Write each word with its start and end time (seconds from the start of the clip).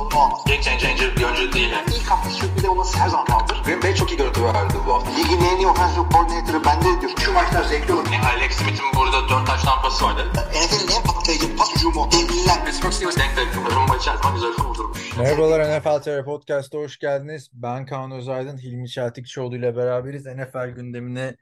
sorunu 0.00 0.24
olmaz. 0.24 0.40
Game 0.46 0.62
changer 0.62 1.16
bir 1.16 1.24
oyuncu 1.24 1.52
değil. 1.52 1.70
Yani. 1.70 1.86
İlk 1.96 2.10
hafta 2.10 2.30
sürpriz 2.30 2.64
olması 2.64 2.98
her 2.98 3.08
zaman 3.08 3.26
kaldır. 3.26 3.62
Green 3.64 3.82
Bay 3.82 3.94
çok 3.94 4.10
iyi 4.12 4.16
görüntü 4.16 4.44
verdi 4.44 4.74
bu 4.86 4.94
hafta. 4.94 5.10
Ligin 5.10 5.40
en 5.44 5.56
iyi 5.56 5.66
offensive 5.66 6.04
coordinator'ı 6.12 6.64
bende 6.64 7.00
diyor. 7.00 7.12
Şu 7.24 7.32
maçlar 7.32 7.64
zevkli 7.64 7.92
olur. 7.92 8.06
Yani 8.12 8.26
Alex 8.26 8.52
Smith'in 8.52 8.86
burada 8.96 9.28
4 9.28 9.46
taş 9.46 9.62
tampası 9.62 10.04
vardı. 10.04 10.22
NFL'in 10.34 10.96
en 10.96 11.02
patlayıcı 11.02 11.56
pas 11.56 11.76
hücumu. 11.76 12.08
Devliler. 12.12 12.64
Pittsburgh 12.64 12.92
Steelers 12.92 13.16
denk 13.16 13.36
denk. 13.36 13.74
Rumba 13.76 13.96
içer 13.96 14.14
zaman 14.16 14.34
güzel 14.34 14.52
kurdurmuş. 14.52 15.16
Merhabalar 15.16 15.78
NFL 15.78 16.02
TR 16.02 16.24
Podcast'a 16.24 16.78
hoş 16.78 16.98
geldiniz. 16.98 17.50
Ben 17.52 17.86
Kaan 17.86 18.10
Özaydın, 18.10 18.58
Hilmi 18.58 18.88
Çeltikçioğlu 18.88 19.56
ile 19.56 19.76
beraberiz. 19.76 20.26
NFL 20.26 20.68
gündemini 20.68 21.36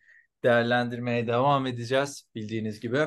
değerlendirmeye 0.44 1.26
devam 1.26 1.66
edeceğiz 1.66 2.24
bildiğiniz 2.34 2.80
gibi. 2.80 3.06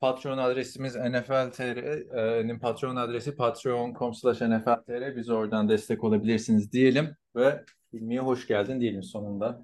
Patreon 0.00 0.38
adresimiz 0.38 0.96
NFL 0.96 1.50
TR'nin 1.50 2.58
patron 2.58 2.96
adresi 2.96 3.36
patreon.com 3.36 4.14
slash 4.14 4.40
NFL 4.40 4.82
TR. 4.86 5.16
Biz 5.16 5.30
oradan 5.30 5.68
destek 5.68 6.04
olabilirsiniz 6.04 6.72
diyelim 6.72 7.16
ve 7.36 7.64
Hilmi'ye 7.92 8.20
hoş 8.20 8.46
geldin 8.46 8.80
diyelim 8.80 9.02
sonunda. 9.02 9.62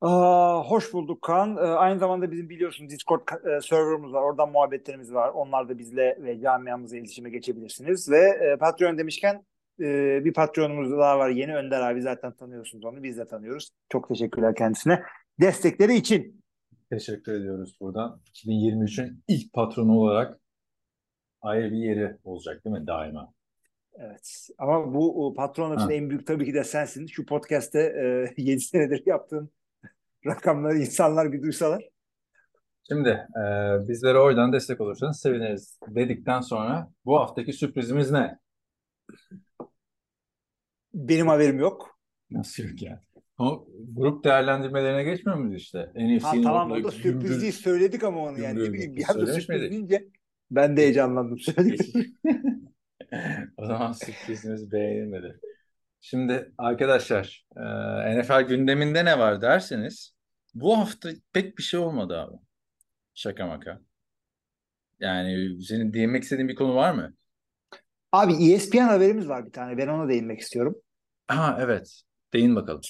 Aa, 0.00 0.62
hoş 0.62 0.92
bulduk 0.92 1.22
Kaan. 1.22 1.56
Ee, 1.56 1.60
aynı 1.60 1.98
zamanda 1.98 2.30
bizim 2.30 2.48
biliyorsunuz 2.48 2.90
Discord 2.90 3.28
e, 3.28 3.60
serverımız 3.60 4.12
var. 4.12 4.22
Oradan 4.22 4.50
muhabbetlerimiz 4.50 5.14
var. 5.14 5.28
Onlar 5.28 5.68
da 5.68 5.78
bizle 5.78 6.18
ve 6.20 6.40
camiamızla 6.40 6.96
iletişime 6.96 7.30
geçebilirsiniz. 7.30 8.10
Ve 8.10 8.18
e, 8.18 8.56
Patreon 8.56 8.98
demişken 8.98 9.44
e, 9.80 10.24
bir 10.24 10.32
Patreon'umuz 10.32 10.90
daha 10.90 11.18
var. 11.18 11.28
Yeni 11.28 11.56
Önder 11.56 11.80
abi 11.80 12.02
zaten 12.02 12.32
tanıyorsunuz 12.32 12.84
onu. 12.84 13.02
Biz 13.02 13.18
de 13.18 13.26
tanıyoruz. 13.26 13.70
Çok 13.88 14.08
teşekkürler 14.08 14.54
kendisine. 14.54 15.02
Destekleri 15.40 15.94
için. 15.94 16.45
Teşekkür 16.90 17.32
ediyoruz 17.32 17.76
buradan. 17.80 18.20
2023'ün 18.34 19.24
ilk 19.28 19.52
patronu 19.52 19.98
olarak 19.98 20.40
ayrı 21.42 21.72
bir 21.72 21.76
yeri 21.76 22.16
olacak 22.24 22.64
değil 22.64 22.76
mi 22.76 22.86
daima? 22.86 23.32
Evet. 23.94 24.48
Ama 24.58 24.94
bu 24.94 25.34
patron 25.36 25.76
için 25.76 25.90
en 25.90 26.10
büyük 26.10 26.26
tabii 26.26 26.44
ki 26.44 26.54
de 26.54 26.64
sensin. 26.64 27.06
Şu 27.06 27.26
podcast'te 27.26 27.80
e, 27.80 28.34
7 28.42 28.60
senedir 28.60 29.02
yaptığın 29.06 29.50
rakamları 30.26 30.78
insanlar 30.78 31.32
bir 31.32 31.42
duysalar. 31.42 31.88
Şimdi 32.88 33.08
e, 33.08 33.42
bizlere 33.88 34.18
oradan 34.18 34.52
destek 34.52 34.80
olursanız 34.80 35.20
seviniriz 35.20 35.78
dedikten 35.88 36.40
sonra 36.40 36.90
bu 37.04 37.20
haftaki 37.20 37.52
sürprizimiz 37.52 38.10
ne? 38.10 38.38
Benim 40.94 41.28
haberim 41.28 41.58
yok. 41.58 41.98
Nasıl 42.30 42.62
yok 42.62 42.82
yani? 42.82 42.98
O 43.38 43.68
grup 43.92 44.24
değerlendirmelerine 44.24 45.04
geçmiyor 45.04 45.38
muyuz 45.38 45.62
işte? 45.62 45.78
Ha, 45.78 45.92
NFC'nin 45.94 46.42
tamam 46.42 46.70
o 46.70 46.84
da 46.84 46.90
sürpriz 46.90 47.42
değil. 47.42 47.52
Söyledik 47.52 48.04
ama 48.04 48.20
onu 48.20 48.40
yani. 48.40 48.64
Ne 48.64 48.72
bileyim 48.72 48.96
bir 48.96 49.04
anda 49.10 49.26
sürpriz 49.26 49.70
deyince 49.70 50.08
ben 50.50 50.76
de 50.76 50.82
heyecanlandım. 50.82 51.38
Söyledik. 51.38 51.96
o 53.56 53.66
zaman 53.66 53.92
sürprizimiz 53.92 54.72
beğenilmedi. 54.72 55.40
Şimdi 56.00 56.52
arkadaşlar 56.58 57.46
e, 57.56 58.20
NFL 58.20 58.40
gündeminde 58.40 59.04
ne 59.04 59.18
var 59.18 59.42
derseniz 59.42 60.14
bu 60.54 60.78
hafta 60.78 61.10
pek 61.32 61.58
bir 61.58 61.62
şey 61.62 61.80
olmadı 61.80 62.18
abi. 62.18 62.36
Şaka 63.14 63.46
maka. 63.46 63.80
Yani 65.00 65.62
senin 65.62 65.92
değinmek 65.92 66.22
istediğin 66.22 66.48
bir 66.48 66.54
konu 66.54 66.74
var 66.74 66.94
mı? 66.94 67.14
Abi 68.12 68.52
ESPN 68.52 68.78
haberimiz 68.78 69.28
var 69.28 69.46
bir 69.46 69.52
tane. 69.52 69.78
Ben 69.78 69.88
ona 69.88 70.08
değinmek 70.08 70.40
istiyorum. 70.40 70.76
Ha 71.26 71.58
evet. 71.60 72.02
Değin 72.32 72.56
bakalım. 72.56 72.80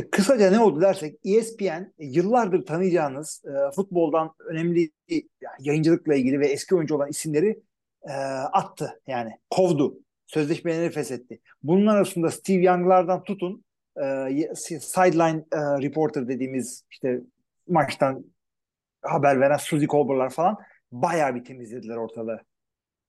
E, 0.00 0.10
kısaca 0.10 0.50
ne 0.50 0.60
oldu 0.60 0.80
dersek 0.80 1.18
ESPN 1.24 1.64
e, 1.64 1.92
yıllardır 1.98 2.66
tanıyacağınız 2.66 3.42
e, 3.44 3.74
futboldan 3.76 4.34
önemli 4.48 4.90
yani 5.08 5.24
yayıncılıkla 5.60 6.14
ilgili 6.14 6.40
ve 6.40 6.46
eski 6.46 6.74
oyuncu 6.74 6.94
olan 6.94 7.08
isimleri 7.08 7.60
e, 8.08 8.12
attı. 8.52 9.00
Yani 9.06 9.30
kovdu. 9.50 9.98
Sözleşmeleri 10.26 10.90
feshetti. 10.90 11.40
Bunun 11.62 11.86
arasında 11.86 12.30
Steve 12.30 12.62
Young'lardan 12.62 13.24
tutun 13.24 13.64
e, 13.96 14.54
sideline 14.80 15.44
e, 15.52 15.58
reporter 15.58 16.28
dediğimiz 16.28 16.84
işte 16.90 17.20
maçtan 17.68 18.24
haber 19.02 19.40
veren 19.40 19.56
Suzy 19.56 19.86
Colbert'lar 19.86 20.30
falan 20.30 20.58
bayağı 20.92 21.34
bir 21.34 21.44
temizlediler 21.44 21.96
ortalığı. 21.96 22.40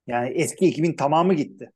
Yani 0.07 0.29
eski 0.29 0.65
ekibin 0.65 0.93
tamamı 0.93 1.33
gitti. 1.33 1.71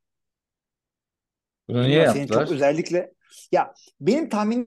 Bunu 1.68 1.82
niye 1.82 2.02
yaptılar? 2.02 2.26
çok 2.28 2.52
özellikle 2.52 3.12
ya 3.52 3.74
benim 4.00 4.28
tahminim 4.28 4.66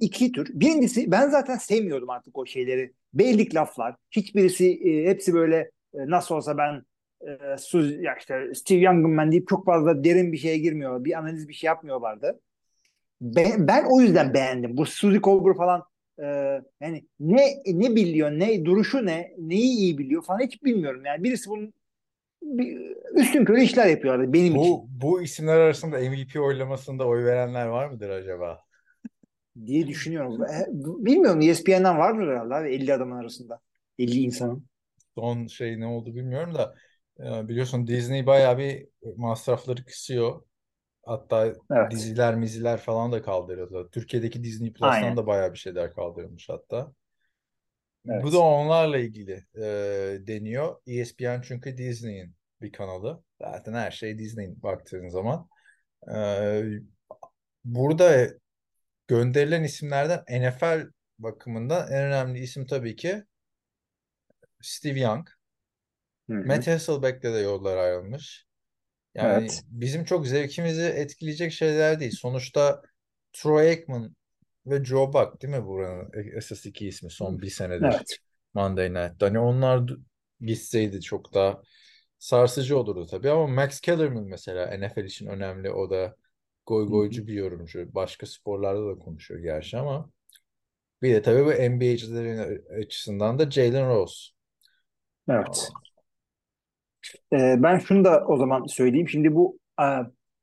iki 0.00 0.32
tür. 0.32 0.48
Birincisi 0.52 1.10
ben 1.10 1.28
zaten 1.28 1.56
sevmiyordum 1.56 2.10
artık 2.10 2.38
o 2.38 2.46
şeyleri. 2.46 2.92
Beylik 3.14 3.54
laflar. 3.54 3.94
Hiçbirisi 4.10 4.66
e, 4.70 5.10
hepsi 5.10 5.34
böyle 5.34 5.56
e, 5.94 5.98
nasıl 5.98 6.34
olsa 6.34 6.58
ben 6.58 6.82
e, 7.20 7.56
Suzy, 7.58 7.94
ya 7.94 8.16
işte 8.16 8.54
Steve 8.54 8.78
Young'ım 8.78 9.18
ben 9.18 9.32
deyip 9.32 9.48
çok 9.48 9.66
fazla 9.66 10.04
derin 10.04 10.32
bir 10.32 10.38
şeye 10.38 10.58
girmiyor. 10.58 11.04
Bir 11.04 11.18
analiz 11.18 11.48
bir 11.48 11.54
şey 11.54 11.68
yapmıyorlardı. 11.68 12.40
Ben, 13.20 13.68
ben 13.68 13.84
o 13.90 14.00
yüzden 14.00 14.34
beğendim. 14.34 14.76
Bu 14.76 14.86
Suzy 14.86 15.18
Colbert 15.18 15.56
falan 15.56 15.84
e, 16.18 16.26
yani 16.80 17.06
ne 17.20 17.46
ne 17.66 17.96
biliyor, 17.96 18.30
ne 18.30 18.64
duruşu 18.64 19.06
ne, 19.06 19.32
neyi 19.38 19.76
iyi 19.78 19.98
biliyor 19.98 20.22
falan 20.22 20.40
hiç 20.40 20.64
bilmiyorum. 20.64 21.04
Yani 21.04 21.24
birisi 21.24 21.50
bunun 21.50 21.74
bir, 22.42 22.96
üstün 23.14 23.44
körü 23.44 23.60
işler 23.60 23.86
yapıyorlar 23.86 24.32
benim 24.32 24.56
için. 24.56 24.72
Bu, 24.72 24.86
bu 24.90 25.22
isimler 25.22 25.56
arasında 25.56 25.98
MVP 25.98 26.40
oylamasında 26.40 27.06
oy 27.06 27.24
verenler 27.24 27.66
var 27.66 27.86
mıdır 27.88 28.10
acaba? 28.10 28.67
Diye 29.66 29.86
düşünüyorum. 29.86 30.40
Bilmiyorum 31.04 31.40
ESPN'den 31.40 31.98
vardır 31.98 32.28
herhalde 32.28 32.54
abi 32.54 32.74
50 32.74 32.94
adamın 32.94 33.16
arasında. 33.16 33.60
50 33.98 34.20
insanın. 34.20 34.66
Son 35.14 35.46
şey 35.46 35.80
ne 35.80 35.86
oldu 35.86 36.14
bilmiyorum 36.14 36.54
da 36.54 36.74
e, 37.20 37.48
biliyorsun 37.48 37.86
Disney 37.86 38.26
bayağı 38.26 38.58
bir 38.58 38.88
masrafları 39.16 39.84
kısıyor. 39.84 40.42
Hatta 41.06 41.54
Evet. 41.72 41.92
diziler 41.92 42.36
miziler 42.36 42.78
falan 42.80 43.12
da 43.12 43.22
kaldırıldı. 43.22 43.90
Türkiye'deki 43.92 44.44
Disney 44.44 44.72
Plus'tan 44.72 44.88
Aynen. 44.88 45.16
da 45.16 45.26
bayağı 45.26 45.52
bir 45.52 45.58
şeyler 45.58 45.94
kaldırılmış 45.94 46.48
hatta. 46.48 46.92
Evet. 48.08 48.24
Bu 48.24 48.32
da 48.32 48.38
onlarla 48.38 48.98
ilgili 48.98 49.44
e, 49.56 49.62
deniyor. 50.26 50.76
ESPN 50.86 51.42
çünkü 51.42 51.78
Disney'in 51.78 52.34
bir 52.60 52.72
kanalı. 52.72 53.22
Zaten 53.40 53.72
her 53.72 53.90
şey 53.90 54.18
Disney'in 54.18 54.62
baktığın 54.62 55.08
zaman. 55.08 55.48
E, 56.16 56.62
burada 57.64 58.28
gönderilen 59.08 59.64
isimlerden 59.64 60.24
NFL 60.42 60.90
bakımından 61.18 61.92
en 61.92 62.02
önemli 62.02 62.38
isim 62.38 62.66
tabii 62.66 62.96
ki 62.96 63.24
Steve 64.60 65.00
Young. 65.00 65.28
Hı 66.30 66.36
hı. 66.36 66.46
Matt 66.46 66.66
Hasselbeck'le 66.66 67.22
de 67.22 67.38
yollar 67.38 67.76
ayrılmış. 67.76 68.46
Yani 69.14 69.32
Evet. 69.32 69.62
bizim 69.68 70.04
çok 70.04 70.26
zevkimizi 70.26 70.82
etkileyecek 70.82 71.52
şeyler 71.52 72.00
değil. 72.00 72.12
Sonuçta 72.12 72.82
Troy 73.32 73.68
Aikman 73.68 74.16
ve 74.66 74.84
Joe 74.84 75.12
Buck 75.12 75.42
değil 75.42 75.54
mi 75.54 75.66
buranın 75.66 76.10
esas 76.36 76.66
iki 76.66 76.88
ismi 76.88 77.10
son 77.10 77.42
bir 77.42 77.50
senedir 77.50 77.84
Evet. 77.84 78.18
Monday 78.54 78.94
Night'ta. 78.94 79.26
Hani 79.26 79.38
onlar 79.38 79.90
gitseydi 80.40 81.00
çok 81.00 81.34
daha 81.34 81.62
sarsıcı 82.18 82.78
olurdu 82.78 83.06
tabii 83.06 83.30
ama 83.30 83.46
Max 83.46 83.80
Kellerman 83.80 84.24
mesela 84.24 84.76
NFL 84.78 85.04
için 85.04 85.26
önemli. 85.26 85.70
O 85.70 85.90
da 85.90 86.16
goy 86.68 86.88
goycu 86.88 87.26
bir 87.26 87.32
yorumcu. 87.32 87.94
Başka 87.94 88.26
sporlarda 88.26 88.86
da 88.86 88.98
konuşuyor 88.98 89.40
gerçi 89.40 89.78
ama 89.78 90.10
bir 91.02 91.14
de 91.14 91.22
tabii 91.22 91.44
bu 91.44 91.50
NBA'cilerin 91.50 92.62
açısından 92.82 93.38
da 93.38 93.50
Jalen 93.50 93.88
Rose. 93.88 94.30
Evet. 95.28 95.70
Ee, 97.32 97.56
ben 97.58 97.78
şunu 97.78 98.04
da 98.04 98.24
o 98.26 98.36
zaman 98.36 98.66
söyleyeyim. 98.66 99.08
Şimdi 99.08 99.34
bu 99.34 99.58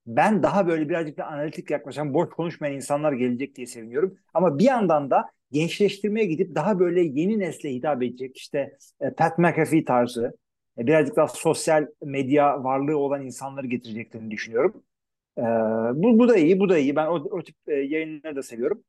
ben 0.08 0.44
daha 0.44 0.68
böyle 0.68 0.90
birazcık 0.90 1.18
da 1.18 1.26
analitik 1.26 1.72
yaklaşan, 1.72 2.14
boş 2.14 2.30
konuşmayan 2.30 2.76
insanlar 2.76 3.14
gelecek 3.14 3.56
diye 3.56 3.68
seviniyorum. 3.68 4.18
Ama 4.34 4.60
bir 4.60 4.64
yandan 4.64 5.12
da 5.12 5.26
gençleştirmeye 5.52 6.26
gidip 6.26 6.56
daha 6.56 6.80
böyle 6.80 7.02
yeni 7.02 7.40
nesle 7.40 7.74
hitap 7.74 8.04
edecek 8.04 8.38
işte 8.38 8.78
e, 9.02 9.10
Pat 9.10 9.40
McAfee 9.40 9.86
tarzı 9.86 10.38
e, 10.78 10.88
birazcık 10.88 11.16
daha 11.16 11.28
sosyal 11.28 11.88
medya 12.04 12.64
varlığı 12.64 12.98
olan 12.98 13.26
insanları 13.26 13.68
getireceklerini 13.68 14.32
düşünüyorum. 14.32 14.84
Ee, 15.38 15.42
bu, 15.94 16.20
bu 16.20 16.30
da 16.30 16.36
iyi, 16.38 16.60
bu 16.60 16.70
da 16.70 16.78
iyi. 16.78 16.96
Ben 16.96 17.06
o, 17.06 17.14
o 17.14 17.44
tip 17.44 17.56
e, 17.68 17.74
yayınları 17.74 18.36
da 18.36 18.44
seviyorum. 18.44 18.84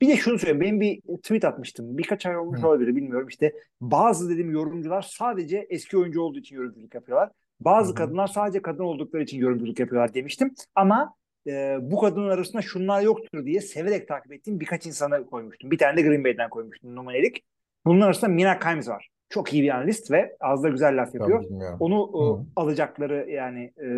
Bir 0.00 0.08
de 0.08 0.16
şunu 0.16 0.38
söyleyeyim. 0.38 0.60
Ben 0.60 0.80
bir 0.80 1.18
tweet 1.18 1.44
atmıştım. 1.44 1.98
Birkaç 1.98 2.26
ay 2.26 2.36
olmuş 2.36 2.64
olabilir 2.64 2.96
bilmiyorum. 2.96 3.28
İşte 3.28 3.52
bazı 3.80 4.30
dedim 4.30 4.50
yorumcular 4.50 5.02
sadece 5.02 5.66
eski 5.70 5.98
oyuncu 5.98 6.20
olduğu 6.20 6.38
için 6.38 6.56
yorumculuk 6.56 6.94
yapıyorlar. 6.94 7.30
Bazı 7.60 7.88
Hı 7.88 7.90
hı. 7.90 7.94
kadınlar 7.94 8.26
sadece 8.26 8.62
kadın 8.62 8.84
oldukları 8.84 9.22
için 9.22 9.38
yorumculuk 9.38 9.80
yapıyorlar 9.80 10.14
demiştim. 10.14 10.54
Ama 10.74 11.14
e, 11.46 11.76
bu 11.80 12.00
kadınlar 12.00 12.34
arasında 12.34 12.62
şunlar 12.62 13.02
yoktur 13.02 13.46
diye 13.46 13.60
severek 13.60 14.08
takip 14.08 14.32
ettiğim 14.32 14.60
birkaç 14.60 14.86
insana 14.86 15.24
koymuştum. 15.24 15.70
Bir 15.70 15.78
tane 15.78 15.96
de 15.96 16.02
Green 16.02 16.24
Bay'den 16.24 16.50
koymuştum 16.50 16.96
numarelik. 16.96 17.44
Bunun 17.86 18.00
arasında 18.00 18.30
Mina 18.30 18.58
Kimes 18.58 18.88
var. 18.88 19.08
Çok 19.28 19.52
iyi 19.52 19.62
bir 19.62 19.76
analist 19.76 20.10
ve 20.10 20.36
az 20.40 20.62
da 20.62 20.68
güzel 20.68 21.02
laf 21.02 21.14
yapıyor. 21.14 21.44
Onu 21.80 21.94
e, 21.94 22.40
Hı. 22.40 22.46
alacakları 22.56 23.30
yani 23.30 23.72
e, 23.76 23.88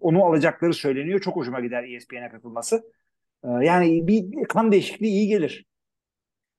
onu 0.00 0.24
alacakları 0.24 0.74
söyleniyor. 0.74 1.20
Çok 1.20 1.36
hoşuma 1.36 1.60
gider 1.60 1.84
ESPN'e 1.84 2.28
katılması. 2.28 2.84
E, 3.44 3.48
yani 3.48 4.06
bir 4.06 4.44
kan 4.44 4.72
değişikliği 4.72 5.10
iyi 5.10 5.28
gelir. 5.28 5.66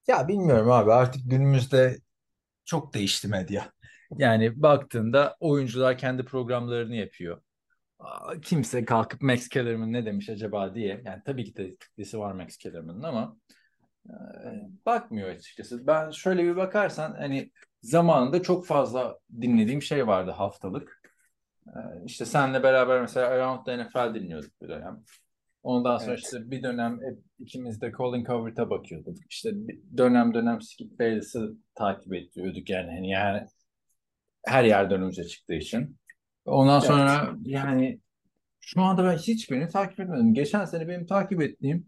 Ya 0.06 0.28
bilmiyorum 0.28 0.70
abi 0.70 0.92
artık 0.92 1.30
günümüzde 1.30 1.96
çok 2.64 2.94
değişti 2.94 3.28
medya. 3.28 3.72
Yani 4.16 4.62
baktığında 4.62 5.36
oyuncular 5.40 5.98
kendi 5.98 6.24
programlarını 6.24 6.94
yapıyor. 6.94 7.40
Kimse 8.42 8.84
kalkıp 8.84 9.22
Max 9.22 9.48
Kellerman 9.48 9.92
ne 9.92 10.06
demiş 10.06 10.28
acaba 10.28 10.74
diye. 10.74 11.02
Yani 11.04 11.22
tabii 11.24 11.44
ki 11.44 11.56
de 11.56 11.70
kitlesi 11.70 12.18
var 12.18 12.32
Max 12.32 12.56
Kellerman'ın 12.56 13.02
ama 13.02 13.36
e, 14.08 14.14
bakmıyor 14.86 15.28
açıkçası. 15.28 15.86
Ben 15.86 16.10
şöyle 16.10 16.44
bir 16.44 16.56
bakarsan 16.56 17.14
hani 17.18 17.50
zamanında 17.84 18.42
çok 18.42 18.66
fazla 18.66 19.18
dinlediğim 19.40 19.82
şey 19.82 20.06
vardı 20.06 20.30
haftalık. 20.30 21.02
E, 21.66 21.78
işte 22.06 22.24
senle 22.24 22.62
beraber 22.62 23.00
mesela 23.00 23.26
Around 23.28 23.64
the 23.66 23.84
NFL 23.84 24.14
dinliyorduk 24.14 24.62
bir 24.62 24.68
dönem. 24.68 25.04
Ondan 25.62 25.98
sonra 25.98 26.10
Evet. 26.12 26.24
işte 26.24 26.50
bir 26.50 26.62
dönem 26.62 27.00
hep 27.02 27.18
ikimiz 27.38 27.80
de 27.80 27.92
Colin 27.92 28.24
Cowherd'a 28.24 28.70
bakıyorduk. 28.70 29.16
İşte 29.30 29.50
dönem 29.96 30.34
dönem 30.34 30.62
Skip 30.62 30.98
Bayless'ı 30.98 31.54
takip 31.74 32.14
ediyorduk 32.14 32.70
yani. 32.70 32.90
Hani 32.90 33.10
yani 33.10 33.46
her 34.46 34.64
yerden 34.64 35.02
önce 35.02 35.24
çıktığı 35.24 35.54
için. 35.54 35.98
Ondan 36.44 36.78
Evet. 36.78 36.86
sonra 36.88 37.36
yani 37.44 38.00
şu 38.60 38.82
anda 38.82 39.04
ben 39.04 39.16
hiçbirini 39.16 39.68
takip 39.68 40.00
etmedim. 40.00 40.34
Geçen 40.34 40.64
sene 40.64 40.88
benim 40.88 41.06
takip 41.06 41.42
ettiğim 41.42 41.86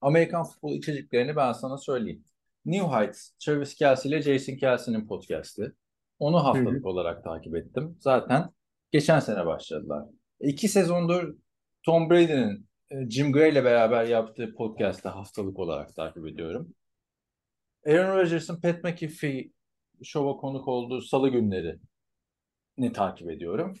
Amerikan 0.00 0.44
futbol 0.44 0.72
içeriklerini 0.74 1.36
ben 1.36 1.52
sana 1.52 1.78
söyleyeyim. 1.78 2.24
New 2.66 2.96
Heights, 2.96 3.30
Travis 3.30 3.74
Kelce 3.74 4.08
ile 4.08 4.22
Jason 4.22 4.56
Kelsey'nin 4.56 5.06
podcast'i. 5.06 5.72
Onu 6.18 6.44
haftalık 6.44 6.86
olarak 6.86 7.24
takip 7.24 7.56
ettim. 7.56 7.96
Zaten 8.00 8.50
geçen 8.92 9.20
sene 9.20 9.46
başladılar. 9.46 10.04
İki 10.40 10.68
sezondur 10.68 11.34
Tom 11.82 12.10
Brady'nin 12.10 12.68
e, 12.90 13.10
Jim 13.10 13.32
Gray 13.32 13.50
ile 13.50 13.64
beraber 13.64 14.04
yaptığı 14.04 14.54
podcast'ı 14.54 15.08
haftalık 15.08 15.58
olarak 15.58 15.96
takip 15.96 16.26
ediyorum. 16.26 16.74
Aaron 17.86 18.16
Rodgers'ın 18.16 18.60
Pat 18.60 18.84
McAfee 18.84 19.50
şova 20.02 20.36
konuk 20.36 20.68
olduğu 20.68 21.00
salı 21.00 21.28
günleri 21.28 21.78
ni 22.78 22.92
takip 22.92 23.30
ediyorum. 23.30 23.74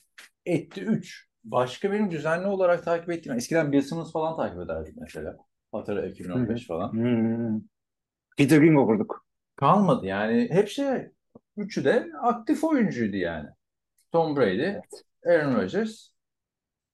Etti 0.46 0.80
3. 0.80 1.28
Başka 1.44 1.92
benim 1.92 2.10
düzenli 2.10 2.46
olarak 2.46 2.84
takip 2.84 3.10
ettiğim 3.10 3.36
eskiden 3.36 3.72
Bill 3.72 3.80
Simmons 3.80 4.12
falan 4.12 4.36
takip 4.36 4.60
ederdik 4.60 4.94
mesela. 4.96 5.36
Hatırla 5.72 6.06
2015 6.06 6.66
falan. 6.66 6.96
Peter 8.36 8.60
King 8.60 8.78
okurduk. 8.78 9.26
Kalmadı 9.56 10.06
yani. 10.06 10.48
Hep 10.50 10.68
şey 10.68 11.10
üçü 11.56 11.84
de 11.84 12.10
aktif 12.22 12.64
oyuncuydu 12.64 13.16
yani. 13.16 13.48
Tom 14.12 14.36
Brady, 14.36 14.76
Aaron 15.26 15.56
Rodgers, 15.56 16.08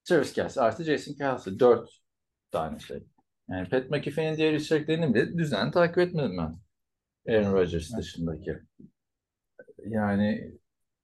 Travis 0.05 0.33
Kelce 0.33 0.61
artı 0.61 0.85
Jason 0.85 1.15
Kelce. 1.15 1.59
Dört 1.59 1.91
tane 2.51 2.79
şey. 2.79 3.05
Yani 3.49 3.69
Pat 3.69 3.91
McAfee'nin 3.91 4.37
diğer 4.37 4.53
içeriklerini 4.55 5.15
bile 5.15 5.39
düzenli 5.39 5.71
takip 5.71 5.99
etmedim 5.99 6.39
ben. 6.39 6.59
Aaron 7.35 7.53
Rodgers 7.53 7.97
dışındaki. 7.99 8.59
Yani 9.79 10.53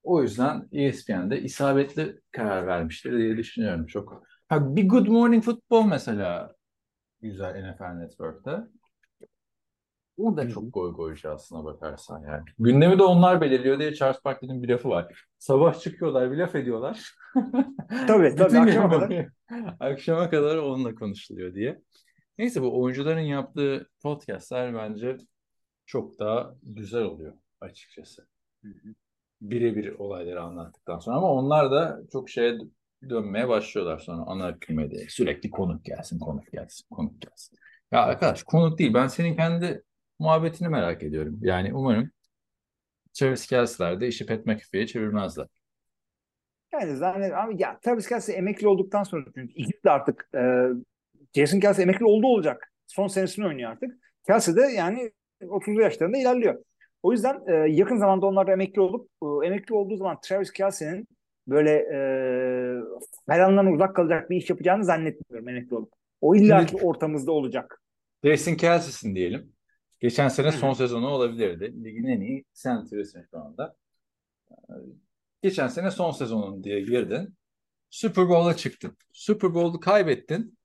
o 0.02 0.22
yüzden 0.22 0.68
ESPN'de 0.72 1.42
isabetli 1.42 2.20
karar 2.32 2.66
vermiştir 2.66 3.18
diye 3.18 3.36
düşünüyorum 3.36 3.86
çok. 3.86 4.22
Ha, 4.48 4.76
bir 4.76 4.88
Good 4.88 5.06
Morning 5.06 5.44
Football 5.44 5.86
mesela 5.86 6.54
güzel 7.20 7.70
NFL 7.72 7.98
Network'te. 7.98 8.50
O 10.18 10.36
da 10.36 10.48
çok 10.48 10.74
goy 10.74 10.92
goycu 10.92 11.30
aslına 11.30 11.64
bakarsan 11.64 12.22
yani. 12.22 12.44
Gündemi 12.58 12.98
de 12.98 13.02
onlar 13.02 13.40
belirliyor 13.40 13.78
diye 13.78 13.94
Charles 13.94 14.24
Barkley'nin 14.24 14.62
bir 14.62 14.68
lafı 14.68 14.88
var. 14.88 15.24
Sabah 15.38 15.80
çıkıyorlar 15.80 16.32
bir 16.32 16.36
laf 16.36 16.54
ediyorlar. 16.54 17.14
Tabii, 18.06 18.34
tabii, 18.34 18.58
akşama 18.58 18.90
kadar. 18.90 19.26
Akşama 19.80 20.30
kadar 20.30 20.56
onunla 20.56 20.94
konuşuluyor 20.94 21.54
diye. 21.54 21.82
Neyse 22.38 22.62
bu 22.62 22.82
oyuncuların 22.82 23.20
yaptığı 23.20 23.88
podcastler 24.02 24.74
bence 24.74 25.16
çok 25.86 26.18
daha 26.18 26.54
güzel 26.62 27.02
oluyor 27.02 27.32
açıkçası. 27.60 28.26
Birebir 29.40 29.88
olayları 29.98 30.42
anlattıktan 30.42 30.98
sonra 30.98 31.16
ama 31.16 31.32
onlar 31.32 31.70
da 31.70 32.00
çok 32.12 32.30
şeye 32.30 32.58
dönmeye 33.10 33.48
başlıyorlar 33.48 33.98
sonra 33.98 34.22
ana 34.26 34.46
akım 34.46 34.76
medyaya. 34.76 35.06
Sürekli 35.08 35.50
konuk 35.50 35.84
gelsin, 35.84 36.18
konuk 36.18 36.52
gelsin, 36.52 36.86
konuk 36.90 37.20
gelsin. 37.22 37.58
Ya 37.92 38.02
arkadaş 38.02 38.42
konuk 38.42 38.78
değil. 38.78 38.94
Ben 38.94 39.06
senin 39.06 39.36
kendi 39.36 39.82
muhabbetini 40.18 40.68
merak 40.68 41.02
ediyorum. 41.02 41.38
Yani 41.42 41.74
umarım 41.74 42.10
Travis 43.12 43.46
Kelce'ler 43.46 44.00
de 44.00 44.08
işi 44.08 44.26
Pat 44.26 44.46
McAfee'ye 44.46 44.86
çevirmezler. 44.86 45.46
Yani 46.72 46.96
zannediyorum 46.96 47.38
ama 47.38 47.52
ya 47.58 47.78
Travis 47.80 48.08
Kelce 48.08 48.32
emekli 48.32 48.68
olduktan 48.68 49.02
sonra 49.02 49.24
çünkü 49.34 49.52
ikisi 49.54 49.84
de 49.84 49.90
artık 49.90 50.28
e, 50.34 50.66
Jason 51.34 51.60
Kelce 51.60 51.82
emekli 51.82 52.04
oldu 52.04 52.26
olacak. 52.26 52.72
Son 52.86 53.06
senesini 53.08 53.46
oynuyor 53.46 53.70
artık. 53.70 53.94
Kelce 54.26 54.56
de 54.56 54.60
yani 54.60 55.12
30'lu 55.42 55.80
yaşlarında 55.80 56.18
ilerliyor. 56.18 56.64
O 57.02 57.12
yüzden 57.12 57.42
e, 57.46 57.52
yakın 57.54 57.96
zamanda 57.96 58.26
onlar 58.26 58.46
da 58.46 58.52
emekli 58.52 58.80
olup 58.80 59.10
e, 59.22 59.46
emekli 59.46 59.74
olduğu 59.74 59.96
zaman 59.96 60.18
Travis 60.22 60.52
Kelce'nin 60.52 61.08
böyle 61.46 61.70
e, 61.70 61.98
falandan 63.26 63.72
uzak 63.72 63.96
kalacak 63.96 64.30
bir 64.30 64.36
iş 64.36 64.50
yapacağını 64.50 64.84
zannetmiyorum 64.84 65.48
emekli 65.48 65.76
olup. 65.76 65.92
O 66.20 66.34
illaki 66.34 66.70
Şimdi- 66.70 66.84
ortamızda 66.84 67.32
olacak. 67.32 67.82
Jason 68.24 68.54
Kelsey'sin 68.54 69.14
diyelim. 69.14 69.52
Geçen 70.00 70.28
sene 70.28 70.52
son 70.52 70.72
sezonu 70.72 71.08
olabilirdi. 71.08 71.84
Ligin 71.84 72.04
en 72.04 72.20
iyi 72.20 72.44
center'ısın 72.54 73.26
şu 73.30 73.38
anda. 73.38 73.76
Geçen 75.42 75.68
sene 75.68 75.90
son 75.90 76.10
sezonun 76.10 76.64
diye 76.64 76.80
girdin. 76.80 77.36
Super 77.90 78.28
Bowl'a 78.28 78.56
çıktın. 78.56 78.96
Super 79.12 79.54
Bowl'u 79.54 79.80
kaybettin. 79.80 80.58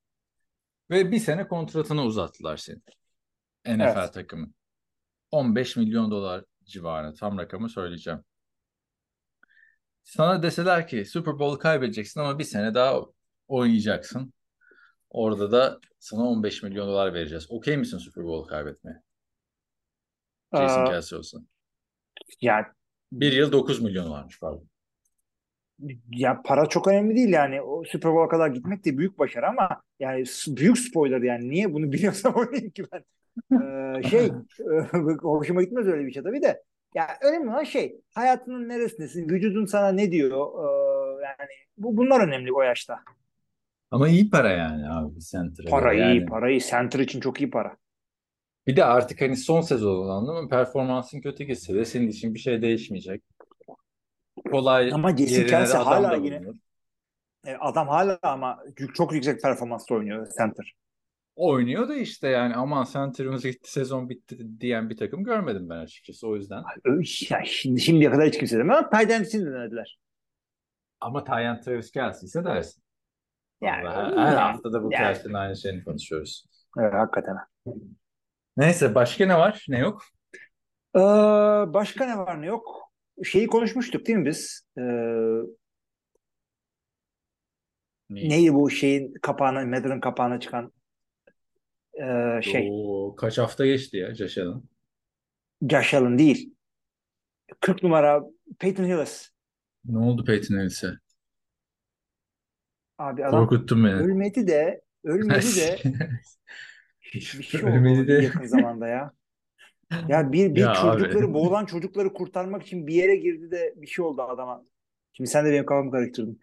Ve 0.90 1.12
bir 1.12 1.20
sene 1.20 1.48
kontratını 1.48 2.04
uzattılar 2.04 2.58
senin. 2.58 2.84
NFL 3.68 3.98
Evet. 3.98 4.14
takımı. 4.14 4.52
15 5.32 5.76
milyon 5.76 6.12
dolar 6.12 6.46
civarında. 6.64 7.14
Tam 7.14 7.38
rakamı 7.38 7.70
söyleyeceğim. 7.70 8.20
Sana 10.04 10.44
deseler 10.44 10.88
ki 10.88 11.06
Super 11.06 11.40
Bowl'u 11.40 11.60
kaybedeceksin 11.60 12.20
ama 12.20 12.40
bir 12.40 12.44
sene 12.44 12.74
daha 12.74 13.00
oynayacaksın. 13.48 14.34
Orada 15.10 15.52
da 15.52 15.80
sana 16.00 16.24
15 16.24 16.64
milyon 16.64 16.88
dolar 16.88 17.14
vereceğiz. 17.14 17.46
Okey 17.50 17.78
misin 17.78 17.98
Super 17.98 18.24
Bowl'u 18.24 18.48
kaybetmeye? 18.48 19.02
Jason 20.54 20.82
Aa, 20.82 20.86
Kelsey 20.86 21.18
olsun. 21.20 21.48
yani 22.42 22.66
Bir 23.12 23.32
yıl 23.34 23.52
9 23.52 23.82
milyon 23.82 24.12
varmış 24.12 24.40
pardon. 24.40 24.68
ya 26.12 26.42
para 26.46 26.66
çok 26.70 26.88
önemli 26.88 27.16
değil 27.16 27.30
yani. 27.30 27.62
O 27.62 27.84
Super 27.84 28.12
Bowl'a 28.12 28.28
kadar 28.30 28.48
gitmek 28.48 28.86
de 28.86 28.98
büyük 28.98 29.20
başarı 29.20 29.48
ama 29.48 29.82
yani 30.00 30.24
büyük 30.48 30.78
spoiler 30.78 31.22
yani. 31.22 31.50
Niye 31.50 31.74
bunu 31.74 31.92
biliyorsam 31.92 32.34
oynayayım 32.36 32.72
ki 32.72 32.84
ben. 32.94 33.04
Ee, 33.98 34.04
şey 34.10 34.32
hoşuma 35.22 35.64
gitmez 35.64 35.88
öyle 35.88 36.08
bir 36.08 36.12
şey 36.12 36.24
tabii 36.24 36.42
de. 36.42 36.64
Ya 36.96 37.08
önemli 37.22 37.50
olan 37.50 37.64
şey 37.64 38.02
hayatının 38.16 38.70
neresindesin? 38.70 39.30
Vücudun 39.30 39.66
sana 39.66 39.92
ne 39.92 40.12
diyor? 40.12 40.30
Ee, 40.32 41.24
yani 41.24 41.50
bu 41.78 41.98
bunlar 41.98 42.28
önemli 42.28 42.54
o 42.54 42.62
yaşta. 42.62 43.00
Ama 43.92 44.08
iyi 44.08 44.30
para 44.30 44.52
yani 44.52 44.90
abi 44.90 45.20
center'a 45.20 45.70
Para 45.70 45.94
iyi, 45.94 46.00
Yani 46.00 46.52
iyi. 46.54 46.62
Center 46.62 47.00
için 47.00 47.20
çok 47.20 47.42
iyi 47.42 47.50
para. 47.50 47.78
Bir 48.68 48.76
de 48.76 48.86
artık 48.86 49.22
hani 49.22 49.38
son 49.38 49.62
sezon 49.62 50.10
anladın 50.10 50.44
mı? 50.44 50.50
Performansın 50.50 51.22
kötü 51.22 51.44
gitse 51.44 51.74
de 51.74 51.86
senin 51.86 52.08
için 52.08 52.34
bir 52.34 52.40
şey 52.40 52.62
değişmeyecek. 52.62 53.24
Kolay 54.52 54.94
Ama 54.94 55.18
Jason 55.18 55.48
Kelsey 55.48 55.82
hala 55.82 56.16
yine-. 56.16 56.42
E, 57.46 57.56
adam 57.56 57.88
hala 57.88 58.20
ama 58.22 58.60
çok 58.94 59.14
yüksek 59.14 59.42
performansla 59.42 59.96
oynuyor 59.96 60.28
center. 60.38 60.74
Oynuyor 61.36 61.90
da 61.90 61.96
işte 61.96 62.28
yani 62.28 62.56
aman 62.56 62.88
center'ımız 62.94 63.44
gitti 63.44 63.72
sezon 63.72 64.10
bitti 64.10 64.60
diyen 64.60 64.90
bir 64.90 64.98
takım 64.98 65.24
görmedim 65.24 65.70
ben 65.70 65.78
açıkçası 65.78 66.28
o 66.28 66.36
yüzden. 66.36 66.64
Ya 67.30 67.46
şimdi, 67.46 67.82
şimdiye 67.82 68.12
kadar 68.12 68.28
hiç 68.28 68.38
kimse 68.38 68.58
demedi 68.58 68.78
ama 68.78 68.90
Tayden 68.90 69.24
için 69.24 69.46
de 69.46 69.52
denediler. 69.52 70.00
Ama 71.02 71.24
Tayyan 71.24 71.62
Travis 71.62 71.92
Kelsey 71.92 72.28
ise 72.28 72.44
dersin. 72.44 72.84
Yani, 73.62 73.86
Vallahi 73.86 73.96
her, 73.96 74.18
yani, 74.18 74.30
her 74.30 74.36
hafta 74.36 74.74
da 74.74 74.84
bu 74.84 74.90
yani. 74.92 75.38
Aynı 75.38 75.56
şeyini 75.56 75.84
konuşuyoruz. 75.84 76.46
Evet, 76.80 76.94
hakikaten. 76.94 77.36
Neyse 78.58 78.96
başka 78.96 79.26
ne 79.26 79.38
var 79.38 79.66
ne 79.70 79.80
yok? 79.80 80.04
Ee, 80.96 81.00
başka 81.74 82.06
ne 82.06 82.18
var 82.18 82.42
ne 82.42 82.46
yok? 82.46 82.92
Şeyi 83.24 83.48
konuşmuştuk 83.48 84.08
değil 84.08 84.20
mi 84.20 84.26
biz? 84.26 84.68
Ee, 84.78 84.82
neydi 88.10 88.54
bu 88.54 88.70
şeyin 88.70 89.14
kapağına, 89.22 89.66
Madden'ın 89.66 90.00
kapağına 90.00 90.40
çıkan 90.40 90.74
ee, 91.94 92.42
şey? 92.42 92.70
Oo, 92.72 93.16
kaç 93.16 93.38
hafta 93.38 93.66
geçti 93.66 93.98
ya? 93.98 94.16
Josh 94.16 95.94
Allen 95.94 96.18
değil. 96.18 96.54
40 97.60 97.84
numara 97.84 98.24
Peyton 98.60 98.84
Hillis. 98.84 99.32
Ne 99.86 99.98
oldu 99.98 100.26
Peyton 100.26 100.56
Ellis'e? 100.56 100.92
Abi 102.98 103.26
adam 103.26 103.48
Korkuttun 103.48 103.84
beni. 103.86 103.94
ölmedi 103.94 104.48
de 104.48 104.82
ölmedi 105.04 105.56
de 105.56 105.78
bir 107.14 107.44
şey 107.44 107.64
oldu 107.66 107.78
Ölmedi 107.78 108.08
de. 108.08 108.14
yakın 108.24 108.46
zamanda 108.46 108.88
ya. 108.88 109.12
Ya 110.10 110.32
bir 110.32 110.56
bir 110.56 110.62
Ya 110.62 110.74
çocukları 110.74 111.26
abi. 111.26 111.34
boğulan 111.34 111.66
çocukları 111.66 112.14
kurtarmak 112.14 112.64
için 112.64 112.88
bir 112.88 112.94
yere 112.94 113.16
girdi 113.16 113.52
de 113.52 113.74
bir 113.78 113.88
şey 113.88 114.06
oldu 114.06 114.22
adama. 114.22 114.64
Şimdi 115.14 115.30
sen 115.30 115.46
de 115.46 115.52
benim 115.52 115.66
kafamı 115.66 115.92
karıştırdın. 115.92 116.40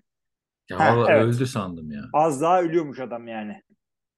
Ya 0.71 0.79
Ha, 0.79 0.97
valla 0.97 1.11
evet. 1.11 1.25
öldü 1.25 1.47
sandım 1.47 1.91
ya. 1.91 2.03
Az 2.13 2.41
daha 2.41 2.63
ölüyormuş 2.63 2.99
adam 3.01 3.29
yani. 3.29 3.63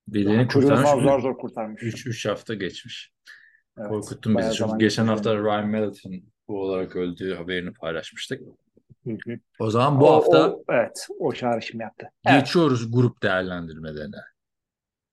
Birini 0.09 0.49
Çocuğunu 0.49 0.77
falan 0.77 0.85
zor 0.85 1.03
kurtarmış. 1.03 1.23
zor 1.23 1.39
kurtarmış. 1.39 1.83
3 1.83 2.07
3 2.07 2.27
hafta 2.27 2.55
geçmiş. 2.55 3.13
Evet, 3.79 3.89
Korkuttun 3.89 4.39
bizi. 4.39 4.53
Çünkü 4.53 4.79
geçen 4.79 4.79
geçti. 4.79 5.03
hafta 5.03 5.37
Ryan 5.37 5.69
Mallett 5.71 6.05
bu 6.49 6.63
olarak 6.63 6.97
öldüğü 6.97 7.35
haberini 7.35 7.73
paylaşmıştık. 7.73 8.41
Hı 9.07 9.11
hı. 9.27 9.39
O 9.61 9.71
zaman 9.71 10.01
bu 10.01 10.09
O- 10.09 10.13
hafta 10.13 10.51
o- 10.51 10.65
evet 10.69 11.07
o 11.19 11.33
çağrışım 11.33 11.81
yaptı. 11.81 12.07
Evet, 12.27 12.41
geçiyoruz 12.41 12.93
grup 12.93 13.23
değerlendirmelerine. 13.23 14.17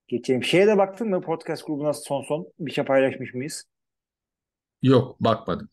Geçelim. 0.10 0.44
Şeye 0.44 0.68
de 0.68 0.78
baktın 0.78 1.10
mı 1.10 1.22
podcast 1.22 1.66
grubuna 1.68 1.94
son 1.94 2.24
son 2.24 2.48
bir 2.60 2.72
şey 2.72 2.86
paylaşmış 2.86 3.34
mıyız? 3.34 3.64
Yok 4.82 5.20
bakmadım. 5.20 5.70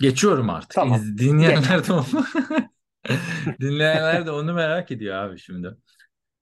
Geçiyorum 0.00 0.50
artık. 0.50 0.70
Tamam. 0.70 1.00
Dinleyenler 1.18 1.86
de 1.86 1.92
onu 1.92 2.06
dinleyenler 3.60 4.26
de 4.26 4.30
onu 4.30 4.54
merak 4.54 4.90
ediyor 4.90 5.14
abi 5.16 5.38
şimdi. 5.38 5.68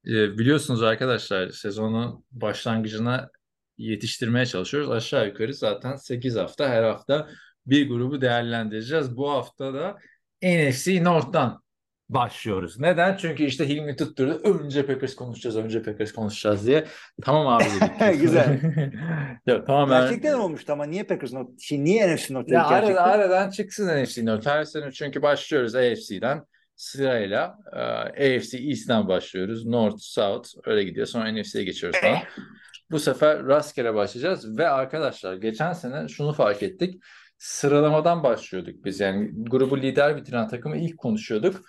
Ee, 0.06 0.38
biliyorsunuz 0.38 0.82
arkadaşlar 0.82 1.48
sezonun 1.48 2.24
başlangıcına 2.32 3.30
yetiştirmeye 3.78 4.46
çalışıyoruz. 4.46 4.90
Aşağı 4.90 5.26
yukarı 5.26 5.54
zaten 5.54 5.96
8 5.96 6.36
hafta 6.36 6.68
her 6.68 6.82
hafta 6.82 7.28
bir 7.66 7.88
grubu 7.88 8.20
değerlendireceğiz. 8.20 9.16
Bu 9.16 9.30
hafta 9.30 9.74
da 9.74 9.98
NFC 10.42 11.04
North'tan 11.04 11.63
başlıyoruz. 12.08 12.80
Neden? 12.80 13.16
Çünkü 13.16 13.44
işte 13.44 13.68
Hilmi 13.68 13.96
tutturdu. 13.96 14.40
Önce 14.44 14.86
Packers 14.86 15.14
konuşacağız, 15.14 15.56
önce 15.56 15.82
Packers 15.82 16.12
konuşacağız 16.12 16.66
diye. 16.66 16.84
Tamam 17.22 17.46
abi 17.46 17.64
dedik. 17.64 18.20
Güzel. 18.20 18.60
ya, 19.46 19.64
tamamen 19.64 20.00
Gerçekten 20.00 20.34
olmuştu 20.34 20.72
ama 20.72 20.84
niye 20.84 21.04
Packers 21.04 21.32
not, 21.32 21.60
şey, 21.60 21.84
niye 21.84 22.14
NFC 22.14 22.34
not 22.34 22.48
ya 22.48 22.66
arada, 22.66 23.02
aradan 23.02 23.50
çıksın 23.50 24.02
NFC 24.02 24.24
North. 24.24 24.46
Her 24.46 24.64
sene 24.64 24.92
çünkü 24.92 25.22
başlıyoruz 25.22 25.74
AFC'den 25.74 26.44
sırayla. 26.76 27.58
Ee, 27.72 28.36
AFC 28.36 28.58
East'ten 28.58 29.08
başlıyoruz. 29.08 29.66
North, 29.66 29.98
South 29.98 30.48
öyle 30.64 30.84
gidiyor. 30.84 31.06
Sonra 31.06 31.32
NFC'ye 31.32 31.64
geçiyoruz 31.64 32.00
falan. 32.00 32.18
Bu 32.90 32.98
sefer 32.98 33.46
rastgele 33.46 33.94
başlayacağız 33.94 34.58
ve 34.58 34.68
arkadaşlar 34.68 35.34
geçen 35.34 35.72
sene 35.72 36.08
şunu 36.08 36.32
fark 36.32 36.62
ettik. 36.62 37.02
Sıralamadan 37.38 38.22
başlıyorduk 38.22 38.84
biz. 38.84 39.00
Yani 39.00 39.30
grubu 39.36 39.82
lider 39.82 40.16
bitiren 40.16 40.48
takımı 40.48 40.76
ilk 40.76 40.98
konuşuyorduk. 40.98 41.64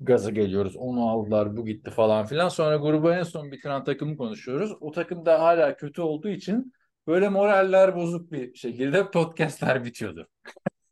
Gaza 0.00 0.30
geliyoruz. 0.30 0.76
Onu 0.76 1.10
aldılar, 1.10 1.56
bu 1.56 1.66
gitti 1.66 1.90
falan 1.90 2.26
filan. 2.26 2.48
Sonra 2.48 2.76
grubu 2.76 3.12
en 3.12 3.22
son 3.22 3.52
bitiren 3.52 3.84
takımı 3.84 4.16
konuşuyoruz. 4.16 4.72
O 4.80 4.92
takım 4.92 5.26
da 5.26 5.40
hala 5.40 5.76
kötü 5.76 6.02
olduğu 6.02 6.28
için 6.28 6.72
böyle 7.06 7.28
moraller 7.28 7.96
bozuk 7.96 8.32
bir 8.32 8.54
şekilde 8.54 9.10
podcastler 9.10 9.84
bitiyordu. 9.84 10.28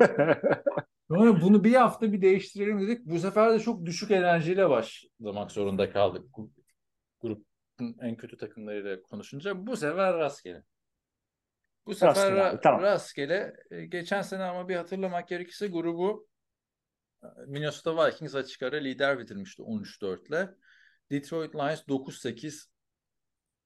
Sonra 1.10 1.40
bunu 1.42 1.64
bir 1.64 1.74
hafta 1.74 2.12
bir 2.12 2.22
değiştirelim 2.22 2.80
dedik. 2.80 3.06
Bu 3.06 3.18
sefer 3.18 3.52
de 3.52 3.58
çok 3.58 3.86
düşük 3.86 4.10
enerjiyle 4.10 4.70
başlamak 4.70 5.52
zorunda 5.52 5.90
kaldık. 5.90 6.24
Grubun 7.20 7.44
en 8.00 8.16
kötü 8.16 8.36
takımlarıyla 8.36 9.02
konuşunca 9.02 9.66
bu 9.66 9.76
sefer 9.76 10.14
rastgele. 10.14 10.62
Bu 11.86 11.94
sefer 11.94 12.08
Rastgele 12.14 12.40
ra- 12.40 12.60
tamam. 12.62 12.82
rastgele. 12.82 13.52
E, 13.70 13.84
Geçen 13.84 14.22
sene 14.22 14.42
ama 14.44 14.68
bir 14.68 14.76
hatırlamak 14.76 15.28
gerekirse 15.28 15.66
grubu 15.66 16.26
Minnesota 17.46 18.06
Vikings 18.06 18.34
açık 18.34 18.62
ara 18.62 18.76
lider 18.76 19.18
bitirmişti 19.18 19.62
13-4 19.62 20.28
ile. 20.28 20.50
Detroit 21.10 21.54
Lions 21.54 21.80
9-8 21.88 22.66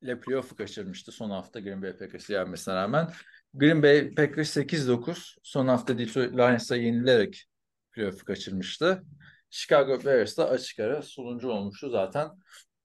ile 0.02 0.20
playoff'u 0.20 0.56
kaçırmıştı 0.56 1.12
son 1.12 1.30
hafta 1.30 1.60
Green 1.60 1.82
Bay 1.82 1.96
Packers'ı 1.96 2.32
yenmesine 2.32 2.74
rağmen. 2.74 3.12
Green 3.54 3.82
Bay 3.82 4.14
Packers 4.14 4.56
8-9 4.56 5.36
son 5.42 5.68
hafta 5.68 5.98
Detroit 5.98 6.32
Lions'a 6.32 6.76
yenilerek 6.76 7.46
playoff'u 7.92 8.24
kaçırmıştı. 8.24 9.02
Chicago 9.50 10.04
Bears 10.04 10.38
da 10.38 10.48
açık 10.48 10.80
ara 10.80 11.02
sonuncu 11.02 11.48
olmuştu 11.48 11.90
zaten 11.90 12.28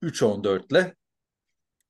3-14 0.03 0.71
ile. 0.71 0.95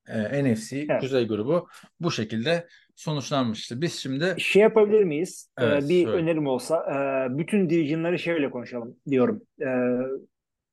Ee, 0.07 0.53
NFC 0.53 0.77
Evet. 0.77 1.01
Kuzey 1.01 1.27
grubu 1.27 1.67
bu 1.99 2.11
şekilde 2.11 2.67
sonuçlanmıştı. 2.95 3.81
Biz 3.81 3.93
şimdi 3.99 4.35
Şey 4.37 4.61
yapabilir 4.61 5.03
miyiz? 5.03 5.49
Ee, 5.59 5.65
Evet, 5.65 5.89
bir 5.89 6.03
söyle. 6.03 6.17
önerim 6.17 6.47
olsa 6.47 6.77
e, 7.31 7.37
bütün 7.37 7.69
division'ları 7.69 8.19
şöyle 8.19 8.49
konuşalım 8.49 8.95
diyorum. 9.09 9.41
E, 9.61 9.67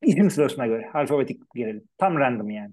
isim 0.03 0.31
sırasına 0.31 0.67
göre 0.67 0.91
alfabetik 0.95 1.55
girelim. 1.55 1.85
Tam 1.99 2.19
random 2.19 2.51
yani. 2.51 2.73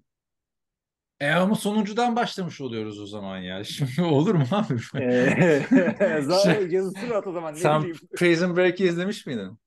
e 1.20 1.32
ama 1.32 1.56
sonuncudan 1.56 2.16
başlamış 2.16 2.62
oluyoruz 2.62 3.02
o 3.02 3.06
zaman 3.06 3.38
ya. 3.38 3.64
Şimdi 3.64 4.02
olur 4.02 4.36
mu 4.36 4.44
abi? 4.52 4.74
Ee, 5.02 5.64
Şey- 5.70 6.22
zaten 6.22 6.70
yazısı 6.70 7.16
at 7.16 7.28
o 7.28 7.32
zaman 7.32 7.54
Sen. 7.54 7.94
Prison 8.18 8.58
Break'i 8.58 8.84
izlemiş 8.86 9.26
miydin? 9.26 9.58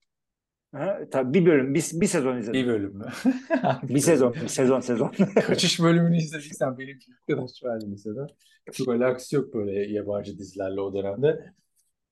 Ha, 0.73 0.99
tabii 1.11 1.35
bir 1.35 1.47
bölüm, 1.47 1.75
bir, 1.75 1.85
bir 1.93 2.07
sezon 2.07 2.37
izledim. 2.37 2.63
Bir 2.63 2.67
bölüm 2.67 2.97
mü? 2.97 3.07
Bir 3.83 3.99
sezon, 3.99 4.35
bir 4.35 4.49
sezon, 4.49 4.81
sezon. 4.81 5.09
Kaçış 5.47 5.81
bölümünü 5.81 6.17
izlediysen 6.17 6.79
benim 6.79 6.99
arkadaş 7.29 7.65
verdi 7.65 7.85
mesela. 7.89 8.27
Çok 8.73 8.89
alakası 8.89 9.37
yok 9.37 9.55
böyle 9.55 9.93
yabancı 9.93 10.39
dizilerle 10.39 10.81
o 10.81 10.95
dönemde. 10.95 11.55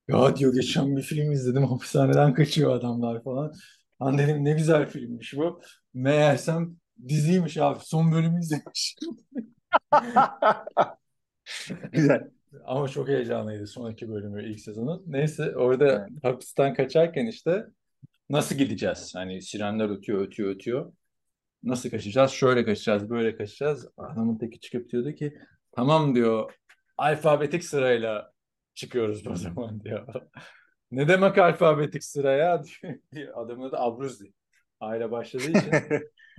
Ya 0.08 0.36
diyor 0.36 0.54
geçen 0.54 0.96
bir 0.96 1.02
film 1.02 1.32
izledim 1.32 1.64
hapishaneden 1.64 2.34
kaçıyor 2.34 2.76
adamlar 2.76 3.24
falan. 3.24 3.52
Lan 4.02 4.18
dedim 4.18 4.44
ne 4.44 4.52
güzel 4.52 4.86
filmmiş 4.86 5.36
bu. 5.36 5.60
Meğersem 5.94 6.76
diziymiş 7.08 7.56
abi. 7.56 7.78
Son 7.82 8.12
bölümü 8.12 8.40
izlemiş. 8.40 8.96
Güzel. 11.92 12.30
Ama 12.64 12.88
çok 12.88 13.08
heyecanlıydı 13.08 13.66
sonraki 13.66 14.08
bölümü 14.08 14.48
ilk 14.50 14.60
sezonu. 14.60 15.02
Neyse 15.06 15.56
orada 15.56 16.06
hapisten 16.22 16.74
kaçarken 16.74 17.26
işte 17.26 17.66
nasıl 18.30 18.54
gideceğiz? 18.54 19.12
Hani 19.14 19.42
sirenler 19.42 19.88
ötüyor 19.88 20.20
ötüyor 20.20 20.50
ötüyor. 20.50 20.92
Nasıl 21.62 21.90
kaçacağız? 21.90 22.30
Şöyle 22.30 22.64
kaçacağız, 22.64 23.10
böyle 23.10 23.36
kaçacağız. 23.36 23.88
Adamın 23.96 24.38
teki 24.38 24.60
çıkıp 24.60 24.90
diyordu 24.90 25.12
ki 25.12 25.38
tamam 25.72 26.14
diyor 26.14 26.52
alfabetik 26.98 27.64
sırayla 27.64 28.32
çıkıyoruz 28.74 29.26
o 29.26 29.34
zaman 29.36 29.80
diyor. 29.80 30.14
Ne 30.90 31.08
demek 31.08 31.38
alfabetik 31.38 32.04
sıraya. 32.04 32.62
Adamın 33.34 33.68
adı 33.68 33.76
Abruzzi. 33.76 34.32
Aile 34.80 35.10
başladığı 35.10 35.50
için 35.50 35.72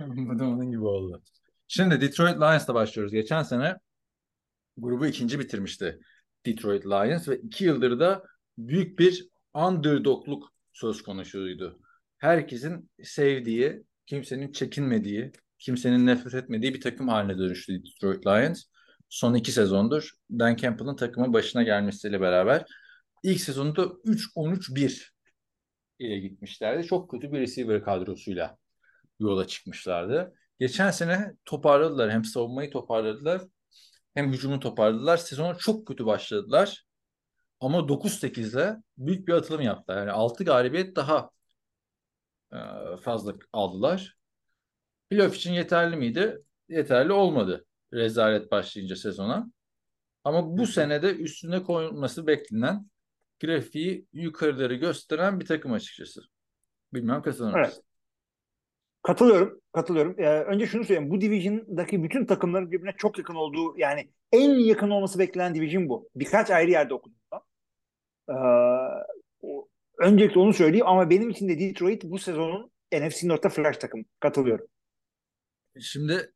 bu 0.00 0.38
da 0.38 0.44
onun 0.44 0.70
gibi 0.70 0.84
oldu. 0.84 1.22
Şimdi 1.68 2.00
Detroit 2.00 2.36
Lions'la 2.36 2.74
başlıyoruz. 2.74 3.12
Geçen 3.12 3.42
sene 3.42 3.76
grubu 4.76 5.06
ikinci 5.06 5.38
bitirmişti 5.38 6.00
Detroit 6.46 6.86
Lions 6.86 7.28
ve 7.28 7.38
iki 7.38 7.64
yıldır 7.64 8.00
da 8.00 8.24
büyük 8.58 8.98
bir 8.98 9.28
underdogluk 9.54 10.52
söz 10.80 11.02
konusuydu. 11.02 11.80
Herkesin 12.18 12.90
sevdiği, 13.02 13.82
kimsenin 14.06 14.52
çekinmediği, 14.52 15.32
kimsenin 15.58 16.06
nefret 16.06 16.34
etmediği 16.34 16.74
bir 16.74 16.80
takım 16.80 17.08
haline 17.08 17.38
dönüştü 17.38 17.82
Detroit 17.84 18.26
Lions. 18.26 18.64
Son 19.08 19.34
iki 19.34 19.52
sezondur 19.52 20.10
Dan 20.30 20.56
Campbell'ın 20.56 20.96
takımın 20.96 21.32
başına 21.32 21.62
gelmesiyle 21.62 22.20
beraber 22.20 22.64
ilk 23.22 23.40
sezonda 23.40 23.82
3-13-1 23.82 25.10
ile 25.98 26.18
gitmişlerdi. 26.18 26.86
Çok 26.86 27.10
kötü 27.10 27.32
bir 27.32 27.40
receiver 27.40 27.84
kadrosuyla 27.84 28.56
yola 29.20 29.46
çıkmışlardı. 29.46 30.34
Geçen 30.60 30.90
sene 30.90 31.32
toparladılar. 31.44 32.10
Hem 32.10 32.24
savunmayı 32.24 32.70
toparladılar 32.70 33.42
hem 34.14 34.32
hücumu 34.32 34.60
toparladılar. 34.60 35.16
Sezona 35.16 35.54
çok 35.54 35.86
kötü 35.86 36.06
başladılar. 36.06 36.84
Ama 37.60 37.88
9-8'le 37.88 38.76
büyük 38.98 39.28
bir 39.28 39.32
atılım 39.32 39.60
yaptılar. 39.60 39.98
Yani 39.98 40.10
6 40.10 40.44
galibiyet 40.44 40.96
daha 40.96 41.30
e, 42.52 42.58
fazla 43.02 43.34
aldılar. 43.52 44.16
Playoff 45.10 45.36
için 45.36 45.52
yeterli 45.52 45.96
miydi? 45.96 46.42
Yeterli 46.68 47.12
olmadı. 47.12 47.66
Rezalet 47.92 48.50
başlayınca 48.50 48.96
sezona. 48.96 49.46
Ama 50.24 50.58
bu 50.58 50.66
senede 50.66 51.14
üstüne 51.16 51.62
koyulması 51.62 52.26
beklenen 52.26 52.86
grafiği 53.40 54.06
yukarıları 54.12 54.74
gösteren 54.74 55.40
bir 55.40 55.46
takım 55.46 55.72
açıkçası. 55.72 56.20
Bilmem 56.94 57.22
katılır 57.22 57.46
mısın? 57.46 57.60
Evet. 57.64 57.80
Katılıyorum, 59.02 59.60
katılıyorum. 59.72 60.20
Ee, 60.20 60.40
önce 60.40 60.66
şunu 60.66 60.84
söyleyeyim. 60.84 61.10
Bu 61.10 61.20
division'daki 61.20 62.02
bütün 62.02 62.26
takımların 62.26 62.70
birbirine 62.70 62.94
çok 62.96 63.18
yakın 63.18 63.34
olduğu 63.34 63.78
yani 63.78 64.10
en 64.32 64.50
yakın 64.50 64.90
olması 64.90 65.18
beklenen 65.18 65.54
division 65.54 65.88
bu. 65.88 66.08
Birkaç 66.14 66.50
ayrı 66.50 66.70
yerde 66.70 66.94
okudum 66.94 67.18
ben. 67.32 67.40
Ee, 68.30 68.34
öncelikle 69.98 70.40
onu 70.40 70.52
söyleyeyim 70.52 70.86
ama 70.86 71.10
benim 71.10 71.30
için 71.30 71.48
de 71.48 71.58
Detroit 71.58 72.04
bu 72.04 72.18
sezonun 72.18 72.70
NFC 72.92 73.28
North'ta 73.28 73.48
flash 73.48 73.76
takım. 73.76 74.04
Katılıyorum. 74.20 74.66
Şimdi 75.80 76.32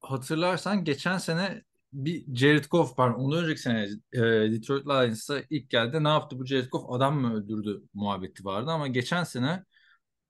hatırlarsan 0.00 0.84
geçen 0.84 1.18
sene 1.18 1.62
bir 1.92 2.36
Jared 2.36 2.64
Goff 2.70 2.96
pardon 2.96 3.20
ondan 3.20 3.44
önceki 3.44 3.60
sene 3.60 3.88
e, 4.12 4.20
Detroit 4.52 4.86
Lions'a 4.86 5.42
ilk 5.50 5.70
geldi. 5.70 6.04
Ne 6.04 6.08
yaptı 6.08 6.38
bu 6.38 6.46
Jared 6.46 6.68
Goff 6.70 6.84
adam 6.90 7.20
mı 7.20 7.36
öldürdü 7.36 7.82
muhabbeti 7.94 8.44
vardı 8.44 8.70
ama 8.70 8.86
geçen 8.88 9.24
sene 9.24 9.64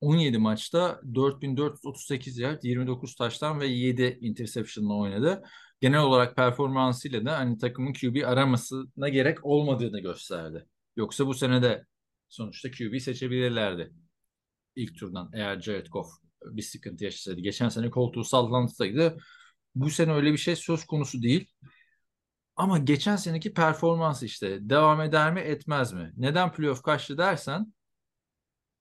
17 0.00 0.38
maçta 0.38 1.00
4438 1.14 2.38
yard, 2.38 2.62
29 2.62 3.14
taştan 3.16 3.60
ve 3.60 3.66
7 3.66 4.18
interception'la 4.20 4.94
oynadı. 4.94 5.42
Genel 5.80 6.00
olarak 6.00 6.36
performansıyla 6.36 7.24
da 7.24 7.38
hani 7.38 7.58
takımın 7.58 7.92
QB 7.92 8.24
aramasına 8.26 9.08
gerek 9.08 9.44
olmadığını 9.44 10.00
gösterdi. 10.00 10.66
Yoksa 10.98 11.26
bu 11.26 11.34
sene 11.34 11.62
de 11.62 11.86
sonuçta 12.28 12.70
QB 12.70 12.98
seçebilirlerdi 12.98 13.92
ilk 14.76 14.98
turdan 14.98 15.30
eğer 15.34 15.60
Jared 15.60 15.86
Goff 15.86 16.08
bir 16.44 16.62
sıkıntı 16.62 17.04
yaşasaydı. 17.04 17.40
Geçen 17.40 17.68
sene 17.68 17.90
koltuğu 17.90 18.24
sallantıdaydı. 18.24 19.18
Bu 19.74 19.90
sene 19.90 20.12
öyle 20.12 20.32
bir 20.32 20.38
şey 20.38 20.56
söz 20.56 20.84
konusu 20.84 21.22
değil. 21.22 21.48
Ama 22.56 22.78
geçen 22.78 23.16
seneki 23.16 23.54
performans 23.54 24.22
işte 24.22 24.58
devam 24.60 25.00
eder 25.00 25.32
mi 25.32 25.40
etmez 25.40 25.92
mi? 25.92 26.12
Neden 26.16 26.52
playoff 26.52 26.82
kaçtı 26.82 27.18
dersen 27.18 27.72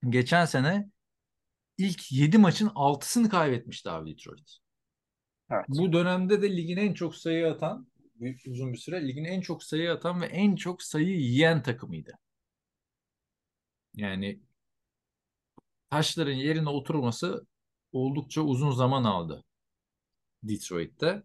geçen 0.09 0.45
sene 0.45 0.89
ilk 1.77 2.11
7 2.11 2.37
maçın 2.37 2.67
6'sını 2.67 3.29
kaybetmişti 3.29 3.89
abi 3.89 4.11
Detroit. 4.11 4.57
Evet. 5.51 5.65
Bu 5.67 5.93
dönemde 5.93 6.41
de 6.41 6.57
ligin 6.57 6.77
en 6.77 6.93
çok 6.93 7.15
sayı 7.15 7.47
atan 7.47 7.87
büyük 8.19 8.41
uzun 8.47 8.73
bir 8.73 8.77
süre 8.77 9.07
ligin 9.07 9.23
en 9.23 9.41
çok 9.41 9.63
sayı 9.63 9.91
atan 9.91 10.21
ve 10.21 10.25
en 10.25 10.55
çok 10.55 10.83
sayı 10.83 11.19
yiyen 11.19 11.63
takımıydı. 11.63 12.11
Yani 13.95 14.39
taşların 15.89 16.31
yerine 16.33 16.69
oturması 16.69 17.47
oldukça 17.91 18.41
uzun 18.41 18.71
zaman 18.71 19.03
aldı 19.03 19.43
Detroit'te. 20.43 21.23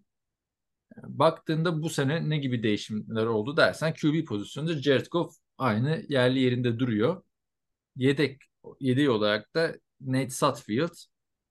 Baktığında 0.96 1.82
bu 1.82 1.90
sene 1.90 2.28
ne 2.30 2.38
gibi 2.38 2.62
değişimler 2.62 3.26
oldu 3.26 3.56
dersen 3.56 3.94
QB 3.94 4.24
pozisyonunda 4.24 4.82
Jared 4.82 5.06
Goff 5.06 5.36
aynı 5.58 6.04
yerli 6.08 6.38
yerinde 6.38 6.78
duruyor. 6.78 7.22
Yedek 7.96 8.42
yedek 8.80 9.10
olarak 9.10 9.54
da 9.54 9.74
Nate 10.00 10.30
Sutfield 10.30 10.94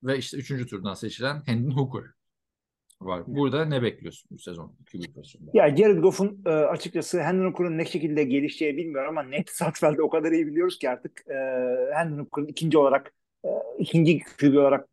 ve 0.03 0.17
işte 0.17 0.38
3. 0.38 0.69
turdan 0.69 0.93
seçilen 0.93 1.41
Hendon 1.45 1.71
Hooker 1.71 2.05
var. 3.05 3.24
Burada 3.27 3.65
ne 3.65 3.81
bekliyorsun 3.81 4.29
bu 4.31 4.39
sezon 4.39 4.75
QB 4.91 5.13
pozisyonunda? 5.15 5.51
Ya 5.53 5.75
Jared 5.75 5.98
Goff'un 5.98 6.41
e, 6.46 6.50
açıkçası 6.50 7.22
Hendon 7.22 7.46
Hooker'ın 7.46 7.77
ne 7.77 7.86
şekilde 7.86 8.24
gelişeceği 8.24 8.77
bilmiyorum 8.77 9.17
ama 9.17 9.31
Nate 9.31 9.51
Sutfeld'i 9.51 10.01
o 10.01 10.10
kadar 10.10 10.31
iyi 10.31 10.48
biliyoruz 10.48 10.79
ki 10.79 10.89
artık 10.89 11.24
e, 11.29 11.36
Hendon 11.93 12.20
Hooker'ın 12.20 12.48
ikinci 12.48 12.77
olarak 12.77 13.13
e, 13.46 13.50
ikinci 13.79 14.20
QB 14.20 14.58
olarak 14.58 14.88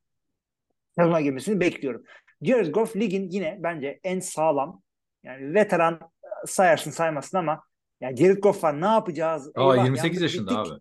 sezona 0.98 1.20
girmesini 1.20 1.60
bekliyorum. 1.60 2.04
Jared 2.42 2.74
Goff 2.74 2.96
ligin 2.96 3.28
yine 3.30 3.58
bence 3.62 4.00
en 4.04 4.20
sağlam 4.20 4.82
yani 5.22 5.54
veteran 5.54 5.94
e, 5.94 6.28
sayarsın 6.46 6.90
saymasın 6.90 7.38
ama 7.38 7.62
yani 8.00 8.16
Jared 8.16 8.38
Goff 8.38 8.64
var 8.64 8.80
ne 8.80 8.86
yapacağız? 8.86 9.50
Aa, 9.54 9.74
Eyvah, 9.74 9.84
28 9.84 10.04
yandık, 10.04 10.22
yaşında 10.22 10.50
bittik. 10.50 10.72
abi. 10.72 10.80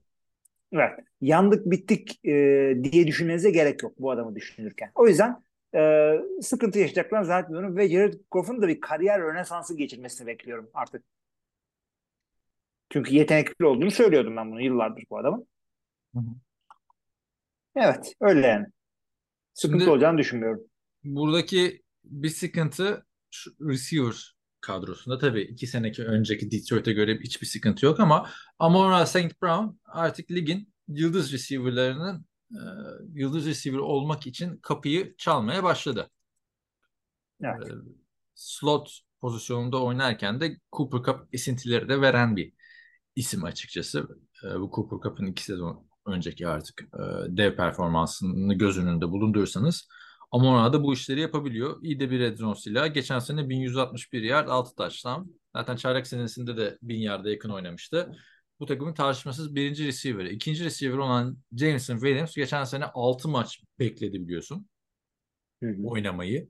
Evet. 0.74 1.00
Yandık 1.22 1.66
bittik 1.66 2.26
e, 2.26 2.32
diye 2.84 3.08
düşünmenize 3.08 3.52
gerek 3.52 3.84
yok 3.84 3.94
bu 4.00 4.12
adamı 4.12 4.36
düşünürken. 4.36 4.92
O 4.96 5.08
yüzden 5.08 5.47
e, 5.76 6.14
sıkıntı 6.42 6.80
yaşayacaklarını 6.80 7.26
zannetmiyorum 7.26 7.78
ve 7.78 7.90
Jared 7.90 8.14
Goff'un 8.32 8.62
da 8.62 8.68
bir 8.68 8.82
kariyer 8.82 9.22
rönesansı 9.22 9.78
geçirmesini 9.78 10.28
bekliyorum 10.28 10.70
artık. 10.74 11.04
Çünkü 12.90 13.16
yetenekli 13.16 13.66
olduğunu 13.66 13.92
söylüyordum 13.92 14.36
ben 14.38 14.52
bunu 14.52 14.62
yıllardır 14.62 15.04
bu 15.10 15.18
adamın. 15.18 15.48
Hı 16.14 16.20
hı. 16.20 16.26
Evet 17.76 18.14
öyle 18.22 18.48
yani. 18.48 18.66
Sıkıntı 19.54 19.80
Şimdi- 19.80 19.92
olacağını 19.92 20.18
düşünmüyorum. 20.18 20.64
Buradaki 21.04 21.84
bir 22.04 22.30
sıkıntı 22.30 23.06
şu 23.32 23.52
receiver 23.62 24.36
kadrosunda. 24.62 25.18
Tabii 25.18 25.42
iki 25.42 25.68
seneki 25.68 26.04
önceki 26.04 26.52
Detroit'e 26.52 26.94
göre 26.94 27.20
hiçbir 27.20 27.48
sıkıntı 27.48 27.86
yok 27.86 28.00
ama 28.00 28.30
Amon-Ra 28.60 29.06
St. 29.06 29.42
Brown 29.42 29.80
artık 29.86 30.32
ligin 30.32 30.74
yıldız 30.88 31.34
receiver'larının 31.34 32.26
e, 32.51 32.62
yıldız 33.13 33.46
receiver 33.46 33.77
olmak 33.77 34.27
için 34.27 34.58
kapıyı 34.58 35.16
çalmaya 35.18 35.63
başladı. 35.63 36.10
Evet. 37.42 37.68
E, 37.68 37.74
slot 38.36 39.00
pozisyonunda 39.22 39.84
oynarken 39.84 40.42
de 40.42 40.58
Cooper 40.72 41.04
Cup 41.04 41.27
esintileri 41.34 41.89
de 41.89 42.01
veren 42.01 42.36
bir 42.36 42.54
isim 43.16 43.44
açıkçası. 43.44 44.08
E, 44.44 44.60
bu 44.60 44.72
Cooper 44.75 45.10
Cup'ın 45.10 45.25
iki 45.25 45.44
sezon 45.44 45.88
önceki 46.06 46.48
artık 46.48 46.82
e, 46.82 47.01
dev 47.38 47.56
performansını 47.56 48.54
göz 48.54 48.77
önünde 48.77 49.10
bulundurursanız 49.10 49.88
Amon 50.32 50.74
da 50.74 50.84
bu 50.84 50.94
işleri 50.94 51.20
yapabiliyor. 51.20 51.77
İyi 51.82 52.00
de 52.00 52.12
bir 52.12 52.19
red 52.19 52.38
zone 52.38 52.56
silahı. 52.56 52.88
Geçen 52.88 53.19
sene 53.19 53.50
1161 53.50 54.22
yard 54.22 54.48
6 54.48 54.76
touchdown. 54.76 55.22
Zaten 55.56 55.76
çaylak 55.76 56.08
senesinde 56.08 56.58
de 56.58 56.78
1000 56.82 57.00
yarda 57.00 57.30
yakın 57.30 57.50
oynamıştı. 57.50 58.12
Bu 58.60 58.65
takımın 58.65 58.93
tartışmasız 58.93 59.56
birinci 59.56 59.88
receiver'ı. 59.88 60.30
İkinci 60.30 60.65
receiver 60.65 60.98
olan 60.98 61.38
Jameson 61.58 61.96
Williams 61.96 62.36
geçen 62.36 62.63
sene 62.63 62.86
6 62.86 63.30
maç 63.30 63.63
bekledi 63.80 64.22
biliyorsun 64.28 64.70
Hı 65.63 65.70
hı. 65.70 65.88
oynamayı 65.88 66.50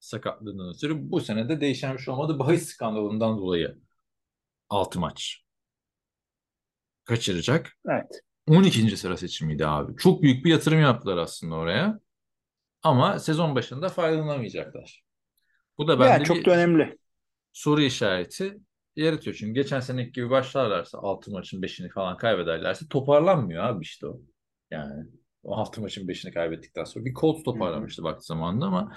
sakatlığından 0.00 0.74
ötürü. 0.74 1.10
Bu 1.10 1.20
sene 1.20 1.48
de 1.48 1.60
değişen 1.60 1.94
bir 1.96 2.02
şey 2.02 2.14
olmadı. 2.14 2.38
Bahis 2.38 2.68
skandalından 2.68 3.38
dolayı 3.38 3.78
6 4.68 5.00
maç 5.00 5.42
kaçıracak. 7.04 7.78
Evet. 7.88 8.20
12. 8.48 8.96
sıra 8.96 9.16
seçimiydi 9.16 9.66
abi. 9.66 9.96
Çok 9.96 10.22
büyük 10.22 10.44
bir 10.44 10.50
yatırım 10.50 10.80
yaptılar 10.80 11.16
aslında 11.16 11.54
oraya. 11.54 12.00
Ama 12.82 13.18
sezon 13.18 13.54
başında 13.54 13.88
faydalanamayacaklar. 13.88 15.02
Bu 15.78 15.88
da 15.88 16.00
bende 16.00 16.24
çok 16.24 16.36
bir 16.36 16.44
da 16.44 16.50
önemli. 16.50 16.98
soru 17.52 17.82
işareti 17.82 18.60
yaratıyor. 18.96 19.36
Çünkü 19.36 19.52
geçen 19.52 19.80
seneki 19.80 20.12
gibi 20.12 20.30
başlarlarsa 20.30 20.98
6 20.98 21.30
maçın 21.30 21.62
5'ini 21.62 21.88
falan 21.90 22.16
kaybederlerse 22.16 22.88
toparlanmıyor 22.88 23.64
abi 23.64 23.82
işte 23.82 24.06
o. 24.06 24.20
Yani 24.70 25.06
o 25.42 25.56
6 25.56 25.80
maçın 25.80 26.08
5'ini 26.08 26.32
kaybettikten 26.34 26.84
sonra 26.84 27.04
bir 27.04 27.14
Colts 27.14 27.42
toparlamıştı 27.44 28.02
vakti 28.02 28.26
zamanında 28.26 28.66
ama 28.66 28.96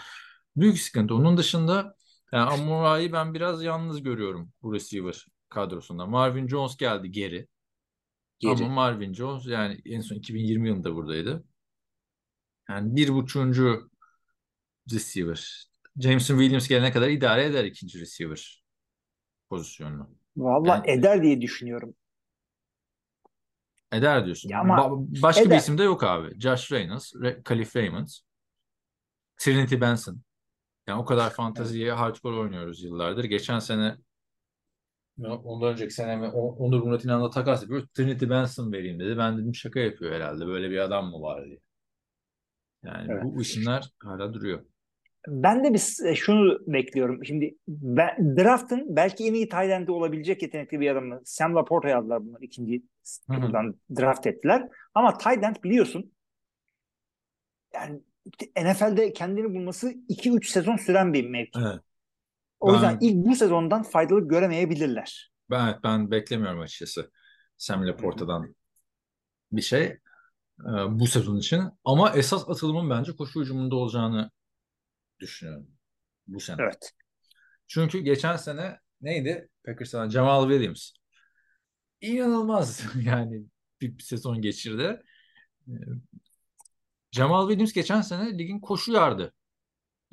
büyük 0.56 0.80
sıkıntı. 0.80 1.16
Onun 1.16 1.38
dışında 1.38 1.96
yani 2.34 2.50
Amon-Ra'yı 2.50 3.12
ben 3.14 3.34
biraz 3.34 3.64
yalnız 3.64 4.04
görüyorum 4.04 4.54
bu 4.62 4.74
receiver 4.74 5.26
kadrosunda. 5.50 6.06
Marvin 6.06 6.48
Jones 6.48 6.78
geldi 6.78 7.12
geri. 7.12 7.48
Geri. 8.40 8.52
Ama 8.52 8.68
Marvin 8.68 9.14
Jones 9.14 9.48
yani 9.48 9.82
en 9.86 10.02
son 10.02 10.16
2020 10.16 10.68
yılında 10.68 10.96
buradaydı. 10.96 11.44
Yani 12.70 12.96
bir 12.96 13.10
buçuğuncu 13.10 13.90
receiver. 14.94 15.68
Jameson 16.00 16.40
Williams 16.40 16.68
gelene 16.68 16.92
kadar 16.92 17.10
idare 17.10 17.46
eder 17.46 17.64
ikinci 17.64 18.00
receiver 18.00 18.63
pozisyonunu. 19.58 20.10
Vallahi 20.38 20.90
Yani- 20.90 21.00
eder 21.00 21.24
diye 21.24 21.42
düşünüyorum. 21.42 21.96
Eder 23.92 24.26
diyorsun. 24.26 24.50
Ya 24.50 24.60
ama 24.60 24.78
Ba- 24.78 25.22
başka 25.22 25.42
bir 25.42 25.48
eder. 25.48 25.58
isim 25.58 25.78
de 25.78 25.84
yok 25.84 26.04
abi. 26.04 26.40
Josh 26.40 26.72
Reynolds, 26.72 27.14
Re- 27.16 27.44
Khalif 27.44 27.76
Raymond, 27.76 28.08
Trinity 29.38 29.82
Benson. 29.82 30.22
Yani 30.88 31.02
o 31.02 31.06
kadar 31.06 31.30
fanteziye 31.30 31.92
hardcore 31.92 32.36
oynuyoruz 32.36 32.84
yıllardır. 32.84 33.24
Geçen 33.24 33.60
sene 33.60 33.96
ondan 35.20 35.72
önceki 35.72 35.94
sene 35.94 36.16
mi 36.16 36.28
Onur 36.28 36.84
Murat 36.84 37.34
takas 37.34 37.62
yapıyoruz. 37.62 37.90
Trinity 37.94 38.30
Benson 38.30 38.72
vereyim 38.72 39.00
dedi. 39.00 39.18
Ben 39.18 39.38
dedim 39.38 39.56
şaka 39.56 39.80
yapıyor 39.80 40.12
herhalde. 40.14 40.46
Böyle 40.48 40.70
bir 40.70 40.78
adam 40.78 41.06
mı 41.12 41.22
var 41.22 41.46
diye. 41.46 41.60
Yani 42.84 43.12
Evet. 43.12 43.24
bu 43.24 43.42
isimler 43.42 43.90
hala 44.04 44.34
duruyor. 44.34 44.66
Ben 45.28 45.64
de 45.64 45.74
bir 45.74 46.08
e, 46.08 46.16
şunu 46.16 46.60
bekliyorum. 46.68 47.26
Şimdi 47.26 47.56
draft'ın 48.38 48.96
belki 48.96 49.28
en 49.28 49.34
iyi 49.34 49.50
end'i 49.70 49.92
olabilecek 49.92 50.42
yetenekli 50.42 50.80
bir 50.80 50.92
adamı. 50.92 51.22
Sam 51.26 51.56
Laporta'yı 51.56 51.98
aldılar 51.98 52.26
bunlar 52.26 52.42
ikinci 52.42 52.84
turdan 53.28 53.76
draft 53.96 54.28
ettiler. 54.28 54.70
Ama 54.94 55.18
end 55.44 55.56
biliyorsun 55.64 56.12
yani 57.74 58.02
NFL'de 58.58 59.14
kendini 59.14 59.54
bulması 59.56 59.94
2-3 60.10 60.46
sezon 60.46 60.78
süren 60.78 61.14
bir 61.14 61.30
mevki. 61.30 61.60
Evet. 61.60 61.80
O 62.60 62.74
yüzden 62.74 62.98
Ben- 63.02 63.08
ilk 63.08 63.26
bu 63.26 63.36
sezondan 63.36 63.84
faydalı 63.84 64.28
göremeyebilirler. 64.28 65.32
Ben, 65.50 65.80
ben 65.84 66.12
beklemiyorum 66.12 66.60
açıkçası 66.60 67.12
Sam 67.58 67.88
Laporta'dan 67.88 68.56
bir 69.52 69.62
şey 69.62 69.84
e, 70.60 70.72
bu 70.90 71.08
sezon 71.08 71.38
için. 71.38 71.64
Ama 71.86 72.10
esas 72.10 72.50
atılımın 72.50 72.90
bence 72.90 73.16
koşu 73.16 73.42
hücumunda 73.42 73.76
olacağını 73.76 74.32
düşünüyorum 75.24 75.68
bu 76.28 76.40
sene. 76.40 76.58
Evet. 76.62 76.94
Çünkü 77.68 78.00
geçen 78.00 78.36
sene 78.36 78.80
neydi? 79.02 79.50
Packers'tan 79.66 80.10
Jamal 80.10 80.50
Williams. 80.50 80.92
İnanılmaz 82.02 82.84
yani 83.06 83.44
bir, 83.82 83.98
bir 83.98 84.04
sezon 84.04 84.42
geçirdi. 84.42 85.02
E, 85.68 85.74
Jamal 87.12 87.48
Williams 87.48 87.74
geçen 87.74 88.02
sene 88.02 88.38
ligin 88.38 88.60
koşu 88.60 88.92
yardı 88.92 89.34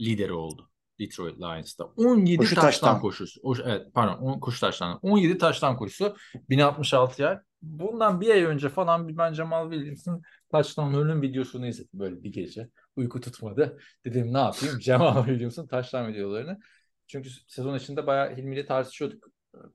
lideri 0.00 0.32
oldu. 0.32 0.70
Detroit 1.00 1.38
Lions'ta. 1.38 1.84
17 1.84 2.36
Koşu 2.36 2.54
taştan 2.54 2.70
taştan. 2.70 3.00
koşusu. 3.00 3.40
O, 3.42 3.54
evet 3.64 3.86
pardon 3.94 4.18
10 4.22 4.40
koşu 4.40 4.60
taştan. 4.60 4.98
17 5.02 5.38
taştan 5.38 5.76
koşusu 5.76 6.16
1066 6.50 7.22
yer. 7.22 7.40
Bundan 7.62 8.20
bir 8.20 8.30
ay 8.30 8.42
önce 8.42 8.68
falan 8.68 9.08
bir 9.08 9.16
ben 9.16 9.32
Jamal 9.32 9.70
Williams'ın 9.72 10.22
taştanlarının 10.50 11.22
videosunu 11.22 11.66
izledim 11.66 12.00
böyle 12.00 12.22
bir 12.22 12.32
gece. 12.32 12.68
Uyku 12.96 13.20
tutmadı. 13.20 13.78
Dedim 14.04 14.34
ne 14.34 14.38
yapayım? 14.38 14.80
Jamal 14.80 15.24
Williams'ın 15.24 15.66
taştan 15.66 16.08
videolarını. 16.08 16.58
Çünkü 17.06 17.30
sezon 17.48 17.76
içinde 17.76 18.06
bayağı 18.06 18.36
Hilmi 18.36 18.54
ile 18.54 18.66
tartışıyorduk. 18.66 19.24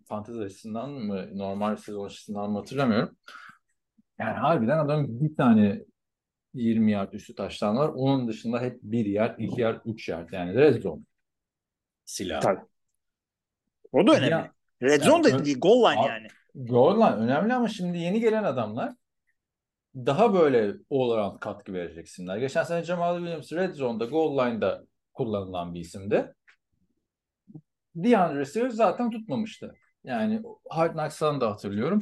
Fantezi 0.05 0.41
açısından 0.41 0.89
mı 0.89 1.37
normal 1.37 1.75
sezon 1.75 2.05
açısından 2.05 2.51
mı 2.51 2.59
hatırlamıyorum. 2.59 3.17
Yani 4.19 4.37
harbiden 4.37 4.77
adam 4.77 5.05
bir 5.07 5.35
tane 5.35 5.81
20 6.53 6.91
yard 6.91 7.13
üstü 7.13 7.35
taştan 7.35 7.77
var. 7.77 7.89
Onun 7.89 8.27
dışında 8.27 8.61
hep 8.61 8.79
1 8.81 9.05
yard, 9.05 9.39
2 9.39 9.61
yard, 9.61 9.81
3 9.85 10.09
yard. 10.09 10.29
Yani 10.31 10.53
red 10.53 10.81
zone 10.81 11.01
silah. 12.05 12.41
Tabii. 12.41 12.61
O 13.91 14.07
da 14.07 14.11
önemli. 14.11 14.31
Ya- 14.31 14.51
Red 14.81 15.01
zone 15.03 15.23
da 15.23 15.37
ö- 15.37 15.45
değil, 15.45 15.59
goal 15.59 15.91
line 15.91 15.99
Abi- 15.99 16.07
yani. 16.07 16.27
Goal 16.55 16.95
line 16.97 17.15
önemli 17.23 17.53
ama 17.53 17.67
şimdi 17.67 17.97
yeni 17.97 18.19
gelen 18.19 18.43
adamlar 18.43 18.93
daha 19.95 20.33
böyle 20.33 20.73
all 20.91 21.11
around 21.11 21.39
katkı 21.39 21.73
verecek 21.73 22.07
isimler. 22.07 22.37
Geçen 22.37 22.63
sene 22.63 22.83
Jamal 22.83 23.17
Williams 23.17 23.53
red 23.53 23.73
zone'da 23.73 24.05
goal 24.05 24.37
line'da 24.37 24.85
kullanılan 25.13 25.73
bir 25.73 25.79
isimdi. 25.79 26.33
DeAndre 27.95 28.45
Swift 28.45 28.73
zaten 28.73 29.11
tutmamıştı. 29.11 29.75
Yani 30.03 30.41
Hard 30.69 30.91
Knocks'tan 30.91 31.41
da 31.41 31.51
hatırlıyorum. 31.51 31.99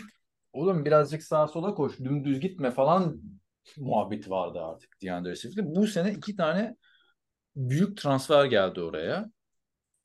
Oğlum 0.53 0.85
birazcık 0.85 1.23
sağa 1.23 1.47
sola 1.47 1.75
koş, 1.75 1.99
dümdüz 1.99 2.39
gitme 2.39 2.71
falan 2.71 3.21
muhabbeti 3.77 4.29
vardı 4.29 4.61
artık 4.61 5.01
DeAndre 5.01 5.35
Swift'te. 5.35 5.75
Bu 5.75 5.87
sene 5.87 6.11
iki 6.11 6.35
tane 6.35 6.75
büyük 7.55 7.97
transfer 7.97 8.45
geldi 8.45 8.81
oraya. 8.81 9.31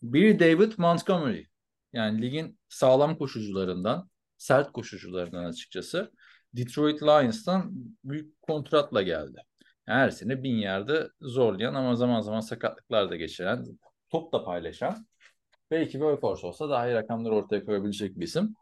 Biri 0.03 0.41
David 0.41 0.73
Montgomery. 0.79 1.45
Yani 1.93 2.23
ligin 2.23 2.59
sağlam 2.69 3.19
koşucularından, 3.19 4.11
sert 4.37 4.73
koşucularından 4.73 5.45
açıkçası. 5.45 6.13
Detroit 6.55 7.03
Lions'tan 7.03 7.73
büyük 8.05 8.43
kontratla 8.43 9.03
geldi. 9.03 9.43
Her 9.87 10.11
sene 10.11 10.43
bin 10.43 10.57
yerde 10.57 11.09
zorlayan 11.21 11.75
ama 11.75 11.97
zaman 11.97 12.21
zaman 12.21 12.41
sakatlıklar 12.41 13.11
da 13.11 13.17
geçiren, 13.17 13.67
top 14.11 14.33
da 14.33 14.45
paylaşan. 14.45 15.07
Belki 15.71 15.93
workhorse 15.93 16.47
olsa 16.47 16.71
daha 16.71 16.89
iyi 16.89 16.95
rakamlar 16.95 17.31
ortaya 17.31 17.65
koyabilecek 17.65 18.19
bir 18.19 18.25
isim. 18.25 18.55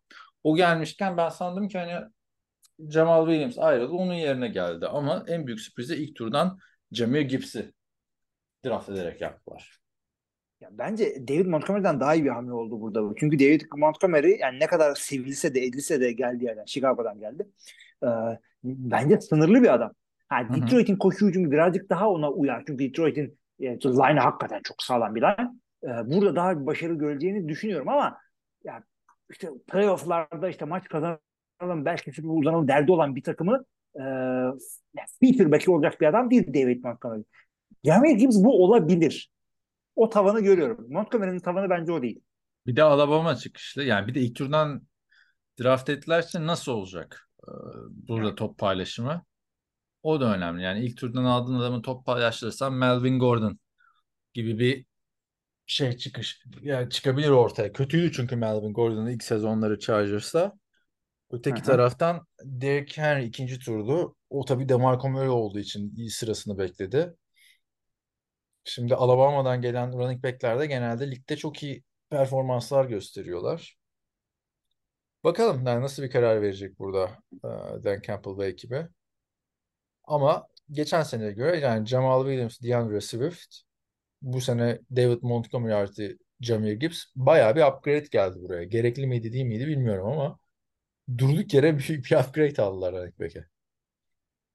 O 0.45 0.57
gelmişken 0.57 1.17
ben 1.17 1.29
sandım 1.29 1.69
ki 1.69 1.79
hani 1.79 2.09
Jamal 2.91 3.27
Williams 3.27 3.59
ayrıldı 3.59 3.93
onun 3.93 4.15
yerine 4.15 4.49
geldi. 4.49 4.87
Ama 4.87 5.25
en 5.29 5.47
büyük 5.47 5.61
sürprizi 5.61 5.97
ilk 5.97 6.17
turdan 6.17 6.59
Jameer 6.93 7.23
Gibbs'i 7.23 7.73
draft 8.65 8.89
ederek 8.89 9.21
yaptılar. 9.21 9.79
Ya 10.61 10.69
bence 10.73 11.29
David 11.29 11.47
Montgomery'den 11.47 12.01
daha 12.01 12.15
iyi 12.15 12.25
bir 12.25 12.31
hamle 12.31 12.53
oldu 12.53 12.81
burada. 12.81 13.15
Çünkü 13.17 13.39
David 13.39 13.61
Montgomery 13.77 14.37
yani 14.41 14.61
ne 14.61 14.67
kadar 14.67 14.95
sevilse 14.95 15.55
de 15.55 15.65
edilse 15.65 16.01
de 16.01 16.13
geldiği 16.13 16.45
yerden 16.45 16.65
Chicago'dan 16.65 17.19
geldi. 17.21 17.47
Ee, 18.05 18.07
bence 18.65 19.21
sınırlı 19.21 19.63
bir 19.63 19.75
adam. 19.75 19.93
Ha, 20.29 20.49
Detroit'in 20.55 20.97
koşu 20.97 21.27
hücumu 21.27 21.51
birazcık 21.51 21.91
daha 21.91 22.11
ona 22.11 22.31
uyar. 22.31 22.63
Çünkü 22.67 22.85
Detroit'in 22.85 23.39
yani, 23.59 23.79
line'ı 23.85 24.21
hakikaten 24.21 24.61
çok 24.65 24.83
sağlam 24.83 25.15
bir 25.15 25.23
line. 25.23 25.51
Ee, 25.85 25.89
burada 25.89 26.37
daha 26.37 26.61
bir 26.61 26.67
başarı 26.67 26.95
göreceğini 26.95 27.49
düşünüyorum 27.49 27.89
ama 27.89 28.19
ya 28.65 28.83
işte 29.31 29.49
playoff'larda 29.73 30.49
işte 30.49 30.65
maç 30.65 30.89
kazanalım 30.89 31.85
belki 31.85 32.13
Super 32.13 32.29
uzanalım 32.29 32.69
derdi 32.69 32.93
olan 32.93 33.17
bir 33.17 33.23
takımı 33.23 33.65
e, 33.95 34.03
feature 35.21 35.53
belki 35.53 35.71
olacak 35.71 36.01
bir 36.01 36.07
adam 36.07 36.31
değil 36.31 36.55
David 36.55 36.85
Montgomery. 36.85 37.23
Jameer 37.85 38.17
Gibbs 38.17 38.37
bu 38.45 38.65
olabilir. 38.65 39.36
O 39.97 40.09
tavanı 40.09 40.41
görüyorum. 40.41 40.87
Montgomery'nin 40.89 41.41
tavanı 41.41 41.71
bence 41.71 41.93
o 41.93 42.03
değil. 42.03 42.21
Bir 42.67 42.77
de 42.77 42.83
Alabama 42.83 43.37
çıkışlı. 43.37 43.85
Yani 43.85 44.07
bir 44.07 44.15
de 44.15 44.21
ilk 44.21 44.37
turdan 44.37 44.87
draft 45.61 45.89
ettilerse 45.89 46.47
nasıl 46.47 46.73
olacak 46.73 47.31
ee, 47.49 47.53
burada 48.09 48.35
top 48.35 48.59
paylaşımı? 48.59 49.25
O 50.03 50.21
da 50.21 50.37
önemli. 50.37 50.63
Yani 50.63 50.85
ilk 50.85 50.97
turdan 50.97 51.25
aldığın 51.25 51.55
adamın 51.55 51.83
top 51.83 52.07
paylaştırırsan 52.07 52.75
Melvin 52.75 53.19
Gordon 53.19 53.59
gibi 54.35 54.59
bir 54.59 54.85
şey 55.67 55.97
çıkış 55.97 56.43
yani 56.63 56.91
çıkabilir 56.91 57.29
ortaya. 57.29 57.73
Kötüydü 57.73 58.13
çünkü 58.13 58.37
Melvin 58.37 58.73
Gordon'un 58.73 59.11
ilk 59.11 59.25
sezonları 59.25 59.79
Chargers'ta. 59.79 60.53
Öteki 61.31 61.57
Aha. 61.57 61.63
taraftan 61.63 62.27
Derrick 62.45 63.03
Henry 63.03 63.25
ikinci 63.25 63.59
turdu. 63.59 64.15
O 64.31 64.45
tabii 64.45 64.69
DeMarco 64.69 65.09
Murray 65.09 65.29
olduğu 65.29 65.59
için 65.59 65.95
iyi 65.97 66.11
sırasını 66.11 66.59
bekledi. 66.59 67.15
Şimdi 68.69 68.95
Alabama'dan 68.95 69.63
gelen 69.63 69.93
running 69.93 70.23
back'ler 70.25 70.61
de 70.61 70.67
genelde 70.67 71.11
ligde 71.11 71.37
çok 71.37 71.63
iyi 71.63 71.85
performanslar 72.11 72.85
gösteriyorlar. 72.85 73.79
Bakalım 75.25 75.67
yani 75.67 75.83
nasıl 75.83 76.03
bir 76.03 76.11
karar 76.11 76.43
verecek 76.43 76.79
burada 76.79 77.11
Dan 77.85 78.01
Campbell 78.07 78.39
ve 78.39 78.47
ekibi. 78.47 78.89
Ama 80.05 80.47
geçen 80.71 81.03
seneye 81.03 81.33
göre 81.33 81.59
yani 81.59 81.87
Jamal 81.87 82.25
Williams, 82.25 82.61
DeAndre 82.63 83.01
Swift, 83.01 83.57
bu 84.23 84.41
sene 84.41 84.81
David 84.97 85.19
Montgomery 85.23 85.75
artı 85.75 86.19
Jameer 86.41 86.73
Gibbs 86.73 87.05
bayağı 87.17 87.57
bir 87.57 87.63
upgrade 87.63 88.07
geldi 88.11 88.37
buraya. 88.41 88.65
Gerekli 88.65 89.07
miydi 89.07 89.33
değil 89.33 89.45
miydi 89.45 89.67
bilmiyorum 89.67 90.09
ama 90.09 90.39
durduk 91.19 91.55
yere 91.55 91.79
büyük 91.89 92.05
bir 92.11 92.17
upgrade 92.17 92.63
aldılar 92.63 92.93
running 92.93 93.21
back'e. 93.21 93.47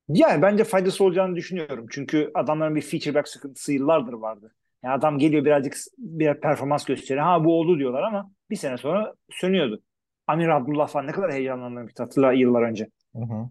Yani 0.10 0.42
bence 0.42 0.64
faydası 0.64 1.04
olacağını 1.04 1.36
düşünüyorum. 1.36 1.86
Çünkü 1.90 2.32
adamların 2.34 2.76
bir 2.76 2.82
feature 2.82 3.14
back 3.14 3.28
sıkıntısı 3.28 3.74
yıllardır 3.74 4.14
vardı. 4.14 4.54
Yani 4.84 4.94
adam 4.94 5.18
geliyor 5.18 5.46
birazcık 5.46 5.76
bir 5.98 6.34
performans 6.34 6.86
gösteriyor. 6.86 7.26
Ha 7.26 7.44
bu 7.46 7.60
oldu 7.60 7.80
diyorlar 7.80 8.04
ama 8.04 8.32
bir 8.50 8.56
sene 8.56 8.78
sonra 8.78 9.14
sönüyordu. 9.30 9.82
Amir 10.28 10.48
Abdullah 10.48 10.88
falan 10.88 11.08
ne 11.08 11.12
kadar 11.12 11.32
heyecanlandığını 11.32 11.90
hatırla 11.98 12.34
yıllar 12.34 12.62
önce. 12.62 12.88
Hı 13.16 13.22
hı. 13.22 13.50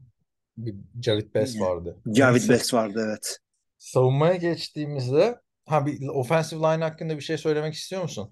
Bir 0.56 0.74
Jared 1.02 1.34
Best 1.34 1.60
vardı. 1.60 1.98
Javid 2.06 2.32
Neyse. 2.32 2.52
Best 2.52 2.74
vardı 2.74 3.04
evet. 3.08 3.38
Savunmaya 3.78 4.36
geçtiğimizde 4.36 5.36
ha 5.66 5.86
bir 5.86 6.08
offensive 6.08 6.60
line 6.60 6.84
hakkında 6.84 7.16
bir 7.16 7.22
şey 7.22 7.38
söylemek 7.38 7.74
istiyor 7.74 8.02
musun? 8.02 8.30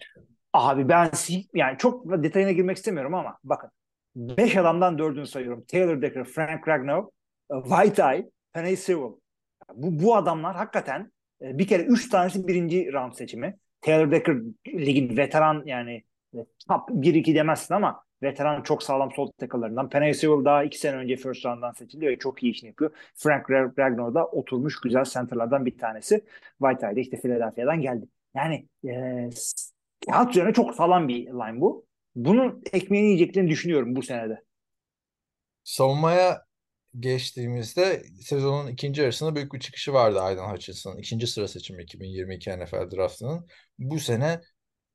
Abi 0.52 0.88
ben 0.88 1.10
yani 1.54 1.78
çok 1.78 2.22
detayına 2.22 2.52
girmek 2.52 2.76
istemiyorum 2.76 3.14
ama 3.14 3.38
bakın 3.44 3.70
5 4.16 4.56
adamdan 4.56 4.98
4'ünü 4.98 5.26
sayıyorum. 5.26 5.64
Taylor 5.68 6.02
Decker, 6.02 6.24
Frank 6.24 6.68
Ragnow, 6.68 7.10
Whiteye, 7.50 8.30
Penny 8.52 8.76
Sewell. 8.76 9.12
Bu, 9.74 10.04
bu 10.04 10.16
adamlar 10.16 10.56
hakikaten 10.56 11.12
bir 11.40 11.66
kere 11.66 11.82
3 11.82 12.08
tanesi 12.08 12.48
birinci 12.48 12.92
round 12.92 13.12
seçimi. 13.12 13.58
Taylor 13.80 14.10
Decker 14.10 14.36
ligin 14.66 15.16
veteran 15.16 15.62
yani 15.66 16.04
top 16.68 16.90
1-2 16.90 17.34
demezsin 17.34 17.74
ama 17.74 18.04
veteran 18.22 18.62
çok 18.62 18.82
sağlam 18.82 19.12
sol 19.12 19.30
tackle'larından. 19.38 19.88
Penny 19.88 20.14
Sewell 20.14 20.44
daha 20.44 20.64
2 20.64 20.78
sene 20.78 20.96
önce 20.96 21.16
first 21.16 21.46
round'dan 21.46 21.72
seçildi 21.72 22.06
ve 22.06 22.18
çok 22.18 22.42
iyi 22.42 22.52
işini 22.52 22.68
yapıyor. 22.68 22.90
Frank 23.14 23.50
Ragnow 23.50 24.14
da 24.14 24.26
oturmuş 24.26 24.80
güzel 24.80 25.04
center'lardan 25.04 25.66
bir 25.66 25.78
tanesi. 25.78 26.24
Whiteye 26.58 26.96
de 26.96 27.00
işte 27.00 27.20
Philadelphia'dan 27.20 27.80
geldi. 27.80 28.06
Yani 28.34 28.68
e, 28.88 29.30
kağıt 30.06 30.30
üzerine 30.30 30.52
çok 30.52 30.74
sağlam 30.74 31.08
bir 31.08 31.26
line 31.26 31.60
bu. 31.60 31.86
Bunun 32.14 32.62
ekmeğini 32.72 33.06
yiyeceklerini 33.06 33.50
düşünüyorum 33.50 33.96
bu 33.96 34.02
senede. 34.02 34.42
Savunmaya 35.64 36.47
geçtiğimizde 36.98 38.02
sezonun 38.20 38.66
ikinci 38.66 39.02
yarısında 39.02 39.34
büyük 39.34 39.52
bir 39.52 39.60
çıkışı 39.60 39.92
vardı 39.92 40.20
Aiden 40.20 40.52
Hutchinson'ın. 40.52 40.98
ikinci 40.98 41.26
sıra 41.26 41.48
seçimi 41.48 41.82
2022 41.82 42.50
NFL 42.50 42.90
draftının. 42.96 43.46
Bu 43.78 43.98
sene 43.98 44.40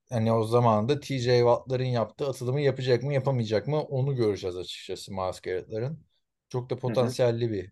hani 0.10 0.34
o 0.34 0.44
zaman 0.44 0.90
da 0.90 1.00
TJ 1.00 1.26
Watt'ların 1.26 1.84
yaptığı 1.84 2.28
atılımı 2.28 2.62
yapacak 2.62 3.04
mı 3.04 3.14
yapamayacak 3.14 3.68
mı 3.68 3.82
onu 3.82 4.16
göreceğiz 4.16 4.58
açıkçası 4.58 5.12
Miles 5.14 5.40
Garrett'ların. 5.42 6.06
Çok 6.50 6.70
da 6.70 6.76
potansiyelli 6.78 7.52
bir 7.52 7.72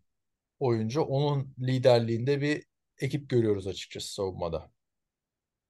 oyuncu. 0.60 1.02
Onun 1.02 1.54
liderliğinde 1.60 2.42
bir 2.42 2.64
ekip 2.98 3.30
görüyoruz 3.30 3.68
açıkçası 3.68 4.14
savunmada. 4.14 4.72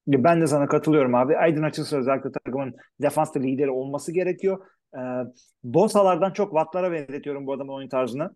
Ben 0.07 0.41
de 0.41 0.47
sana 0.47 0.67
katılıyorum 0.67 1.15
abi. 1.15 1.37
Aydın 1.37 1.63
Hutchinson 1.63 1.99
özellikle 1.99 2.31
takımın 2.31 2.75
defansta 3.01 3.39
lideri 3.39 3.71
olması 3.71 4.11
gerekiyor. 4.11 4.67
Ee, 4.95 4.99
Bosalardan 5.63 6.33
çok 6.33 6.49
Watt'lara 6.49 6.91
benzetiyorum 6.91 7.47
bu 7.47 7.53
adamın 7.53 7.73
oyun 7.73 7.89
tarzını. 7.89 8.35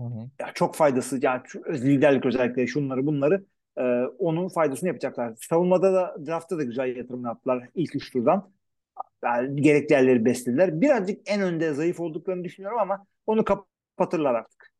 Hı 0.00 0.04
hı. 0.04 0.30
Ya 0.40 0.52
çok 0.54 0.74
faydası, 0.74 1.18
yani 1.22 1.42
liderlik 1.68 2.26
özellikleri 2.26 2.68
şunları 2.68 3.06
bunları 3.06 3.44
e, 3.78 3.82
onun 4.18 4.48
faydasını 4.48 4.88
yapacaklar. 4.88 5.34
Savunmada 5.48 5.92
da 5.92 6.16
draftta 6.26 6.58
da 6.58 6.62
güzel 6.62 6.96
yatırım 6.96 7.24
yaptılar 7.24 7.68
ilk 7.74 7.96
üç 7.96 8.12
turdan. 8.12 8.52
Yani 9.24 9.62
gerekli 9.62 9.92
yerleri 9.92 10.24
beslediler. 10.24 10.80
Birazcık 10.80 11.20
en 11.30 11.42
önde 11.42 11.74
zayıf 11.74 12.00
olduklarını 12.00 12.44
düşünüyorum 12.44 12.78
ama 12.78 13.06
onu 13.26 13.44
kapatırlar 13.44 14.34
artık. 14.34 14.72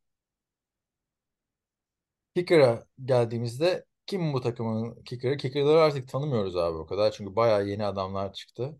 Kicker'a 2.37 2.85
geldiğimizde 3.05 3.85
kim 4.07 4.33
bu 4.33 4.41
takımın 4.41 5.03
kicker'ı? 5.03 5.37
Kicker'ları 5.37 5.81
artık 5.81 6.09
tanımıyoruz 6.09 6.57
abi 6.57 6.77
o 6.77 6.87
kadar. 6.87 7.11
Çünkü 7.11 7.37
bayağı 7.37 7.67
yeni 7.67 7.85
adamlar 7.85 8.33
çıktı. 8.33 8.77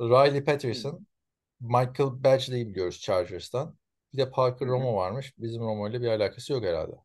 Riley 0.00 0.44
Patterson, 0.44 1.06
Michael 1.60 2.24
Badgley'i 2.24 2.68
biliyoruz 2.68 3.00
Chargers'tan. 3.00 3.76
Bir 4.12 4.18
de 4.18 4.30
Parker 4.30 4.68
Romo 4.68 4.96
varmış. 4.96 5.34
Bizim 5.38 5.62
Romo 5.62 5.88
ile 5.88 6.00
bir 6.00 6.06
alakası 6.06 6.52
yok 6.52 6.64
herhalde. 6.64 6.96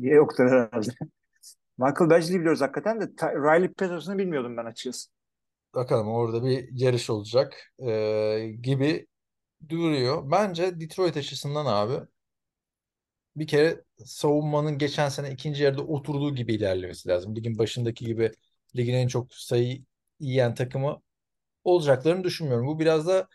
Yoktur 0.00 0.44
herhalde. 0.44 0.90
Michael 1.78 2.10
Badgley'i 2.10 2.40
biliyoruz 2.40 2.60
hakikaten 2.60 3.00
de 3.00 3.04
Riley 3.22 3.68
Patterson'ı 3.68 4.18
bilmiyordum 4.18 4.56
ben 4.56 4.64
açıkçası. 4.64 5.10
Bakalım 5.74 6.08
orada 6.08 6.44
bir 6.44 6.68
yarış 6.72 7.10
olacak 7.10 7.72
ee, 7.82 8.56
gibi 8.60 9.06
duruyor. 9.68 10.30
Bence 10.30 10.80
Detroit 10.80 11.16
açısından 11.16 11.66
abi 11.66 12.06
bir 13.36 13.46
kere 13.46 13.84
savunmanın 14.04 14.78
geçen 14.78 15.08
sene 15.08 15.30
ikinci 15.30 15.62
yarıda 15.62 15.82
oturduğu 15.82 16.34
gibi 16.34 16.54
ilerlemesi 16.54 17.08
lazım. 17.08 17.36
Ligin 17.36 17.58
başındaki 17.58 18.04
gibi 18.04 18.32
ligin 18.76 18.94
en 18.94 19.08
çok 19.08 19.34
sayı 19.34 19.84
yiyen 20.20 20.54
takımı 20.54 21.02
olacaklarını 21.64 22.24
düşünmüyorum. 22.24 22.66
Bu 22.66 22.78
biraz 22.78 23.06
da 23.06 23.28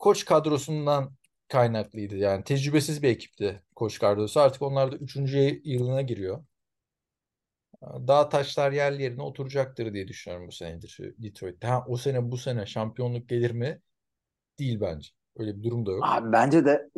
koç 0.00 0.24
kadrosundan 0.24 1.10
kaynaklıydı. 1.48 2.16
Yani 2.16 2.44
tecrübesiz 2.44 3.02
bir 3.02 3.08
ekipti 3.08 3.62
koç 3.76 3.98
kadrosu. 3.98 4.40
Artık 4.40 4.62
onlar 4.62 4.92
da 4.92 4.96
üçüncü 4.96 5.60
yılına 5.64 6.02
giriyor. 6.02 6.44
Daha 7.82 8.28
taşlar 8.28 8.72
yerli 8.72 9.02
yerine 9.02 9.22
oturacaktır 9.22 9.94
diye 9.94 10.08
düşünüyorum 10.08 10.48
bu 10.48 10.52
sene 10.52 10.82
Detroit'te. 11.18 11.66
Ha, 11.66 11.84
o 11.88 11.96
sene 11.96 12.30
bu 12.30 12.36
sene 12.36 12.66
şampiyonluk 12.66 13.28
gelir 13.28 13.50
mi? 13.50 13.80
Değil 14.58 14.80
bence. 14.80 15.10
Öyle 15.36 15.56
bir 15.56 15.62
durum 15.62 15.86
da 15.86 15.90
yok. 15.90 16.04
Abi 16.06 16.32
bence 16.32 16.64
de 16.64 16.90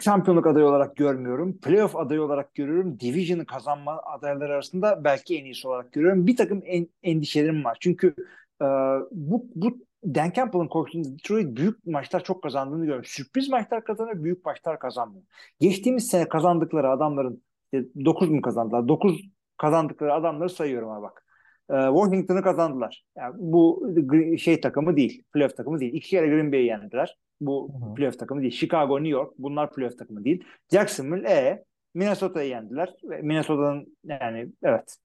şampiyonluk 0.00 0.46
adayı 0.46 0.66
olarak 0.66 0.96
görmüyorum. 0.96 1.58
Playoff 1.58 1.96
adayı 1.96 2.22
olarak 2.22 2.54
görüyorum. 2.54 3.00
Division'ı 3.00 3.46
kazanma 3.46 4.02
adayları 4.02 4.52
arasında 4.52 5.04
belki 5.04 5.38
en 5.38 5.44
iyisi 5.44 5.68
olarak 5.68 5.92
görüyorum. 5.92 6.26
Bir 6.26 6.36
takım 6.36 6.62
en, 6.64 6.88
endişelerim 7.02 7.64
var. 7.64 7.76
Çünkü 7.80 8.14
e, 8.62 8.64
bu, 9.10 9.46
bu 9.54 9.87
Dan 10.04 10.30
Campbell'ın 10.30 10.68
koçluğunda 10.68 11.08
Detroit 11.12 11.56
büyük 11.56 11.86
maçlar 11.86 12.24
çok 12.24 12.42
kazandığını 12.42 12.80
görüyorum. 12.80 13.04
Sürpriz 13.04 13.48
maçlar 13.48 13.84
kazanıyor, 13.84 14.24
büyük 14.24 14.44
maçlar 14.44 14.78
kazanmıyor. 14.78 15.24
Geçtiğimiz 15.60 16.06
sene 16.06 16.28
kazandıkları 16.28 16.90
adamların 16.90 17.42
işte 17.72 17.88
9 18.04 18.30
mu 18.30 18.42
kazandılar? 18.42 18.88
9 18.88 19.20
kazandıkları 19.56 20.14
adamları 20.14 20.50
sayıyorum 20.50 20.90
ama 20.90 21.02
bak. 21.02 21.24
E, 21.70 21.74
Washington'ı 21.74 22.42
kazandılar. 22.42 23.04
Yani 23.16 23.34
bu 23.38 23.92
şey 24.38 24.60
takımı 24.60 24.96
değil, 24.96 25.22
playoff 25.32 25.56
takımı 25.56 25.80
değil. 25.80 25.94
İki 25.94 26.10
kere 26.10 26.28
Green 26.28 26.52
Bay'i 26.52 26.66
yendiler. 26.66 27.18
Bu 27.40 27.70
Hı 27.80 27.90
hı. 27.90 27.94
playoff 27.94 28.18
takımı 28.18 28.40
değil. 28.40 28.52
Chicago, 28.52 28.96
New 28.96 29.08
York 29.08 29.34
bunlar 29.38 29.72
playoff 29.72 29.98
takımı 29.98 30.24
değil. 30.24 30.44
Jacksonville, 30.72 31.30
e 31.30 31.64
Minnesota'yı 31.94 32.48
yendiler. 32.48 32.94
Ve 33.04 33.22
Minnesota'nın 33.22 33.96
yani 34.04 34.48
evet 34.62 34.96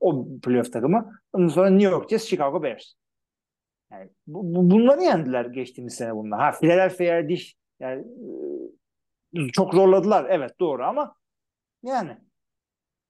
o 0.00 0.26
playoff 0.42 0.72
takımı. 0.72 1.12
Ondan 1.32 1.48
sonra 1.48 1.70
New 1.70 1.90
York 1.90 2.10
Jets, 2.10 2.24
Chicago 2.24 2.62
Bears. 2.62 2.94
Yani 3.92 4.10
bu, 4.26 4.54
bu- 4.54 4.70
bunları 4.70 5.02
yendiler 5.02 5.44
geçtiğimiz 5.44 5.94
sene 5.94 6.16
bunlar. 6.16 6.40
Ha 6.40 6.52
Philadelphia 6.52 7.28
diş 7.28 7.56
yani 7.80 8.04
e, 9.34 9.48
çok 9.52 9.74
zorladılar. 9.74 10.26
Evet 10.30 10.60
doğru 10.60 10.84
ama 10.84 11.14
yani 11.82 12.16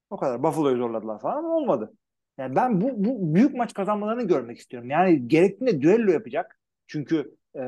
o 0.09 0.17
kadar. 0.17 0.43
Buffalo'yu 0.43 0.77
zorladılar 0.77 1.21
falan 1.21 1.37
ama 1.37 1.55
olmadı. 1.55 1.93
Yani 2.37 2.55
ben 2.55 2.81
bu, 2.81 2.91
bu 2.95 3.35
büyük 3.35 3.55
maç 3.55 3.73
kazanmalarını 3.73 4.23
görmek 4.23 4.57
istiyorum. 4.57 4.89
Yani 4.89 5.27
gerektiğinde 5.27 5.81
düello 5.81 6.11
yapacak. 6.11 6.59
Çünkü 6.87 7.35
e, 7.55 7.59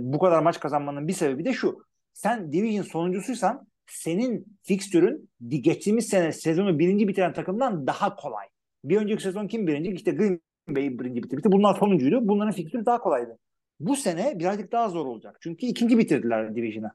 bu 0.00 0.18
kadar 0.18 0.42
maç 0.42 0.60
kazanmanın 0.60 1.08
bir 1.08 1.12
sebebi 1.12 1.44
de 1.44 1.52
şu. 1.52 1.84
Sen 2.12 2.52
division 2.52 2.82
sonuncusuysan 2.82 3.66
senin 3.86 4.58
fikstürün 4.62 5.30
geçtiğimiz 5.48 6.06
sene 6.08 6.32
sezonu 6.32 6.78
birinci 6.78 7.08
bitiren 7.08 7.32
takımdan 7.32 7.86
daha 7.86 8.16
kolay. 8.16 8.46
Bir 8.84 8.96
önceki 8.96 9.22
sezon 9.22 9.46
kim 9.46 9.66
birinci? 9.66 9.90
İşte 9.90 10.10
Green 10.10 10.40
Bay 10.68 10.98
birinci 10.98 11.22
bitirdi. 11.22 11.52
Bunlar 11.52 11.74
sonuncuydu. 11.74 12.28
Bunların 12.28 12.52
fikstürü 12.52 12.86
daha 12.86 12.98
kolaydı. 12.98 13.38
Bu 13.80 13.96
sene 13.96 14.38
birazcık 14.38 14.72
daha 14.72 14.88
zor 14.88 15.06
olacak. 15.06 15.36
Çünkü 15.40 15.66
ikinci 15.66 15.98
bitirdiler 15.98 16.56
division'ı. 16.56 16.90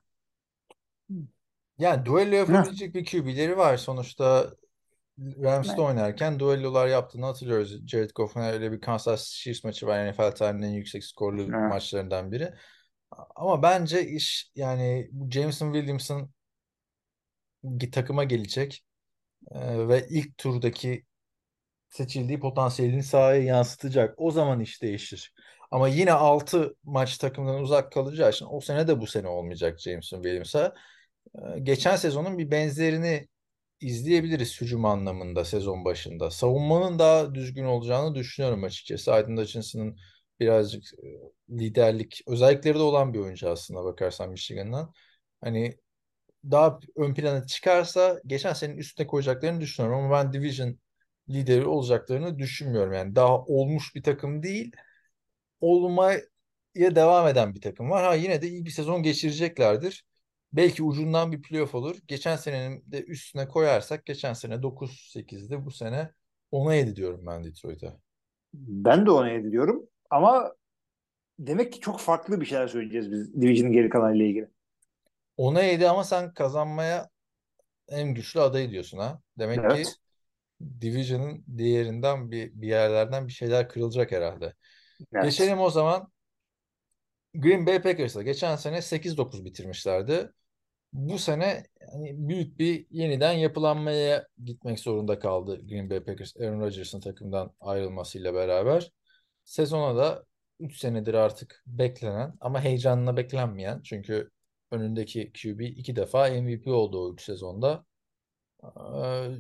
Yani 1.78 2.06
duello 2.06 2.36
yapabilecek 2.36 2.96
bir 2.96 3.06
QB'leri 3.06 3.58
var. 3.58 3.78
Sonuçta 3.78 4.54
Rams'te 5.20 5.82
oynarken 5.82 6.40
duellolar 6.40 6.88
yaptığını 6.88 7.26
hatırlıyoruz. 7.26 7.88
Jared 7.88 8.10
Goff'un 8.16 8.42
öyle 8.42 8.72
bir 8.72 8.82
Kansas 8.82 9.32
Chiefs 9.32 9.64
maçı 9.64 9.88
var. 9.88 10.12
NFL 10.12 10.32
tarihinin 10.32 10.68
en 10.68 10.74
yüksek 10.74 11.04
skorlu 11.04 11.42
Evet. 11.42 11.54
maçlarından 11.54 12.32
biri. 12.32 12.54
Ama 13.36 13.64
bence 13.64 14.08
iş 14.08 14.52
yani 14.56 15.12
Jameson 15.32 15.74
Williams'ın 15.74 16.32
takıma 17.92 18.24
gelecek 18.24 18.86
e, 19.52 19.88
ve 19.88 20.08
ilk 20.10 20.38
turdaki 20.38 21.06
seçildiği 21.90 22.40
potansiyelini 22.40 23.04
sahaya 23.04 23.44
yansıtacak. 23.44 24.14
O 24.18 24.32
zaman 24.32 24.60
iş 24.60 24.82
değişir. 24.82 25.34
Ama 25.72 25.88
yine 25.88 26.12
6 26.14 26.76
maç 26.84 27.18
takımdan 27.18 27.62
uzak 27.62 27.92
kalacağı 27.92 28.30
için 28.30 28.48
o 28.52 28.60
sene 28.62 28.88
de 28.88 29.00
bu 29.02 29.08
sene 29.08 29.28
olmayacak 29.28 29.80
Jameson 29.80 30.18
Williams'a. 30.24 30.76
Ee, 31.36 31.60
Geçen 31.60 31.96
sezonun 31.96 32.38
bir 32.38 32.52
benzerini 32.52 33.28
izleyebiliriz 33.82 34.62
hücum 34.62 34.86
anlamında 34.86 35.46
sezon 35.46 35.86
başında. 35.86 36.32
Savunmanın 36.32 37.00
daha 37.00 37.36
düzgün 37.36 37.66
olacağını 37.66 38.16
düşünüyorum 38.16 38.64
açıkçası. 38.64 39.14
Aydın 39.14 39.38
Hutchinson'ın 39.38 39.98
birazcık 40.40 40.84
e, 40.94 41.08
liderlik 41.60 42.22
özellikleri 42.28 42.76
de 42.76 42.82
olan 42.82 43.14
bir 43.14 43.20
oyuncu 43.20 43.50
aslında 43.50 43.84
bakarsan 43.84 44.30
Michigan'dan. 44.30 44.94
Hani 45.42 45.78
daha 46.52 46.80
ön 46.96 47.14
plana 47.14 47.48
çıkarsa 47.48 48.22
geçen 48.26 48.54
senenin 48.54 48.78
üstüne 48.78 49.08
koyacaklarını 49.08 49.62
düşünüyorum 49.62 50.00
ama 50.06 50.12
ben 50.18 50.34
Division 50.34 50.80
lideri 51.30 51.66
olacaklarını 51.66 52.40
düşünmüyorum. 52.40 52.94
Yani 52.94 53.16
daha 53.16 53.40
olmuş 53.40 53.96
bir 53.96 54.04
takım 54.04 54.44
değil, 54.44 54.72
olmaya 55.62 56.22
devam 56.76 57.28
eden 57.28 57.56
bir 57.56 57.62
takım 57.62 57.90
var. 57.90 58.04
Ha 58.06 58.16
yine 58.16 58.42
de 58.42 58.48
iyi 58.48 58.66
bir 58.66 58.70
sezon 58.70 59.04
geçireceklerdir. 59.04 60.06
Belki 60.54 60.84
ucundan 60.84 61.32
bir 61.32 61.42
playoff 61.42 61.76
olur. 61.76 61.98
Geçen 62.08 62.36
senenin 62.36 62.84
de 62.88 63.04
üstüne 63.04 63.48
koyarsak 63.48 64.06
geçen 64.06 64.34
sene 64.34 64.62
9-8'di. 64.62 65.66
Bu 65.66 65.72
sene 65.72 66.12
10'a 66.52 66.76
7 66.76 66.96
diyorum 66.96 67.26
ben 67.26 67.44
Detroit'e. 67.44 67.94
Ben 68.54 69.06
de 69.06 69.12
ona 69.12 69.30
ediyorum 69.30 69.88
ama 70.10 70.56
demek 71.40 71.74
ki 71.74 71.80
çok 71.80 72.00
farklı 72.00 72.42
bir 72.42 72.46
şeyler 72.46 72.68
söyleyeceğiz 72.68 73.12
biz 73.12 73.42
Division'ın 73.42 73.74
geri 73.74 73.90
kalanıyla 73.90 74.26
ilgili. 74.26 74.48
10'a 75.38 75.64
7 75.64 75.88
ama 75.88 76.04
sen 76.04 76.34
kazanmaya 76.34 77.10
en 77.88 78.14
güçlü 78.14 78.42
aday 78.42 78.72
diyorsun 78.72 78.98
ha. 78.98 79.22
Demek 79.40 79.58
ki 79.58 79.66
Evet. 79.66 79.96
Division'ın 80.82 81.44
değerinden 81.48 82.32
bir, 82.32 82.62
bir 82.62 82.68
yerlerden 82.68 83.28
bir 83.28 83.34
şeyler 83.34 83.70
kırılacak 83.70 84.12
herhalde. 84.12 84.54
Evet. 85.14 85.24
Geçelim 85.24 85.60
o 85.60 85.70
zaman 85.70 86.12
Green 87.34 87.66
Bay 87.66 87.82
Packers'a. 87.82 88.22
Geçen 88.24 88.56
sene 88.56 88.82
8-9 88.82 89.46
bitirmişlerdi. 89.46 90.32
Bu 90.94 91.20
sene 91.20 91.64
yani 91.94 92.30
büyük 92.30 92.60
bir 92.60 92.88
yeniden 92.92 93.34
yapılanmaya 93.34 94.28
gitmek 94.44 94.80
zorunda 94.80 95.20
kaldı 95.20 95.68
Green 95.68 95.90
Bay 95.90 96.04
Packers 96.04 96.38
Aaron 96.38 96.62
Rodgers'ın 96.62 97.00
takımdan 97.00 97.54
ayrılmasıyla 97.60 98.34
beraber. 98.34 98.92
Sezona 99.44 99.98
da 99.98 100.26
3 100.60 100.78
senedir 100.78 101.14
artık 101.14 101.64
beklenen 101.68 102.34
ama 102.42 102.62
heyecanla 102.62 103.18
beklenmeyen 103.18 103.82
çünkü 103.84 104.30
önündeki 104.72 105.32
QB 105.44 105.60
iki 105.62 105.96
defa 105.96 106.30
MVP 106.30 106.68
oldu 106.68 107.06
o 107.08 107.14
3 107.14 107.22
sezonda. 107.24 107.86
Ee, 108.64 108.68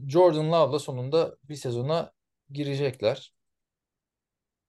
Jordan 0.08 0.52
Love'la 0.52 0.80
sonunda 0.80 1.38
bir 1.44 1.56
sezona 1.56 2.12
girecekler. 2.50 3.34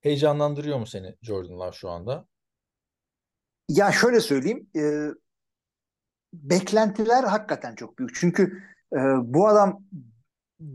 Heyecanlandırıyor 0.00 0.78
mu 0.78 0.86
seni 0.86 1.16
Jordan 1.22 1.58
Love 1.58 1.72
şu 1.72 1.90
anda? 1.90 2.26
Ya 3.68 3.92
şöyle 3.92 4.20
söyleyeyim. 4.20 4.70
e, 4.76 4.82
beklentiler 6.32 7.24
hakikaten 7.24 7.74
çok 7.74 7.98
büyük. 7.98 8.14
Çünkü 8.14 8.62
e, 8.92 8.98
bu 9.22 9.48
adam 9.48 9.84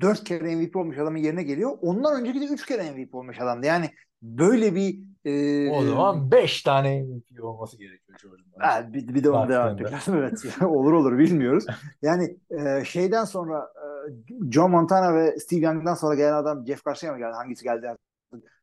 dört 0.02 0.24
kere 0.24 0.56
MVP 0.56 0.76
olmuş 0.76 0.98
adamın 0.98 1.18
yerine 1.18 1.44
geliyor. 1.44 1.78
Ondan 1.82 2.22
önceki 2.22 2.42
de 2.42 2.46
üç 2.46 2.66
kere 2.66 2.92
MVP 2.92 3.16
olmuş 3.16 3.40
adamdı. 3.40 3.66
Yani 3.66 3.90
böyle 4.22 4.76
bir 4.76 5.00
O 5.72 5.82
zaman 5.82 6.32
5 6.32 6.62
tane 6.62 7.04
MVP 7.04 7.44
olması 7.44 7.78
gerekiyor 7.78 8.20
Jordan. 8.22 8.44
Ha, 8.60 8.94
bir, 8.94 9.08
bir 9.16 9.24
de 9.24 9.30
onu 9.30 9.50
devam 9.50 9.70
etmek 9.70 9.92
lazım. 9.92 10.18
Evet. 10.20 10.64
olur 10.66 10.94
olur 10.94 11.18
bilmiyoruz. 11.18 11.66
Yani 12.02 12.38
e, 12.50 12.86
şeyden 12.86 13.24
sonra 13.26 13.72
e, 13.76 13.86
John 14.52 14.72
Montana 14.72 15.16
ve 15.16 15.40
Steve 15.40 15.60
Young'dan 15.60 15.94
sonra 15.94 16.16
gelen 16.16 16.34
adam 16.34 16.68
Jeff 16.68 16.86
Garcia 16.86 17.12
mı 17.12 17.18
geldi? 17.18 17.34
Hangisi 17.36 17.64
geldi? 17.64 17.88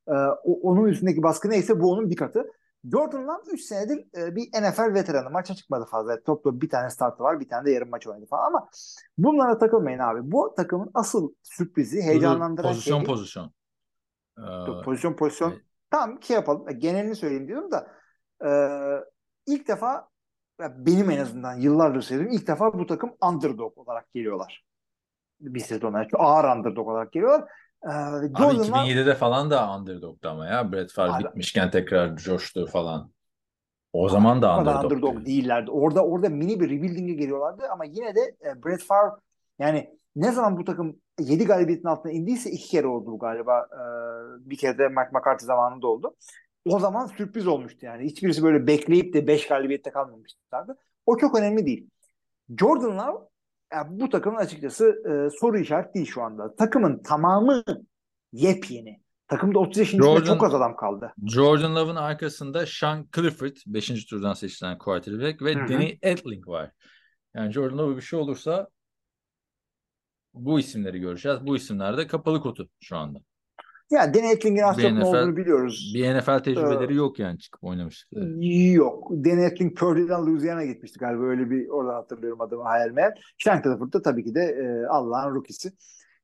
E, 0.09 0.13
onun 0.45 0.85
üstündeki 0.85 1.23
baskı 1.23 1.51
neyse 1.51 1.81
bu 1.81 1.93
onun 1.93 2.11
bir 2.11 2.17
katı. 2.17 2.47
Jordan 2.93 3.29
Love 3.29 3.53
3 3.53 3.61
senedir 3.61 4.05
e, 4.17 4.37
bir 4.37 4.43
NFL 4.43 4.95
veteranı. 4.95 5.31
Maça 5.31 5.55
çıkmadı 5.55 5.85
fazla. 5.91 6.23
Toplam 6.23 6.61
bir 6.61 6.69
tane 6.69 6.91
startı 6.91 7.23
var. 7.23 7.41
Bir 7.41 7.49
tane 7.49 7.67
de 7.67 7.71
yarım 7.71 7.91
maç 7.91 8.07
oynadı 8.07 8.27
falan 8.27 8.47
ama 8.47 8.69
bunlara 9.19 9.59
takılmayın 9.59 9.99
abi. 9.99 10.21
Bu 10.33 10.55
takımın 10.57 10.91
asıl 10.95 11.33
sürprizi, 11.43 12.03
heyecanlandıran 12.03 12.71
pozisyon 12.71 12.97
şeyi 12.97 13.07
pozisyon. 13.07 13.53
Ee, 14.39 14.43
Yok, 14.43 14.85
pozisyon 14.85 15.17
pozisyon. 15.17 15.55
Tamam 15.93 16.23
şey 16.23 16.37
yapalım. 16.37 16.69
E, 16.69 16.73
Genelini 16.73 17.17
söyleyeyim 17.17 17.49
diyorum 17.49 17.71
da 17.71 17.87
e, 18.45 18.51
ilk 19.47 19.69
defa 19.69 20.09
benim 20.61 21.11
en 21.11 21.19
azından 21.19 21.55
yıllardır 21.55 22.03
söylediğim 22.03 22.33
ilk 22.33 22.47
defa 22.47 22.73
bu 22.79 22.87
takım 22.87 23.13
underdog 23.23 23.79
olarak 23.79 24.13
geliyorlar. 24.15 24.65
Bir 25.41 25.61
sezona. 25.61 26.07
Ağır 26.19 26.57
underdog 26.57 26.89
olarak 26.89 27.13
geliyorlar. 27.13 27.49
E, 27.85 27.89
Abi 27.89 28.27
Jordan'la 28.39 28.87
2007'de 28.87 29.15
falan 29.15 29.51
da 29.51 29.77
underdog'du 29.77 30.29
ama 30.29 30.47
ya. 30.47 30.73
Brett 30.73 30.93
Favre 30.93 31.13
Abi- 31.13 31.25
bitmişken 31.25 31.71
tekrar 31.71 32.17
coştu 32.17 32.67
falan. 32.67 33.13
O 33.93 34.09
zaman 34.09 34.43
da 34.43 34.59
underdog. 34.59 34.85
underdog 34.85 35.27
değillerdi. 35.27 35.71
Orada 35.71 36.05
orada 36.05 36.29
mini 36.29 36.61
bir 36.61 36.71
rebuilding'e 36.71 37.13
geliyorlardı 37.15 37.63
ama 37.73 37.85
yine 37.85 38.15
de 38.15 38.21
e, 38.21 38.65
Brett 38.65 38.83
Favre 38.83 39.13
yani 39.59 39.99
ne 40.17 40.33
zaman 40.33 40.57
bu 40.57 40.65
takım 40.65 40.97
7 41.21 41.45
galibiyetin 41.45 41.89
altına 41.89 42.13
indiyse 42.13 42.51
iki 42.51 42.69
kere 42.69 42.87
oldu 42.87 43.07
bu 43.07 43.19
galiba. 43.19 43.69
E, 43.73 43.81
bir 44.51 44.57
kere 44.57 44.79
de 44.79 44.89
Mike 44.89 45.11
McCarthy 45.13 45.47
zamanında 45.47 45.87
oldu. 45.87 46.17
O 46.65 46.79
zaman 46.79 47.07
sürpriz 47.07 47.47
olmuştu 47.47 47.87
yani. 47.87 48.05
Hiçbirisi 48.05 48.43
böyle 48.43 48.67
bekleyip 48.67 49.15
de 49.15 49.27
5 49.27 49.49
galibiyette 49.49 49.91
kalmamışlardı. 49.91 50.77
O 51.07 51.17
çok 51.17 51.39
önemli 51.39 51.67
değil. 51.67 51.91
Jordan 52.59 52.99
Love 52.99 53.19
ya 53.73 53.87
bu 53.91 54.09
takımın 54.09 54.39
açıkçası 54.39 54.85
e, 54.87 55.39
soru 55.41 55.59
işareti 55.59 55.95
değil 55.95 56.07
şu 56.07 56.23
anda. 56.23 56.57
Takımın 56.57 57.03
tamamı 57.03 57.63
yepyeni. 58.33 59.03
Takımda 59.29 59.59
30 59.59 59.79
yaşın 59.79 59.99
üstünde 59.99 60.19
Jordan- 60.19 60.27
çok 60.27 60.45
az 60.45 60.55
adam 60.55 60.77
kaldı. 60.77 61.15
Jordan 61.27 61.77
Love'ın 61.77 61.97
arkasında 61.97 62.67
Sean 62.67 63.09
Clifford 63.17 63.57
5. 63.67 64.05
turdan 64.07 64.33
seçilen 64.33 64.79
quarterback 64.79 65.43
ve 65.43 65.55
Hı 65.55 65.65
hı. 65.65 65.69
Danny 65.69 65.99
Etling 66.03 66.49
var. 66.49 66.71
Yani 67.35 67.53
Jordan 67.53 67.79
Love'a 67.79 67.97
bir 67.97 68.03
şey 68.03 68.19
olursa 68.19 68.69
bu 70.35 70.59
isimleri 70.61 71.01
göreceğiz. 71.01 71.39
Bu 71.47 71.57
isimler 71.57 71.97
de 71.97 72.07
kapalı 72.07 72.41
kutu 72.41 72.69
şu 72.81 72.97
anda. 72.97 73.19
Ya 73.91 74.15
Danny 74.15 74.33
Etling'in 74.33 74.63
az 74.63 74.77
çok 74.81 74.93
ne 74.93 75.05
olduğunu 75.05 75.37
biliyoruz. 75.37 75.93
Bir 75.95 76.19
NFL 76.19 76.39
tecrübeleri 76.39 76.93
Ee, 76.93 76.97
yok 76.97 77.19
yani 77.19 77.39
çıkıp 77.39 77.65
oynamıştıkları. 77.65 78.45
Yok. 78.73 79.11
Danny 79.11 79.45
Etling 79.45 79.79
Purdue'dan 79.79 80.27
Louisiana 80.27 80.65
gitmişti 80.65 80.99
galiba. 80.99 81.25
Öyle 81.25 81.51
bir 81.51 81.69
oradan 81.69 81.95
hatırlıyorum 81.95 82.41
adamı 82.41 82.63
hayal 82.63 82.91
meyal. 82.91 83.11
Clifford 83.39 83.93
da 83.93 84.03
tabii 84.03 84.25
ki 84.25 84.35
de 84.35 84.41
e, 84.41 84.87
Allah'ın 84.87 85.35
rookisi. 85.35 85.73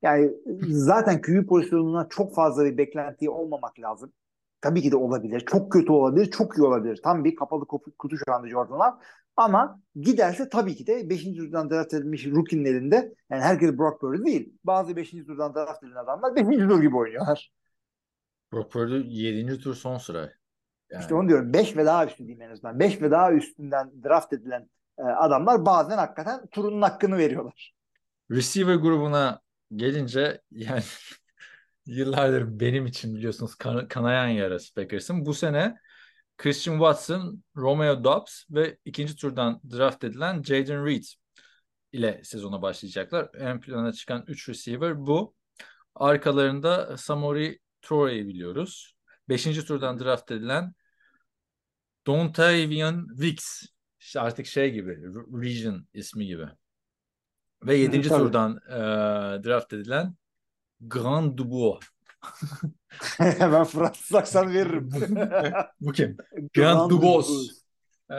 Yani 0.03 0.31
zaten 0.69 1.21
QB 1.21 1.47
pozisyonuna 1.49 2.07
çok 2.11 2.35
fazla 2.35 2.65
bir 2.65 2.79
beklentiye 2.79 3.31
olmamak 3.31 3.81
lazım. 3.81 4.13
Tabii 4.61 4.83
ki 4.83 4.91
de 4.91 4.97
olabilir. 4.97 5.41
Çok 5.41 5.73
kötü 5.73 5.93
olabilir, 5.93 6.31
çok 6.31 6.59
iyi 6.59 6.63
olabilir. 6.63 7.01
Tam 7.05 7.25
bir 7.25 7.37
kapalı 7.37 7.67
kutu, 7.67 7.91
kutu 7.99 8.17
şu 8.19 8.33
anda 8.33 8.49
Jordan 8.49 8.79
Love. 8.79 8.95
Ama 9.39 9.81
giderse 10.01 10.49
tabii 10.49 10.77
ki 10.77 10.87
de 10.87 11.11
5. 11.11 11.25
turdan 11.25 11.71
draft 11.71 11.95
edilmiş 11.95 12.27
rookie'nin 12.27 12.65
elinde 12.65 13.15
yani 13.31 13.43
herkes 13.43 13.79
Brock 13.79 14.01
Purdy 14.01 14.25
değil. 14.25 14.53
Bazı 14.65 14.97
5. 14.97 15.11
turdan 15.11 15.55
draft 15.55 15.83
edilen 15.83 15.97
adamlar 15.97 16.37
5. 16.37 16.47
tur 16.47 16.83
gibi 16.83 16.97
oynuyorlar. 16.97 17.51
Brock 18.53 18.73
Purdy 18.73 19.03
7. 19.07 19.59
tur 19.59 19.75
son 19.75 19.99
sıra. 19.99 20.31
Yani 20.91 21.01
İşte 21.01 21.15
onu 21.15 21.29
diyorum. 21.29 21.53
5 21.53 21.77
ve 21.77 21.87
daha 21.87 22.07
üstü 22.07 22.19
diyeyim 22.19 22.43
en 22.43 22.51
azından. 22.51 22.81
5 22.81 23.03
ve 23.03 23.11
daha 23.11 23.33
üstünden 23.33 23.93
draft 24.05 24.33
edilen 24.33 24.71
e, 24.99 25.03
adamlar 25.03 25.67
bazen 25.67 25.99
hakikaten 25.99 26.47
turunun 26.47 26.83
hakkını 26.83 27.17
veriyorlar. 27.19 27.75
receiver 28.31 28.75
grubuna 28.75 29.41
gelince 29.77 30.41
yani 30.51 30.83
yıllardır 31.87 32.61
benim 32.61 32.87
için 32.87 33.15
biliyorsunuz 33.15 33.55
kan- 33.55 33.89
kanayan 33.89 34.29
yarası 34.29 34.75
Packers'ın. 34.75 35.27
Bu 35.27 35.35
sene 35.35 35.77
Christian 36.39 36.75
Watson, 36.75 37.45
Romeo 37.57 38.05
Dobbs 38.05 38.45
ve 38.51 38.79
ikinci 38.85 39.17
turdan 39.17 39.61
draft 39.71 40.05
edilen 40.05 40.43
Jaden 40.43 40.87
Reed 40.87 41.05
ile 41.93 42.21
sezona 42.25 42.63
başlayacaklar. 42.63 43.29
Ön 43.33 43.61
plana 43.61 43.93
çıkan 43.93 44.25
3 44.27 44.49
receiver 44.49 45.07
bu. 45.07 45.35
Arkalarında 45.95 46.97
Samori 46.97 47.59
Toure'yi 47.83 48.27
biliyoruz. 48.27 48.95
Beşinci 49.29 49.65
turdan 49.65 50.01
draft 50.01 50.31
edilen 50.31 50.75
Dontavian 52.07 53.07
Wicks. 53.09 53.63
İşte 54.01 54.21
artık 54.21 54.47
şey 54.47 54.73
gibi, 54.73 54.91
Re- 54.91 55.43
Region 55.43 55.87
ismi 55.95 56.27
gibi. 56.27 56.47
Ve 57.63 57.77
yedinci 57.77 58.09
turdan 58.09 58.57
e, 58.69 58.79
draft 59.45 59.73
edilen 59.73 60.15
Grand 60.81 61.39
Dubois. 61.39 61.79
Hemen 63.19 63.65
Fransız 63.65 64.15
aksan 64.15 64.55
veririm. 64.55 64.91
Bu 65.81 65.93
kim? 65.93 66.17
Grand 66.55 66.91
Dubos. 66.91 67.51
Ee, 68.11 68.17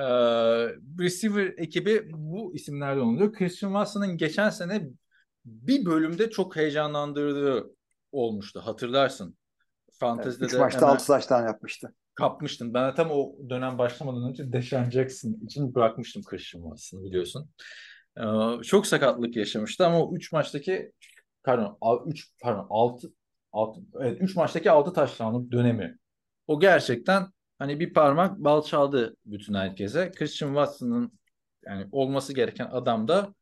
receiver 0.99 1.53
ekibi 1.57 2.09
bu 2.11 2.55
isimlerden 2.55 3.01
oluyor. 3.01 3.33
Christian 3.33 3.69
Watson'ın 3.69 4.17
geçen 4.17 4.49
sene 4.49 4.87
bir 5.45 5.85
bölümde 5.85 6.29
çok 6.29 6.55
heyecanlandırdığı 6.55 7.75
olmuştu. 8.11 8.61
Hatırlarsın. 8.63 9.37
Fantezide 9.91 10.45
3 10.45 10.53
de 10.53 10.57
maçta 10.57 10.87
6 10.87 11.07
taştan 11.07 11.45
yapmıştı. 11.45 11.93
kapmıştım. 12.15 12.73
Ben 12.73 12.95
tam 12.95 13.11
o 13.11 13.35
dönem 13.49 13.77
başlamadan 13.77 14.29
önce 14.29 14.53
Deshaun 14.53 14.89
Jackson 14.89 15.37
için 15.45 15.75
bırakmıştım 15.75 16.23
Christian 16.23 16.61
Watson'ı 16.61 17.03
biliyorsun. 17.03 17.49
Ee, 18.17 18.23
çok 18.63 18.87
sakatlık 18.87 19.35
yaşamıştı 19.35 19.85
ama 19.85 20.03
o 20.03 20.15
3 20.15 20.31
maçtaki 20.31 20.91
pardon 21.43 21.77
3 22.05 22.27
pardon 22.41 22.67
6 22.69 23.13
6 23.51 23.81
evet 23.99 24.17
3 24.21 24.35
maçtaki 24.35 24.71
6 24.71 24.93
taşlanlık 24.93 25.51
dönemi. 25.51 25.97
O 26.47 26.59
gerçekten 26.59 27.27
hani 27.59 27.79
bir 27.79 27.93
parmak 27.93 28.37
bal 28.37 28.63
çaldı 28.63 29.15
bütün 29.25 29.53
herkese. 29.53 30.11
Christian 30.11 30.49
Watson'ın 30.49 31.19
yani 31.65 31.87
olması 31.91 32.33
gereken 32.33 32.65
adam 32.71 33.07
da 33.07 33.33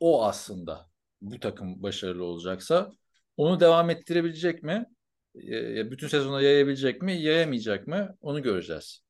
o 0.00 0.24
aslında. 0.24 0.86
Bu 1.20 1.40
takım 1.40 1.82
başarılı 1.82 2.24
olacaksa 2.24 2.90
onu 3.36 3.60
devam 3.60 3.90
ettirebilecek 3.90 4.62
mi? 4.62 4.86
Ee, 5.36 5.90
bütün 5.90 6.08
sezona 6.08 6.42
yayabilecek 6.42 7.02
mi? 7.02 7.12
Yayamayacak 7.22 7.86
mı? 7.86 8.16
Onu 8.20 8.42
göreceğiz. 8.42 9.00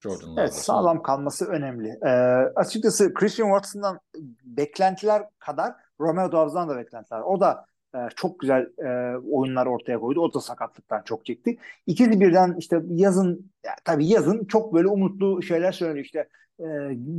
Jordan 0.00 0.28
Love'da. 0.28 0.40
Evet 0.42 0.54
sağlam 0.54 1.02
kalması 1.02 1.46
önemli. 1.46 1.88
Ee, 2.06 2.08
açıkçası 2.56 3.14
Christian 3.14 3.48
Watson'dan 3.48 4.00
beklentiler 4.44 5.22
kadar 5.38 5.72
Romeo 6.00 6.32
Dobbs'dan 6.32 6.68
da 6.68 6.76
beklentiler. 6.76 7.20
O 7.20 7.40
da 7.40 7.66
e, 7.94 7.98
çok 8.16 8.40
güzel 8.40 8.66
e, 8.78 9.16
oyunlar 9.16 9.66
ortaya 9.66 9.98
koydu. 10.00 10.20
O 10.20 10.34
da 10.34 10.40
sakatlıktan 10.40 11.02
çok 11.04 11.26
çekti. 11.26 11.58
İkisi 11.86 12.20
birden 12.20 12.56
işte 12.58 12.80
yazın 12.90 13.50
ya, 13.64 13.72
tabii 13.84 14.06
yazın 14.06 14.44
çok 14.44 14.74
böyle 14.74 14.88
umutlu 14.88 15.42
şeyler 15.42 15.72
söylüyor 15.72 16.04
işte 16.04 16.28
e, 16.60 16.64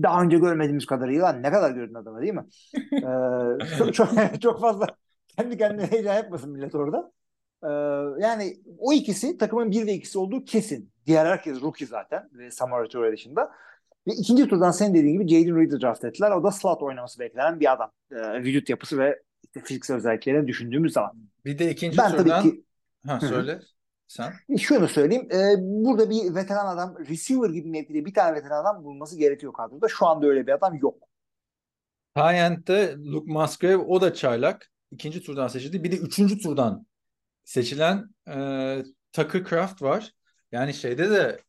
daha 0.03 0.21
önce 0.21 0.37
görmediğimiz 0.37 0.85
kadarıyla 0.85 1.33
ne 1.33 1.51
kadar 1.51 1.71
gördün 1.71 1.93
adamı 1.93 2.21
değil 2.21 2.33
mi? 2.33 2.45
Ee, 2.93 3.75
çok, 3.77 3.93
çok, 3.93 4.09
çok 4.41 4.61
fazla 4.61 4.87
kendi 5.37 5.57
kendine 5.57 5.91
heyecan 5.91 6.15
yapmasın 6.15 6.51
millet 6.51 6.75
orada. 6.75 7.11
Ee, 7.63 7.67
yani 8.21 8.57
o 8.77 8.93
ikisi 8.93 9.37
takımın 9.37 9.71
bir 9.71 9.87
ve 9.87 9.93
ikisi 9.93 10.19
olduğu 10.19 10.45
kesin. 10.45 10.91
Diğer 11.05 11.25
herkes 11.25 11.61
rookie 11.61 11.87
zaten 11.87 12.29
ve 12.33 12.51
Samara 12.51 12.87
Toure 12.87 13.11
dışında. 13.11 13.51
Ve 14.07 14.11
ikinci 14.11 14.47
turdan 14.47 14.71
sen 14.71 14.93
dediğin 14.93 15.19
gibi 15.19 15.27
Jaden 15.27 15.59
Reed'i 15.59 15.81
draft 15.81 16.05
ettiler. 16.05 16.31
O 16.31 16.43
da 16.43 16.51
slot 16.51 16.83
oynaması 16.83 17.19
beklenen 17.19 17.59
bir 17.59 17.73
adam. 17.73 17.91
Ee, 18.11 18.43
vücut 18.43 18.69
yapısı 18.69 18.97
ve 18.97 19.21
işte 19.45 19.61
fiziksel 19.61 19.97
özelliklerini 19.97 20.47
düşündüğümüz 20.47 20.93
zaman. 20.93 21.29
Bir 21.45 21.59
de 21.59 21.71
ikinci 21.71 21.97
Ben 21.97 22.11
turdan 22.11 22.43
tabii 22.43 22.51
ki 22.51 22.65
ha 23.07 23.19
söyle 23.19 23.59
sen. 24.07 24.33
şunu 24.59 24.87
söyleyeyim. 24.87 25.27
e, 25.31 25.55
burada 25.59 26.09
bir 26.09 26.35
veteran 26.35 26.65
adam, 26.77 26.97
receiver 27.09 27.49
gibi 27.49 27.69
mevkide 27.69 28.05
bir 28.05 28.13
tane 28.13 28.35
veteran 28.35 28.61
adam 28.61 28.83
bulunması 28.83 29.17
gerekiyor 29.17 29.53
kadroda. 29.53 29.87
Şu 29.87 30.05
anda 30.05 30.27
öyle 30.27 30.47
bir 30.47 30.51
adam 30.51 30.75
yok. 30.75 31.03
Tyent'te 32.15 32.95
Luke 32.97 33.31
Musgrave 33.31 33.77
o 33.77 34.01
da 34.01 34.13
çaylak. 34.13 34.71
İkinci 34.91 35.23
turdan 35.23 35.47
seçildi. 35.47 35.83
Bir 35.83 35.91
de 35.91 35.97
üçüncü 35.97 36.37
turdan 36.39 36.85
seçilen 37.43 38.09
e, 38.27 38.83
Tucker 39.11 39.45
Craft 39.45 39.81
var. 39.81 40.11
Yani 40.51 40.73
şeyde 40.73 41.09
de 41.09 41.41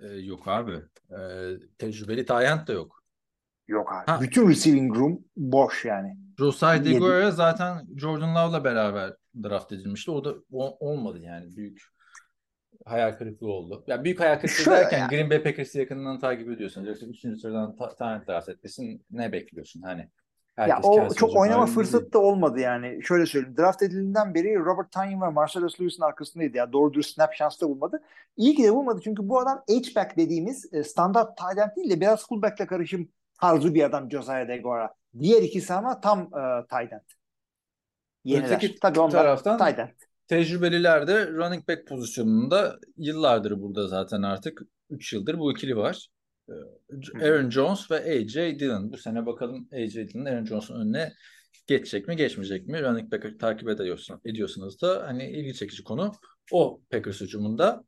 e, 0.00 0.06
yok 0.06 0.48
abi. 0.48 0.82
E, 1.10 1.18
tecrübeli 1.78 2.26
Tyent 2.26 2.68
de 2.68 2.72
yok. 2.72 3.02
Yok 3.68 3.92
abi. 3.92 4.06
Ha. 4.06 4.20
Bütün 4.20 4.48
receiving 4.48 4.96
room 4.96 5.24
boş 5.36 5.84
yani. 5.84 6.16
Josiah 6.38 6.74
Yedi. 6.74 6.94
DeGuara 6.94 7.30
zaten 7.30 7.86
Jordan 7.96 8.34
Love'la 8.34 8.64
beraber 8.64 9.12
draft 9.42 9.72
edilmişti. 9.72 10.10
O 10.10 10.24
da 10.24 10.34
o- 10.52 10.76
olmadı 10.88 11.18
yani. 11.18 11.56
Büyük 11.56 11.82
hayal 12.84 13.12
kırıklığı 13.12 13.52
oldu. 13.52 13.84
Ya 13.86 14.04
büyük 14.04 14.20
hayal 14.20 14.34
kırıklığı 14.34 14.64
Şöyle 14.64 14.80
derken 14.80 14.98
yani. 14.98 15.10
Green 15.10 15.30
Bay 15.30 15.42
Packers'ı 15.42 15.78
yakından 15.78 16.18
takip 16.18 16.50
ediyorsun. 16.50 16.84
Yoksa 16.84 17.06
üçüncü 17.06 17.40
sıradan 17.40 17.76
ta- 17.76 18.24
draft 18.28 18.48
etmesin 18.48 19.04
ne 19.10 19.32
bekliyorsun 19.32 19.82
hani? 19.82 20.10
Ya 20.58 20.80
o 20.82 21.14
çok 21.14 21.36
oynama 21.36 21.66
fırsatı 21.66 22.12
da 22.12 22.18
olmadı 22.18 22.60
yani. 22.60 23.02
Şöyle 23.02 23.26
söyleyeyim. 23.26 23.56
Draft 23.58 23.82
edildiğinden 23.82 24.34
beri 24.34 24.58
Robert 24.58 24.92
Tonyan 24.92 25.20
ve 25.20 25.28
Marcellus 25.28 25.80
Lewis'in 25.80 26.02
arkasındaydı. 26.02 26.56
Ya 26.56 26.72
doğru 26.72 26.94
dürüst 26.94 27.14
snap 27.14 27.34
şansı 27.34 27.60
da 27.60 27.68
bulmadı. 27.68 28.02
İyi 28.36 28.54
ki 28.54 28.64
de 28.64 28.74
bulmadı 28.74 29.00
çünkü 29.04 29.28
bu 29.28 29.40
adam 29.40 29.62
H-back 29.68 30.16
dediğimiz 30.16 30.74
e, 30.74 30.84
standart 30.84 31.36
tight 31.36 31.58
end 31.58 31.76
değil 31.76 31.90
de 31.90 32.00
biraz 32.00 32.28
fullback'le 32.28 32.66
karışım 32.66 33.08
tarzı 33.40 33.74
bir 33.74 33.82
adam 33.82 34.10
Josiah 34.10 34.48
DeGuara. 34.48 34.94
Diğer 35.20 35.42
ikisi 35.42 35.74
ama 35.74 36.00
tam 36.00 36.20
e, 36.20 36.66
tight 36.70 36.92
end. 36.92 37.00
Yeniler. 38.24 38.56
Öteki 38.56 38.80
Tabii 38.80 39.00
onlar 39.00 39.10
taraftan 39.10 39.58
tight 39.58 39.78
end. 39.78 39.88
tecrübeliler 40.28 41.06
de 41.06 41.26
running 41.26 41.68
back 41.68 41.86
pozisyonunda 41.86 42.78
yıllardır 42.96 43.60
burada 43.60 43.88
zaten 43.88 44.22
artık 44.22 44.62
3 44.90 45.12
yıldır 45.12 45.38
bu 45.38 45.52
ikili 45.52 45.76
var. 45.76 46.08
Ee, 46.48 47.24
Aaron 47.24 47.50
Jones 47.50 47.90
ve 47.90 47.96
AJ 47.96 48.34
Dillon. 48.34 48.92
Bu 48.92 48.96
sene 48.96 49.26
bakalım 49.26 49.68
AJ 49.72 49.94
Dillon 49.94 50.24
Aaron 50.24 50.44
Jones'un 50.44 50.80
önüne 50.80 51.12
geçecek 51.66 52.08
mi 52.08 52.16
geçmeyecek 52.16 52.66
mi? 52.66 52.82
Running 52.82 53.12
back'ı 53.12 53.38
takip 53.38 53.68
ediyorsun, 53.68 54.20
ediyorsunuz 54.24 54.82
da 54.82 55.04
hani 55.06 55.30
ilgi 55.30 55.54
çekici 55.54 55.84
konu 55.84 56.12
o 56.52 56.80
Packers 56.90 57.20
hücumunda. 57.20 57.84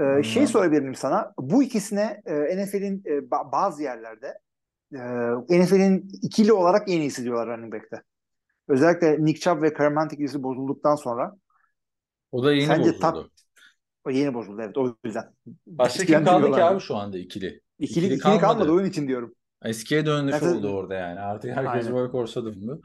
Ee, 0.00 0.22
şey 0.22 0.46
sorabilir 0.46 0.80
miyim 0.80 0.94
sana? 0.94 1.32
Bu 1.38 1.62
ikisine 1.62 2.22
e, 2.26 2.56
NFL'in 2.64 3.02
e, 3.06 3.10
ba- 3.10 3.52
bazı 3.52 3.82
yerlerde 3.82 4.38
e, 5.50 5.62
NFL'in 5.62 6.08
ikili 6.22 6.52
olarak 6.52 6.88
en 6.88 7.00
iyisi 7.00 7.24
diyorlar 7.24 7.58
running 7.58 7.72
back'te. 7.74 8.02
Özellikle 8.68 9.24
Nick 9.24 9.40
Chubb 9.40 9.62
ve 9.62 9.74
Hunt 9.78 10.12
ikilisi 10.12 10.42
bozulduktan 10.42 10.96
sonra 10.96 11.32
O 12.32 12.44
da 12.44 12.52
yeni 12.52 12.66
Sence 12.66 12.82
bozuldu. 12.88 13.00
tak- 13.00 13.26
o 14.04 14.10
yeni 14.10 14.34
bozuldu 14.34 14.62
evet 14.62 14.78
o 14.78 14.96
yüzden. 15.04 15.24
Başka 15.66 16.04
kim 16.04 16.24
kaldı 16.24 16.52
ki 16.52 16.62
abi 16.64 16.80
şu 16.80 16.96
anda 16.96 17.18
ikili? 17.18 17.46
İkili, 17.46 17.60
İkili 17.78 18.06
ikili 18.06 18.18
kalmadı. 18.20 18.40
kalmadı. 18.40 18.72
onun 18.72 18.84
için 18.84 19.08
diyorum. 19.08 19.34
Eskiye 19.64 20.06
dönüş 20.06 20.32
Mesela- 20.32 20.58
oldu 20.58 20.68
orada 20.68 20.94
yani. 20.94 21.20
Artık 21.20 21.50
herkes 21.50 21.70
Aynen. 21.72 21.82
workhorse'a 21.86 22.44
döndü. 22.44 22.80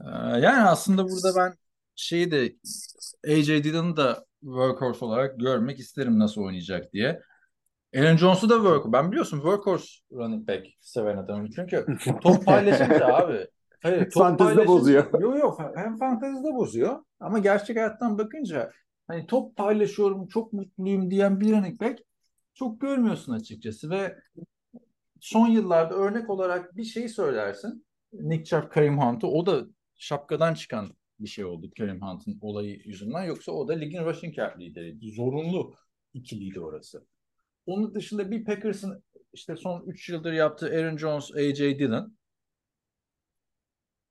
Ee, 0.00 0.06
yani 0.40 0.68
aslında 0.68 1.04
burada 1.04 1.36
ben 1.36 1.54
şeyi 1.98 2.30
de 2.30 2.54
AJ 3.28 3.48
Dillon'ı 3.48 3.96
da 3.96 4.24
workhorse 4.40 5.04
olarak 5.04 5.40
görmek 5.40 5.78
isterim 5.78 6.18
nasıl 6.18 6.42
oynayacak 6.42 6.92
diye. 6.92 7.20
Aaron 7.96 8.16
Jones'u 8.16 8.48
da 8.48 8.54
workhorse. 8.54 8.92
Ben 8.92 9.10
biliyorsun 9.12 9.36
workhorse 9.36 9.86
running 10.12 10.48
back 10.48 10.66
seven 10.80 11.16
adamım. 11.16 11.50
Çünkü 11.50 11.86
top 12.22 12.44
paylaşınca 12.44 13.06
abi. 13.06 13.46
Hayır, 13.82 14.10
top 14.10 14.12
Fantezide 14.12 14.66
bozuyor. 14.66 15.20
Yok 15.20 15.38
yok 15.38 15.60
hem 15.76 15.96
fantezide 15.96 16.54
bozuyor 16.54 17.04
ama 17.20 17.38
gerçek 17.38 17.76
hayattan 17.76 18.18
bakınca 18.18 18.72
hani 19.06 19.26
top 19.26 19.56
paylaşıyorum 19.56 20.28
çok 20.28 20.52
mutluyum 20.52 21.10
diyen 21.10 21.40
bir 21.40 21.52
running 21.52 21.80
back 21.80 21.98
çok 22.54 22.80
görmüyorsun 22.80 23.32
açıkçası 23.32 23.90
ve 23.90 24.18
son 25.20 25.48
yıllarda 25.48 25.94
örnek 25.94 26.30
olarak 26.30 26.76
bir 26.76 26.84
şey 26.84 27.08
söylersin. 27.08 27.86
Nick 28.12 28.44
Chubb, 28.44 28.70
Kareem 28.70 28.98
Hunt'ı 28.98 29.26
o 29.26 29.46
da 29.46 29.62
şapkadan 29.96 30.54
çıkan 30.54 30.97
bir 31.20 31.28
şey 31.28 31.44
oldu 31.44 31.70
Kareem 31.78 32.00
Hunt'ın 32.02 32.38
olayı 32.40 32.80
yüzünden. 32.84 33.22
Yoksa 33.24 33.52
o 33.52 33.68
da 33.68 33.72
ligin 33.72 34.04
rushing 34.04 34.38
yard 34.38 34.60
lideriydi. 34.60 35.10
Zorunlu 35.10 35.74
ikiliydi 36.14 36.60
orası. 36.60 37.06
Onun 37.66 37.94
dışında 37.94 38.30
bir 38.30 38.44
Packers'ın 38.44 39.02
işte 39.32 39.56
son 39.56 39.86
3 39.86 40.08
yıldır 40.08 40.32
yaptığı 40.32 40.66
Aaron 40.66 40.96
Jones, 40.96 41.30
AJ 41.34 41.58
Dillon. 41.58 42.18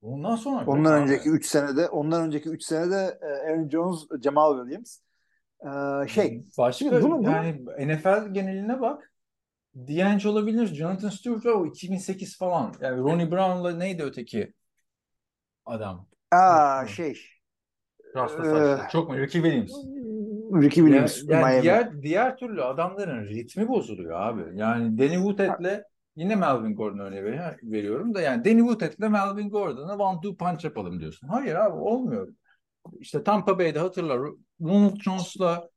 Ondan 0.01 0.35
sonra 0.35 0.65
Ondan 0.65 0.93
Abi. 0.93 1.01
önceki 1.01 1.29
3 1.29 1.45
senede 1.45 1.89
ondan 1.89 2.23
önceki 2.27 2.49
3 2.49 2.63
senede 2.63 3.19
e, 3.21 3.25
Aaron 3.25 3.69
Jones, 3.69 4.07
Jamal 4.23 4.57
Williams. 4.61 4.99
Ee, 5.65 6.07
şey 6.07 6.45
Başka 6.57 6.91
bunu- 6.91 7.17
bunu- 7.17 7.23
yani 7.31 7.65
NFL 7.79 8.33
geneline 8.33 8.81
bak. 8.81 9.13
D'Angelo 9.75 10.31
olabilir. 10.31 10.67
Jonathan 10.67 11.09
Stewart 11.09 11.45
o 11.45 11.65
2008 11.65 12.37
falan. 12.37 12.73
Yani 12.81 12.97
Ronnie 12.97 13.31
Brown'la 13.31 13.71
neydi 13.77 14.03
öteki 14.03 14.53
adam? 15.65 16.07
Aa, 16.31 16.83
Hı. 16.83 16.87
şey 16.89 17.17
Rasta 18.15 18.43
Ee. 18.85 18.89
Çok 18.91 19.09
mu? 19.09 19.17
Ricky 19.17 19.43
Williams. 19.43 19.71
Ricky 20.63 20.85
Williams 20.87 21.23
Ya- 21.23 21.39
yani 21.39 21.45
Miami. 21.45 21.63
diğer 21.63 22.01
diğer 22.01 22.37
türlü 22.37 22.63
adamların 22.63 23.25
ritmi 23.27 23.67
bozuluyor 23.67 24.21
abi. 24.21 24.57
Yani 24.59 24.97
Danny 24.97 25.15
Woodhead'le 25.15 25.83
yine 26.15 26.35
Melvin 26.35 26.75
Gordon 26.75 26.99
örneği 26.99 27.23
ver- 27.23 27.57
veriyorum 27.63 28.13
da 28.13 28.21
yani 28.21 28.45
Danny 28.45 28.59
Woodhead'le 28.59 29.09
Melvin 29.11 29.49
Gordon'a 29.49 29.97
one 29.97 30.21
two 30.21 30.37
punch 30.37 30.65
yapalım 30.65 30.99
diyorsun. 30.99 31.27
Hayır 31.27 31.55
abi 31.55 31.75
olmuyor. 31.77 32.27
İşte 32.99 33.23
Tampa 33.23 33.59
Bay'de 33.59 33.79
hatırlar 33.79 34.19
Ronald 34.61 35.01
Jones'la 35.01 35.69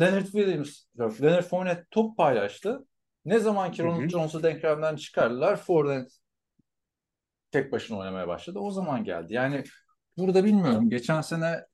Leonard 0.00 0.24
Williams, 0.24 0.84
Leonard 0.98 1.42
Fournette 1.42 1.84
top 1.90 2.16
paylaştı. 2.16 2.86
Ne 3.24 3.38
zaman 3.38 3.72
ki. 3.72 3.82
Ronald 3.82 4.08
Jones'u 4.08 4.42
denklemden 4.42 4.96
çıkardılar 4.96 5.56
Fournette 5.56 6.10
tek 7.52 7.72
başına 7.72 7.98
oynamaya 7.98 8.28
başladı. 8.28 8.58
O 8.58 8.70
zaman 8.70 9.04
geldi. 9.04 9.34
Yani 9.34 9.64
burada 10.18 10.44
bilmiyorum. 10.44 10.90
Geçen 10.90 11.20
sene 11.20 11.64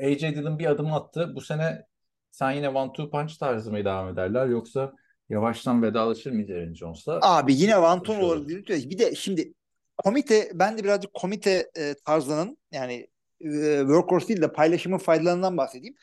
AJ 0.00 0.22
Dillon 0.22 0.58
bir 0.58 0.66
adım 0.66 0.92
attı. 0.92 1.32
Bu 1.34 1.40
sene 1.40 1.86
sen 2.30 2.50
yine 2.50 2.68
one 2.68 2.92
two 2.92 3.10
punch 3.10 3.38
tarzı 3.38 3.70
mı 3.70 3.78
devam 3.78 4.08
ederler 4.08 4.46
yoksa 4.46 4.92
yavaştan 5.28 5.82
vedalaşır 5.82 6.30
mıyız 6.32 6.50
Aaron 6.50 6.74
Jones'la? 6.74 7.18
Abi 7.22 7.54
yine 7.54 7.82
Vanton 7.82 8.14
Şöyle. 8.14 8.26
olabilir. 8.26 8.66
diyor. 8.66 8.78
Bir 8.78 8.98
de 8.98 9.14
şimdi 9.14 9.54
komite 9.96 10.50
ben 10.54 10.78
de 10.78 10.84
birazcık 10.84 11.14
komite 11.14 11.70
e, 11.78 11.94
tarzının 12.06 12.58
yani 12.72 13.06
e, 13.40 13.78
workhorse 13.80 14.28
değil 14.28 14.42
de 14.42 14.52
paylaşımın 14.52 14.98
faydalarından 14.98 15.56
bahsedeyim. 15.56 15.94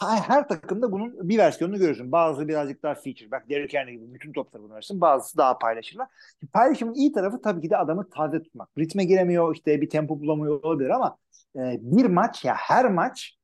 Her, 0.00 0.48
takımda 0.48 0.92
bunun 0.92 1.28
bir 1.28 1.38
versiyonunu 1.38 1.78
görürsün. 1.78 2.12
Bazısı 2.12 2.48
birazcık 2.48 2.82
daha 2.82 2.94
feature. 2.94 3.30
Bak 3.30 3.50
Derrick 3.50 3.78
Henry 3.78 3.92
gibi 3.92 4.14
bütün 4.14 4.32
topları 4.32 4.62
bunlarsın. 4.62 5.00
Bazısı 5.00 5.36
daha 5.36 5.58
paylaşırlar. 5.58 6.08
Paylaşımın 6.52 6.94
iyi 6.94 7.12
tarafı 7.12 7.42
tabii 7.42 7.60
ki 7.60 7.70
de 7.70 7.76
adamı 7.76 8.10
taze 8.10 8.42
tutmak. 8.42 8.68
Ritme 8.78 9.04
giremiyor 9.04 9.54
işte 9.54 9.80
bir 9.80 9.90
tempo 9.90 10.20
bulamıyor 10.20 10.62
olabilir 10.62 10.90
ama 10.90 11.16
e, 11.56 11.78
bir 11.80 12.04
maç 12.04 12.44
ya 12.44 12.54
her 12.54 12.90
maç 12.90 13.36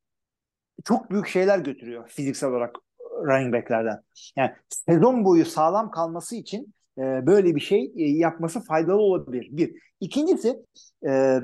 çok 0.84 1.10
büyük 1.10 1.26
şeyler 1.26 1.58
götürüyor 1.58 2.08
fiziksel 2.08 2.50
olarak 2.50 2.76
running 3.26 3.54
backlerden. 3.54 4.02
Yani 4.36 4.52
sezon 4.68 5.24
boyu 5.24 5.44
sağlam 5.44 5.90
kalması 5.90 6.36
için 6.36 6.74
e, 6.98 7.02
böyle 7.26 7.54
bir 7.54 7.60
şey 7.60 7.92
e, 7.96 8.04
yapması 8.04 8.60
faydalı 8.60 9.00
olabilir. 9.00 9.48
Bir. 9.50 9.92
İkincisi 10.00 10.56
e, 11.06 11.40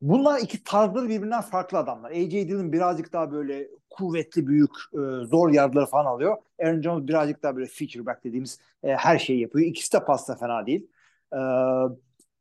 bunlar 0.00 0.40
iki 0.40 0.64
tarzları 0.64 1.08
birbirinden 1.08 1.40
farklı 1.40 1.78
adamlar. 1.78 2.10
AJ 2.10 2.30
Dillon 2.30 2.72
birazcık 2.72 3.12
daha 3.12 3.32
böyle 3.32 3.68
kuvvetli, 3.90 4.46
büyük, 4.46 4.70
e, 4.92 4.98
zor 5.26 5.50
yardları 5.50 5.86
falan 5.86 6.06
alıyor. 6.06 6.36
Aaron 6.62 6.82
Jones 6.82 7.08
birazcık 7.08 7.42
daha 7.42 7.56
böyle 7.56 7.66
feature 7.66 8.06
back 8.06 8.24
dediğimiz 8.24 8.58
e, 8.82 8.88
her 8.94 9.18
şeyi 9.18 9.40
yapıyor. 9.40 9.66
İkisi 9.66 9.92
de 9.92 10.04
pasta 10.04 10.36
fena 10.36 10.66
değil. 10.66 10.86
E, 11.32 11.38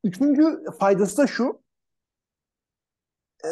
üçüncü 0.03 0.63
faydası 0.79 1.17
da 1.17 1.27
şu. 1.27 1.61
E, 3.43 3.49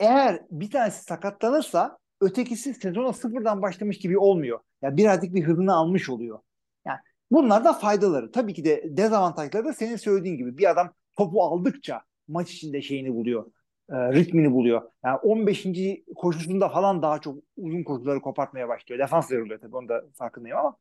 eğer 0.00 0.42
bir 0.50 0.70
tanesi 0.70 1.04
sakatlanırsa 1.04 1.98
ötekisi 2.20 2.74
sezona 2.74 3.12
sıfırdan 3.12 3.62
başlamış 3.62 3.98
gibi 3.98 4.18
olmuyor. 4.18 4.60
Yani 4.82 4.96
birazcık 4.96 5.34
bir 5.34 5.44
hızını 5.44 5.74
almış 5.74 6.10
oluyor. 6.10 6.38
Yani 6.86 6.98
bunlar 7.30 7.64
da 7.64 7.72
faydaları. 7.72 8.32
Tabii 8.32 8.54
ki 8.54 8.64
de 8.64 8.96
dezavantajları 8.96 9.64
da 9.64 9.72
senin 9.72 9.96
söylediğin 9.96 10.36
gibi 10.36 10.58
bir 10.58 10.70
adam 10.70 10.92
topu 11.16 11.42
aldıkça 11.42 12.02
maç 12.28 12.50
içinde 12.52 12.82
şeyini 12.82 13.14
buluyor. 13.14 13.46
e, 13.90 13.94
ritmini 14.12 14.52
buluyor. 14.52 14.82
Yani 15.04 15.16
15. 15.16 16.02
koşusunda 16.16 16.68
falan 16.68 17.02
daha 17.02 17.20
çok 17.20 17.38
uzun 17.56 17.82
koşuları 17.84 18.20
kopartmaya 18.20 18.68
başlıyor. 18.68 18.98
Defans 19.00 19.30
yoruluyor 19.30 19.60
tabii 19.60 19.76
onu 19.76 19.88
da 19.88 20.02
farkındayım 20.14 20.58
ama 20.58 20.76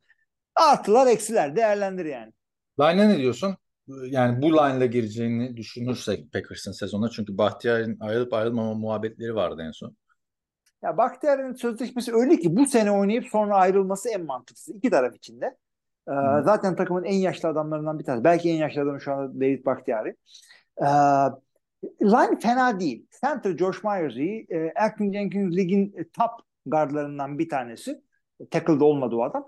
artılar 0.56 1.08
eksiler 1.08 1.56
değerlendir 1.56 2.06
yani. 2.06 2.34
Line'e 2.80 3.10
ne 3.10 3.18
diyorsun? 3.18 3.58
Yani 3.88 4.42
bu 4.42 4.52
line'la 4.52 4.86
gireceğini 4.86 5.58
düşünürsek 5.58 6.34
Packers'ın 6.34 6.72
sezonuna 6.72 7.10
çünkü 7.10 7.38
Bahtiyar'ın 7.38 7.98
ayrılıp 8.00 8.34
ayrılmama 8.34 8.74
muhabbetleri 8.74 9.36
vardı 9.36 9.62
en 9.68 9.72
son. 9.72 9.96
Ya 10.84 10.98
Bakhtiar'ın 10.98 11.54
sözleşmesi 11.54 12.14
öyle 12.16 12.38
ki 12.38 12.56
bu 12.56 12.66
sene 12.66 12.92
oynayıp 12.92 13.26
sonra 13.28 13.56
ayrılması 13.56 14.10
en 14.10 14.26
mantıklısı 14.26 14.74
iki 14.74 14.90
taraf 14.90 15.16
için 15.16 15.42
de. 15.42 15.58
Ee, 16.08 16.12
Hı. 16.12 16.44
zaten 16.44 16.76
takımın 16.76 17.04
en 17.04 17.16
yaşlı 17.16 17.50
adamlarından 17.50 18.00
bir 18.00 18.04
tanesi. 18.04 18.24
Belki 18.24 18.50
en 18.50 18.56
yaşlı 18.56 18.82
adamı 18.82 19.02
şu 19.02 19.14
anda 19.14 19.36
David 19.40 19.66
Bakhtiari. 19.66 20.16
Ee, 20.82 20.86
line 22.02 22.40
fena 22.40 22.80
değil. 22.80 23.08
Center 23.22 23.58
Josh 23.58 23.84
Myers 23.84 24.16
iyi. 24.16 24.48
Ee, 24.50 24.74
Acton 24.76 25.14
Jenkins 25.14 25.56
ligin 25.56 26.10
top 26.14 26.32
guardlarından 26.66 27.40
bir 27.40 27.50
tanesi. 27.50 28.02
Tackle'da 28.52 28.86
olmadı 28.86 29.16
o 29.16 29.24
adam. 29.24 29.48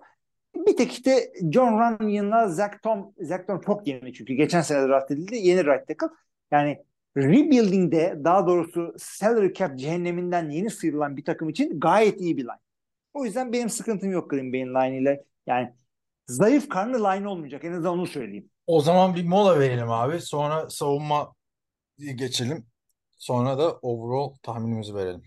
Bir 0.55 0.77
tek 0.77 0.91
işte 0.91 1.31
John 1.53 1.99
Runyon'la 1.99 2.47
Zach 2.47 2.81
Tom. 2.83 3.13
Zach 3.21 3.47
Tom 3.47 3.61
çok 3.61 3.87
yeni 3.87 4.13
çünkü. 4.13 4.33
Geçen 4.33 4.61
sene 4.61 4.87
draft 4.87 5.11
edildi. 5.11 5.35
Yeni 5.35 5.65
right 5.65 5.87
tackle. 5.87 6.15
Yani 6.51 6.83
rebuilding'de 7.17 8.19
daha 8.23 8.47
doğrusu 8.47 8.93
salary 8.97 9.53
cap 9.53 9.79
cehenneminden 9.79 10.49
yeni 10.49 10.69
sıyrılan 10.69 11.17
bir 11.17 11.25
takım 11.25 11.49
için 11.49 11.79
gayet 11.79 12.21
iyi 12.21 12.37
bir 12.37 12.43
line. 12.43 12.59
O 13.13 13.25
yüzden 13.25 13.53
benim 13.53 13.69
sıkıntım 13.69 14.11
yok 14.11 14.29
Green 14.29 14.53
Bay'in 14.53 14.73
line 14.75 14.97
ile. 14.97 15.25
Yani 15.47 15.73
zayıf 16.27 16.69
karnı 16.69 17.03
line 17.03 17.27
olmayacak. 17.27 17.63
En 17.63 17.71
azından 17.71 17.93
onu 17.93 18.07
söyleyeyim. 18.07 18.49
O 18.69 18.81
zaman 18.81 19.15
bir 19.15 19.25
mola 19.25 19.59
verelim 19.59 19.91
abi. 19.91 20.21
Sonra 20.21 20.69
savunma 20.69 21.35
geçelim. 21.97 22.65
Sonra 23.17 23.57
da 23.57 23.71
overall 23.73 24.35
tahminimizi 24.43 24.95
verelim. 24.95 25.23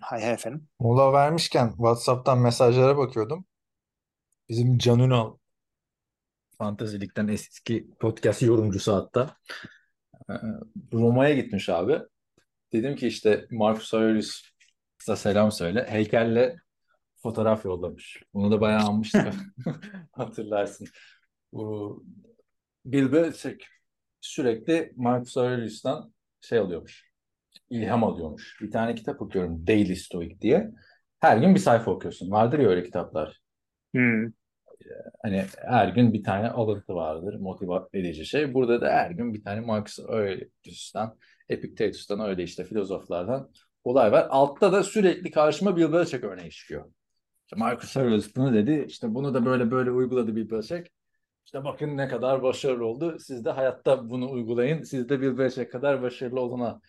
Hay 0.00 0.22
hay 0.22 0.32
efendim. 0.32 0.68
Mola 0.80 1.12
vermişken 1.12 1.68
WhatsApp'tan 1.68 2.38
mesajlara 2.38 2.96
bakıyordum. 2.96 3.44
Bizim 4.48 4.78
Can 4.78 4.98
Ünal 4.98 5.36
Fantazilikten 6.58 7.28
eski 7.28 7.90
podcast 8.00 8.42
yorumcusu 8.42 8.94
hatta. 8.94 9.36
Ee, 10.30 10.34
Roma'ya 10.92 11.34
gitmiş 11.34 11.68
abi. 11.68 11.98
Dedim 12.72 12.96
ki 12.96 13.06
işte 13.06 13.46
Marcus 13.50 13.94
Aurelius'a 13.94 15.16
selam 15.16 15.52
söyle. 15.52 15.86
Heykelle 15.88 16.56
fotoğraf 17.22 17.64
yollamış. 17.64 18.22
Bunu 18.34 18.50
da 18.50 18.60
bayağı 18.60 18.82
anmıştık. 18.82 19.34
Hatırlarsın. 20.12 20.88
Bu 21.52 22.04
Bill 22.84 23.12
Belichick 23.12 23.64
sürekli 24.20 24.92
Marcus 24.96 25.36
Aurelius'tan 25.36 26.12
şey 26.40 26.58
alıyormuş. 26.58 27.12
İlham 27.70 28.04
alıyormuş. 28.04 28.58
Bir 28.60 28.70
tane 28.70 28.94
kitap 28.94 29.22
okuyorum. 29.22 29.66
Daily 29.66 29.96
Stoic 29.96 30.40
diye. 30.40 30.70
Her 31.20 31.36
gün 31.36 31.54
bir 31.54 31.60
sayfa 31.60 31.90
okuyorsun. 31.90 32.30
Vardır 32.30 32.58
ya 32.58 32.68
öyle 32.68 32.82
kitaplar. 32.82 33.40
Hmm. 33.94 34.32
Hani 35.22 35.44
her 35.56 35.88
gün 35.88 36.12
bir 36.12 36.24
tane 36.24 36.48
alıntı 36.50 36.94
vardır. 36.94 37.34
Motive 37.34 37.74
edici 37.92 38.26
şey. 38.26 38.54
Burada 38.54 38.80
da 38.80 38.90
her 38.90 39.10
gün 39.10 39.34
bir 39.34 39.44
tane 39.44 39.60
Marcus 39.60 40.00
Aurelius'tan, 40.00 41.18
Epictetus'tan 41.48 42.20
öyle 42.20 42.42
işte 42.42 42.64
filozoflardan 42.64 43.50
olay 43.84 44.12
var. 44.12 44.26
Altta 44.30 44.72
da 44.72 44.82
sürekli 44.82 45.30
karşıma 45.30 45.76
Bill 45.76 45.92
Belichick 45.92 46.24
örneği 46.24 46.50
çıkıyor. 46.50 46.92
İşte 47.46 47.56
Marcus 47.56 47.96
Aurelius 47.96 48.36
bunu 48.36 48.54
dedi. 48.54 48.84
İşte 48.88 49.14
bunu 49.14 49.34
da 49.34 49.44
böyle 49.44 49.70
böyle 49.70 49.90
uyguladı 49.90 50.36
Bill 50.36 50.50
Belichick. 50.50 50.90
İşte 51.44 51.64
bakın 51.64 51.96
ne 51.96 52.08
kadar 52.08 52.42
başarılı 52.42 52.86
oldu. 52.86 53.18
Siz 53.18 53.44
de 53.44 53.50
hayatta 53.50 54.10
bunu 54.10 54.30
uygulayın. 54.30 54.82
Siz 54.82 55.08
de 55.08 55.20
Bill 55.20 55.38
Belichick 55.38 55.72
kadar 55.72 56.02
başarılı 56.02 56.40
olana 56.40 56.80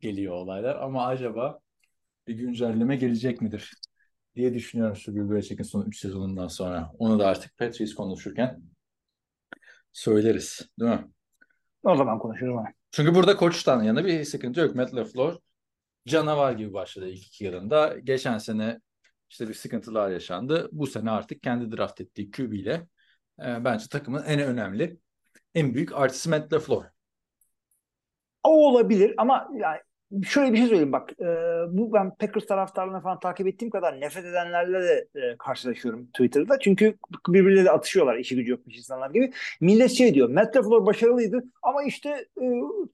geliyor 0.00 0.34
olaylar. 0.34 0.76
Ama 0.76 1.06
acaba 1.06 1.58
bir 2.26 2.34
güncelleme 2.34 2.96
gelecek 2.96 3.40
midir 3.40 3.72
diye 4.34 4.54
düşünüyorum 4.54 4.96
şu 4.96 5.14
Bill 5.14 5.30
Belichick'in 5.30 5.62
son 5.62 5.86
3 5.86 5.98
sezonundan 5.98 6.48
sonra. 6.48 6.92
Onu 6.98 7.18
da 7.18 7.26
artık 7.26 7.58
Patriots 7.58 7.94
konuşurken 7.94 8.62
söyleriz. 9.92 10.70
Değil 10.80 10.90
mi? 10.90 11.08
O 11.82 11.96
zaman 11.96 12.18
konuşuruz 12.18 12.52
ama. 12.52 12.68
Çünkü 12.90 13.14
burada 13.14 13.36
koçtan 13.36 13.82
yana 13.82 14.04
bir 14.04 14.24
sıkıntı 14.24 14.60
yok. 14.60 14.74
Matt 14.74 14.94
LaFleur 14.94 15.38
canavar 16.06 16.52
gibi 16.52 16.72
başladı 16.72 17.08
ilk 17.08 17.26
iki 17.26 17.44
yılında. 17.44 17.98
Geçen 17.98 18.38
sene 18.38 18.80
işte 19.28 19.48
bir 19.48 19.54
sıkıntılar 19.54 20.10
yaşandı. 20.10 20.68
Bu 20.72 20.86
sene 20.86 21.10
artık 21.10 21.42
kendi 21.42 21.76
draft 21.76 22.00
ettiği 22.00 22.30
QB 22.30 22.52
ile 22.52 22.86
e, 23.46 23.64
bence 23.64 23.84
takımın 23.90 24.24
en 24.24 24.40
önemli, 24.40 24.96
en 25.54 25.74
büyük 25.74 25.92
artısı 25.92 26.30
Matt 26.30 26.52
LaFleur. 26.52 26.84
O 28.44 28.68
olabilir 28.68 29.14
ama 29.18 29.48
yani 29.54 29.78
şöyle 30.24 30.52
bir 30.52 30.58
şey 30.58 30.66
söyleyeyim 30.66 30.92
bak 30.92 31.12
e, 31.20 31.26
bu 31.68 31.92
ben 31.92 32.14
Packers 32.14 32.46
taraftarlarını 32.46 33.02
falan 33.02 33.20
takip 33.20 33.46
ettiğim 33.46 33.70
kadar 33.70 34.00
nefret 34.00 34.24
edenlerle 34.24 34.82
de 34.82 35.08
e, 35.14 35.36
karşılaşıyorum 35.38 36.06
Twitter'da. 36.06 36.58
Çünkü 36.58 36.96
birbirleriyle 37.28 37.70
atışıyorlar 37.70 38.16
işi 38.16 38.36
gücü 38.36 38.50
yokmuş 38.50 38.76
insanlar 38.76 39.10
gibi. 39.10 39.32
Millet 39.60 39.90
şey 39.90 40.14
diyor 40.14 40.28
Matt 40.28 40.56
LaFleur 40.56 40.86
başarılıydı 40.86 41.44
ama 41.62 41.82
işte 41.82 42.28
e, 42.42 42.44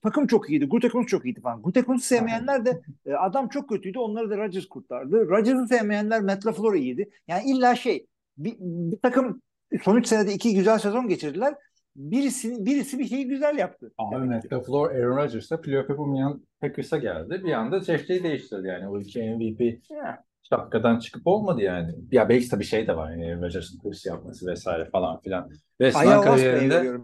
takım 0.03 0.27
çok 0.27 0.49
iyiydi. 0.49 0.65
Gutekunst 0.65 1.09
çok 1.09 1.25
iyiydi 1.25 1.41
falan. 1.41 1.61
Gutekunst'u 1.61 2.07
sevmeyenler 2.07 2.65
de 2.65 2.81
e, 3.05 3.13
adam 3.13 3.49
çok 3.49 3.69
kötüydü. 3.69 3.99
Onları 3.99 4.29
da 4.29 4.37
Rodgers 4.37 4.65
kurtardı. 4.65 5.29
Rodgers'ı 5.29 5.67
sevmeyenler 5.67 6.21
Matt 6.21 6.45
LaFleur 6.45 6.73
iyiydi. 6.73 7.09
Yani 7.27 7.51
illa 7.51 7.75
şey 7.75 8.07
bir, 8.37 8.55
bir 8.59 8.99
takım 9.01 9.41
son 9.83 9.95
3 9.97 10.07
senede 10.07 10.33
iki 10.33 10.55
güzel 10.55 10.79
sezon 10.79 11.07
geçirdiler. 11.07 11.55
birisi 11.95 12.65
birisi 12.65 12.99
bir 12.99 13.05
şeyi 13.05 13.27
güzel 13.27 13.57
yaptı. 13.57 13.91
Abi 13.97 14.25
Matt 14.25 14.53
LaFleur, 14.53 14.91
Aaron 14.91 15.17
Rodgers'a 15.17 15.61
playoff 15.61 15.89
yapamayan 15.89 16.45
Packers'a 16.61 16.97
geldi. 16.97 17.41
Bir 17.43 17.51
anda 17.53 17.81
çeşitliği 17.83 18.23
değiştirdi 18.23 18.67
yani. 18.67 18.87
O 18.89 18.99
iki 18.99 19.23
MVP 19.23 19.61
Ya. 19.89 20.23
şapkadan 20.49 20.99
çıkıp 20.99 21.27
olmadı 21.27 21.61
yani. 21.61 21.95
Ya 22.11 22.29
belki 22.29 22.49
tabii 22.49 22.63
şey 22.63 22.87
de 22.87 22.95
var 22.97 23.11
yani 23.11 23.25
Aaron 23.25 23.41
Rodgers'ın 23.41 23.79
hırs 23.83 24.05
yapması 24.05 24.47
vesaire 24.47 24.89
falan 24.89 25.21
filan. 25.21 25.49
Resmen 25.81 26.21
kariyerinde 26.21 26.97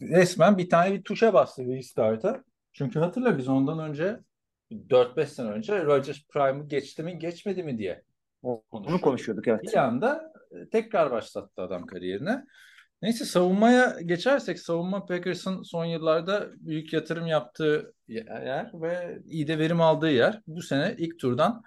resmen 0.00 0.58
bir 0.58 0.68
tane 0.68 0.92
bir 0.94 1.02
tuşa 1.02 1.32
bastı 1.34 1.64
restart'a. 1.66 2.44
Çünkü 2.72 2.98
hatırla 2.98 3.38
biz 3.38 3.48
ondan 3.48 3.78
önce 3.78 4.16
4-5 4.72 5.26
sene 5.26 5.50
önce 5.50 5.84
Rodgers 5.84 6.18
Prime'ı 6.28 6.68
geçti 6.68 7.02
mi 7.02 7.18
geçmedi 7.18 7.62
mi 7.62 7.78
diye 7.78 8.02
Onu 8.42 8.62
konuşuyorduk. 8.70 9.04
konuşuyorduk 9.04 9.48
evet. 9.48 9.60
Bir 9.62 9.76
anda 9.76 10.32
e, 10.36 10.39
tekrar 10.72 11.10
başlattı 11.10 11.62
adam 11.62 11.86
kariyerine. 11.86 12.44
Neyse 13.02 13.24
savunmaya 13.24 13.96
geçersek 14.04 14.58
savunma 14.58 15.06
Packers'ın 15.06 15.62
son 15.62 15.84
yıllarda 15.84 16.50
büyük 16.54 16.92
yatırım 16.92 17.26
yaptığı 17.26 17.94
yer 18.08 18.70
ve 18.74 19.18
iyi 19.26 19.48
de 19.48 19.58
verim 19.58 19.80
aldığı 19.80 20.10
yer. 20.10 20.42
Bu 20.46 20.62
sene 20.62 20.94
ilk 20.98 21.18
turdan 21.18 21.62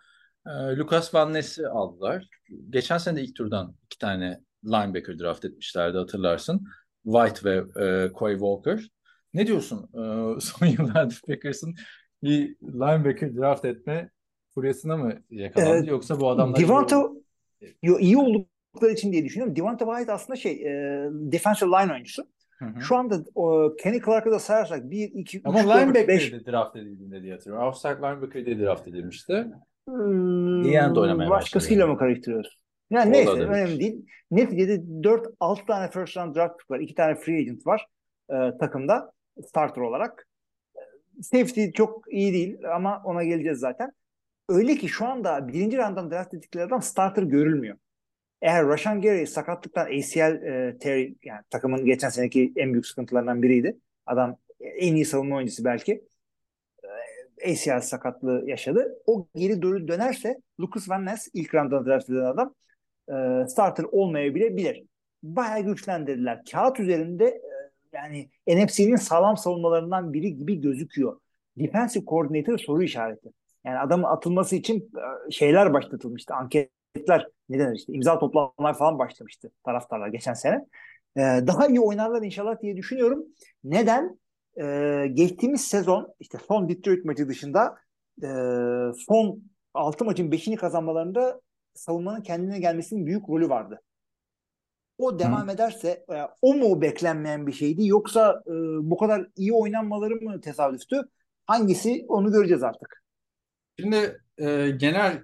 e, 0.47 0.49
Lucas 0.49 1.13
Van 1.13 1.33
Ness'i 1.33 1.67
aldılar. 1.67 2.27
Geçen 2.69 2.97
sene 2.97 3.17
de 3.17 3.21
ilk 3.23 3.35
turdan 3.35 3.75
iki 3.85 3.97
tane 3.97 4.39
linebacker 4.65 5.19
draft 5.19 5.45
etmişlerdi 5.45 5.97
hatırlarsın. 5.97 6.67
White 7.03 7.49
ve 7.49 7.83
e, 7.85 8.11
Coy 8.13 8.33
Walker. 8.33 8.89
Ne 9.33 9.47
diyorsun? 9.47 9.89
E, 9.93 10.39
son 10.39 10.65
yıllarda 10.65 11.13
Packers'ın 11.27 11.75
bir 12.23 12.55
linebacker 12.63 13.35
draft 13.35 13.65
etme 13.65 14.09
furyasına 14.53 14.97
mı 14.97 15.13
yakalandı 15.29 15.85
Ee, 15.87 15.89
yoksa 15.89 16.19
bu 16.19 16.29
adamlar 16.29 16.59
Devonta 16.59 17.09
yo, 17.83 17.99
iyi 17.99 18.17
oldukları 18.73 18.93
için 18.93 19.11
diye 19.11 19.25
düşünüyorum. 19.25 19.55
Devonta 19.55 19.85
White 19.85 20.11
aslında 20.11 20.37
şey 20.37 20.51
e, 20.51 21.09
defensive 21.11 21.69
line 21.69 21.93
oyuncusu. 21.93 22.23
Hı 22.59 22.65
hı. 22.65 22.81
Şu 22.81 22.95
anda 22.95 23.23
o, 23.35 23.75
Kenny 23.75 24.01
Clark'ı 24.01 24.31
da 24.31 24.39
sayarsak 24.39 24.91
1, 24.91 25.11
2, 25.13 25.37
3, 25.37 25.45
Ama 25.45 25.63
4, 25.63 25.67
5 25.67 25.71
linebacker'de 25.71 26.51
draft 26.51 26.75
edildiğinde 26.75 27.21
diye 27.21 27.33
hatırlıyorum. 27.33 27.67
Offside 27.67 27.95
linebacker'de 27.95 28.59
draft 28.59 28.87
edilmişti. 28.87 29.47
İyi 30.63 30.81
anda 30.81 30.99
oynamaya 30.99 31.29
başkasıyla 31.29 31.87
mı 31.87 31.97
karıştırıyoruz? 31.97 32.59
Yani 32.89 33.11
neyse 33.11 33.29
Olabilir. 33.29 33.47
önemli 33.47 33.79
değil. 33.79 34.05
Neticede 34.31 34.75
4-6 34.75 35.65
tane 35.65 35.91
first 35.91 36.17
round 36.17 36.35
draft 36.35 36.57
pick 36.59 36.71
var. 36.71 36.79
2 36.79 36.95
tane 36.95 37.15
free 37.15 37.37
agent 37.37 37.67
var 37.67 37.87
e, 38.29 38.57
takımda 38.59 39.11
starter 39.47 39.81
olarak. 39.81 40.27
Safety 41.21 41.65
çok 41.71 42.13
iyi 42.13 42.33
değil 42.33 42.57
ama 42.75 43.01
ona 43.05 43.23
geleceğiz 43.23 43.59
zaten. 43.59 43.91
Öyle 44.49 44.75
ki 44.75 44.89
şu 44.89 45.05
anda 45.05 45.47
birinci 45.47 45.77
rounddan 45.77 46.11
draft 46.11 46.33
ettikleri 46.33 46.65
adam 46.65 46.81
starter 46.81 47.23
görülmüyor. 47.23 47.77
Eğer 48.43 48.67
Rashan 48.67 49.01
Gary 49.01 49.25
sakatlıktan 49.25 49.85
ACL 49.85 50.43
e, 50.43 50.77
tear, 50.79 50.97
yani 51.23 51.41
takımın 51.49 51.85
geçen 51.85 52.09
seneki 52.09 52.53
en 52.55 52.73
büyük 52.73 52.87
sıkıntılarından 52.87 53.43
biriydi. 53.43 53.77
Adam 54.05 54.37
en 54.59 54.95
iyi 54.95 55.05
savunma 55.05 55.35
oyuncusu 55.35 55.65
belki. 55.65 56.05
E, 57.43 57.51
ACL 57.51 57.81
sakatlığı 57.81 58.43
yaşadı. 58.47 59.01
O 59.05 59.27
geri 59.35 59.61
dönü 59.61 59.87
dönerse 59.87 60.41
Lucas 60.59 60.89
Van 60.89 61.05
Ness 61.05 61.27
ilk 61.33 61.55
rounddan 61.55 61.85
draft 61.85 62.09
edilen 62.09 62.25
adam 62.25 62.55
e, 63.09 63.47
starter 63.47 63.83
olmayabilir. 63.83 64.83
Bayağı 65.23 65.59
güçlendirdiler. 65.59 66.41
Kağıt 66.51 66.79
üzerinde 66.79 67.25
e, 67.25 67.51
yani 67.93 68.29
NFC'nin 68.47 68.95
sağlam 68.95 69.37
savunmalarından 69.37 70.13
biri 70.13 70.37
gibi 70.37 70.61
gözüküyor. 70.61 71.19
Defensive 71.57 72.05
coordinator 72.05 72.57
soru 72.57 72.83
işareti. 72.83 73.29
Yani 73.65 73.79
adamın 73.79 74.03
atılması 74.03 74.55
için 74.55 74.91
e, 75.27 75.31
şeyler 75.31 75.73
başlatılmıştı. 75.73 76.33
Anketler 76.95 77.27
ne 77.49 77.59
denir 77.59 77.75
işte 77.75 77.93
imza 77.93 78.19
toplamlar 78.19 78.77
falan 78.77 78.99
başlamıştı 78.99 79.51
taraftarlar 79.65 80.07
geçen 80.07 80.33
sene. 80.33 80.65
E, 81.17 81.21
daha 81.21 81.67
iyi 81.67 81.79
oynarlar 81.79 82.21
inşallah 82.21 82.61
diye 82.61 82.77
düşünüyorum. 82.77 83.25
Neden? 83.63 84.19
E, 84.61 85.07
geçtiğimiz 85.13 85.61
sezon 85.61 86.13
işte 86.19 86.37
son 86.47 86.69
Detroit 86.69 87.05
maçı 87.05 87.27
dışında 87.27 87.77
e, 88.23 88.27
son 89.07 89.43
6 89.73 90.05
maçın 90.05 90.31
5'ini 90.31 90.55
kazanmalarında 90.55 91.41
savunmanın 91.73 92.21
kendine 92.21 92.59
gelmesinin 92.59 93.05
büyük 93.05 93.29
rolü 93.29 93.49
vardı. 93.49 93.81
O 94.97 95.19
devam 95.19 95.49
ederse 95.49 96.05
e, 96.09 96.15
o 96.41 96.53
mu 96.53 96.81
beklenmeyen 96.81 97.47
bir 97.47 97.51
şeydi 97.51 97.87
yoksa 97.87 98.43
e, 98.47 98.51
bu 98.89 98.97
kadar 98.97 99.27
iyi 99.35 99.53
oynanmaları 99.53 100.15
mı 100.15 100.41
tesadüftü? 100.41 101.01
Hangisi 101.45 102.05
onu 102.07 102.31
göreceğiz 102.31 102.63
artık. 102.63 103.03
Şimdi 103.79 104.21
e, 104.37 104.69
genel 104.69 105.23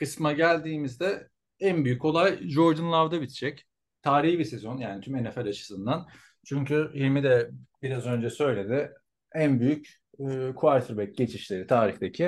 kısma 0.00 0.32
geldiğimizde 0.32 1.28
en 1.60 1.84
büyük 1.84 2.04
olay 2.04 2.48
Jordan 2.48 2.92
Love'da 2.92 3.22
bitecek. 3.22 3.66
Tarihi 4.02 4.38
bir 4.38 4.44
sezon 4.44 4.78
yani 4.78 5.00
tüm 5.00 5.24
NFL 5.24 5.48
açısından. 5.48 6.08
Çünkü 6.44 6.90
Hilmi 6.94 7.22
de 7.22 7.50
biraz 7.82 8.06
önce 8.06 8.30
söyledi. 8.30 8.92
En 9.34 9.60
büyük 9.60 10.00
e, 10.18 10.52
quarterback 10.54 11.16
geçişleri 11.16 11.66
tarihteki 11.66 12.24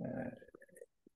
e, 0.00 0.06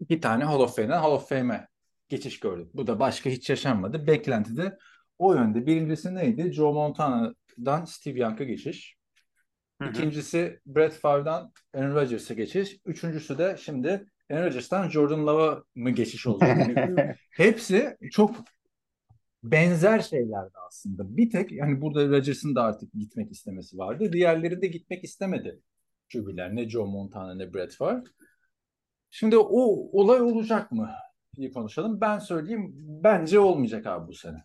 iki 0.00 0.20
tane 0.20 0.44
Hall 0.44 0.60
of 0.60 0.76
Fame'den 0.76 0.98
Hall 0.98 1.12
of 1.12 1.28
Fame'e 1.28 1.68
geçiş 2.08 2.40
gördük. 2.40 2.70
Bu 2.74 2.86
da 2.86 3.00
başka 3.00 3.30
hiç 3.30 3.50
yaşanmadı. 3.50 4.06
Beklenti 4.06 4.56
de 4.56 4.78
o 5.18 5.34
yönde. 5.34 5.66
Birincisi 5.66 6.14
neydi? 6.14 6.52
Joe 6.52 6.72
Montana'dan 6.72 7.84
Steve 7.84 8.18
Young'a 8.18 8.44
geçiş. 8.44 8.96
İkincisi 9.90 10.60
Brett 10.66 10.92
Favre'dan 10.92 11.52
Aaron 11.74 11.94
Rodgers'a 11.94 12.34
geçiş. 12.34 12.76
Üçüncüsü 12.84 13.38
de 13.38 13.56
şimdi 13.60 14.06
Aaron 14.30 14.46
Rodgers'tan 14.46 14.88
Jordan 14.88 15.26
Love'a 15.26 15.62
mı 15.74 15.90
geçiş 15.90 16.26
olacak? 16.26 16.58
Yani 16.76 17.14
hepsi 17.30 17.96
çok 18.12 18.36
benzer 19.42 20.00
şeylerdi 20.00 20.52
aslında. 20.66 21.16
Bir 21.16 21.30
tek 21.30 21.52
yani 21.52 21.80
burada 21.80 22.08
Rodgers'ın 22.08 22.54
da 22.54 22.62
artık 22.62 22.92
gitmek 22.92 23.32
istemesi 23.32 23.78
vardı. 23.78 24.12
Diğerleri 24.12 24.62
de 24.62 24.66
gitmek 24.66 25.04
istemedi. 25.04 25.60
QB'ler 26.12 26.56
ne 26.56 26.68
Joe 26.68 26.86
Montana 26.86 27.34
ne 27.34 27.54
Brett 27.54 27.74
Favre. 27.74 28.04
Şimdi 29.10 29.38
o 29.38 29.60
olay 30.00 30.20
olacak 30.20 30.72
mı 30.72 30.90
diye 31.36 31.50
konuşalım. 31.50 32.00
Ben 32.00 32.18
söyleyeyim 32.18 32.72
bence 32.76 33.38
olmayacak 33.38 33.86
abi 33.86 34.08
bu 34.08 34.14
sene. 34.14 34.44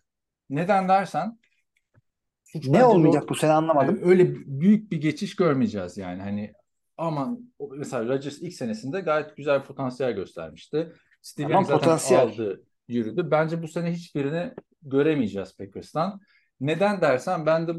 Neden 0.50 0.88
dersen 0.88 1.38
suç 2.44 2.68
Ne 2.68 2.84
olmayacak 2.84 3.24
Ro- 3.24 3.28
bu 3.28 3.34
sene 3.34 3.52
anlamadım. 3.52 3.96
yani 3.96 4.10
öyle 4.10 4.34
büyük 4.34 4.92
bir 4.92 5.00
geçiş 5.00 5.36
görmeyeceğiz 5.36 5.96
yani 5.96 6.22
hani 6.22 6.52
ama 6.96 7.38
mesela 7.76 8.08
Rodgers 8.08 8.38
ilk 8.38 8.52
senesinde 8.52 9.00
gayet 9.00 9.36
güzel 9.36 9.64
potansiyel 9.64 10.12
göstermişti. 10.12 10.92
Steve 11.22 11.52
Young 11.52 11.66
zaten 11.66 11.78
potansiyel. 11.80 12.22
aldı, 12.22 12.64
yürüdü. 12.88 13.30
Bence 13.30 13.62
bu 13.62 13.68
sene 13.68 13.92
hiçbirini 13.92 14.52
göremeyeceğiz 14.82 15.56
Packers'tan. 15.56 16.20
Neden 16.60 17.00
dersen 17.00 17.46
ben 17.46 17.68
de 17.68 17.72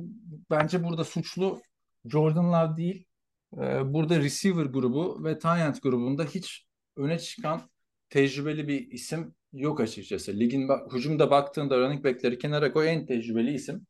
bence 0.50 0.84
burada 0.84 1.04
suçlu 1.04 1.62
Jordan 2.06 2.54
Love 2.54 2.78
değil. 2.78 3.06
Ee, 3.58 3.94
burada 3.94 4.20
receiver 4.20 4.66
grubu 4.66 5.24
ve 5.24 5.40
tight 5.40 5.84
grubunda 5.84 6.24
hiç 6.24 6.66
öne 6.96 7.20
çıkan 7.20 7.62
tecrübeli 8.10 8.68
bir 8.68 8.92
isim 8.92 9.36
yok 9.54 9.80
açıkçası. 9.80 10.40
Ligin 10.40 10.70
hücumda 10.94 11.32
baktığında 11.32 11.78
running 11.80 12.04
back'leri 12.06 12.38
kenara 12.38 12.74
koy 12.74 12.90
en 12.90 13.06
tecrübeli 13.06 13.54
isim. 13.54 13.88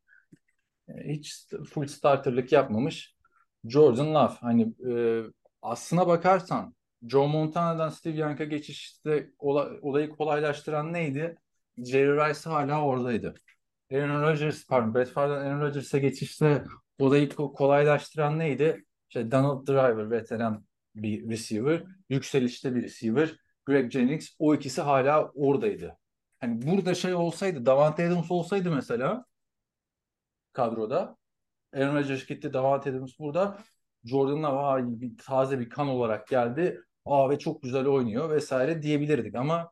Ee, 0.89 0.93
Hiç 1.13 1.47
full 1.69 1.87
starterlık 1.87 2.51
yapmamış 2.51 3.16
Jordan 3.69 4.13
Love. 4.15 4.33
Hani 4.41 4.73
e, 4.91 5.23
aslına 5.61 6.07
bakarsan 6.07 6.75
Joe 7.07 7.27
Montana'dan 7.27 7.89
Steve 7.89 8.17
Young'a 8.17 8.43
geçişte 8.43 9.31
ola- 9.39 9.71
olayı 9.81 10.09
kolaylaştıran 10.09 10.93
neydi? 10.93 11.37
Jerry 11.77 12.29
Rice 12.29 12.49
hala 12.49 12.85
oradaydı. 12.85 13.33
Aaron 13.93 14.21
Rodgers, 14.21 14.67
pardon 14.67 14.95
Brett 14.95 15.09
Favre'dan 15.09 15.45
Aaron 15.45 15.61
Rodgers'a 15.61 15.97
geçişte 15.97 16.63
olayı 16.99 17.29
ko- 17.29 17.53
kolaylaştıran 17.53 18.39
neydi? 18.39 18.85
İşte 19.09 19.31
Donald 19.31 19.67
Driver 19.67 20.11
veteran 20.11 20.65
bir 20.95 21.29
receiver, 21.29 21.83
yükselişte 22.09 22.75
bir 22.75 22.83
receiver, 22.83 23.35
Greg 23.65 23.91
Jennings 23.91 24.29
o 24.39 24.55
ikisi 24.55 24.81
hala 24.81 25.31
oradaydı. 25.31 25.97
Hani 26.39 26.61
burada 26.61 26.95
şey 26.95 27.13
olsaydı, 27.13 27.65
Davante 27.65 28.07
Adams 28.07 28.31
olsaydı 28.31 28.71
mesela 28.71 29.25
kadroda 30.53 31.16
Aaron 31.77 31.95
Rodgers 31.95 32.27
gitti, 32.27 32.53
Davante 32.53 32.89
Adams 32.89 33.19
burada. 33.19 33.57
Jordan 34.05 34.43
Love 34.43 34.59
"Aa, 34.59 35.01
bir, 35.01 35.17
taze 35.17 35.59
bir 35.59 35.69
kan 35.69 35.87
olarak 35.87 36.27
geldi. 36.27 36.81
Aa 37.05 37.29
ve 37.29 37.39
çok 37.39 37.63
güzel 37.63 37.85
oynuyor 37.85 38.29
vesaire 38.29 38.81
diyebilirdik 38.81 39.35
ama 39.35 39.71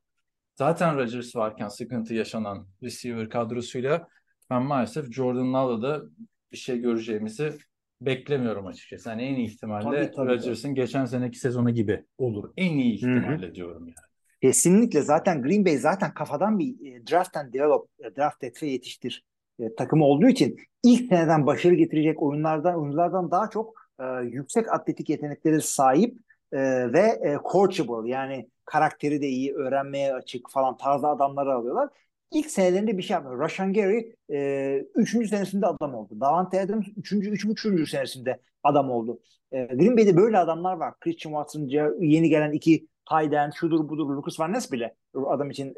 zaten 0.55 0.97
Rodgers 0.97 1.35
varken 1.35 1.67
sıkıntı 1.67 2.13
yaşanan 2.13 2.67
receiver 2.83 3.29
kadrosuyla 3.29 4.07
ben 4.49 4.63
maalesef 4.63 5.11
Jordan 5.11 5.53
Love'da 5.53 5.81
da 5.81 6.05
bir 6.51 6.57
şey 6.57 6.79
göreceğimizi 6.79 7.53
beklemiyorum 8.01 8.67
açıkçası. 8.67 9.09
Yani 9.09 9.23
en 9.23 9.35
iyi 9.35 9.47
ihtimalle 9.47 10.11
Rodgers'ın 10.17 10.75
geçen 10.75 11.05
seneki 11.05 11.39
sezonu 11.39 11.69
gibi 11.69 12.05
olur. 12.17 12.53
En 12.57 12.77
iyi 12.77 12.93
ihtimalle 12.93 13.55
diyorum 13.55 13.87
yani. 13.87 13.95
Kesinlikle 14.41 15.01
zaten 15.01 15.41
Green 15.41 15.65
Bay 15.65 15.77
zaten 15.77 16.13
kafadan 16.13 16.59
bir 16.59 16.95
e, 16.95 17.07
draft 17.11 17.37
and 17.37 17.53
develop, 17.53 17.89
e, 17.99 18.15
draft 18.15 18.43
et 18.43 18.63
ve 18.63 18.67
yetiştir 18.67 19.23
e, 19.59 19.75
takımı 19.75 20.05
olduğu 20.05 20.27
için 20.27 20.57
ilk 20.83 21.09
seneden 21.09 21.45
başarı 21.45 21.73
getirecek 21.73 22.21
oyunlardan 22.21 22.79
oyunculardan 22.81 23.31
daha 23.31 23.49
çok 23.49 23.73
e, 23.99 24.03
yüksek 24.23 24.73
atletik 24.73 25.09
yeteneklere 25.09 25.59
sahip 25.61 26.17
e, 26.51 26.93
ve 26.93 26.99
e, 26.99 27.37
coachable 27.51 28.09
yani 28.09 28.49
karakteri 28.65 29.21
de 29.21 29.27
iyi, 29.27 29.53
öğrenmeye 29.53 30.13
açık 30.13 30.49
falan 30.51 30.77
tarzı 30.77 31.07
adamları 31.07 31.53
alıyorlar. 31.53 31.89
ilk 32.31 32.51
senelerinde 32.51 32.97
bir 32.97 33.03
şey 33.03 33.13
yapmıyor. 33.13 33.39
Rashan 33.39 33.73
Gary 33.73 34.13
e, 34.31 34.85
üçüncü 34.95 35.27
senesinde 35.27 35.65
adam 35.67 35.95
oldu. 35.95 36.19
Davante 36.19 36.61
Adams 36.61 36.85
üçüncü, 36.97 37.29
üç 37.29 37.47
buçuğuncu 37.47 37.87
senesinde 37.87 38.39
adam 38.63 38.91
oldu. 38.91 39.19
E, 39.51 39.65
Green 39.65 39.97
Bay'de 39.97 40.17
böyle 40.17 40.37
adamlar 40.37 40.73
var. 40.73 40.93
Christian 40.99 41.31
Watson'ca 41.31 41.91
yeni 41.99 42.29
gelen 42.29 42.51
iki 42.51 42.87
end, 43.11 43.53
şudur 43.53 43.89
budur, 43.89 44.09
Lucas 44.09 44.39
Van 44.39 44.53
Ness 44.53 44.71
bile 44.71 44.95
adam 45.27 45.49
için 45.49 45.75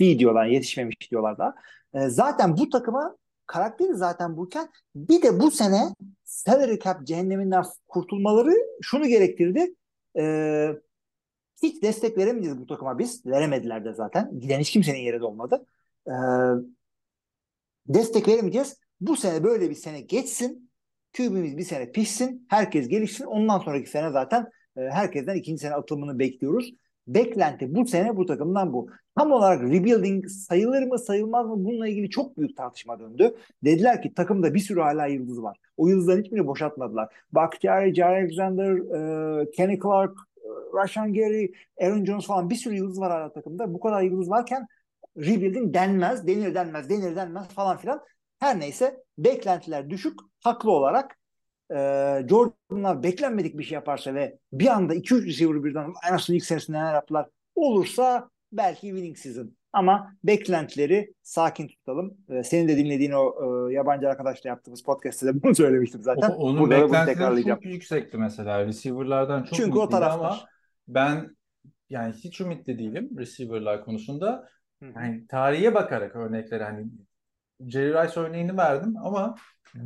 e, 0.00 0.18
diyorlar, 0.18 0.46
yetişmemiş 0.46 1.10
diyorlar 1.10 1.38
da. 1.38 1.54
E, 1.94 2.08
zaten 2.08 2.56
bu 2.56 2.68
takıma 2.70 3.16
karakteri 3.46 3.94
zaten 3.94 4.36
buyken 4.36 4.68
bir 4.94 5.22
de 5.22 5.40
bu 5.40 5.50
sene 5.50 5.94
salary 6.24 6.78
cap 6.78 7.06
cehenneminden 7.06 7.64
kurtulmaları 7.88 8.54
şunu 8.82 9.06
gerektirdi. 9.06 9.74
E, 10.18 10.68
hiç 11.62 11.82
destek 11.82 12.18
veremeyeceğiz 12.18 12.60
bu 12.60 12.66
takıma 12.66 12.98
biz. 12.98 13.26
Veremediler 13.26 13.84
de 13.84 13.94
zaten. 13.94 14.40
Giden 14.40 14.60
hiç 14.60 14.70
kimsenin 14.70 14.98
yeri 14.98 15.20
de 15.20 15.24
olmadı. 15.24 15.66
E, 16.06 16.12
destek 17.86 18.28
veremeyeceğiz. 18.28 18.76
Bu 19.00 19.16
sene 19.16 19.44
böyle 19.44 19.70
bir 19.70 19.74
sene 19.74 20.00
geçsin. 20.00 20.70
QB'miz 21.16 21.56
bir 21.56 21.64
sene 21.64 21.92
pişsin. 21.92 22.46
Herkes 22.50 22.88
gelişsin. 22.88 23.24
Ondan 23.24 23.58
sonraki 23.58 23.90
sene 23.90 24.10
zaten 24.10 24.50
e, 24.76 24.80
herkesten 24.80 25.36
ikinci 25.36 25.60
sene 25.60 25.74
atılımını 25.74 26.18
bekliyoruz. 26.18 26.74
Beklenti 27.08 27.74
bu 27.74 27.86
sene 27.86 28.16
bu 28.16 28.26
takımdan 28.26 28.72
bu. 28.72 28.90
Tam 29.18 29.32
olarak 29.32 29.62
rebuilding 29.62 30.28
sayılır 30.28 30.82
mı 30.82 30.98
sayılmaz 30.98 31.46
mı 31.46 31.64
bununla 31.64 31.88
ilgili 31.88 32.10
çok 32.10 32.38
büyük 32.38 32.56
tartışma 32.56 33.00
döndü. 33.00 33.34
Dediler 33.64 34.02
ki 34.02 34.14
takımda 34.14 34.54
bir 34.54 34.58
sürü 34.58 34.80
hala 34.80 35.06
yıldız 35.06 35.42
var. 35.42 35.58
O 35.76 35.88
yıldızların 35.88 36.22
hiçbirini 36.22 36.46
boşaltmadılar. 36.46 37.14
Bakhtiari, 37.32 37.94
Jair 37.94 38.22
Alexander, 38.22 38.72
e, 39.42 39.50
Kenny 39.50 39.78
Clark, 39.80 40.18
e, 40.36 40.48
Rashan 40.74 41.14
Gary, 41.14 41.52
Aaron 41.80 42.04
Jones 42.04 42.26
falan 42.26 42.50
bir 42.50 42.54
sürü 42.54 42.74
yıldız 42.74 43.00
var 43.00 43.12
hala 43.12 43.32
takımda. 43.32 43.74
Bu 43.74 43.80
kadar 43.80 44.02
yıldız 44.02 44.30
varken 44.30 44.66
rebuilding 45.16 45.74
denmez, 45.74 46.26
denir 46.26 46.54
denmez, 46.54 46.90
denir 46.90 47.16
denmez 47.16 47.48
falan 47.48 47.76
filan. 47.76 48.00
Her 48.40 48.60
neyse 48.60 49.02
beklentiler 49.18 49.90
düşük. 49.90 50.18
Haklı 50.44 50.70
olarak 50.70 51.18
e, 51.70 51.76
Jordan'lar 52.28 53.02
beklenmedik 53.02 53.58
bir 53.58 53.64
şey 53.64 53.74
yaparsa 53.74 54.14
ve 54.14 54.38
bir 54.52 54.66
anda 54.66 54.94
2-3 54.94 55.26
receiver 55.26 55.64
birden 55.64 55.92
Emers'ın 56.08 56.34
ilk 56.34 56.44
senesinde 56.44 56.78
neler 56.78 56.94
yaptılar 56.94 57.26
olursa 57.54 58.30
belki 58.52 58.80
winning 58.80 59.16
season. 59.16 59.58
Ama 59.72 60.14
beklentileri 60.24 61.14
sakin 61.22 61.68
tutalım. 61.68 62.16
E, 62.28 62.42
senin 62.42 62.68
de 62.68 62.76
dinlediğin 62.76 63.12
o 63.12 63.34
e, 63.70 63.74
yabancı 63.74 64.08
arkadaşla 64.08 64.48
yaptığımız 64.48 64.82
podcast'te 64.82 65.26
de 65.26 65.42
bunu 65.42 65.54
söylemiştim 65.54 66.02
zaten. 66.02 66.30
O, 66.30 66.34
onun 66.34 66.60
Burada 66.60 66.82
beklentileri 66.82 67.44
çok 67.44 67.64
yüksekti 67.64 68.18
mesela. 68.18 68.66
Receiver'lardan 68.66 69.42
çok 69.42 69.54
Çünkü 69.54 69.78
o 69.78 69.88
taraftar. 69.88 70.18
ama 70.18 70.38
ben 70.88 71.36
yani 71.90 72.12
hiç 72.12 72.40
ümitli 72.40 72.78
değilim 72.78 73.10
receiver'lar 73.18 73.84
konusunda. 73.84 74.48
Yani 74.82 75.26
tarihe 75.26 75.74
bakarak 75.74 76.16
örnekleri 76.16 76.64
hani 76.64 76.86
Jerry 77.60 77.92
Rice 77.92 78.20
örneğini 78.20 78.56
verdim 78.56 78.94
ama 79.02 79.34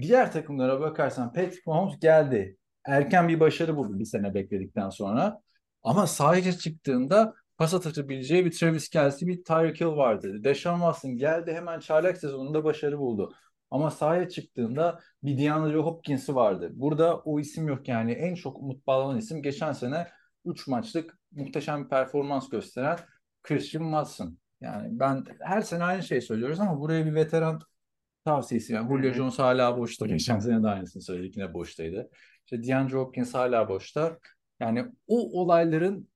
diğer 0.00 0.32
takımlara 0.32 0.80
bakarsan 0.80 1.32
Patrick 1.32 1.62
Mahomes 1.66 2.00
geldi. 2.00 2.56
Erken 2.84 3.28
bir 3.28 3.40
başarı 3.40 3.76
buldu 3.76 3.98
bir 3.98 4.04
sene 4.04 4.34
bekledikten 4.34 4.90
sonra. 4.90 5.40
Ama 5.82 6.06
sahaya 6.06 6.52
çıktığında 6.52 7.34
pas 7.58 7.74
atabileceği 7.74 8.44
bir 8.44 8.50
Travis 8.50 8.88
Kelce, 8.88 9.26
bir 9.26 9.44
Tyreek 9.44 9.80
Hill 9.80 9.86
vardı. 9.86 10.44
Deshaun 10.44 10.78
Watson 10.78 11.16
geldi 11.16 11.52
hemen 11.52 11.80
çaylak 11.80 12.18
sezonunda 12.18 12.64
başarı 12.64 12.98
buldu. 12.98 13.32
Ama 13.70 13.90
sahaya 13.90 14.28
çıktığında 14.28 15.00
bir 15.22 15.38
DeAndre 15.38 15.78
Hopkins'i 15.78 16.34
vardı. 16.34 16.70
Burada 16.74 17.18
o 17.18 17.40
isim 17.40 17.68
yok 17.68 17.88
yani. 17.88 18.12
En 18.12 18.34
çok 18.34 18.58
umut 18.58 18.86
bağlanan 18.86 19.18
isim 19.18 19.42
geçen 19.42 19.72
sene 19.72 20.08
3 20.44 20.66
maçlık 20.66 21.18
muhteşem 21.32 21.84
bir 21.84 21.88
performans 21.88 22.48
gösteren 22.48 22.98
Christian 23.42 23.82
Watson. 23.82 24.38
Yani 24.60 25.00
ben 25.00 25.24
her 25.40 25.60
sene 25.60 25.84
aynı 25.84 26.02
şeyi 26.02 26.22
söylüyoruz 26.22 26.60
ama 26.60 26.80
buraya 26.80 27.06
bir 27.06 27.14
veteran 27.14 27.60
tavsiyesi. 28.24 28.72
Yani 28.72 28.88
Julio. 28.88 29.12
Jones 29.12 29.38
hala 29.38 29.78
boşta. 29.78 30.06
Geçen 30.06 30.38
sene 30.38 30.62
de 30.62 30.68
aynısını 30.68 31.02
söyledik 31.02 31.36
yine 31.36 31.54
boştaydı. 31.54 32.10
İşte 32.44 32.68
DeAndre 32.68 32.96
Hopkins 32.96 33.34
hala 33.34 33.68
boşta. 33.68 34.18
Yani 34.60 34.84
o 35.06 35.40
olayların 35.40 36.08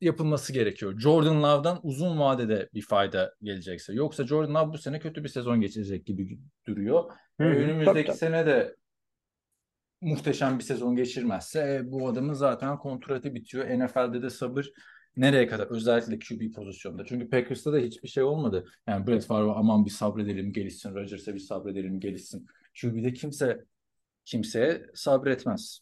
yapılması 0.00 0.52
gerekiyor. 0.52 1.00
Jordan 1.00 1.42
Love'dan 1.42 1.80
uzun 1.82 2.18
vadede 2.18 2.68
bir 2.74 2.82
fayda 2.82 3.34
gelecekse. 3.42 3.92
Yoksa 3.92 4.26
Jordan 4.26 4.54
Love 4.54 4.72
bu 4.72 4.78
sene 4.78 4.98
kötü 4.98 5.24
bir 5.24 5.28
sezon 5.28 5.60
geçirecek 5.60 6.06
gibi 6.06 6.38
duruyor. 6.66 7.10
Hı 7.40 7.44
hı. 7.44 7.48
Önümüzdeki 7.48 8.06
Tabii, 8.06 8.18
sene 8.18 8.46
de 8.46 8.76
muhteşem 10.00 10.58
bir 10.58 10.64
sezon 10.64 10.96
geçirmezse 10.96 11.60
e, 11.60 11.92
bu 11.92 12.08
adamın 12.08 12.34
zaten 12.34 12.78
kontratı 12.78 13.34
bitiyor. 13.34 13.64
NFL'de 13.66 14.22
de 14.22 14.30
sabır 14.30 14.70
nereye 15.16 15.46
kadar? 15.46 15.66
Özellikle 15.66 16.18
QB 16.18 16.54
pozisyonda. 16.54 17.04
Çünkü 17.04 17.30
Packers'ta 17.30 17.72
da 17.72 17.78
hiçbir 17.78 18.08
şey 18.08 18.22
olmadı. 18.22 18.64
Yani 18.86 19.06
Brett 19.06 19.24
Favre 19.26 19.50
aman 19.52 19.84
bir 19.84 19.90
sabredelim 19.90 20.52
gelişsin. 20.52 20.94
Rodgers'a 20.94 21.34
bir 21.34 21.38
sabredelim 21.40 22.00
gelişsin. 22.00 22.46
QB'de 22.80 23.12
kimse 23.12 23.64
kimseye 24.24 24.82
sabretmez. 24.94 25.80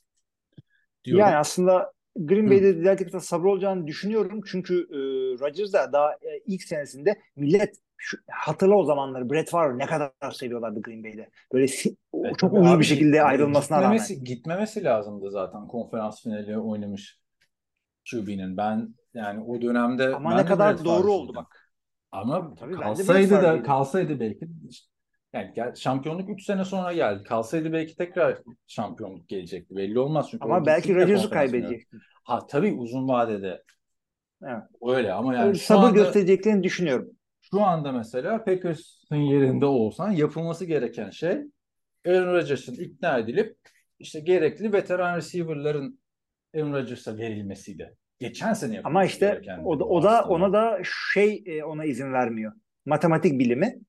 Diyorum. 1.04 1.20
Yani 1.20 1.36
aslında 1.36 1.92
Green. 2.16 2.50
Bay'de 2.50 2.70
ileriki 2.70 3.12
de 3.12 3.20
sabır 3.20 3.44
olacağını 3.44 3.86
düşünüyorum. 3.86 4.40
Çünkü 4.46 4.74
e, 4.90 4.96
Rodgers 5.40 5.72
da 5.72 5.92
daha 5.92 6.12
e, 6.12 6.38
ilk 6.46 6.62
senesinde 6.62 7.20
millet 7.36 7.76
şu, 7.96 8.18
hatırla 8.30 8.74
o 8.74 8.84
zamanları 8.84 9.30
Brett 9.30 9.50
Favre 9.50 9.78
ne 9.78 9.86
kadar 9.86 10.30
seviyorlardı 10.32 10.82
Green 10.82 11.04
Bay'de. 11.04 11.30
Böyle 11.52 11.68
si- 11.68 11.96
o 12.12 12.26
E, 12.26 12.32
çok 12.34 12.56
abi, 12.58 12.80
bir 12.80 12.84
şekilde 12.84 13.22
ayrılmasına 13.22 13.82
rağmen. 13.82 13.98
gitmemesi, 13.98 14.24
Gitmemesi 14.24 14.84
lazımdı 14.84 15.30
zaten 15.30 15.66
konferans 15.68 16.22
finali 16.22 16.58
oynamış 16.58 17.18
QB'nin. 18.10 18.56
Ben 18.56 18.94
yani 19.14 19.44
o 19.44 19.62
dönemde 19.62 20.14
Ama 20.14 20.34
ne 20.34 20.44
kadar 20.44 20.84
doğru 20.84 21.12
oldu 21.12 21.34
bak. 21.34 21.72
Ama 22.12 22.54
Tabii 22.54 22.74
kalsaydı 22.74 23.30
da 23.30 23.62
kalsaydı 23.62 24.20
belki 24.20 24.48
yani 25.32 25.76
şampiyonluk 25.76 26.30
3 26.30 26.44
sene 26.44 26.64
sonra 26.64 26.92
geldi. 26.92 27.22
Kalsaydı 27.24 27.72
belki 27.72 27.96
tekrar 27.96 28.38
şampiyonluk 28.66 29.28
gelecekti. 29.28 29.76
Belli 29.76 29.98
olmaz 29.98 30.28
çünkü 30.30 30.44
Ama 30.44 30.66
belki 30.66 30.94
Rodgers'ı 30.94 31.30
konferans 31.30 31.50
finali. 31.50 31.50
kaybedecek. 31.52 31.88
Ha 32.24 32.46
tabii 32.46 32.72
uzun 32.72 33.08
vadede 33.08 33.62
Evet. 34.42 34.62
öyle 34.82 35.12
ama 35.12 35.34
yani 35.34 35.56
şu 35.58 35.64
sabır 35.64 35.86
anda 35.86 35.90
göstereceklerini 35.90 36.62
düşünüyorum. 36.62 37.11
şu 37.40 37.61
anda 37.62 37.92
mesela 37.92 38.44
Packers'ın 38.44 39.16
yerinde 39.16 39.66
olsan 39.66 40.11
yapılması 40.11 40.64
gereken 40.64 41.11
şey 41.11 41.38
Aaron 42.06 42.32
Rodgers'ın 42.32 42.74
ikna 42.74 43.18
edilip 43.18 43.56
işte 43.98 44.20
gerekli 44.20 44.72
veteran 44.72 45.16
receiver'ların 45.16 46.00
Aaron 46.56 46.72
Rodgers'a 46.72 47.16
verilmesiydi. 47.16 47.96
Geçen 48.20 48.52
sene 48.52 48.74
yapılması 48.74 48.98
Ama 48.98 49.04
işte 49.04 49.42
o 49.64 49.80
da, 49.80 49.84
o 49.84 50.02
da 50.02 50.24
ona 50.24 50.52
da 50.52 50.80
şey 51.12 51.42
e, 51.46 51.64
ona 51.64 51.84
izin 51.84 52.12
vermiyor. 52.12 52.52
Matematik 52.86 53.38
bilimi 53.38 53.80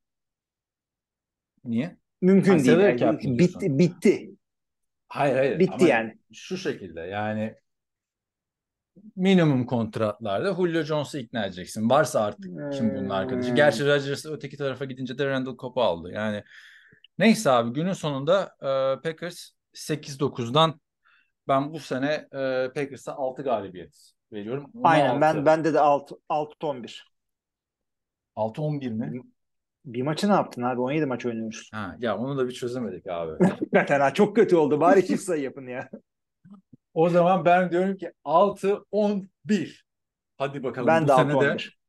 Niye? 1.64 1.98
mümkün 2.22 2.60
Ha, 2.60 2.66
değil. 2.66 3.02
Yani 3.02 3.40
bitti, 3.40 3.80
bitti. 3.80 4.32
Hayır 5.08 5.36
hayır. 5.36 5.60
Bitti 5.60 5.74
Ama 5.74 5.88
yani. 5.88 6.18
Şu 6.34 6.58
şekilde 6.58 7.02
yani 7.02 7.56
minimum 9.16 9.66
kontratlarda 9.66 10.54
Julio 10.54 10.84
Jones'u 10.84 11.18
ikna 11.18 11.46
edeceksin. 11.46 11.90
Varsa 11.90 12.22
artık 12.22 12.74
kim 12.74 12.96
bunun 12.96 13.10
arkadaşı. 13.10 13.50
Hmm. 13.50 13.56
Gerçi 13.56 13.86
Rodgers 13.86 14.26
öteki 14.26 14.58
tarafa 14.58 14.86
gidince 14.86 15.18
de 15.18 15.26
Randall 15.26 15.58
Cobb'u 15.58 15.82
aldı. 15.82 16.12
Yani 16.12 16.44
neyse 17.18 17.52
abi 17.52 17.74
günün 17.74 17.94
sonunda 17.94 18.56
e, 18.62 19.02
Packers 19.02 19.52
8-9'dan 19.74 20.82
ben 21.48 21.74
bu 21.74 21.80
sene 21.80 22.28
e, 22.34 22.72
Packers'a 22.76 23.14
6 23.14 23.44
galibiyet 23.44 24.12
veriyorum. 24.34 24.72
Ona 24.76 24.90
Aynen 24.90 25.10
6. 25.10 25.22
ben 25.22 25.46
bende 25.46 25.74
de 25.74 25.80
6 25.80 26.16
6 26.30 26.68
11. 26.68 27.12
6-11 28.36 28.90
mi? 28.90 29.22
Bir 29.86 30.02
maçı 30.02 30.30
ne 30.30 30.34
yaptın 30.34 30.62
abi? 30.62 30.82
17 30.82 31.06
maç 31.06 31.26
oynuyoruz. 31.26 31.70
Ha, 31.74 31.96
ya 32.00 32.18
onu 32.18 32.38
da 32.38 32.48
bir 32.48 32.54
çözemedik 32.54 33.08
abi. 33.08 33.46
Hakikaten 33.50 34.00
ha, 34.00 34.14
çok 34.14 34.36
kötü 34.36 34.56
oldu. 34.56 34.80
Bari 34.82 35.06
çift 35.06 35.24
sayı 35.24 35.44
yapın 35.44 35.68
ya. 35.68 35.90
o 36.94 37.10
zaman 37.10 37.46
ben 37.46 37.72
diyorum 37.72 37.98
ki 37.98 38.12
6-11. 38.26 39.82
Hadi 40.38 40.64
bakalım 40.64 40.88
Ben 40.88 41.04
bu 41.04 41.08
de 41.08 41.14
6 41.14 41.22
sene 41.24 41.32
de 41.42 41.52
11. 41.52 41.80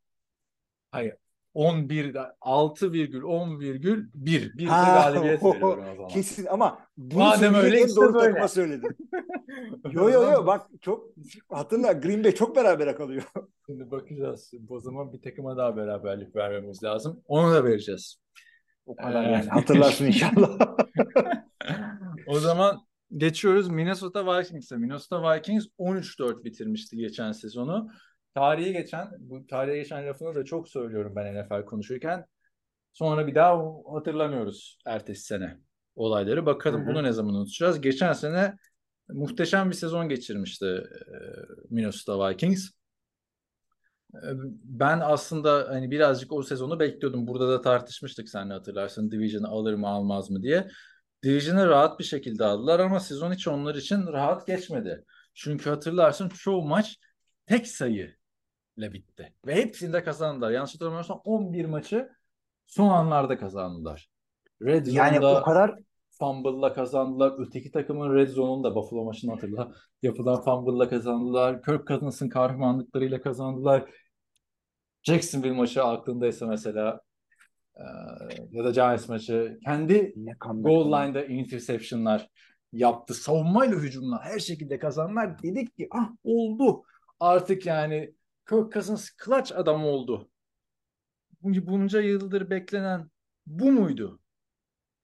Hayır. 0.90 1.14
11 1.54 2.14
6,10,1 2.14 4.12
bir 4.58 4.66
galibiyet 4.66 5.40
zaman. 5.40 6.08
Kesin 6.08 6.46
ama 6.46 6.78
bunu 6.96 7.18
Madem 7.18 7.54
öyle 7.54 7.80
işte 7.84 7.96
doğru 7.96 8.14
böyle. 8.14 8.26
takıma 8.28 8.48
söyledin. 8.48 8.96
Yo 9.92 10.08
yo 10.10 10.30
yo 10.32 10.46
bak 10.46 10.66
çok 10.80 11.04
hatırla 11.50 11.92
Green 11.92 12.24
Bay 12.24 12.34
çok 12.34 12.56
berabere 12.56 12.94
kalıyor. 12.94 13.22
Şimdi 13.66 13.90
bakacağız. 13.90 14.50
O 14.68 14.80
zaman 14.80 15.12
bir 15.12 15.22
takıma 15.22 15.56
daha 15.56 15.76
beraberlik 15.76 16.36
vermemiz 16.36 16.82
lazım. 16.84 17.20
Onu 17.26 17.52
da 17.54 17.64
vereceğiz. 17.64 18.16
O 18.86 18.96
kadar 18.96 19.24
Ee, 19.24 19.32
yani 19.32 19.48
hatırlarsın 19.48 20.04
inşallah. 20.06 20.58
o 22.26 22.38
zaman 22.38 22.78
geçiyoruz 23.16 23.68
Minnesota 23.68 24.38
Vikings'e. 24.38 24.76
Minnesota 24.76 25.34
Vikings 25.36 25.66
13-4 25.78 26.44
bitirmişti 26.44 26.96
geçen 26.96 27.32
sezonu. 27.32 27.88
Tarihe 28.34 28.72
geçen, 28.72 29.08
bu 29.18 29.46
tarihe 29.46 29.76
geçen 29.76 30.06
lafını 30.06 30.34
da 30.34 30.44
çok 30.44 30.68
söylüyorum 30.68 31.12
ben 31.16 31.34
NFL 31.34 31.64
konuşurken. 31.64 32.26
Sonra 32.92 33.26
bir 33.26 33.34
daha 33.34 33.58
hatırlamıyoruz 33.92 34.78
ertesi 34.86 35.22
sene 35.22 35.58
olayları. 35.94 36.46
Bakalım 36.46 36.80
Hı 36.80 36.84
hı. 36.84 36.88
bunu 36.88 37.02
ne 37.02 37.12
zaman 37.12 37.34
unutacağız. 37.34 37.80
Geçen 37.80 38.12
sene 38.12 38.56
muhteşem 39.08 39.70
bir 39.70 39.74
sezon 39.74 40.08
geçirmişti 40.08 40.84
Minnesota 41.70 42.28
Vikings. 42.28 42.70
Ben 44.64 45.00
aslında 45.00 45.66
hani 45.68 45.90
birazcık 45.90 46.32
o 46.32 46.42
sezonu 46.42 46.80
bekliyordum. 46.80 47.26
Burada 47.26 47.48
da 47.48 47.60
tartışmıştık 47.60 48.28
seninle 48.28 48.52
hatırlarsın. 48.52 49.10
Division'ı 49.10 49.48
alır 49.48 49.74
mı 49.74 49.88
almaz 49.88 50.30
mı 50.30 50.42
diye. 50.42 50.68
Division'ı 51.22 51.68
rahat 51.68 51.98
bir 51.98 52.04
şekilde 52.04 52.44
aldılar 52.44 52.80
ama 52.80 53.00
sezon 53.00 53.32
hiç 53.32 53.48
onlar 53.48 53.74
için 53.74 54.06
rahat 54.06 54.46
geçmedi. 54.46 55.04
Çünkü 55.34 55.70
hatırlarsın 55.70 56.28
çoğu 56.28 56.62
maç 56.62 56.98
tek 57.46 57.66
sayı 57.66 58.21
ile 58.76 58.92
bitti. 58.92 59.34
Ve 59.46 59.54
hepsinde 59.54 60.04
kazandılar. 60.04 60.50
Yanlış 60.50 60.74
hatırlamıyorsam 60.74 61.20
11 61.24 61.64
maçı 61.64 62.08
son 62.66 62.88
anlarda 62.88 63.38
kazandılar. 63.38 64.08
Red 64.62 64.86
Yani 64.86 65.16
Zone'da 65.16 65.40
o 65.40 65.44
kadar 65.44 65.74
fumble'la 66.18 66.72
kazandılar. 66.72 67.32
Öteki 67.38 67.70
takımın 67.70 68.14
Red 68.14 68.28
Zone'unda 68.28 68.74
Buffalo 68.74 69.04
maçını 69.04 69.30
hatırla. 69.30 69.72
Yapılan 70.02 70.42
fumble'la 70.42 70.88
kazandılar. 70.88 71.62
Kirk 71.62 71.86
Cousins'ın 71.86 72.28
kahramanlıklarıyla 72.28 73.22
kazandılar. 73.22 73.90
Jacksonville 75.02 75.56
maçı 75.56 75.84
aklındaysa 75.84 76.46
mesela 76.46 77.00
e, 77.76 77.84
ya 78.50 78.64
da 78.64 78.70
Giants 78.70 79.08
maçı 79.08 79.58
kendi 79.64 80.14
goal 80.42 80.86
line'da 80.86 81.24
interception'lar 81.24 82.28
yaptı. 82.72 83.14
Savunmayla 83.14 83.76
hücumla 83.76 84.24
her 84.24 84.38
şekilde 84.38 84.78
kazanlar. 84.78 85.42
Dedik 85.42 85.76
ki 85.76 85.88
ah 85.90 86.10
oldu. 86.24 86.82
Artık 87.20 87.66
yani 87.66 88.14
Kirk 88.52 88.72
Cousins 88.72 89.10
clutch 89.24 89.56
adam 89.56 89.84
oldu. 89.84 90.30
Bunca 91.42 92.00
yıldır 92.00 92.50
beklenen 92.50 93.10
bu 93.46 93.72
muydu? 93.72 94.20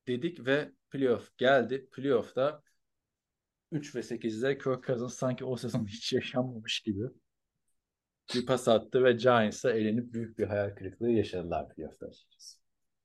Dedik 0.09 0.47
ve 0.47 0.73
playoff 0.91 1.39
geldi. 1.39 1.89
Playoff'ta 1.93 2.63
3 3.73 3.95
ve 3.95 4.03
8'de 4.03 4.59
Kirk 4.59 4.87
Cousins 4.87 5.15
sanki 5.15 5.45
o 5.45 5.57
sezon 5.57 5.87
hiç 5.87 6.13
yaşanmamış 6.13 6.81
gibi 6.81 7.05
bir 8.35 8.47
pas 8.47 8.69
attı 8.69 9.05
ve 9.05 9.13
Giants'a 9.13 9.73
elenip 9.73 10.13
büyük 10.13 10.39
bir 10.39 10.47
hayal 10.47 10.75
kırıklığı 10.75 11.11
yaşadılar 11.11 11.69
playoff'ta 11.69 12.07
açıkçası. 12.07 12.59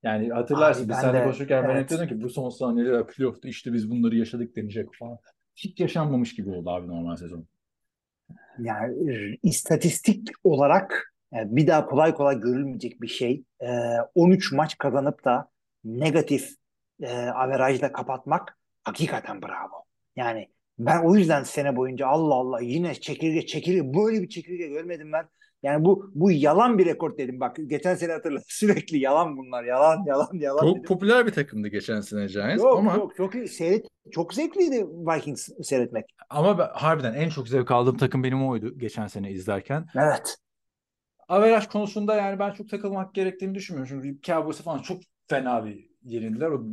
Yani 0.04 0.30
hatırlarsın 0.30 0.82
Abi 0.82 0.90
biz 0.90 0.96
ben 0.96 1.02
seninle 1.02 1.24
konuşurken 1.24 1.64
ben 1.64 1.76
evet. 1.76 1.90
diyordum 1.90 2.08
ki 2.08 2.22
bu 2.22 2.30
son 2.30 2.50
saniyeler 2.50 3.08
playoff'ta 3.08 3.48
işte 3.48 3.74
biz 3.74 3.92
bunları 3.92 4.16
yaşadık 4.16 4.56
denecek 4.56 4.90
falan. 5.00 5.18
Hiç 5.56 5.80
yaşanmamış 5.80 6.36
gibi 6.36 6.50
oldu 6.50 6.70
abi 6.70 6.88
normal 6.88 7.16
sezon. 7.16 7.48
Yani 8.60 9.14
e, 9.14 9.38
istatistik 9.44 10.28
olarak 10.44 11.14
yani 11.34 11.56
bir 11.56 11.68
daha 11.68 11.86
kolay 11.86 12.14
kolay 12.16 12.40
görülmeyecek 12.40 13.02
bir 13.02 13.08
şey. 13.08 13.44
Ee, 13.62 13.68
13 14.16 14.52
maç 14.52 14.78
kazanıp 14.78 15.26
da 15.26 15.50
negatif 15.84 16.50
e, 17.02 17.10
averajla 17.18 17.92
kapatmak 17.92 18.58
hakikaten 18.84 19.42
bravo. 19.42 19.86
Yani 20.16 20.50
ben 20.80 21.04
o 21.04 21.16
yüzden 21.16 21.44
sene 21.44 21.76
boyunca 21.76 22.08
Allah 22.08 22.36
Allah 22.36 22.62
yine 22.62 22.96
çekirge 22.96 23.46
çekirge 23.46 23.94
böyle 23.94 24.22
bir 24.22 24.30
çekirge 24.30 24.68
görmedim 24.68 25.12
ben. 25.12 25.26
Yani 25.64 25.86
bu 25.86 26.12
bu 26.16 26.32
yalan 26.32 26.78
bir 26.78 26.86
rekor 26.86 27.18
dedim. 27.18 27.40
Bak 27.40 27.58
geçen 27.68 27.96
sene 27.96 28.12
hatırla 28.12 28.40
sürekli 28.48 28.98
yalan 28.98 29.38
bunlar. 29.38 29.64
Yalan 29.64 30.04
yalan 30.06 30.30
yalan 30.34 30.62
Çok 30.62 30.76
dedim. 30.76 30.88
popüler 30.88 31.26
bir 31.26 31.32
takımdı 31.32 31.68
geçen 31.68 32.02
sene 32.02 32.26
Giants 32.26 32.64
Yok 32.64 32.78
ama 32.78 32.94
yok 32.94 33.16
çok 33.18 33.34
seyret 33.50 33.86
çok 34.12 34.34
zevkliydi 34.34 34.86
Vikings 34.88 35.50
seyretmek. 35.64 36.06
ama 36.30 36.58
ben, 36.58 36.68
harbiden 36.74 37.14
en 37.14 37.30
çok 37.30 37.48
zevk 37.48 37.72
aldığım 37.72 37.98
takım 37.98 38.24
benim 38.24 38.48
oydu 38.48 38.78
geçen 38.80 39.08
sene 39.08 39.32
izlerken. 39.32 39.86
Evet. 39.96 40.38
Averaj 41.28 41.68
konusunda 41.68 42.16
yani 42.16 42.40
ben 42.40 42.52
çok 42.52 42.70
takılmak 42.70 43.14
gerektiğini 43.16 43.56
düşünmüyorum. 43.56 44.02
Çünkü 44.02 44.22
Cowboys'a 44.22 44.64
falan 44.64 44.80
çok 44.80 45.02
fena 45.28 45.66
bir 45.66 45.90
yenildiler. 46.04 46.48
O 46.48 46.64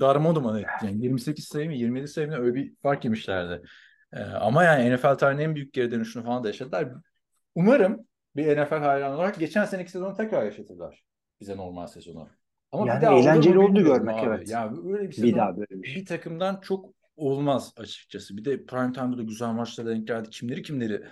darmadağın 0.00 0.58
etti. 0.58 0.86
Yani 0.86 1.04
28 1.04 1.44
sayı 1.44 1.66
mı 1.66 1.74
27 1.74 2.08
sayı 2.08 2.28
mı 2.28 2.36
öyle 2.36 2.54
bir 2.54 2.74
fark 2.82 3.04
yemişlerdi. 3.04 3.62
Ee, 4.12 4.20
ama 4.22 4.64
yani 4.64 4.96
NFL 4.96 5.14
tarihinin 5.14 5.44
en 5.44 5.54
büyük 5.54 5.72
geri 5.72 5.90
dönüşünü 5.90 6.24
falan 6.24 6.44
da 6.44 6.48
yaşadılar. 6.48 6.88
Umarım 7.54 8.06
bir 8.36 8.58
NFL 8.62 8.74
hayranı 8.78 9.14
olarak 9.16 9.38
geçen 9.38 9.64
seneki 9.64 9.90
sezonu 9.90 10.16
tekrar 10.16 10.44
yaşatırlar. 10.44 11.04
Bize 11.40 11.56
normal 11.56 11.86
sezonu. 11.86 12.28
Ama 12.72 12.86
Yani 12.86 12.96
bir 13.00 13.02
daha 13.06 13.14
eğlenceli 13.18 13.58
oldu 13.58 13.84
görmek, 13.84 14.16
abi. 14.16 14.26
evet. 14.26 14.50
Ya 14.50 14.72
öyle 14.92 15.02
bir 15.02 15.08
Bir 15.08 15.12
sezon 15.12 15.38
daha 15.38 15.56
böyle 15.56 15.82
bir 15.82 15.88
şey. 15.88 16.00
bir 16.00 16.06
takımdan 16.06 16.60
çok 16.60 16.86
olmaz 17.16 17.72
açıkçası. 17.76 18.36
Bir 18.36 18.44
de 18.44 18.66
prime 18.66 18.92
time'da 18.92 19.18
da 19.18 19.22
güzel 19.22 19.48
maçlara 19.48 19.88
denk 19.88 20.06
geldi. 20.08 20.30
Kimleri 20.30 20.62
kimleri 20.62 21.02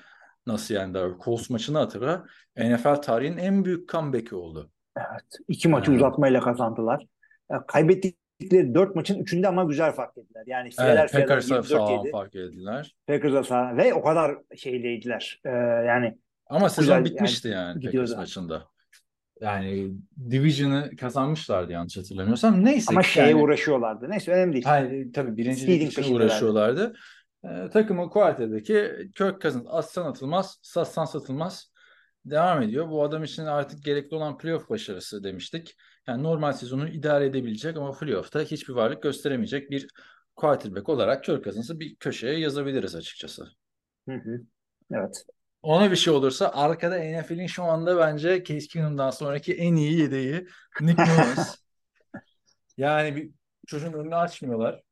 nasıl 0.47 0.75
yendiler? 0.75 1.11
Colts 1.25 1.51
maçını 1.51 1.79
hatırla. 1.79 2.25
NFL 2.57 2.95
tarihinin 2.95 3.37
en 3.39 3.65
büyük 3.65 3.89
comeback'i 3.89 4.35
oldu. 4.35 4.71
Evet. 4.97 5.39
İki 5.49 5.69
maçı 5.69 5.91
Yani. 5.91 5.99
uzatmayla 5.99 6.41
kazandılar. 6.41 7.07
Ya, 7.51 7.65
kaybettikleri 7.67 8.75
dört 8.75 8.97
maçın 8.97 9.19
üçünde 9.19 9.49
ama 9.49 9.65
güzel 9.65 9.93
fark 9.93 10.19
ettiler. 10.19 10.43
Yani 10.47 10.67
Evet, 10.67 10.77
Philadelphia'da 10.77 11.27
Packers'a 11.27 11.63
sağlam 11.63 12.07
24-7, 12.07 12.11
fark 12.11 12.35
edildiler. 12.35 12.95
Packers'a 13.07 13.45
sağ 13.45 13.77
ve 13.77 13.95
o 13.95 14.03
kadar 14.03 14.39
şeyleydiler. 14.57 15.41
Ee, 15.45 15.51
yani 15.87 16.19
Ama 16.51 16.61
Çok 16.61 16.71
sezon 16.71 17.05
güzel, 17.05 17.15
bitmişti 17.15 17.49
yani 17.49 17.67
yani. 17.67 17.85
Packers 17.85 18.17
maçında. 18.17 18.67
Yani 19.41 19.93
Division'ı 20.31 20.97
kazanmışlardı 20.97 21.73
yanlış 21.73 21.97
hatırlamıyorsam. 21.97 22.65
Neyse 22.65 22.87
ama 22.89 23.03
şeye 23.03 23.29
yani- 23.29 23.43
uğraşıyorlardı. 23.43 24.11
Neyse 24.11 24.33
önemli 24.33 24.53
değil. 24.53 24.65
Hayır, 24.65 25.13
tabii 25.13 25.55
Seeding 25.55 25.93
için 25.93 26.15
uğraşıyorlardı. 26.15 26.93
Ee, 27.45 27.71
takımın 27.73 28.09
quarterback'i 28.09 29.11
Kirk 29.17 29.41
Cousins 29.43 29.67
atsan 29.67 30.07
atılmaz, 30.07 30.59
satsan 30.63 31.05
satılmaz. 31.05 31.71
Devam 32.25 32.63
ediyor. 32.63 32.91
Bu 32.91 33.05
adam 33.05 33.25
için 33.25 33.45
artık 33.45 33.85
gerekli 33.85 34.15
olan 34.15 34.39
playoff 34.39 34.71
başarısı 34.71 35.25
demiştik. 35.25 35.77
Yani 36.07 36.23
normal 36.23 36.53
sezonu 36.53 36.89
idare 36.89 37.27
edebilecek 37.27 37.77
ama 37.77 37.93
playoff'ta 37.93 38.41
hiçbir 38.41 38.75
varlık 38.75 39.03
gösteremeyecek 39.03 39.71
bir 39.71 39.89
quarterback 40.37 40.89
olarak 40.89 41.25
Kirk 41.25 41.45
Cousins'ı 41.45 41.81
bir 41.81 41.97
köşeye 41.97 42.39
yazabiliriz 42.39 42.95
açıkçası. 42.95 43.49
Hı 44.09 44.15
hı. 44.15 44.41
Evet. 44.93 45.25
Ona 45.63 45.91
bir 45.91 45.97
şey 45.97 46.13
olursa 46.13 46.49
arkada 46.55 46.99
NFL'in 46.99 47.47
şu 47.47 47.63
anda 47.65 47.99
bence 47.99 48.45
Case 48.45 48.67
Keenum'dan 48.67 49.11
sonraki 49.11 49.55
en 49.55 49.75
iyi 49.77 49.99
yedeği 49.99 50.47
Nick 50.81 51.03
Mullins. 51.03 51.57
yani 52.77 53.17
bir 53.17 53.31
çocuğun 53.67 53.93
önünü 53.93 54.15
açmıyorlar. 54.17 54.83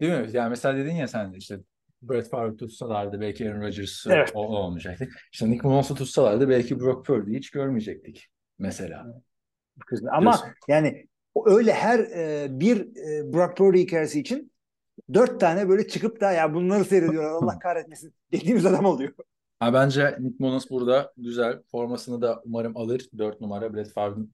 Değil 0.00 0.12
mi? 0.12 0.28
Yani 0.32 0.50
mesela 0.50 0.76
dedin 0.78 0.94
ya 0.94 1.08
sen 1.08 1.32
de 1.32 1.36
işte 1.36 1.58
Brett 2.02 2.30
Favre 2.30 2.56
tutsalardı 2.56 3.20
belki 3.20 3.50
Aaron 3.50 3.60
Rodgers 3.62 4.06
Evet. 4.06 4.30
o, 4.34 4.40
olmayacaktı. 4.56 5.08
İşte 5.32 5.50
Nick 5.50 5.68
Mullins'ı 5.68 5.94
tutsalardı 5.94 6.48
belki 6.48 6.80
Brock 6.80 7.06
Purdy'yi 7.06 7.38
hiç 7.38 7.50
görmeyecektik 7.50 8.28
mesela. 8.58 9.06
Ama 10.12 10.32
Diyorsun. 10.32 10.48
yani 10.68 11.06
öyle 11.46 11.72
her 11.72 11.98
e, 11.98 12.46
bir 12.60 12.80
e, 12.80 13.32
Brock 13.32 13.56
Purdy 13.56 13.78
hikayesi 13.80 14.20
için 14.20 14.52
dört 15.14 15.40
tane 15.40 15.68
böyle 15.68 15.88
çıkıp 15.88 16.20
da 16.20 16.32
ya 16.32 16.54
bunları 16.54 16.84
seyrediyorlar 16.84 17.30
Allah 17.30 17.58
kahretmesin 17.62 18.14
dediğimiz 18.32 18.66
adam 18.66 18.84
oluyor. 18.84 19.12
Ha, 19.60 19.72
bence 19.74 20.16
Nick 20.20 20.36
Mullins 20.38 20.70
burada 20.70 21.12
güzel. 21.16 21.62
Formasını 21.70 22.22
da 22.22 22.42
umarım 22.44 22.76
alır. 22.76 23.08
4 23.18 23.40
numara 23.40 23.74
Brett 23.74 23.92
Favre'ın 23.92 24.32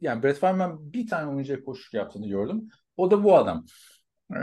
yani 0.00 0.22
Brett 0.22 0.38
Favre'ın 0.38 0.60
ben 0.60 0.92
bir 0.92 1.06
tane 1.06 1.30
oyuncuya 1.30 1.64
koşuk 1.64 1.94
yaptığını 1.94 2.28
gördüm. 2.28 2.68
O 2.96 3.10
da 3.10 3.24
bu 3.24 3.36
adam. 3.36 3.66
Ee, 4.34 4.38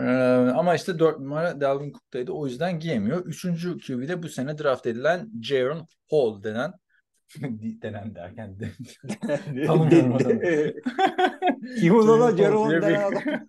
ama 0.56 0.76
işte 0.76 1.00
4 1.00 1.20
numara 1.20 1.62
Dalvin 1.62 1.92
Cook'taydı. 1.92 2.32
O 2.32 2.48
yüzden 2.48 2.80
giyemiyor. 2.80 3.26
Üçüncü 3.26 3.78
QB'de 3.78 4.24
bu 4.24 4.30
sene 4.30 4.58
draft 4.58 4.86
edilen 4.86 5.30
Jaron 5.42 5.88
Hall 6.10 6.44
denen 6.44 6.74
denen 7.82 8.16
derken 8.16 8.60
de, 8.60 8.72
tanımıyorum 9.66 10.14
adamı. 10.14 10.42
Kim 11.80 11.96
o 11.96 12.08
lan? 12.08 12.36
Jaron 12.36 12.38
Jaron 12.38 12.64
Hall 12.64 12.72
diye 12.72 12.82
denen 12.82 13.12
adam. 13.12 13.48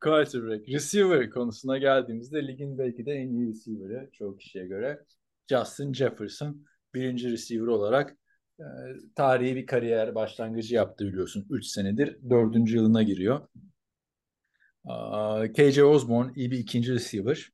quarterback. 0.00 0.68
Receiver 0.68 1.30
konusuna 1.30 1.78
geldiğimizde 1.78 2.46
ligin 2.46 2.78
belki 2.78 3.06
de 3.06 3.12
en 3.12 3.28
iyi 3.28 3.48
receiver'ı 3.48 4.10
çoğu 4.12 4.36
kişiye 4.36 4.66
göre 4.66 5.04
Justin 5.50 5.92
Jefferson 5.92 6.66
birinci 6.94 7.30
receiver 7.30 7.66
olarak 7.66 8.16
e, 8.60 8.64
tarihi 9.14 9.56
bir 9.56 9.66
kariyer 9.66 10.14
başlangıcı 10.14 10.74
yaptı 10.74 11.06
biliyorsun. 11.06 11.46
3 11.50 11.66
senedir 11.66 12.18
dördüncü 12.30 12.76
yılına 12.76 13.02
giriyor. 13.02 13.48
Aa, 14.84 15.52
KJ 15.52 15.78
Osborne 15.78 16.32
iyi 16.36 16.50
bir 16.50 16.58
ikinci 16.58 16.92
receiver 16.92 17.50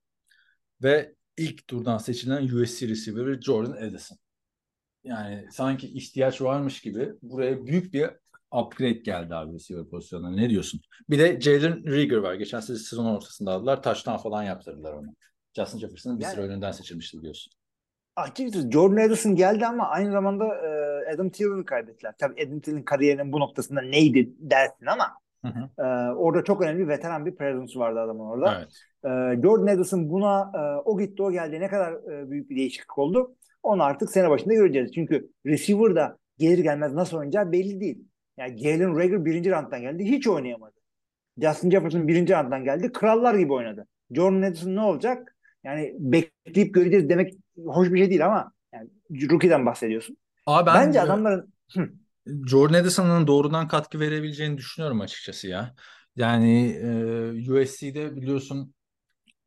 ve 0.83 1.15
ilk 1.37 1.69
turdan 1.69 1.99
seçilen 1.99 2.49
USC 2.49 2.89
receiver 2.89 3.41
Jordan 3.41 3.73
Addison. 3.73 4.19
Yani 5.09 5.47
sanki 5.51 5.87
ihtiyaç 5.87 6.43
varmış 6.43 6.81
gibi 6.81 7.13
buraya 7.23 7.67
büyük 7.67 7.93
bir 7.95 8.11
upgrade 8.53 8.93
geldi 8.93 9.35
abi 9.35 9.55
receiver 9.55 9.85
pozisyonuna. 9.85 10.31
Ne 10.31 10.51
diyorsun? 10.51 10.81
Bir 11.11 11.19
de 11.19 11.41
Jalen 11.41 11.87
Rieger 11.87 12.17
var. 12.17 12.35
Geçen 12.35 12.61
sezon 12.61 13.05
ortasında 13.07 13.53
aldılar. 13.53 13.83
Touchdown 13.83 14.23
falan 14.23 14.43
yaptırdılar 14.43 14.93
onu. 14.93 15.15
Justin 15.57 15.79
Jefferson'ın 15.79 16.19
bir 16.19 16.25
Yani- 16.25 16.35
sıra 16.35 16.43
önünden 16.43 16.73
seçilmişti 16.73 17.19
biliyorsun. 17.19 17.53
Açıkçası 18.17 18.71
Jordan 18.71 19.07
Addison 19.07 19.37
geldi 19.37 19.67
ama 19.67 19.89
aynı 19.89 20.13
zamanda 20.13 20.45
e, 20.45 21.15
Adam 21.15 21.31
Thielen'ı 21.31 21.65
kaybettiler. 21.65 22.15
Tabii 22.19 22.47
Adam 22.47 22.61
Thielen 22.61 22.85
kariyerinin 22.85 23.33
bu 23.33 23.41
noktasında 23.41 23.81
neydi 23.83 24.33
dersin 24.39 24.87
ama 24.87 25.05
Hı 25.45 25.49
hı. 25.49 25.83
e, 25.83 26.13
orada 26.13 26.45
çok 26.45 26.63
önemli 26.63 26.89
veteran 26.89 27.27
bir 27.27 27.37
presence 27.37 27.79
vardı 27.79 28.01
adamın 28.01 28.25
orada. 28.27 28.59
Evet. 28.59 28.69
E, 29.05 29.43
Jordan 29.43 29.67
Addison 29.75 30.11
buna 30.11 30.53
e, 30.55 30.61
o 30.85 30.99
gitti 30.99 31.23
o 31.23 31.33
geldi 31.33 31.61
ne 31.61 31.69
kadar 31.69 31.93
e, 31.93 32.31
büyük 32.31 32.51
bir 32.51 32.57
değişiklik 32.57 32.99
oldu. 32.99 33.35
Onu 33.63 33.83
artık 33.83 34.11
sene 34.11 34.31
başında 34.31 34.55
göreceğiz. 34.55 34.93
Çünkü 34.95 35.31
receiver 35.47 35.97
da 35.97 36.19
gelir 36.39 36.59
gelmez 36.59 36.95
nasıl 36.95 37.17
oynayacağı 37.17 37.53
belli 37.53 37.81
değil. 37.81 38.05
Yani 38.37 38.59
Jalen 38.59 38.97
Rager 38.99 39.25
birinci 39.25 39.51
rounddan 39.51 39.81
geldi. 39.81 40.05
Hiç 40.05 40.27
oynayamadı. 40.27 40.75
Justin 41.43 41.71
Jefferson 41.71 42.09
birinci 42.09 42.35
rounddan 42.35 42.65
geldi. 42.65 42.93
Krallar 42.93 43.35
gibi 43.35 43.53
oynadı. 43.53 43.87
Jordan 44.11 44.43
Addison 44.43 44.77
ne 44.77 44.81
olacak? 44.81 45.37
Yani 45.65 45.95
bekleyip 45.99 46.75
göreceğiz 46.75 47.09
demek 47.09 47.35
hoş 47.67 47.93
bir 47.93 47.99
şey 47.99 48.11
değil 48.11 48.27
ama 48.27 48.53
yani 48.73 48.91
rookie'den 49.31 49.67
bahsediyorsun. 49.67 50.17
Abi 50.47 50.67
ben 50.67 50.87
Bence 50.87 50.99
e, 50.99 51.03
adamların 51.03 51.53
Hı. 51.73 51.89
Jordan 52.47 52.75
Addison'ın 52.75 53.27
doğrudan 53.27 53.69
katkı 53.69 54.01
verebileceğini 54.01 54.59
düşünüyorum 54.59 55.01
açıkçası 55.01 55.49
ya. 55.49 55.75
Yani 56.17 56.71
e, 56.71 57.53
USC'de 57.53 58.17
biliyorsun 58.17 58.75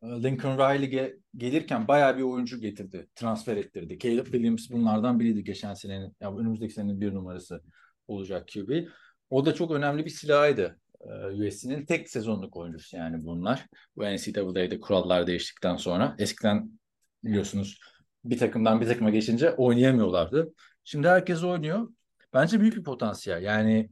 Lincoln 0.03 0.57
Riley 0.57 0.89
ge- 0.89 1.19
gelirken 1.37 1.87
bayağı 1.87 2.17
bir 2.17 2.23
oyuncu 2.23 2.59
getirdi. 2.59 3.07
Transfer 3.15 3.57
ettirdi. 3.57 3.99
Caleb 3.99 4.25
Williams 4.25 4.69
bunlardan 4.69 5.19
biriydi 5.19 5.43
geçen 5.43 5.73
senenin. 5.73 6.15
Ya 6.21 6.35
önümüzdeki 6.37 6.73
senenin 6.73 7.01
bir 7.01 7.13
numarası 7.13 7.63
olacak 8.07 8.47
QB. 8.53 8.87
O 9.29 9.45
da 9.45 9.53
çok 9.53 9.71
önemli 9.71 10.05
bir 10.05 10.09
silahıydı. 10.09 10.79
E, 11.01 11.47
USC'nin 11.47 11.85
tek 11.85 12.09
sezonluk 12.09 12.57
oyuncusu 12.57 12.97
yani 12.97 13.25
bunlar. 13.25 13.67
Bu 13.95 14.03
NCAA'de 14.03 14.79
kurallar 14.79 15.27
değiştikten 15.27 15.75
sonra. 15.75 16.15
Eskiden 16.19 16.79
biliyorsunuz 17.23 17.79
bir 18.25 18.37
takımdan 18.37 18.81
bir 18.81 18.85
takıma 18.85 19.09
geçince 19.09 19.51
oynayamıyorlardı. 19.51 20.53
Şimdi 20.83 21.07
herkes 21.07 21.43
oynuyor. 21.43 21.89
Bence 22.33 22.59
büyük 22.59 22.75
bir 22.75 22.83
potansiyel. 22.83 23.43
Yani 23.43 23.89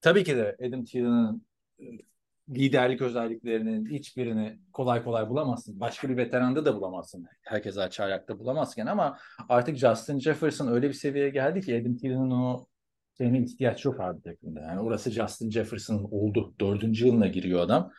tabii 0.00 0.24
ki 0.24 0.36
de 0.36 0.56
Adam 0.68 0.84
Thielen'ın 0.84 1.46
e, 1.80 1.84
liderlik 2.50 3.02
özelliklerinin 3.02 3.86
hiçbirini 3.86 4.58
kolay 4.72 5.04
kolay 5.04 5.28
bulamazsın. 5.28 5.80
Başka 5.80 6.08
bir 6.08 6.16
veteranda 6.16 6.64
da 6.64 6.76
bulamazsın. 6.76 7.26
Herkes 7.42 7.78
aç 7.78 8.00
ayakta 8.00 8.38
bulamazken 8.38 8.86
ama 8.86 9.18
artık 9.48 9.76
Justin 9.76 10.18
Jefferson 10.18 10.68
öyle 10.68 10.88
bir 10.88 10.94
seviyeye 10.94 11.30
geldi 11.30 11.60
ki 11.60 11.80
Adam 11.80 11.96
Thielen'ın 11.96 12.30
o 12.30 12.66
şeyine 13.18 13.38
ihtiyaç 13.38 13.84
yok 13.84 14.00
abi 14.00 14.22
takımda. 14.22 14.60
Yani 14.60 14.80
orası 14.80 15.10
Justin 15.10 15.50
Jefferson 15.50 16.08
oldu. 16.10 16.54
Dördüncü 16.60 17.06
yılına 17.06 17.26
giriyor 17.26 17.60
adam. 17.60 17.92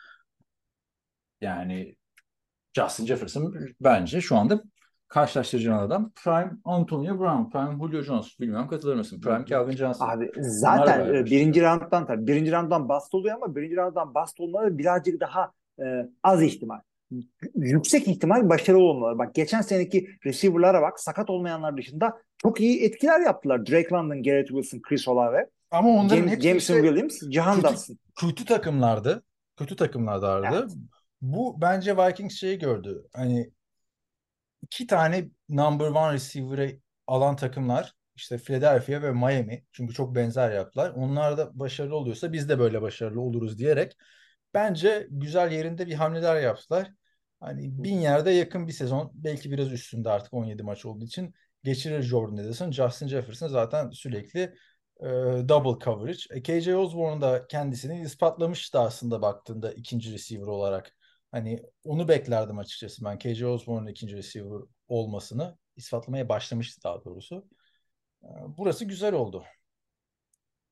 Yani 1.42 1.96
Justin 2.74 3.06
Jefferson 3.06 3.56
bence 3.82 4.22
şu 4.22 4.36
anda 4.38 4.64
karşılaştıracağın 5.12 5.78
adam 5.78 6.12
Prime 6.24 6.52
Antonio 6.66 7.20
Brown, 7.20 7.50
Prime 7.52 7.78
Julio 7.80 8.02
Jones. 8.02 8.40
Bilmem 8.40 8.68
katılır 8.68 8.96
mısın? 8.96 9.22
Prime 9.22 9.46
Calvin 9.46 9.76
Johnson. 9.76 10.10
Abi 10.10 10.32
zaten 10.40 11.06
e, 11.06 11.14
bir 11.14 11.26
birinci 11.26 11.62
rounddan 11.62 12.08
tabii 12.08 12.28
birinci 12.28 12.52
rounddan 12.52 12.90
bast 12.90 13.16
oluyor 13.16 13.36
ama 13.36 13.56
birinci 13.56 13.76
rounddan 13.76 14.14
bast 14.14 14.40
olmaları 14.40 14.78
birazcık 14.78 15.22
daha 15.22 15.52
e, 15.80 16.10
az 16.24 16.44
ihtimal. 16.44 16.80
Yüksek 17.56 18.08
ihtimal 18.08 18.50
başarılı 18.50 18.84
olmaları. 18.84 19.18
Bak 19.18 19.36
geçen 19.36 19.62
seneki 19.62 20.08
receiver'lara 20.26 20.82
bak 20.82 21.00
sakat 21.00 21.30
olmayanlar 21.30 21.78
dışında 21.78 22.18
çok 22.38 22.62
iyi 22.62 22.84
etkiler 22.84 23.20
yaptılar. 23.20 23.66
Drake 23.66 23.96
London, 23.96 24.24
Garrett 24.24 24.48
Wilson, 24.48 24.82
Chris 24.82 25.08
Olave, 25.08 25.50
Ama 25.72 25.90
onların 25.90 26.16
James, 26.16 26.32
hepsi 26.32 26.48
Jameson 26.48 26.76
işte 26.76 26.88
Williams, 26.88 27.20
kötü, 27.20 27.64
Dotson. 27.64 27.98
kötü 28.20 28.46
takımlardı. 28.46 29.24
Kötü 29.58 29.76
takımlardardı. 29.76 30.60
Evet. 30.60 30.72
Bu 31.22 31.62
bence 31.62 31.98
Vikings 31.98 32.36
şeyi 32.36 32.60
gördü. 32.60 33.04
Hani 33.14 33.50
iki 34.62 34.88
tane 34.88 35.30
number 35.50 35.88
one 35.88 36.14
receiver'ı 36.14 36.80
alan 37.08 37.36
takımlar 37.36 37.94
işte 38.16 38.38
Philadelphia 38.38 39.02
ve 39.02 39.12
Miami. 39.12 39.66
Çünkü 39.72 39.94
çok 39.94 40.16
benzer 40.16 40.52
yaptılar. 40.52 40.90
Onlar 40.96 41.38
da 41.38 41.60
başarılı 41.60 41.96
oluyorsa 41.96 42.34
biz 42.34 42.50
de 42.50 42.60
böyle 42.60 42.82
başarılı 42.82 43.22
oluruz 43.22 43.58
diyerek 43.58 43.98
bence 44.54 45.08
güzel 45.12 45.52
yerinde 45.52 45.88
bir 45.88 45.94
hamleler 45.94 46.42
yaptılar. 46.42 46.92
Hani 47.40 47.84
bin 47.84 48.00
yerde 48.00 48.32
yakın 48.32 48.68
bir 48.68 48.74
sezon 48.74 49.12
belki 49.14 49.52
biraz 49.52 49.72
üstünde 49.72 50.10
artık 50.10 50.34
17 50.34 50.64
maç 50.64 50.86
olduğu 50.86 51.06
için 51.06 51.34
geçirir 51.64 52.02
Jordan 52.02 52.38
Addison. 52.38 52.72
Justin 52.72 53.08
Jefferson 53.08 53.48
zaten 53.48 53.90
sürekli 53.90 54.40
e, 55.02 55.06
double 55.50 55.86
coverage. 55.86 56.20
E, 56.30 56.42
KJ 56.44 56.68
Osborne 56.68 57.22
da 57.22 57.48
kendisini 57.48 58.02
ispatlamıştı 58.02 58.80
aslında 58.80 59.22
baktığında 59.22 59.74
ikinci 59.74 60.14
receiver 60.14 60.48
olarak. 60.48 60.96
Hani 61.32 61.64
onu 61.84 62.08
beklerdim 62.08 62.60
açıkçası 62.60 63.06
ben. 63.06 63.18
KJ 63.20 63.46
Osborne'un 63.48 63.88
ikinci 63.88 64.18
receiver 64.18 64.62
olmasını 64.88 65.58
ispatlamaya 65.76 66.30
başlamıştı 66.30 66.84
daha 66.84 67.06
doğrusu. 67.06 67.48
E, 68.24 68.28
burası 68.58 68.86
güzel 68.86 69.14
oldu. 69.14 69.44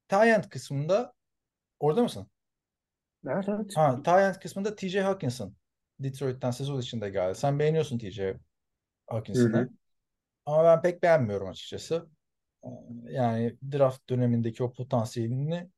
Tight 0.08 0.50
kısmında 0.50 1.14
orada 1.80 2.04
mısın? 2.04 2.28
Evet 3.28 3.50
evet. 3.50 3.74
Ha, 3.76 4.04
tight 4.04 4.40
kısmında 4.42 4.76
TJ 4.76 5.02
Hawkinson. 5.02 5.56
Detroit'ten 6.00 6.52
sezon 6.52 6.82
içinde 6.82 7.10
geldi. 7.10 7.36
Sen 7.36 7.60
beğeniyorsun 7.60 7.98
TJ 8.00 8.38
Hawkinson'ı. 9.08 9.70
Ama 10.46 10.64
ben 10.64 10.82
pek 10.82 11.04
beğenmiyorum 11.04 11.48
açıkçası. 11.48 12.10
Ee, 12.64 12.68
Yani 13.10 13.58
draft 13.72 14.10
dönemindeki 14.10 14.64
o 14.64 14.74
potansiyelini 14.74 15.70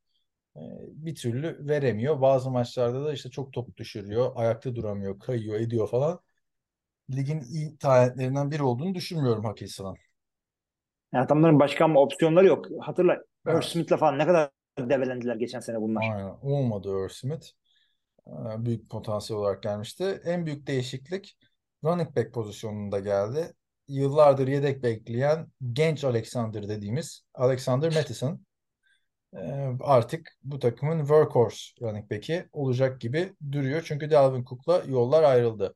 bir 0.91 1.15
türlü 1.15 1.67
veremiyor. 1.67 2.21
Bazı 2.21 2.51
maçlarda 2.51 3.05
da 3.05 3.13
işte 3.13 3.29
çok 3.29 3.53
top 3.53 3.77
düşürüyor. 3.77 4.31
Ayakta 4.35 4.75
duramıyor, 4.75 5.19
kayıyor, 5.19 5.59
ediyor 5.59 5.89
falan. 5.89 6.19
Ligin 7.15 7.41
iyi 7.41 7.77
talentlerinden 7.77 8.51
biri 8.51 8.63
olduğunu 8.63 8.95
düşünmüyorum 8.95 9.43
Hawkinson'ın. 9.45 9.95
Yani 11.13 11.25
adamların 11.25 11.59
başka 11.59 11.93
opsiyonları 11.93 12.45
yok. 12.45 12.65
Hatırla 12.79 13.13
Irv 13.13 13.53
Evet. 13.53 13.63
Smith'le 13.63 13.97
falan 13.97 14.17
ne 14.17 14.25
kadar 14.25 14.49
debelendiler 14.79 15.35
geçen 15.35 15.59
sene 15.59 15.81
bunlar. 15.81 16.01
Aynen. 16.01 16.35
Olmadı 16.41 16.89
Irv 16.89 17.09
Smith. 17.09 17.45
Büyük 18.57 18.89
potansiyel 18.89 19.39
olarak 19.41 19.63
gelmişti. 19.63 20.21
En 20.25 20.45
büyük 20.45 20.67
değişiklik 20.67 21.37
running 21.83 22.15
back 22.15 22.33
pozisyonunda 22.33 22.99
geldi. 22.99 23.53
Yıllardır 23.87 24.47
yedek 24.47 24.83
bekleyen 24.83 25.47
genç 25.73 26.03
Alexander 26.03 26.69
dediğimiz 26.69 27.21
Alexander 27.33 27.93
Mattison 27.93 28.45
artık 29.81 30.37
bu 30.43 30.59
takımın 30.59 30.99
workhorse 30.99 31.71
running 31.81 32.11
back'i 32.11 32.49
olacak 32.51 33.01
gibi 33.01 33.33
duruyor. 33.51 33.83
Çünkü 33.85 34.11
Dalvin 34.11 34.43
Cook'la 34.45 34.83
yollar 34.87 35.23
ayrıldı. 35.23 35.75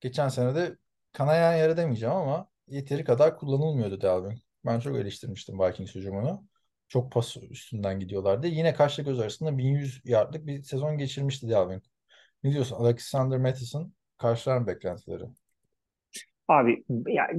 Geçen 0.00 0.28
sene 0.28 0.54
de 0.54 0.76
kanayan 1.12 1.54
yara 1.54 1.76
demeyeceğim 1.76 2.14
ama 2.14 2.48
yeteri 2.68 3.04
kadar 3.04 3.36
kullanılmıyordu 3.38 4.00
Dalvin. 4.00 4.38
Ben 4.66 4.80
çok 4.80 4.96
eleştirmiştim 4.96 5.60
Vikings 5.60 5.94
hücumunu. 5.94 6.48
Çok 6.88 7.12
pas 7.12 7.36
üstünden 7.36 8.00
gidiyorlardı. 8.00 8.46
Yine 8.46 8.74
kaşla 8.74 9.02
göz 9.02 9.20
arasında 9.20 9.58
1100 9.58 10.00
yardlık 10.04 10.46
bir 10.46 10.62
sezon 10.62 10.98
geçirmişti 10.98 11.50
Dalvin. 11.50 11.82
Ne 12.42 12.52
diyorsun? 12.52 12.76
Alexander 12.76 13.38
Mattison 13.38 13.94
karşılar 14.18 14.66
beklentileri? 14.66 15.24
Abi 16.48 16.84
ya 17.06 17.30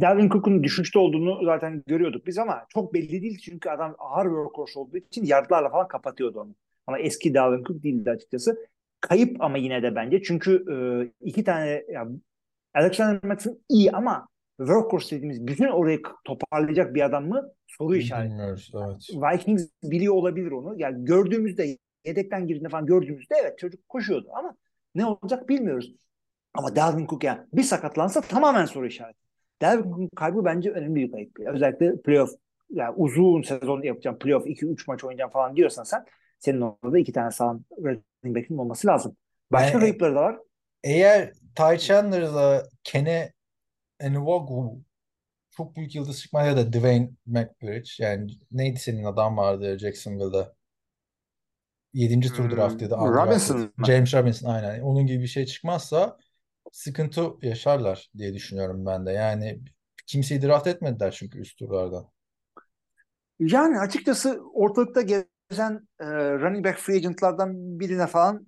Dalvin 0.00 0.28
Cook'un 0.28 0.62
düşüşte 0.62 0.98
olduğunu 0.98 1.44
zaten 1.44 1.82
görüyorduk 1.86 2.26
biz 2.26 2.38
ama 2.38 2.66
çok 2.68 2.94
belli 2.94 3.22
değil 3.22 3.38
çünkü 3.38 3.68
adam 3.70 3.94
ağır 3.98 4.24
workhorse 4.24 4.80
olduğu 4.80 4.96
için 4.96 5.24
yardlarla 5.24 5.68
falan 5.70 5.88
kapatıyordu 5.88 6.40
onu. 6.40 6.54
Ama 6.86 6.98
eski 6.98 7.34
Dalvin 7.34 7.64
Cook 7.64 7.82
değildi 7.82 8.10
açıkçası. 8.10 8.66
Kayıp 9.00 9.36
ama 9.40 9.58
yine 9.58 9.82
de 9.82 9.94
bence 9.94 10.22
çünkü 10.22 10.64
e, 10.72 10.76
iki 11.26 11.44
tane 11.44 11.84
ya, 11.92 12.08
Alexander 12.74 13.24
Mattison 13.28 13.58
iyi 13.68 13.92
ama 13.92 14.28
workhorse 14.58 15.16
dediğimiz 15.16 15.46
bütün 15.46 15.66
orayı 15.66 16.02
toparlayacak 16.24 16.94
bir 16.94 17.02
adam 17.02 17.28
mı? 17.28 17.52
Soru 17.66 17.96
işareti. 17.96 18.34
Evet. 19.14 19.32
Vikings 19.32 19.68
biliyor 19.82 20.14
olabilir 20.14 20.50
onu. 20.50 20.74
Yani 20.78 21.04
gördüğümüzde 21.04 21.76
yedekten 22.04 22.46
girdiğinde 22.46 22.68
falan 22.68 22.86
gördüğümüzde 22.86 23.34
evet 23.42 23.58
çocuk 23.58 23.88
koşuyordu 23.88 24.28
ama 24.34 24.56
ne 24.94 25.06
olacak 25.06 25.48
bilmiyoruz. 25.48 25.94
Ama 26.54 26.76
Dalvin 26.76 27.06
Cook 27.06 27.24
yani 27.24 27.40
bir 27.52 27.62
sakatlansa 27.62 28.20
tamamen 28.20 28.64
soru 28.64 28.86
işareti. 28.86 29.18
Dalvin 29.62 29.82
Cook'un 29.82 30.08
kaybı 30.16 30.44
bence 30.44 30.70
önemli 30.70 30.94
bir 31.06 31.12
kayıp. 31.12 31.30
Özellikle 31.46 32.00
playoff 32.02 32.30
yani 32.70 32.94
uzun 32.96 33.42
sezon 33.42 33.82
yapacağım 33.82 34.18
playoff 34.18 34.46
2-3 34.46 34.84
maç 34.86 35.04
oynayacağım 35.04 35.30
falan 35.30 35.56
diyorsan 35.56 35.82
sen 35.84 36.04
senin 36.38 36.60
orada 36.60 36.98
iki 36.98 37.12
tane 37.12 37.30
sağlam 37.30 37.64
running 37.78 38.36
back'in 38.36 38.58
olması 38.58 38.86
lazım. 38.88 39.16
Başka 39.52 39.68
Yani- 39.72 39.80
kayıpları 39.80 40.14
da 40.14 40.20
var. 40.20 40.38
Eğer 40.84 41.32
Ty 41.54 41.76
Chandler'la 41.78 42.62
Kene 42.84 43.32
Nwogwu 44.00 44.78
çok 45.50 45.76
büyük 45.76 45.94
yıldız 45.94 46.20
çıkmaz 46.22 46.46
ya 46.46 46.56
da 46.56 46.72
Dwayne 46.72 47.10
McBride 47.26 47.88
yani 47.98 48.30
neydi 48.52 48.78
senin 48.80 49.04
adam 49.04 49.36
vardı 49.36 49.78
Jacksonville'da 49.78 50.54
7. 51.94 52.28
tur 52.28 52.44
Hmm, 52.44 52.50
draftıydı. 52.56 52.94
Robinson 52.94 53.54
undrafted. 53.54 53.78
mı? 53.78 53.86
James 53.86 54.14
Robinson 54.14 54.50
aynen. 54.50 54.80
Onun 54.80 55.06
gibi 55.06 55.22
bir 55.22 55.26
şey 55.28 55.46
çıkmazsa 55.46 56.18
sıkıntı 56.72 57.30
yaşarlar 57.42 58.10
diye 58.18 58.34
düşünüyorum 58.34 58.86
ben 58.86 59.06
de. 59.06 59.12
Yani 59.12 59.60
kimseyi 60.06 60.42
draft 60.42 60.66
etmediler 60.66 61.10
çünkü 61.10 61.38
üst 61.38 61.58
turlarda. 61.58 62.06
Yani 63.40 63.78
açıkçası 63.78 64.40
ortalıkta 64.54 65.00
gezen 65.00 65.88
e, 66.00 66.06
running 66.32 66.66
back 66.66 66.78
free 66.78 66.96
agentlardan 66.96 67.80
birine 67.80 68.06
falan 68.06 68.46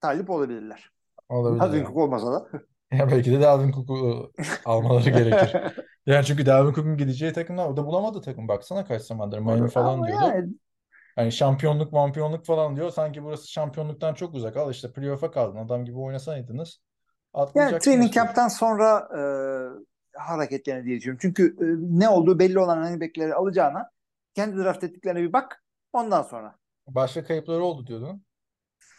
talip 0.00 0.30
olabilirler. 0.30 0.90
Olabilir 1.28 1.60
Dalvin 1.60 1.76
yani. 1.76 1.86
Cook 1.86 1.96
olmasa 1.96 2.32
da. 2.32 2.48
Ya 2.92 3.10
belki 3.10 3.32
de 3.32 3.40
Dalvin 3.40 3.72
Cook'u 3.72 4.32
almaları 4.64 5.10
gerekir. 5.10 5.56
Yani 6.06 6.24
çünkü 6.24 6.46
Dalvin 6.46 6.72
Cook'un 6.72 6.96
gideceği 6.96 7.32
takımlar 7.32 7.66
o 7.68 7.76
da 7.76 7.86
bulamadı 7.86 8.20
takım. 8.20 8.48
Baksana 8.48 8.84
kaç 8.84 9.02
zamandır 9.02 9.38
Miami 9.38 9.70
falan 9.70 10.06
diyordu. 10.06 10.24
yani 10.26 10.54
Hani 11.16 11.32
şampiyonluk, 11.32 11.92
mampiyonluk 11.92 12.44
falan 12.44 12.76
diyor. 12.76 12.90
Sanki 12.90 13.24
burası 13.24 13.52
şampiyonluktan 13.52 14.14
çok 14.14 14.34
uzak. 14.34 14.56
Al 14.56 14.70
işte 14.70 14.92
playoff'a 14.92 15.30
kaldın. 15.30 15.58
Adam 15.58 15.84
gibi 15.84 15.98
oynasaydınız 15.98 16.80
Yani 17.54 17.78
training 17.78 18.12
tur. 18.12 18.14
camp'ten 18.14 18.48
sonra 18.48 19.08
e, 19.18 19.20
hareketlerini 20.18 20.84
diye 20.84 20.96
düşünüyorum. 20.96 21.18
Çünkü 21.22 21.56
e, 21.60 21.64
ne 22.00 22.08
olduğu 22.08 22.38
belli 22.38 22.58
olan 22.58 22.80
running 22.80 23.02
back'leri 23.02 23.34
alacağına 23.34 23.90
kendi 24.34 24.56
draft 24.56 24.84
ettiklerine 24.84 25.22
bir 25.22 25.32
bak. 25.32 25.62
Ondan 25.92 26.22
sonra. 26.22 26.54
Başka 26.86 27.24
kayıpları 27.24 27.64
oldu 27.64 27.86
diyordun. 27.86 28.22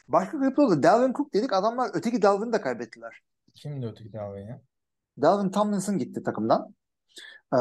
Başka 0.07 0.39
kayıp 0.39 0.59
oldu. 0.59 0.83
Dalvin 0.83 1.13
Cook 1.13 1.33
dedik. 1.33 1.53
Adamlar 1.53 1.89
öteki 1.93 2.21
Dalvin'i 2.21 2.53
de 2.53 2.61
kaybettiler. 2.61 3.21
Kimdi 3.55 3.87
öteki 3.87 4.13
Dalvin 4.13 4.47
ya? 4.47 4.61
Dalvin 5.21 5.49
Tomlinson 5.49 5.97
gitti 5.97 6.23
takımdan. 6.23 6.75
Ee, 7.53 7.57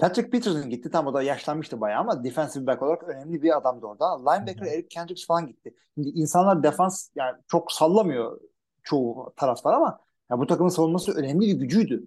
Patrick 0.00 0.30
Peterson 0.30 0.70
gitti. 0.70 0.90
Tam 0.90 1.06
o 1.06 1.14
da 1.14 1.22
yaşlanmıştı 1.22 1.80
bayağı 1.80 2.00
ama 2.00 2.24
defensive 2.24 2.66
back 2.66 2.82
olarak 2.82 3.02
önemli 3.02 3.42
bir 3.42 3.56
adamdı 3.56 3.86
orada. 3.86 4.18
Linebacker 4.18 4.66
Hı 4.66 4.70
hı. 4.70 4.74
Eric 4.74 4.88
Kendricks 4.88 5.26
falan 5.26 5.46
gitti. 5.46 5.74
Şimdi 5.94 6.08
insanlar 6.08 6.62
defans 6.62 7.08
yani 7.14 7.36
çok 7.48 7.72
sallamıyor 7.72 8.40
çoğu 8.82 9.32
taraftar 9.36 9.72
ama 9.72 10.00
ya 10.30 10.38
bu 10.38 10.46
takımın 10.46 10.70
savunması 10.70 11.12
önemli 11.12 11.40
bir 11.40 11.52
gücüydü. 11.52 12.04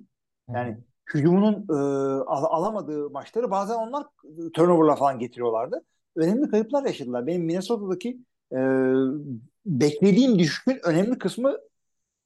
Yani 0.49 0.77
hücumunun 1.13 1.65
e, 1.69 1.73
al- 2.23 2.57
alamadığı 2.57 3.09
maçları 3.09 3.51
bazen 3.51 3.75
onlar 3.75 4.03
turnover'la 4.53 4.95
falan 4.95 5.19
getiriyorlardı. 5.19 5.81
Önemli 6.15 6.49
kayıplar 6.49 6.85
yaşadılar. 6.85 7.27
Benim 7.27 7.45
Minnesota'daki 7.45 8.19
e, 8.51 8.57
beklediğim 9.65 10.39
düşüşün 10.39 10.79
önemli 10.83 11.17
kısmı 11.17 11.57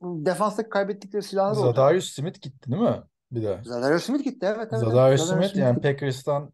defanstaki 0.01 0.69
kaybettikleri 0.69 1.23
silahlar 1.23 1.57
oldu. 1.57 1.65
Zadarius 1.65 2.13
Smith 2.13 2.41
gitti 2.41 2.71
değil 2.71 2.81
mi? 2.83 3.03
Bir 3.31 3.43
de. 3.43 3.61
Zadarius 3.65 4.03
Smith 4.03 4.23
gitti 4.23 4.45
evet. 4.45 4.57
evet 4.57 4.71
Zadarius. 4.71 5.21
Zadarius 5.21 5.29
Smith 5.29 5.55
yani. 5.55 5.81
Packers'tan 5.81 6.53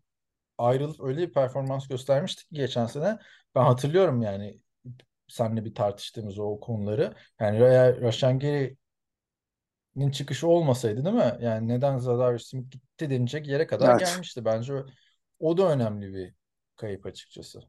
ayrılıp 0.57 1.03
öyle 1.03 1.27
bir 1.27 1.33
performans 1.33 1.87
göstermişti 1.87 2.43
ki 2.47 2.55
geçen 2.55 2.85
sene. 2.85 3.19
Ben 3.55 3.63
hatırlıyorum 3.63 4.21
yani 4.21 4.59
seninle 5.27 5.65
bir 5.65 5.75
tartıştığımız 5.75 6.39
o 6.39 6.59
konuları. 6.59 7.13
Yani 7.39 7.59
Rashan 8.01 8.39
Gary'nin 8.39 8.80
çıkışı 10.11 10.47
olmasaydı 10.47 11.05
değil 11.05 11.15
mi? 11.15 11.37
Yani 11.41 11.67
neden 11.67 11.97
Zadarius 11.97 12.49
Smith 12.49 12.71
gitti 12.71 13.09
denilecek 13.09 13.47
yere 13.47 13.67
kadar 13.67 13.91
Evet. 13.91 13.99
gelmişti. 13.99 14.45
Bence 14.45 14.73
o, 14.73 14.85
o 15.39 15.57
da 15.57 15.71
önemli 15.71 16.13
bir 16.13 16.33
kayıp 16.75 17.05
açıkçası. 17.05 17.59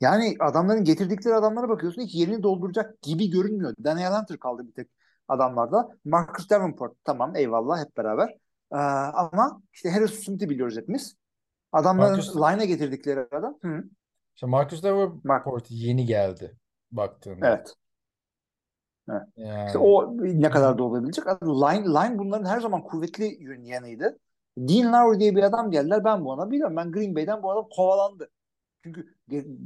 Yani 0.00 0.36
adamların 0.40 0.84
getirdikleri 0.84 1.34
adamlara 1.34 1.68
bakıyorsun 1.68 2.02
hiç 2.02 2.14
yerini 2.14 2.42
dolduracak 2.42 3.02
gibi 3.02 3.30
görünmüyor. 3.30 3.74
Daniel 3.84 4.12
Hunter 4.12 4.38
kaldı 4.38 4.66
bir 4.68 4.72
tek 4.72 4.88
adamlarda. 5.28 5.88
Marcus 6.04 6.50
Davenport 6.50 6.96
tamam 7.04 7.36
eyvallah 7.36 7.80
hep 7.84 7.96
beraber. 7.96 8.28
Ee, 8.72 8.76
ama 8.76 9.62
işte 9.72 9.90
Harris 9.90 10.24
Smith'i 10.24 10.50
biliyoruz 10.50 10.76
hepimiz. 10.76 11.16
Adamların 11.72 12.20
Marcus- 12.20 12.36
line'a 12.36 12.64
getirdikleri 12.64 13.20
adam. 13.32 13.58
Hı, 13.62 13.84
İşte 14.34 14.46
Marcus 14.46 14.82
Davenport 14.82 15.66
yeni 15.70 16.06
geldi 16.06 16.56
baktığında. 16.92 17.42
evet. 17.42 17.74
Yani 19.08 19.66
İşte 19.66 19.78
o 19.78 20.16
ne 20.18 20.50
kadar 20.50 20.78
da 20.78 20.82
olabilecek. 20.82 21.26
Line, 21.26 21.84
line 21.84 22.18
bunların 22.18 22.44
her 22.44 22.60
zaman 22.60 22.82
kuvvetli 22.82 23.24
yön- 23.40 23.64
yanıydı. 23.64 24.18
Dean 24.58 24.92
Lowry 24.92 25.20
diye 25.20 25.36
bir 25.36 25.42
adam 25.42 25.70
geldiler. 25.70 26.04
Ben 26.04 26.24
bu 26.24 26.30
ona 26.30 26.50
biliyorum. 26.50 26.76
Ben 26.76 26.92
Green 26.92 27.14
Bay'den 27.14 27.42
bu 27.42 27.50
adam 27.50 27.68
kovalandı. 27.70 28.30
Çünkü 28.84 29.14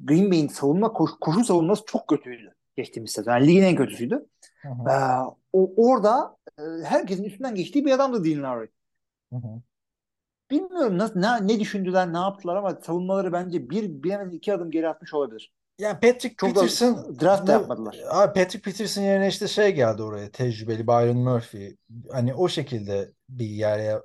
Green 0.05 0.31
Bay'in 0.31 0.49
savunma 0.49 0.93
koşu, 0.93 1.21
koşu 1.21 1.45
savunması 1.45 1.83
çok 1.87 2.09
kötüydü 2.09 2.55
geçtiğimiz 2.77 3.13
sezon. 3.13 3.33
Yani 3.33 3.47
ligin 3.47 3.63
en 3.63 3.77
kötüsüydü. 3.77 4.27
Hı 4.63 4.69
hı, 4.69 4.91
Ee, 4.91 4.93
o, 5.53 5.73
orada 5.77 6.37
e, 6.59 6.63
herkesin 6.85 7.25
üstünden 7.25 7.55
geçtiği 7.55 7.85
bir 7.85 7.93
adamdı 7.93 8.25
Dean 8.25 8.43
Lowry. 8.43 8.69
hı 9.33 9.37
hı. 9.37 9.63
Bilmiyorum 10.51 10.99
nasıl, 10.99 11.21
ne, 11.21 11.47
ne 11.47 11.61
düşündüler, 11.61 12.13
ne 12.13 12.19
yaptılar 12.19 12.57
ama 12.57 12.75
savunmaları 12.83 13.33
bence 13.33 13.71
bir, 13.71 14.03
bilemedin 14.03 14.37
iki 14.37 14.55
adım 14.55 14.71
geri 14.71 14.89
atmış 14.89 15.15
olabilir. 15.15 15.53
Yani 15.79 16.01
Patrick 16.01 16.35
Çok 16.37 16.55
Peterson 16.55 17.17
draft 17.21 17.47
da 17.47 17.53
yapmadılar. 17.53 17.97
Abi 18.11 18.41
Patrick 18.41 18.61
Peterson 18.71 19.03
yerine 19.03 19.29
işte 19.29 19.49
şey 19.49 19.75
geldi 19.75 20.03
oraya 20.03 20.31
tecrübeli 20.31 20.87
Byron 20.87 21.17
Murphy. 21.17 21.77
Hani 22.13 22.35
o 22.35 22.49
şekilde 22.49 23.13
bir 23.29 23.47
yere 23.47 24.03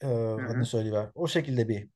e, 0.00 0.06
adını 0.06 0.66
söyleyiver. 0.66 1.06
O 1.14 1.28
şekilde 1.28 1.68
bir 1.68 1.88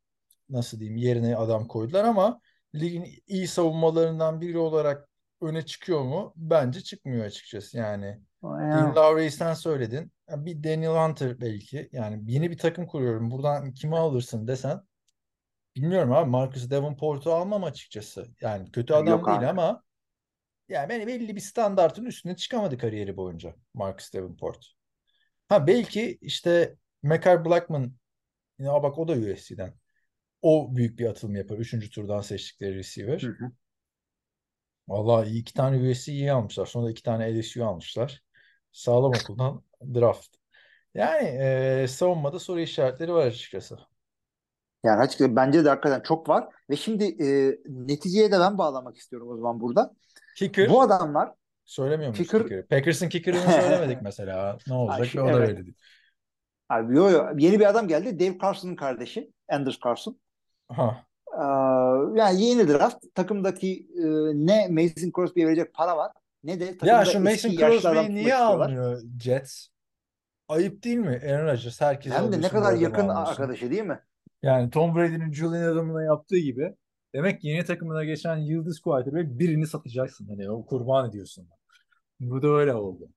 nasıl 0.51 0.81
diyeyim 0.81 0.97
yerine 0.97 1.37
adam 1.37 1.67
koydular 1.67 2.05
ama 2.05 2.41
ligin 2.75 3.07
iyi 3.27 3.49
savunmalarından 3.49 4.41
biri 4.41 4.59
olarak 4.59 5.09
öne 5.41 5.67
çıkıyor 5.67 6.03
mu? 6.03 6.33
Bence 6.37 6.81
çıkmıyor 6.81 7.25
açıkçası 7.25 7.79
yani. 7.79 8.19
Dean 8.43 8.97
Lowry'i 8.97 9.31
sen 9.31 9.55
söyledin. 9.55 10.13
Bir 10.29 10.65
Daniel 10.65 11.09
Hunter 11.09 11.41
belki. 11.41 11.89
Yani 11.93 12.33
yeni 12.33 12.51
bir 12.51 12.59
takım 12.59 12.87
kuruyorum. 12.87 13.31
Buradan 13.31 13.73
kimi 13.73 13.97
alırsın 13.99 14.49
desen. 14.49 14.81
Bilmiyorum 15.77 16.13
abi. 16.13 16.31
Marcus 16.31 16.71
Davenport'u 16.71 17.33
almam 17.33 17.65
açıkçası. 17.65 18.29
Yani 18.41 18.71
kötü 18.73 18.95
adam 18.95 19.07
Yok 19.07 19.27
değil 19.27 19.39
abi. 19.39 19.47
ama 19.47 19.83
yani 20.69 20.89
beni 20.89 21.07
belli 21.07 21.37
bir 21.37 21.41
standartın 21.41 22.05
üstüne 22.05 22.37
çıkamadı 22.37 22.79
kariyeri 22.79 23.17
boyunca 23.17 23.55
Marcus 23.75 24.15
Davenport. 24.15 24.73
Ha 25.49 25.67
belki 25.67 26.19
işte 26.21 26.77
Mekar 27.03 27.45
Blackman 27.45 27.93
ya 28.59 28.83
bak 28.83 28.99
o 28.99 29.09
da 29.09 29.13
USC'den. 29.13 29.75
O 30.43 30.77
büyük 30.77 30.99
bir 30.99 31.07
atılım 31.07 31.37
yapar. 31.37 31.59
Üçüncü 31.59 31.91
turdan 31.91 32.21
seçtikleri 32.21 32.75
receiver. 32.75 33.23
Hı 33.23 33.27
hı. 33.27 33.53
Vallahi 34.89 35.29
iyi 35.29 35.41
iki 35.41 35.55
tane 35.55 35.91
USC 35.91 36.13
iyi 36.13 36.33
almışlar. 36.33 36.67
Sonra 36.67 36.87
da 36.87 36.91
iki 36.91 37.03
tane 37.03 37.41
LSU 37.41 37.65
almışlar. 37.65 38.23
Sağlam 38.73 39.13
okuldan 39.23 39.65
draft. 39.95 40.37
Yani 40.95 41.29
e, 41.29 41.87
savunmada 41.89 42.39
soru 42.39 42.61
işaretleri 42.61 43.13
var 43.13 43.27
açıkçası. 43.27 43.79
Yani 44.85 45.01
açıkçası 45.01 45.37
bence 45.37 45.65
de 45.65 45.69
hakikaten 45.69 46.01
çok 46.01 46.29
var. 46.29 46.49
Ve 46.71 46.77
şimdi 46.77 47.05
e, 47.05 47.59
neticeye 47.69 48.33
de 48.33 48.41
ben 48.41 48.59
bağlamak 48.59 48.97
istiyorum 48.97 49.29
o 49.29 49.37
zaman 49.37 49.61
burada. 49.61 49.93
Kicker 50.37 50.71
Bu 50.71 50.83
adamlar 50.83 51.33
söylemiyor 51.65 52.11
muyuz 52.11 52.29
Kicker- 52.29 52.43
kicker'ı? 52.43 52.67
Packers'ın 52.67 53.09
kicker'ını 53.09 53.53
söylemedik 53.53 53.99
mesela. 54.03 54.59
Ne 54.67 54.75
olacak? 54.75 55.17
Ve 55.17 55.23
o 55.23 55.27
da 55.27 55.39
evet. 55.39 55.49
belli 55.49 55.67
değil. 55.67 55.77
abi, 56.69 56.97
yo, 56.97 57.11
yo, 57.11 57.27
yeni 57.39 57.61
bir 57.61 57.67
adam 57.67 57.89
geldi. 57.89 58.21
Dave 58.21 58.39
Carson'ın 58.39 58.77
kardeşi. 58.77 59.31
Anders 59.49 59.79
Carson. 59.85 60.19
Ha. 60.69 61.05
Ee, 61.35 61.43
yani 62.19 62.43
yeni 62.43 62.69
draft. 62.69 63.05
Takımdaki 63.15 63.89
e, 63.97 64.05
ne 64.35 64.69
Mason 64.69 65.13
Crosby'ye 65.17 65.47
verecek 65.47 65.75
para 65.75 65.97
var 65.97 66.13
ne 66.45 66.61
de 66.61 66.67
takımda 66.67 66.93
Ya 66.93 67.05
şu 67.05 67.21
Mason 67.21 67.51
Crosby'yi 67.51 68.15
niye 68.15 68.35
almıyor 68.35 69.03
Jets? 69.21 69.69
Ayıp 70.49 70.85
değil 70.85 70.99
mi? 70.99 71.21
Aaron 71.25 71.47
Rodgers 71.47 71.81
herkese 71.81 72.15
Hem 72.15 72.33
de 72.33 72.41
ne 72.41 72.49
kadar 72.49 72.73
yakın 72.73 73.09
arkadaşı 73.09 73.71
değil 73.71 73.83
mi? 73.83 74.01
Yani 74.43 74.71
Tom 74.71 74.97
Brady'nin 74.97 75.33
Julian 75.33 75.63
Edelman'a 75.63 76.03
yaptığı 76.03 76.39
gibi 76.39 76.75
demek 77.15 77.41
ki 77.41 77.49
yeni 77.49 77.65
takımına 77.65 78.05
geçen 78.05 78.37
yıldız 78.37 78.81
quarterback 78.81 79.39
birini 79.39 79.67
satacaksın. 79.67 80.29
Hani 80.29 80.51
o 80.51 80.67
kurban 80.67 81.09
ediyorsun. 81.09 81.49
Bu 82.21 82.43
da 82.43 82.49
öyle 82.49 82.75
oldu. 82.75 83.09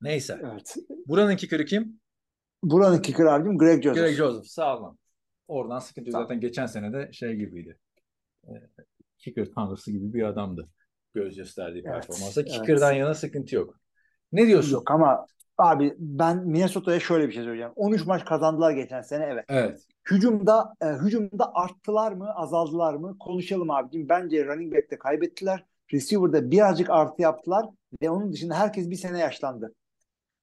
Neyse. 0.00 0.40
Evet. 0.52 0.76
Buranın 1.06 1.36
kicker'ı 1.36 1.64
kim? 1.64 2.00
Buranın 2.62 3.02
kicker 3.02 3.24
abicim 3.24 3.58
Greg 3.58 3.82
Joseph. 3.82 4.04
Greg 4.04 4.16
Joseph. 4.16 4.44
Sağ 4.44 4.78
olun. 4.78 4.98
Oradan 5.48 5.78
sıkıntı 5.78 6.10
ol. 6.10 6.12
Zaten 6.12 6.40
geçen 6.40 6.66
sene 6.66 6.92
de 6.92 7.12
şey 7.12 7.34
gibiydi. 7.34 7.78
Ee, 8.48 8.52
kicker 9.18 9.46
tanrısı 9.54 9.92
gibi 9.92 10.14
bir 10.14 10.22
adamdı. 10.22 10.68
Göz 11.14 11.36
gösterdiği 11.36 11.82
Evet, 11.86 11.92
performansa. 11.92 12.40
evet. 12.40 12.52
Kicker'dan 12.52 12.92
yana 12.92 13.14
sıkıntı 13.14 13.54
yok. 13.54 13.78
Ne 14.32 14.46
diyorsun? 14.46 14.72
Yok 14.72 14.90
ama 14.90 15.26
abi 15.58 15.94
ben 15.98 16.46
Minnesota'ya 16.46 17.00
şöyle 17.00 17.28
bir 17.28 17.32
şey 17.32 17.42
söyleyeceğim. 17.42 17.72
13 17.76 18.06
maç 18.06 18.24
kazandılar 18.24 18.72
geçen 18.72 19.02
sene 19.02 19.24
evet. 19.24 19.44
Evet. 19.48 19.86
Hücumda 20.10 20.74
e, 20.82 20.86
hücumda 20.86 21.54
arttılar 21.54 22.12
mı, 22.12 22.34
azaldılar 22.34 22.94
mı? 22.94 23.16
Konuşalım 23.18 23.70
abicim. 23.70 24.08
Bence 24.08 24.46
running 24.46 24.74
back'te 24.74 24.98
kaybettiler. 24.98 25.64
Receiver'da 25.92 26.50
birazcık 26.50 26.90
artı 26.90 27.22
yaptılar 27.22 27.66
ve 28.02 28.10
onun 28.10 28.32
dışında 28.32 28.54
herkes 28.54 28.90
bir 28.90 28.96
sene 28.96 29.18
yaşlandı. 29.18 29.74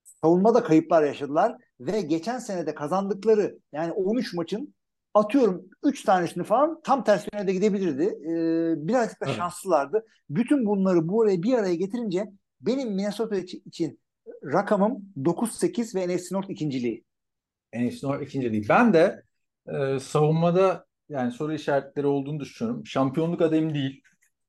Savunmada 0.04 0.64
kayıplar 0.64 1.04
yaşadılar 1.04 1.58
ve 1.80 2.02
geçen 2.02 2.40
senede 2.40 2.76
kazandıkları 2.76 3.60
yani 3.72 3.92
13 3.92 4.34
maçın 4.34 4.74
atıyorum 5.14 5.66
3 5.84 6.04
tanesini 6.04 6.44
falan 6.44 6.82
tam 6.84 7.04
ters 7.04 7.26
yöne 7.34 7.48
de 7.48 7.54
gidebilirdi. 7.54 8.04
Ee, 8.04 8.88
birazcık 8.88 9.22
da 9.22 9.26
Evet. 9.26 9.36
şanslılardı. 9.36 10.06
Bütün 10.30 10.66
bunları 10.66 11.08
bu 11.08 11.22
araya 11.24 11.44
bir 11.44 11.54
araya 11.54 11.76
getirince 11.76 12.26
benim 12.62 12.90
Minnesota 12.90 13.36
için, 13.36 14.00
rakamım 14.44 15.14
9-8 15.18 15.96
ve 15.96 16.16
NFC 16.16 16.36
North 16.36 16.50
ikinciliği. 16.50 17.04
NFC 17.76 18.08
North 18.08 18.24
ikinci 18.24 18.52
değil. 18.52 18.66
Ben 18.70 18.94
de 18.94 19.24
e, 19.68 20.00
savunmada 20.00 20.86
yani 21.10 21.32
soru 21.32 21.54
işaretleri 21.54 22.08
olduğunu 22.08 22.40
düşünüyorum. 22.40 22.86
Şampiyonluk 22.86 23.42
adayım 23.42 23.74
değil 23.74 24.02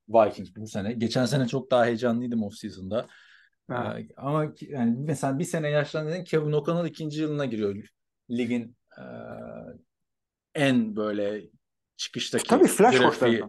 Vikings 0.09 0.55
bu 0.55 0.67
sene. 0.67 0.93
Geçen 0.93 1.25
sene 1.25 1.47
çok 1.47 1.71
daha 1.71 1.85
heyecanlıydım 1.85 2.43
off-season'da. 2.43 3.07
Ha. 3.67 3.99
E, 3.99 4.07
ama 4.17 4.53
yani 4.61 4.95
mesela 4.99 5.39
bir 5.39 5.43
sene 5.43 5.69
yaşlandığında 5.69 6.23
Kevin 6.23 6.51
O'Connell 6.51 6.89
ikinci 6.89 7.21
yılına 7.21 7.45
giriyor. 7.45 7.87
Ligin 8.29 8.77
e, 8.97 9.03
en 10.55 10.95
böyle 10.95 11.41
çıkıştaki 11.97 12.47
Tabii 12.47 12.67
flash 12.67 12.97
grafiği 12.97 13.43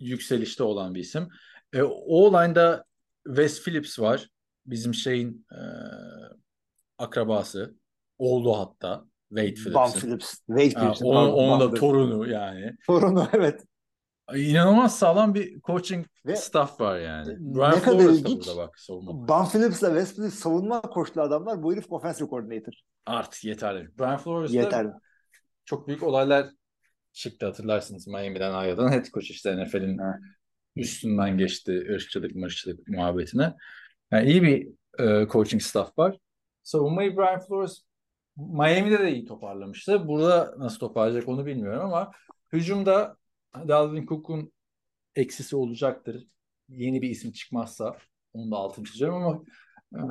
yükselişte 0.00 0.62
olan 0.62 0.94
bir 0.94 1.00
isim. 1.00 1.28
E, 1.72 1.82
o 1.82 2.32
line'da 2.32 2.84
Wes 3.26 3.64
Phillips 3.64 3.98
var. 3.98 4.28
Bizim 4.66 4.94
şeyin 4.94 5.46
e, 5.52 5.60
akrabası. 6.98 7.74
Oğlu 8.18 8.58
hatta. 8.58 9.04
Wade 9.28 9.54
Phillips'in. 9.54 10.00
Phillips. 10.00 10.34
Wade 10.46 10.74
Ha, 10.74 10.80
Phillips'in. 10.80 11.04
onun, 11.04 11.14
pardon, 11.14 11.32
onun 11.38 11.60
Bam 11.60 11.72
da 11.72 11.74
torunu 11.74 12.28
yani. 12.28 12.76
Torunu 12.86 13.28
evet. 13.32 13.64
İnanılmaz 14.34 14.98
sağlam 14.98 15.34
bir 15.34 15.60
coaching 15.60 16.06
Ve 16.26 16.36
staff 16.36 16.80
var 16.80 16.98
yani. 16.98 17.34
ne 17.34 17.54
Brian 17.54 17.80
kadar 17.80 17.98
Flores 17.98 18.24
da 18.24 18.28
ilginç. 18.28 18.46
bak 18.56 18.78
savunma. 18.78 19.28
Bam 19.28 19.48
Phillips'le 19.48 19.80
Wes 19.80 20.14
Phillips 20.14 20.34
savunma 20.34 20.80
koçlu 20.80 21.22
adamlar. 21.22 21.62
Bu 21.62 21.72
herif 21.72 21.92
offensive 21.92 22.28
coordinator. 22.28 22.72
Artık 23.06 23.44
yeterli. 23.44 23.98
Brian 23.98 24.16
Flores 24.18 24.52
Yeterli. 24.52 24.90
çok 25.64 25.88
büyük 25.88 26.02
olaylar 26.02 26.46
çıktı 27.12 27.46
hatırlarsınız 27.46 28.06
Miami'den 28.06 28.52
ayrılan 28.52 28.92
head 28.92 29.04
coach 29.04 29.30
işte 29.30 29.64
NFL'in 29.64 30.00
üstünden 30.76 31.38
geçti 31.38 31.86
ırkçılık 31.94 32.34
mırçılık 32.34 32.88
muhabbetine. 32.88 33.54
Yani 34.10 34.30
iyi 34.30 34.42
bir 34.42 34.68
e, 34.98 35.28
coaching 35.28 35.62
staff 35.62 35.98
var. 35.98 36.16
Savunmayı 36.62 37.16
Brian 37.16 37.40
Flores 37.40 37.82
Miami'de 38.38 38.98
de 38.98 39.12
iyi 39.12 39.24
toparlamıştı. 39.24 40.08
Burada 40.08 40.54
nasıl 40.58 40.78
toparlayacak 40.78 41.28
onu 41.28 41.46
bilmiyorum 41.46 41.84
ama 41.84 42.12
hücumda 42.52 43.16
Dalvin 43.54 44.06
Cook'un 44.06 44.52
eksisi 45.16 45.56
olacaktır. 45.56 46.26
Yeni 46.68 47.02
bir 47.02 47.10
isim 47.10 47.32
çıkmazsa 47.32 47.96
onu 48.32 48.50
da 48.50 48.56
altını 48.56 48.84
çiziyorum 48.84 49.16
ama 49.22 49.42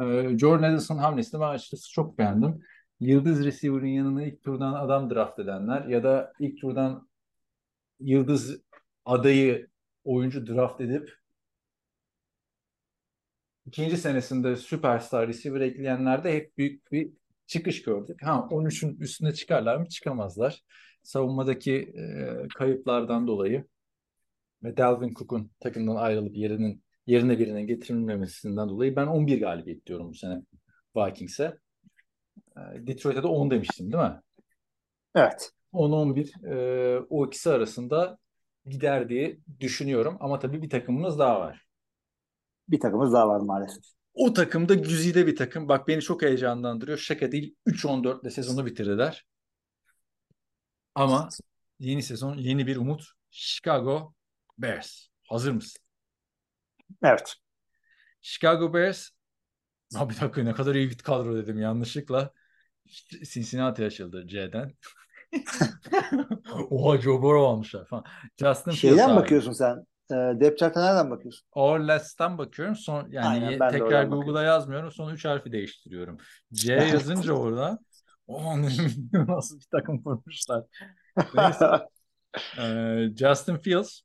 e, 0.03 0.37
Jordan 0.37 0.73
Addison 0.73 0.97
hamlesini 0.97 1.41
ben 1.41 1.47
açıkçası 1.49 1.91
çok 1.91 2.17
beğendim. 2.17 2.59
Yıldız 2.99 3.45
receiver'ın 3.45 3.87
yanına 3.87 4.25
ilk 4.25 4.43
turdan 4.43 4.73
adam 4.73 5.09
draft 5.09 5.39
edenler 5.39 5.85
ya 5.85 6.03
da 6.03 6.33
ilk 6.39 6.61
turdan 6.61 7.09
yıldız 7.99 8.61
adayı 9.05 9.67
oyuncu 10.03 10.47
draft 10.47 10.81
edip 10.81 11.17
ikinci 13.65 13.97
senesinde 13.97 14.55
süperstar 14.55 15.27
receiver 15.27 15.61
ekleyenlerde 15.61 16.35
hep 16.35 16.57
büyük 16.57 16.91
bir 16.91 17.11
çıkış 17.47 17.83
gördük. 17.83 18.19
Ha 18.23 18.47
13'ün 18.51 18.97
üstüne 18.99 19.33
çıkarlar 19.33 19.77
mı? 19.77 19.87
Çıkamazlar. 19.89 20.63
Savunmadaki 21.03 21.73
e, 21.75 22.47
kayıplardan 22.57 23.27
dolayı 23.27 23.65
ve 24.63 24.77
Dalvin 24.77 25.13
Cook'un 25.13 25.51
takımdan 25.59 25.95
ayrılıp 25.95 26.37
yerinin 26.37 26.83
yerine 27.07 27.39
birinin 27.39 27.67
getirilmemesinden 27.67 28.69
dolayı 28.69 28.95
ben 28.95 29.07
11 29.07 29.39
galibiyet 29.39 29.85
diyorum 29.85 30.09
bu 30.09 30.13
sene 30.13 30.41
Vikings'e. 30.95 31.57
E, 32.57 32.87
Detroit'e 32.87 33.23
de 33.23 33.27
10 33.27 33.51
demiştim 33.51 33.91
değil 33.91 34.03
mi? 34.03 34.21
Evet. 35.15 35.51
10-11 35.73 36.47
e, 36.53 36.99
o 37.09 37.27
ikisi 37.27 37.49
arasında 37.51 38.17
gider 38.65 39.09
diye 39.09 39.37
düşünüyorum. 39.59 40.17
Ama 40.19 40.39
tabii 40.39 40.61
bir 40.61 40.69
takımımız 40.69 41.19
daha 41.19 41.39
var. 41.39 41.67
Bir 42.69 42.79
takımımız 42.79 43.13
daha 43.13 43.27
var 43.27 43.39
maalesef. 43.39 43.96
O 44.17 44.33
takımda 44.33 44.73
güzide 44.73 45.27
bir 45.27 45.35
takım. 45.35 45.69
Bak 45.69 45.87
beni 45.87 46.01
çok 46.01 46.21
heyecanlandırıyor. 46.21 46.97
Şaka 46.97 47.31
değil. 47.31 47.55
3-14 47.67 48.21
ile 48.21 48.29
sezonu 48.29 48.65
bitirdiler. 48.65 49.25
Ama 50.95 51.29
yeni 51.79 52.03
sezon, 52.03 52.37
yeni 52.37 52.67
bir 52.67 52.75
umut. 52.77 53.05
Chicago 53.31 54.13
Bears. 54.57 55.07
Hazır 55.29 55.51
mısın? 55.51 55.81
Evet. 57.03 57.35
Chicago 58.21 58.73
Bears 58.73 59.09
Ha 59.95 60.09
bir 60.09 60.19
dakika 60.21 60.43
ne 60.43 60.53
kadar 60.53 60.75
iyi 60.75 60.89
bir 60.89 60.97
kadro 60.97 61.35
dedim 61.35 61.59
yanlışlıkla. 61.59 62.31
Cincinnati 63.33 63.85
açıldı 63.85 64.27
C'den. 64.27 64.73
Oha 66.69 66.97
Joe 66.97 67.21
Burrow 67.21 67.47
almışlar 67.47 67.85
falan. 67.87 68.03
Justin 68.37 68.71
Şeyden 68.71 68.95
Fields 68.95 69.11
abi. 69.11 69.21
bakıyorsun 69.21 69.51
sen. 69.51 69.85
E, 70.11 70.15
depth 70.15 70.59
chart'a 70.59 70.81
nereden 70.81 71.11
bakıyorsun? 71.11 71.47
Or 71.51 71.79
less'ten 71.79 72.37
bakıyorum. 72.37 72.75
Son 72.75 73.07
yani 73.11 73.27
Aynen, 73.27 73.69
tekrar 73.71 74.03
Google'a 74.03 74.43
yazmıyorum. 74.43 74.91
Son 74.91 75.13
üç 75.13 75.25
harfi 75.25 75.51
değiştiriyorum. 75.51 76.17
C 76.53 76.73
yazınca 76.93 77.33
orada 77.33 77.79
o 78.27 78.61
nasıl 79.13 79.59
bir 79.59 79.67
takım 79.71 80.03
kurmuşlar. 80.03 80.63
Neyse. 81.35 81.65
Ee, 82.59 83.09
Justin 83.15 83.57
Fields 83.57 84.01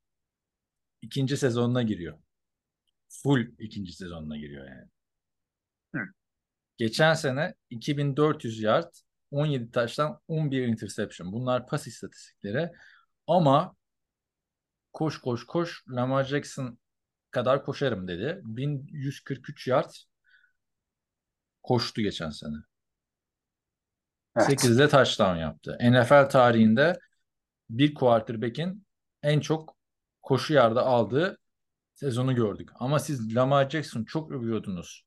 ikinci 1.03 1.37
sezonuna 1.37 1.83
giriyor. 1.83 2.19
Full 3.09 3.47
ikinci 3.59 3.93
sezonuna 3.93 4.37
giriyor 4.37 4.69
yani. 4.69 4.89
Hı. 5.95 6.01
Geçen 6.77 7.15
sene 7.15 7.55
2400 7.71 8.61
yard, 8.63 8.95
17 9.31 9.71
taştan 9.71 10.21
11 10.29 10.67
interception. 10.67 11.33
Bunlar 11.33 11.67
pas 11.67 11.87
istatistikleri. 11.87 12.71
Ama 13.27 13.75
koş 14.93 15.21
koş 15.21 15.47
koş 15.47 15.85
Lamar 15.89 16.25
Jackson 16.25 16.79
kadar 17.31 17.65
koşarım 17.65 18.09
dedi. 18.09 18.41
1143 18.45 19.69
yard 19.69 19.91
koştu 21.63 22.03
geçen 22.03 22.31
sene. 22.31 22.57
Evet. 24.37 24.49
8'de 24.49 24.89
touchdown 24.89 25.37
yaptı. 25.37 25.79
NFL 25.81 26.29
tarihinde 26.31 26.99
bir 27.71 27.95
quarterback'in 27.95 28.87
en 29.23 29.41
çok 29.41 29.77
koşu 30.23 30.55
yarda 30.55 30.83
aldığı 30.83 31.39
sezonu 31.95 32.35
gördük. 32.35 32.71
Ama 32.75 32.99
siz 32.99 33.37
Lamar 33.37 33.71
Jackson 33.71 34.05
çok 34.05 34.33
övüyordunuz. 34.33 35.05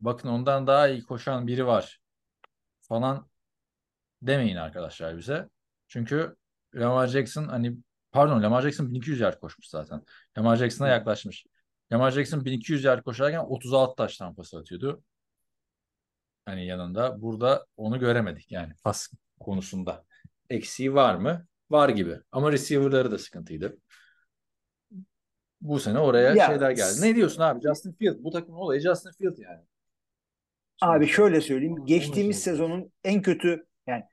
Bakın 0.00 0.28
ondan 0.28 0.66
daha 0.66 0.88
iyi 0.88 1.02
koşan 1.02 1.46
biri 1.46 1.66
var 1.66 2.00
falan 2.80 3.30
demeyin 4.22 4.56
arkadaşlar 4.56 5.18
bize. 5.18 5.48
Çünkü 5.88 6.36
Lamar 6.74 7.06
Jackson 7.06 7.48
hani 7.48 7.76
pardon 8.12 8.42
Lamar 8.42 8.62
Jackson 8.62 8.90
1200 8.90 9.20
yard 9.20 9.40
koşmuş 9.40 9.68
zaten. 9.68 10.02
Lamar 10.38 10.56
Jackson'a 10.56 10.88
yaklaşmış. 10.88 11.46
Lamar 11.92 12.10
Jackson 12.10 12.44
1200 12.44 12.84
yard 12.84 13.04
koşarken 13.04 13.38
36 13.38 13.96
taş 13.96 14.16
tampası 14.16 14.58
atıyordu. 14.58 15.02
Hani 16.44 16.66
yanında 16.66 17.22
burada 17.22 17.66
onu 17.76 17.98
göremedik 17.98 18.52
yani 18.52 18.72
pas 18.84 19.08
konusunda. 19.40 20.04
Eksiği 20.50 20.94
var 20.94 21.14
mı? 21.14 21.46
Var 21.70 21.88
gibi. 21.88 22.18
Ama 22.32 22.52
receiver'ları 22.52 23.10
da 23.10 23.18
sıkıntıydı. 23.18 23.78
Bu 25.60 25.80
sene 25.80 25.98
oraya 25.98 26.34
Ya, 26.34 26.46
şeyler 26.46 26.70
geldi. 26.70 27.00
Ne 27.00 27.16
diyorsun 27.16 27.42
abi? 27.42 27.60
Justin 27.62 27.92
Field. 27.92 28.16
Bu 28.24 28.30
takımın 28.30 28.58
olayı 28.58 28.80
Justin 28.80 29.10
Field 29.10 29.38
yani. 29.38 29.60
Abi 30.80 31.06
şöyle 31.06 31.40
söyleyeyim. 31.40 31.86
Geçtiğimiz 31.86 32.42
sezonun 32.42 32.92
en 33.04 33.22
kötü 33.22 33.66
yani 33.86 34.04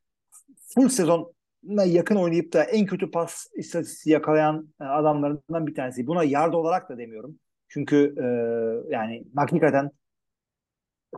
full 0.55 0.89
sezona 0.89 1.25
yakın 1.63 2.15
oynayıp 2.15 2.53
da 2.53 2.63
en 2.63 2.85
kötü 2.85 3.11
pas 3.11 3.47
istatistiği 3.55 4.13
yakalayan 4.13 4.73
e, 4.81 4.83
adamlarından 4.83 5.67
bir 5.67 5.75
tanesi. 5.75 6.07
Buna 6.07 6.23
yard 6.23 6.53
olarak 6.53 6.89
da 6.89 6.97
demiyorum. 6.97 7.39
Çünkü 7.67 8.15
e, 8.17 8.25
yani 8.93 9.23
hakikaten 9.35 9.91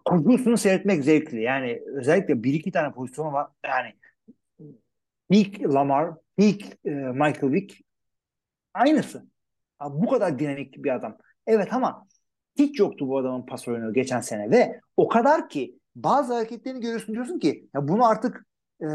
koşusunu 0.05 0.57
seyretmek 0.57 1.03
zevkli. 1.03 1.41
Yani 1.41 1.81
özellikle 1.95 2.43
bir 2.43 2.53
iki 2.53 2.71
tane 2.71 2.93
pozisyonu 2.93 3.33
var. 3.33 3.47
Yani 3.65 3.93
peak 5.29 5.73
Lamar, 5.73 6.11
peak 6.37 6.61
e, 6.85 6.89
Michael 6.89 7.51
Vick 7.51 7.81
aynısı. 8.73 9.25
Abi 9.79 10.01
bu 10.01 10.09
kadar 10.09 10.39
dinamik 10.39 10.83
bir 10.83 10.95
adam. 10.95 11.17
Evet 11.47 11.73
ama 11.73 12.07
hiç 12.55 12.79
yoktu 12.79 13.07
bu 13.07 13.17
adamın 13.17 13.45
pas 13.45 13.67
oyunu 13.67 13.93
geçen 13.93 14.21
sene 14.21 14.51
ve 14.51 14.79
o 14.97 15.07
kadar 15.07 15.49
ki 15.49 15.79
bazı 15.95 16.33
hareketlerini 16.33 16.81
görüyorsun 16.81 17.15
diyorsun 17.15 17.39
ki 17.39 17.69
ya 17.73 17.87
bunu 17.87 18.05
artık 18.07 18.45
e, 18.81 18.87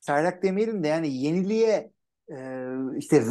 çaylak 0.00 0.42
demeyelim 0.42 0.84
de 0.84 0.88
yani 0.88 1.16
yeniliğe 1.16 1.92
e, 2.32 2.36
işte 2.98 3.24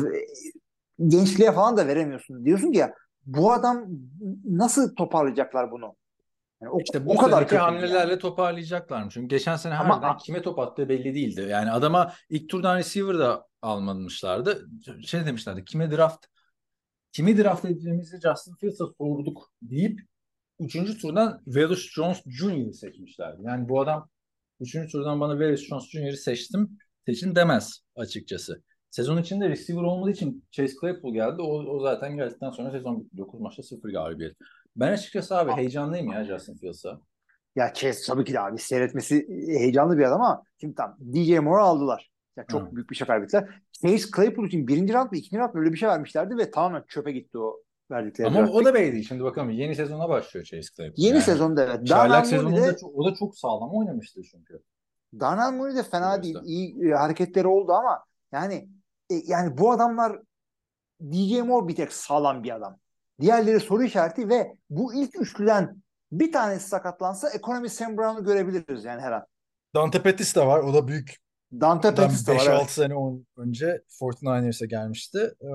gençliğe 1.07 1.51
falan 1.51 1.77
da 1.77 1.87
veremiyorsun. 1.87 2.45
Diyorsun 2.45 2.71
ki 2.71 2.77
ya 2.77 2.93
bu 3.25 3.53
adam 3.53 3.85
nasıl 4.45 4.95
toparlayacaklar 4.95 5.71
bunu? 5.71 5.95
Yani 6.61 6.71
o, 6.71 6.79
İşte 6.79 7.05
bu 7.05 7.11
o 7.11 7.17
kadar 7.17 7.43
kötü 7.43 7.55
hamlelerle 7.61 8.11
yani. 8.11 8.19
toparlayacaklar 8.19 9.09
Çünkü 9.09 9.27
geçen 9.27 9.55
sene 9.55 9.75
Ama- 9.75 9.95
harbiden 9.95 10.17
kime 10.17 10.41
top 10.41 10.59
attığı 10.59 10.89
belli 10.89 11.15
değildi. 11.15 11.47
Yani 11.49 11.71
adama 11.71 12.13
ilk 12.29 12.49
turdan 12.49 12.77
receiver 12.77 13.19
da 13.19 13.45
almamışlardı. 13.61 14.67
Şey 15.05 15.25
demişlerdi. 15.25 15.65
Kime 15.65 15.91
draft 15.91 16.25
kimi 17.11 17.37
draft 17.37 17.65
edeceğimizi 17.65 18.19
Justin 18.21 18.55
Fields'a 18.55 18.85
sorduk 18.97 19.51
deyip 19.61 19.99
3. 20.59 21.01
turdan 21.01 21.41
Velus 21.47 21.91
Jones 21.93 22.23
Jr.'ı 22.27 22.73
seçmişlerdi. 22.73 23.41
Yani 23.43 23.69
bu 23.69 23.81
adam 23.81 24.09
3. 24.59 24.91
turdan 24.91 25.19
bana 25.19 25.39
Velus 25.39 25.67
Jones 25.67 25.89
Jr.'ı 25.89 26.17
seçtim. 26.17 26.77
Seçin 27.05 27.35
demez 27.35 27.79
açıkçası. 27.95 28.63
Sezon 28.89 29.17
içinde 29.17 29.49
receiver 29.49 29.81
olmadığı 29.81 30.11
için 30.11 30.45
Chase 30.51 30.73
Claypool 30.81 31.13
geldi. 31.13 31.41
O, 31.41 31.75
o 31.75 31.79
zaten 31.79 32.15
geldikten 32.15 32.49
sonra 32.49 32.71
sezon 32.71 32.99
bitti. 32.99 33.17
9 33.17 33.41
maçta 33.41 33.63
0 33.63 33.89
galibiyet. 33.89 34.35
Ben 34.75 34.91
açıkçası 34.91 35.37
abi 35.37 35.51
heyecanlıyım 35.51 36.11
ya 36.11 36.25
Justin 36.25 36.57
Fields'a. 36.57 37.01
Ya 37.55 37.73
Chase 37.73 37.99
tabii 38.07 38.23
ki 38.23 38.33
de 38.33 38.39
abi 38.39 38.57
seyretmesi 38.57 39.27
heyecanlı 39.47 39.97
bir 39.97 40.03
adam 40.03 40.21
ama 40.21 40.43
şimdi 40.61 40.75
tam 40.75 40.97
DJ 40.99 41.29
Moore'u 41.29 41.63
aldılar. 41.63 42.11
Ya 42.37 42.45
çok 42.47 42.61
Hı. 42.61 42.75
büyük 42.75 42.89
bir 42.89 42.95
şey 42.95 43.07
kaybettiler. 43.07 43.61
Chase 43.81 44.05
Claypool 44.15 44.47
için 44.47 44.67
birinci 44.67 44.93
round 44.93 45.11
mı 45.11 45.17
ikinci 45.17 45.41
round 45.41 45.53
mı 45.53 45.59
öyle 45.59 45.73
bir 45.73 45.77
şey 45.77 45.89
vermişlerdi 45.89 46.37
ve 46.37 46.51
tamamen 46.51 46.83
çöpe 46.87 47.11
gitti 47.11 47.37
o 47.37 47.61
verdikleri 47.91 48.27
Ama 48.27 48.39
draft 48.39 48.51
o 48.51 48.59
da 48.59 48.63
pick. 48.63 48.75
belli 48.75 48.93
değil. 48.93 49.07
Şimdi 49.07 49.23
bakalım 49.23 49.49
yeni 49.49 49.75
sezona 49.75 50.09
başlıyor 50.09 50.45
Chase 50.45 50.69
Claypool. 50.75 50.95
Yeni 50.97 51.13
Yani 51.13 51.23
sezonda 51.23 51.63
evet. 51.63 51.87
Çaylak 51.87 52.27
sezonunda 52.27 52.67
de, 52.67 52.77
çok, 52.77 52.95
o 52.95 53.05
da 53.05 53.15
çok 53.15 53.37
sağlam 53.37 53.69
oynamıştı 53.73 54.21
çünkü. 54.31 54.61
Darnell 55.19 55.57
Mooney 55.57 55.75
de 55.75 55.83
fena 55.83 56.23
değil. 56.23 56.37
İyi 56.43 56.89
e, 56.89 56.93
hareketleri 56.93 57.47
oldu 57.47 57.71
ama 57.71 58.03
yani 58.31 58.69
e, 59.09 59.15
yani 59.25 59.57
bu 59.57 59.71
adamlar 59.71 60.19
DJ 61.01 61.39
Moore 61.39 61.67
bir 61.67 61.75
tek 61.75 61.93
sağlam 61.93 62.43
bir 62.43 62.55
adam. 62.55 62.77
Diğerleri 63.21 63.59
soru 63.59 63.83
işareti 63.83 64.29
ve 64.29 64.55
bu 64.69 64.93
ilk 64.93 65.21
üçlüden 65.21 65.81
bir 66.11 66.31
tanesi 66.31 66.69
sakatlansa 66.69 67.29
ekonomi 67.29 67.69
Sam 67.69 67.97
Brown'u 67.97 68.23
görebiliriz 68.23 68.85
yani 68.85 69.01
her 69.01 69.11
an. 69.11 69.25
Dante 69.75 70.01
Pettis 70.01 70.35
de 70.35 70.45
var. 70.45 70.59
O 70.59 70.73
da 70.73 70.87
büyük 70.87 71.15
Dante 71.53 71.95
Pettis 71.95 72.27
de 72.27 72.35
var. 72.35 72.39
5-6 72.39 72.57
evet. 72.59 72.69
sene 72.69 72.95
on- 72.95 73.25
önce 73.37 73.81
49ers'a 73.89 74.65
gelmişti. 74.65 75.33
Ee, 75.41 75.47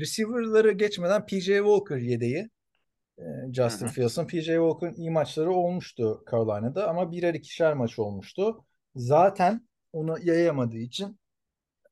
receiver'ları 0.00 0.72
geçmeden 0.72 1.26
PJ 1.26 1.46
Walker 1.46 1.96
yedeği. 1.96 2.50
Ee, 3.18 3.22
Justin. 3.52 3.86
Fields'ın. 3.86 4.26
PJ 4.26 4.46
Walker'ın 4.46 4.94
iyi 4.94 5.10
maçları 5.10 5.50
olmuştu 5.50 6.24
Carolina'da 6.30 6.88
ama 6.88 7.12
birer 7.12 7.34
ikişer 7.34 7.74
maç 7.74 7.98
olmuştu. 7.98 8.64
Zaten 8.96 9.68
onu 9.92 10.18
yayamadığı 10.22 10.78
için 10.78 11.18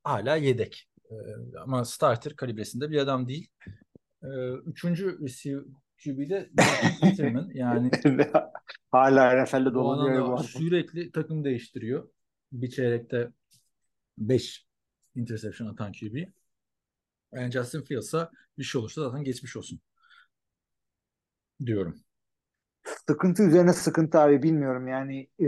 hala 0.05 0.37
yedek. 0.37 0.89
Ee, 1.11 1.15
ama 1.65 1.85
starter 1.85 2.37
kalibresinde 2.37 2.91
bir 2.91 2.99
adam 2.99 3.29
değil. 3.29 3.49
Ee, 4.23 4.53
üçüncü 4.67 5.19
Nathan 6.55 7.01
Peterman. 7.01 7.51
Yani 7.55 7.91
Hala 8.91 9.43
NFL'de 9.43 9.71
bu 9.71 9.75
dolanıyor 9.75 10.39
bu 10.39 10.43
sürekli 10.43 11.13
takım 11.13 11.45
değiştiriyor. 11.45 12.09
Bir 12.53 12.71
çeyrekte 12.71 13.31
5 14.19 14.67
interception 15.15 15.69
atan 15.69 15.93
QB. 15.93 16.17
Yani 17.33 17.51
Justin 17.51 17.83
Fields'a 17.83 18.31
bir 18.59 18.65
şey 18.65 18.81
olursa 18.81 19.03
zaten 19.03 19.25
geçmiş 19.25 19.57
olsun. 19.57 19.81
Diyorum. 21.67 21.97
Sıkıntı 23.09 23.43
üzerine 23.43 23.73
sıkıntı 23.73 24.19
abi 24.19 24.43
bilmiyorum 24.43 24.89
yani 24.89 25.21
e, 25.41 25.47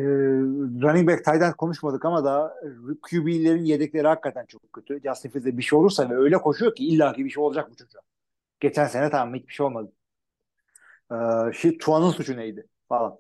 running 0.82 1.09
back 1.09 1.24
tight 1.24 1.56
konuşmadık 1.56 2.05
ama 2.05 2.24
da 2.24 2.55
QB'lerin 3.02 3.65
yedekleri 3.65 4.06
hakikaten 4.06 4.47
çok 4.47 4.73
kötü. 4.73 5.01
Justin 5.05 5.31
Fields'e 5.31 5.59
bir 5.59 5.62
şey 5.62 5.78
olursa 5.78 6.11
ve 6.11 6.16
öyle 6.16 6.39
koşuyor 6.39 6.74
ki 6.74 6.86
illaki 6.86 7.24
bir 7.24 7.31
şey 7.31 7.43
olacak 7.43 7.70
bu 7.70 7.77
çocuğa. 7.77 8.02
Geçen 8.61 8.86
sene 8.86 9.11
tamam 9.11 9.35
hiçbir 9.35 9.52
şey 9.52 9.66
olmadı. 9.66 9.93
Ee, 11.12 11.52
şey, 11.52 11.78
Tuan'ın 11.78 12.11
suçu 12.11 12.36
neydi 12.36 12.66
falan. 12.89 13.12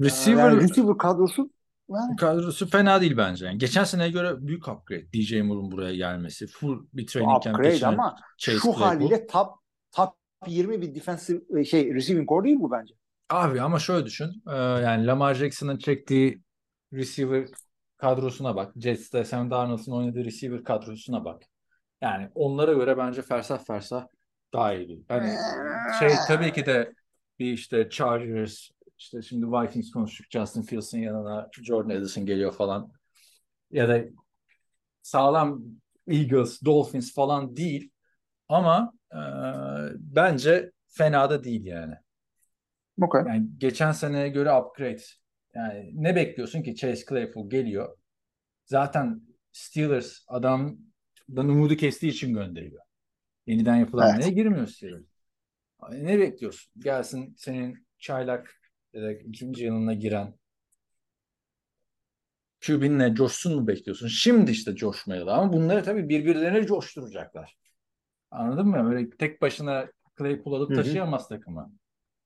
Ee, 0.00 0.04
Receiver 0.04 0.50
yani 0.50 0.62
receiver 0.62 0.98
kadrosu 0.98 1.50
yani, 1.90 2.16
kadrosu 2.16 2.66
fena 2.66 3.00
değil 3.00 3.16
bence. 3.16 3.46
Yani 3.46 3.58
geçen 3.58 3.84
seneye 3.84 4.10
göre 4.10 4.46
büyük 4.46 4.68
upgrade. 4.68 5.12
DJ 5.12 5.32
Moore'un 5.32 5.70
buraya 5.70 5.94
gelmesi. 5.94 6.46
Full 6.46 6.86
bir 6.92 7.06
training 7.06 7.42
camp 7.42 7.56
upgrade 7.56 7.86
ama 7.86 8.16
Chase 8.38 8.58
şu 8.58 8.62
Claypool. 8.62 8.82
haliyle 8.82 9.26
top 9.26 9.48
top 9.92 10.14
20 10.46 10.82
bir 10.82 10.94
defensive 10.94 11.64
şey 11.64 11.94
receiving 11.94 12.28
core 12.28 12.44
değil 12.44 12.56
bu 12.60 12.70
bence. 12.70 12.94
Abi 13.30 13.60
ama 13.60 13.78
şöyle 13.78 14.06
düşün. 14.06 14.42
Ee, 14.50 14.56
yani 14.56 15.06
Lamar 15.06 15.34
Jackson'ın 15.34 15.78
çektiği 15.78 16.42
receiver 16.92 17.48
kadrosuna 17.96 18.56
bak. 18.56 18.72
Jets'te 18.76 19.24
Sam 19.24 19.50
Darnold'un 19.50 19.92
oynadığı 19.92 20.24
receiver 20.24 20.64
kadrosuna 20.64 21.24
bak. 21.24 21.42
Yani 22.00 22.28
onlara 22.34 22.72
göre 22.72 22.98
bence 22.98 23.22
fersah 23.22 23.64
fersah 23.64 24.06
daha 24.52 24.74
iyi. 24.74 25.04
Hani 25.08 25.32
şey 25.98 26.10
tabii 26.28 26.52
ki 26.52 26.66
de 26.66 26.92
bir 27.38 27.52
işte 27.52 27.88
Chargers, 27.90 28.70
işte 28.98 29.22
şimdi 29.22 29.46
Vikings 29.46 29.90
konuştuk. 29.90 30.26
Justin 30.30 30.62
Fields'ın 30.62 30.98
yanına 30.98 31.48
Jordan 31.52 31.96
Addison 31.96 32.26
geliyor 32.26 32.52
falan. 32.52 32.92
Ya 33.70 33.88
da 33.88 34.04
sağlam 35.02 35.62
Eagles, 36.08 36.62
Dolphins 36.64 37.14
falan 37.14 37.56
değil. 37.56 37.90
Ama 38.48 38.92
e, 39.12 39.18
bence 39.98 40.72
fena 40.88 41.30
da 41.30 41.44
değil 41.44 41.64
yani. 41.64 41.94
Okay. 43.02 43.24
Yani 43.26 43.48
geçen 43.58 43.92
seneye 43.92 44.28
göre 44.28 44.52
upgrade. 44.52 45.02
Yani 45.54 45.90
ne 45.94 46.16
bekliyorsun 46.16 46.62
ki 46.62 46.76
Chase 46.76 47.04
Claypool 47.08 47.50
geliyor. 47.50 47.96
Zaten 48.64 49.22
Steelers 49.52 50.24
adamdan 50.26 51.48
umudu 51.48 51.76
kestiği 51.76 52.12
için 52.12 52.34
gönderiyor. 52.34 52.82
Yeniden 53.46 53.76
yapılanmaya 53.76 54.26
Evet. 54.26 54.34
girmiyor 54.34 54.66
Steelers. 54.66 55.04
Ne 55.90 56.18
bekliyorsun? 56.18 56.72
Gelsin 56.82 57.34
senin 57.38 57.86
çaylak 57.98 58.60
da 58.94 59.12
ikinci 59.12 59.64
yılına 59.64 59.94
giren 59.94 60.34
QB'ninle 62.66 63.14
coşsun 63.14 63.56
mu 63.56 63.66
bekliyorsun? 63.66 64.08
Şimdi 64.08 64.50
işte 64.50 64.74
coşmayalı 64.74 65.32
ama 65.32 65.52
bunları 65.52 65.84
tabii 65.84 66.08
birbirlerine 66.08 66.66
coşturacaklar. 66.66 67.56
Anladın 68.30 68.66
mı? 68.66 68.90
Böyle 68.90 69.10
tek 69.10 69.42
başına 69.42 69.86
Claypool 70.18 70.52
alıp 70.54 70.70
Hı 70.70 70.74
hı. 70.74 70.76
taşıyamaz 70.76 71.28
takımı. 71.28 71.72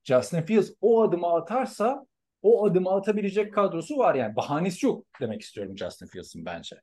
Justin 0.04 0.42
Fields 0.42 0.70
o 0.80 1.02
adımı 1.02 1.26
atarsa 1.34 2.06
o 2.42 2.66
adımı 2.66 2.90
atabilecek 2.90 3.54
kadrosu 3.54 3.98
var 3.98 4.14
yani. 4.14 4.36
Bahanesi 4.36 4.86
yok 4.86 5.06
demek 5.20 5.40
istiyorum 5.42 5.78
Justin 5.78 6.06
Fields'ın 6.06 6.44
bence. 6.44 6.76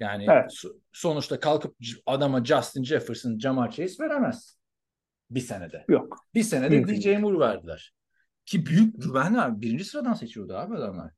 Yani 0.00 0.26
Evet. 0.30 0.50
so- 0.50 0.78
sonuçta 0.92 1.40
kalkıp 1.40 1.76
adama 2.06 2.44
Justin 2.44 2.84
Jefferson, 2.84 3.38
Jamar 3.38 3.70
Chase 3.70 4.04
veremez. 4.04 4.58
Bir 5.30 5.40
senede. 5.40 5.84
Yok. 5.88 6.26
Bir 6.34 6.42
senede 6.42 6.76
Mümkün 6.76 7.00
DJ 7.00 7.06
Moore 7.18 7.38
verdiler. 7.38 7.94
Ki 8.46 8.66
büyük 8.66 9.02
güvenle 9.02 9.40
abi. 9.40 9.60
Birinci 9.62 9.84
sıradan 9.84 10.14
seçiyordu 10.14 10.54
abi 10.56 10.74
adamlar. 10.76 11.12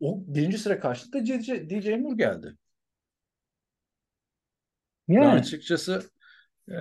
O 0.00 0.24
birinci 0.26 0.58
sıra 0.58 0.80
karşılıkta 0.80 1.26
DJ, 1.26 1.88
Moore 1.88 2.16
geldi. 2.16 2.56
Ben 5.08 5.14
Yani 5.14 5.40
açıkçası 5.40 6.10
e, 6.68 6.72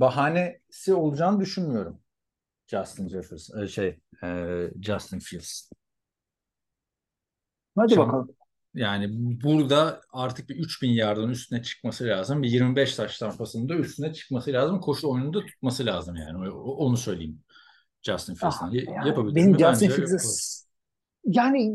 bahanesi 0.00 0.94
olacağını 0.94 1.40
düşünmüyorum. 1.40 2.00
Justin 2.66 3.08
Jefferson, 3.08 3.62
e, 3.62 3.68
şey, 3.68 4.00
e, 4.24 4.46
Justin 4.82 5.18
Fields. 5.18 5.70
hadi 7.76 7.94
Şam- 7.94 7.98
bakalım. 7.98 8.36
Yani 8.74 9.08
burada 9.42 10.00
artık 10.12 10.48
bir 10.48 10.56
3000 10.56 10.90
yardın 10.90 11.28
üstüne 11.28 11.62
çıkması 11.62 12.04
lazım. 12.04 12.42
Bir 12.42 12.50
25 12.50 12.96
taş 12.96 13.18
tampasının 13.18 13.68
da 13.68 13.74
üstüne 13.74 14.12
çıkması 14.12 14.52
lazım. 14.52 14.80
Koşu 14.80 15.08
oyununu 15.10 15.34
da 15.34 15.46
tutması 15.46 15.86
lazım 15.86 16.16
yani. 16.16 16.50
Onu 16.50 16.96
söyleyeyim. 16.96 17.43
Justin. 18.04 18.36
Ah, 18.42 18.72
Y- 18.72 18.84
yani 18.86 19.08
yapabilir 19.08 19.36
benim 19.36 19.50
mi? 19.50 19.58
Justin 19.58 19.88
Fields'e 19.88 20.64
yani 21.26 21.72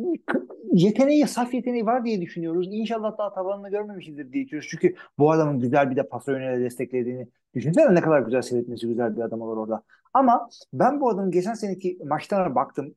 yeteneği, 0.74 1.28
saf 1.28 1.54
yeteneği 1.54 1.86
var 1.86 2.06
diye 2.06 2.22
düşünüyoruz. 2.22 2.68
İnşallah 2.72 3.18
daha 3.18 3.34
tavanını 3.34 3.70
görmemişizdir 3.70 4.34
diye 4.34 4.46
düşünüyoruz. 4.46 4.70
Çünkü 4.72 4.96
bu 5.18 5.32
adamın 5.32 5.60
güzel 5.60 5.92
bir 5.92 5.96
de 5.96 6.04
pas 6.04 6.28
oyunuyla 6.28 6.60
desteklediğini 6.60 7.28
düşünsene 7.56 7.96
ne 7.96 8.02
kadar 8.02 8.20
güzel 8.22 8.42
seyretmesi 8.42 8.88
güzel 8.88 9.18
bir 9.18 9.22
adam 9.22 9.42
olur 9.42 9.58
orada. 9.58 9.84
Ama 10.14 10.50
ben 10.74 11.02
bu 11.02 11.10
adamın 11.10 11.32
geçen 11.32 11.54
seneki 11.54 11.98
maçlarına 12.06 12.56
baktım. 12.56 12.96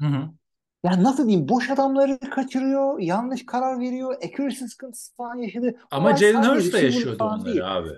Hı 0.00 0.06
hı. 0.06 0.28
Yani 0.84 1.02
nasıl 1.02 1.28
diyeyim 1.28 1.48
boş 1.48 1.70
adamları 1.70 2.18
kaçırıyor, 2.18 2.98
yanlış 2.98 3.46
karar 3.46 3.80
veriyor, 3.80 4.14
accuracy 4.14 4.64
sıkıntısı 4.64 5.14
falan 5.16 5.36
yaşadı. 5.36 5.74
Ama 5.90 6.16
Jalen 6.16 6.42
Hurts 6.42 6.72
da 6.72 6.78
yaşıyordu 6.78 7.24
onları 7.24 7.44
değil. 7.44 7.76
abi. 7.76 7.88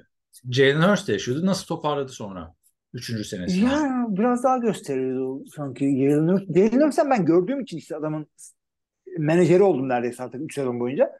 Jalen 0.50 0.88
Hurts 0.88 1.08
da 1.08 1.12
yaşıyordu. 1.12 1.46
Nasıl 1.46 1.66
toparladı 1.66 2.12
sonra? 2.12 2.54
Üçüncü 2.94 3.24
senesinde. 3.24 3.64
Ya 3.64 4.06
biraz 4.08 4.44
daha 4.44 4.58
gösteriyordu 4.58 5.44
sanki. 5.46 6.08
Jalen 6.54 6.86
Hurts'ten 6.86 7.10
ben 7.10 7.24
gördüğüm 7.24 7.60
için 7.60 7.76
işte 7.76 7.96
adamın 7.96 8.26
menajeri 9.18 9.62
oldum 9.62 9.88
neredeyse 9.88 10.22
artık 10.22 10.40
3 10.42 10.54
sezon 10.54 10.80
boyunca. 10.80 11.12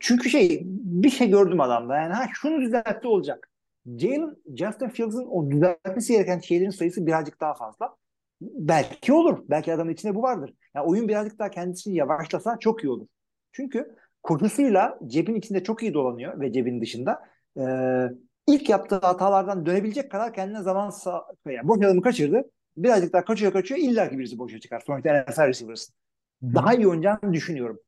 Çünkü 0.00 0.30
şey 0.30 0.62
bir 0.66 1.10
şey 1.10 1.30
gördüm 1.30 1.60
adamda. 1.60 1.96
Yani 1.96 2.14
ha 2.14 2.26
şunu 2.34 2.60
düzeltti 2.60 3.08
olacak. 3.08 3.50
Jalen, 3.98 4.36
Justin 4.58 4.88
Fields'ın 4.88 5.26
o 5.26 5.50
düzeltmesi 5.50 6.12
gereken 6.12 6.38
şeylerin 6.38 6.70
sayısı 6.70 7.06
birazcık 7.06 7.40
daha 7.40 7.54
fazla. 7.54 7.96
Belki 8.40 9.12
olur. 9.12 9.38
Belki 9.48 9.74
adamın 9.74 9.92
içinde 9.92 10.14
bu 10.14 10.22
vardır. 10.22 10.54
Yani 10.74 10.86
oyun 10.86 11.08
birazcık 11.08 11.38
daha 11.38 11.50
kendisini 11.50 11.96
yavaşlasa 11.96 12.56
çok 12.60 12.84
iyi 12.84 12.88
olur. 12.88 13.06
Çünkü 13.52 13.94
koşusuyla 14.22 14.98
cebin 15.06 15.34
içinde 15.34 15.64
çok 15.64 15.82
iyi 15.82 15.94
dolanıyor 15.94 16.40
ve 16.40 16.52
cebin 16.52 16.80
dışında. 16.80 17.22
Ee, 17.58 18.08
ilk 18.46 18.68
yaptığı 18.68 18.96
hatalardan 18.96 19.66
dönebilecek 19.66 20.10
kadar 20.10 20.34
kendine 20.34 20.62
zaman 20.62 20.90
sağ... 20.90 21.24
Yani 21.46 21.68
boş 21.68 21.78
adamı 21.78 22.02
kaçırdı. 22.02 22.42
Birazcık 22.76 23.12
daha 23.12 23.24
kaçıyor 23.24 23.52
kaçıyor. 23.52 23.80
İlla 23.80 24.10
ki 24.10 24.18
birisi 24.18 24.38
boşa 24.38 24.60
çıkar. 24.60 24.82
Sonuçta 24.86 25.24
NFL 25.28 25.46
receiver'sın. 25.48 25.94
Daha 26.42 26.74
iyi 26.74 26.88
oynayacağını 26.88 27.32
düşünüyorum. 27.32 27.78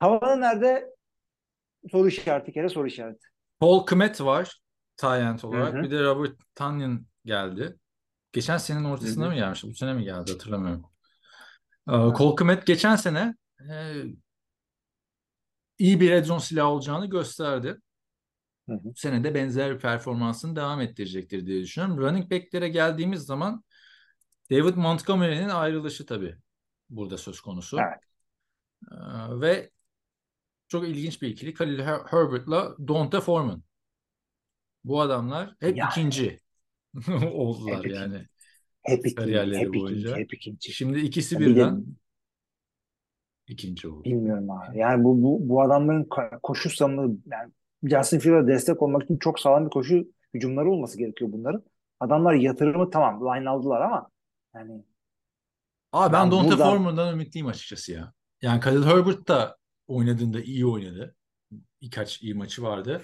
Havanı 0.00 0.40
nerede? 0.40 0.94
Soru 1.90 2.08
işareti 2.08 2.52
kere 2.52 2.68
soru 2.68 2.86
işareti. 2.86 3.26
Paul 3.60 3.86
Kmet 3.86 4.20
var. 4.20 4.60
Tyent 4.96 5.44
olarak. 5.44 5.74
Hı 5.74 5.78
hı. 5.78 5.82
Bir 5.82 5.90
de 5.90 6.04
Robert 6.04 6.36
Tanyan 6.54 7.06
geldi. 7.24 7.76
Geçen 8.32 8.58
senenin 8.58 8.84
ortasında 8.84 9.24
Hı 9.24 9.28
hı. 9.28 9.30
mı 9.30 9.36
gelmişti? 9.36 9.68
Bu 9.68 9.74
sene 9.74 9.94
mi 9.94 10.04
geldi 10.04 10.32
hatırlamıyorum. 10.32 10.84
Ee, 11.88 11.94
Evet. 11.94 12.16
Cole 12.16 12.34
Kmet 12.36 12.66
geçen 12.66 12.96
sene 12.96 13.34
e, 13.70 14.02
iyi 15.78 16.00
bir 16.00 16.10
red 16.10 16.24
zone 16.24 16.40
silahı 16.40 16.68
olacağını 16.68 17.06
gösterdi. 17.06 17.76
Hı 18.68 18.72
hı. 18.72 18.80
Bu 18.84 18.92
sene 18.96 19.24
de 19.24 19.34
benzer 19.34 19.78
performansını 19.78 20.56
devam 20.56 20.80
ettirecektir 20.80 21.46
diye 21.46 21.62
düşünüyorum. 21.62 21.98
Running 21.98 22.30
back'lere 22.30 22.68
geldiğimiz 22.68 23.22
zaman 23.22 23.64
David 24.50 24.74
Montgomery'nin 24.76 25.48
ayrılışı 25.48 26.06
tabii 26.06 26.36
burada 26.90 27.18
söz 27.18 27.40
konusu. 27.40 27.78
Evet. 27.80 27.98
Ee, 28.92 29.40
ve 29.40 29.70
çok 30.68 30.88
ilginç 30.88 31.22
bir 31.22 31.28
ikili. 31.28 31.54
Khalil 31.54 31.78
Her- 31.82 32.00
Herbert'la 32.06 32.76
Donta 32.88 33.20
Foreman. 33.20 33.62
Bu 34.84 35.00
adamlar 35.00 35.54
hep 35.60 35.76
Yani. 35.76 35.88
ikinci 35.90 36.40
oldular 37.32 37.76
Hep 37.78 37.86
ikinci. 37.86 38.00
yani. 38.00 38.26
Hep 38.82 38.98
ikinci, 38.98 39.14
Kariyerleri 39.14 39.60
hep 39.60 39.74
boyunca. 39.74 40.08
ikinci, 40.08 40.20
hep 40.20 40.34
ikinci. 40.34 40.72
Şimdi 40.72 40.98
ikisi 41.00 41.34
Ya 41.34 41.40
bir 41.40 41.46
birden 41.46 41.84
ikinci 43.46 43.88
oldu. 43.88 44.04
bilmiyorum 44.04 44.50
abi. 44.50 44.78
Yani 44.78 45.04
bu, 45.04 45.22
bu, 45.22 45.48
bu 45.48 45.62
adamların 45.62 46.04
ko- 46.04 46.40
koşu 46.42 46.70
savunma 46.70 47.02
yani 47.32 47.52
Justin 47.82 48.18
Fields'a 48.18 48.46
destek 48.48 48.82
olmak 48.82 49.02
için 49.04 49.18
çok 49.18 49.40
sağlam 49.40 49.64
bir 49.64 49.70
koşu 49.70 50.04
hücumları 50.34 50.70
olması 50.70 50.98
gerekiyor 50.98 51.32
bunların. 51.32 51.62
Adamlar 52.00 52.34
yatırımı 52.34 52.90
tamam 52.90 53.20
line 53.20 53.48
aldılar 53.48 53.80
ama 53.80 54.10
yani 54.54 54.84
Abi 55.92 56.12
ben 56.12 56.22
Ben 56.24 56.30
Donta 56.30 56.50
buradan- 56.50 56.70
Foreman'dan 56.70 57.12
ümitliyim 57.12 57.46
açıkçası 57.46 57.92
ya. 57.92 58.12
Yani 58.42 58.60
Khalil 58.60 58.82
Herbert 58.82 59.28
da 59.28 59.56
oynadığında 59.86 60.40
iyi 60.40 60.66
oynadı. 60.66 61.14
Birkaç 61.82 62.22
iyi 62.22 62.34
maçı 62.34 62.62
vardı. 62.62 63.02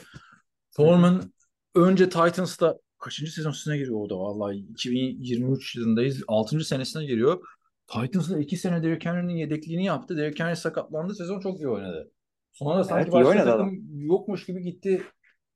Foreman 0.71 1.33
önce 1.75 2.05
Titans'ta 2.09 2.79
kaçıncı 2.99 3.33
sezonuna 3.33 3.77
giriyor 3.77 4.01
orada 4.01 4.19
vallahi 4.19 4.57
2023 4.57 5.77
yılındayız. 5.77 6.25
6. 6.29 6.65
senesine 6.65 7.05
giriyor. 7.05 7.41
Titans'da 7.87 8.39
2 8.39 8.57
sene 8.57 8.83
Derrick 8.83 9.11
Henry'nin 9.11 9.37
yedekliğini 9.37 9.85
yaptı. 9.85 10.17
Derrick 10.17 10.45
Henry 10.45 10.57
sakatlandı. 10.57 11.15
Sezon 11.15 11.41
çok 11.41 11.59
iyi 11.61 11.69
oynadı. 11.69 12.11
Sonra 12.55 12.79
da 12.79 12.85
sanki 12.85 13.03
Evet, 13.03 13.13
başka 13.13 13.29
oynadı 13.29 13.51
takım 13.51 14.01
yokmuş 14.01 14.47
gibi 14.47 14.63
gitti. 14.63 15.03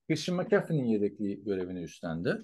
Christian 0.09 0.39
McCaffrey'nin 0.39 0.85
yedekliği 0.85 1.45
görevini 1.45 1.83
üstlendi. 1.83 2.39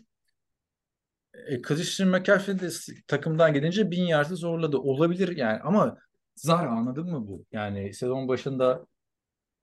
E, 1.47 1.63
Christian 1.63 2.11
McCaffrey 2.11 2.61
de 2.61 2.69
takımdan 3.07 3.55
gelince 3.55 3.91
bin 3.91 4.03
yardı 4.03 4.37
zorladı. 4.37 4.79
Olabilir 4.79 5.37
yani 5.37 5.61
ama 5.61 5.99
zar 6.35 6.67
anladın 6.67 7.11
mı 7.11 7.29
bu? 7.29 7.45
Yani 7.53 7.95
sezon 7.95 8.29
başında 8.29 8.87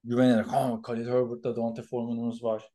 güvenerek 0.04 0.48
ha 0.48 0.82
Khalil 0.82 1.08
Herbert'la 1.08 1.56
Dante 1.56 1.82
Foreman'ımız 1.82 2.44
var. 2.44 2.70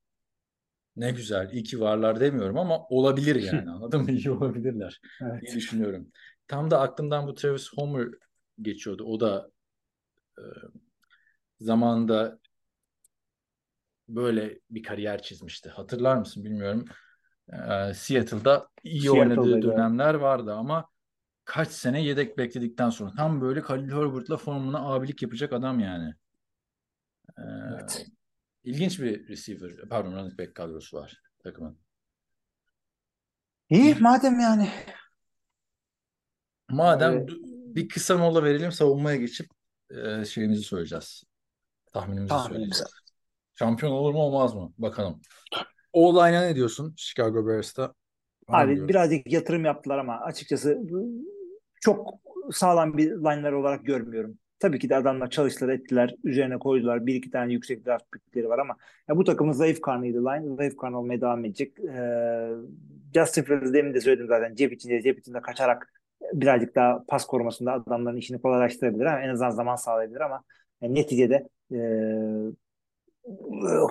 Ne 0.96 1.10
güzel, 1.10 1.50
iyi 1.52 1.64
ki 1.64 1.80
varlar 1.80 2.20
demiyorum 2.20 2.58
ama 2.58 2.86
olabilir 2.88 3.36
yani 3.52 3.70
anladın 3.70 4.02
mı? 4.02 4.10
İyi 4.10 4.30
olabilirler 4.30 5.00
Evet. 5.22 5.42
diye 5.42 5.54
düşünüyorum. 5.54 6.08
Tam 6.48 6.70
da 6.70 6.80
aklımdan 6.80 7.26
bu 7.26 7.34
Travis 7.34 7.72
Homer 7.72 8.08
geçiyordu. 8.62 9.04
O 9.04 9.20
da 9.20 9.50
e, 10.38 10.42
zamanında 11.60 12.38
böyle 14.08 14.60
bir 14.70 14.82
kariyer 14.82 15.22
çizmişti. 15.22 15.70
Hatırlar 15.70 16.16
mısın 16.16 16.44
bilmiyorum. 16.44 16.84
Ee, 17.52 17.94
Seattle'da 17.94 18.68
iyi 18.84 19.10
oynadığı 19.10 19.62
dönemler 19.62 20.14
vardı 20.14 20.54
ama 20.54 20.88
kaç 21.44 21.68
sene 21.68 22.02
yedek 22.02 22.38
bekledikten 22.38 22.90
sonra 22.90 23.10
tam 23.16 23.40
böyle 23.40 23.62
Khalil 23.62 23.90
Herbert'la 23.90 24.36
formuna 24.36 24.94
abilik 24.94 25.22
yapacak 25.22 25.52
adam 25.52 25.80
yani. 25.80 26.14
Ee, 27.38 27.42
Evet. 27.72 28.06
ilginç 28.64 29.00
bir 29.00 29.28
receiver, 29.28 29.88
pardon 29.88 30.12
running 30.12 30.38
back 30.38 30.54
kadrosu 30.54 30.96
var 30.96 31.22
takımın. 31.44 31.78
İyi 33.70 33.94
madem 34.00 34.40
yani. 34.40 34.70
Madem 36.68 37.12
Evet. 37.12 37.30
bir 37.76 37.88
kısa 37.88 38.18
mola 38.18 38.44
verelim 38.44 38.72
savunmaya 38.72 39.16
geçip 39.16 39.50
e, 39.90 40.24
şeyimizi 40.24 40.62
söyleyeceğiz. 40.62 41.24
Tahminimizi 42.00 42.28
Tahminimizi. 42.28 42.84
Şampiyon 43.54 43.92
olur 43.92 44.12
mu 44.12 44.18
olmaz 44.18 44.54
mı? 44.54 44.72
Bakalım. 44.78 45.20
O-line'a 45.92 46.40
ne 46.40 46.56
diyorsun 46.56 46.94
Chicago 46.96 47.46
Bears'ta? 47.46 47.94
Abi 48.48 48.88
birazcık 48.88 49.32
yatırım 49.32 49.64
yaptılar 49.64 49.98
ama 49.98 50.20
açıkçası 50.20 50.78
çok 51.80 52.14
sağlam 52.52 52.96
bir 52.96 53.10
line'lar 53.10 53.52
olarak 53.52 53.86
görmüyorum. 53.86 54.38
Tabii 54.58 54.78
ki 54.78 54.88
de 54.88 54.96
adamlar 54.96 55.30
çalıştılar 55.30 55.72
ettiler. 55.72 56.14
Üzerine 56.24 56.58
koydular. 56.58 57.06
Bir 57.06 57.14
iki 57.14 57.30
tane 57.30 57.52
yüksek 57.52 57.86
draft 57.86 58.04
pickleri 58.12 58.48
var 58.48 58.58
ama 58.58 58.76
ya 59.08 59.16
bu 59.16 59.24
takımın 59.24 59.52
zayıf 59.52 59.80
karnıydı 59.80 60.24
line. 60.24 60.56
Zayıf 60.56 60.76
karnı 60.76 60.98
olmaya 60.98 61.20
devam 61.20 61.44
edecek. 61.44 61.78
Ee, 61.80 62.48
Justin 63.14 63.42
Fields 63.42 63.72
demin 63.72 63.94
de 63.94 64.00
söyledim 64.00 64.26
zaten. 64.28 64.54
Cep 64.54 64.72
içinde 64.72 65.02
cep 65.02 65.18
içinde 65.18 65.40
kaçarak 65.40 65.92
birazcık 66.32 66.74
daha 66.74 67.04
pas 67.08 67.26
korumasında 67.26 67.72
adamların 67.72 68.16
işini 68.16 68.40
kolaylaştırabilir 68.40 69.04
ama 69.04 69.20
en 69.20 69.28
azından 69.28 69.50
zaman 69.50 69.76
sağlayabilir 69.76 70.20
ama 70.20 70.42
yani 70.80 70.94
neticede 70.94 71.48
e, 71.72 71.76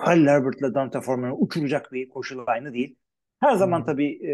Halil 0.02 0.26
Herbert'la 0.26 0.74
Dante 0.74 1.00
Foreman'ı 1.00 1.34
uçuracak 1.36 1.92
bir 1.92 2.08
koşu 2.08 2.34
line'ı 2.38 2.72
değil. 2.74 2.96
Her 3.40 3.54
zaman 3.56 3.84
Hmm. 3.84 3.86
tabii 3.86 4.26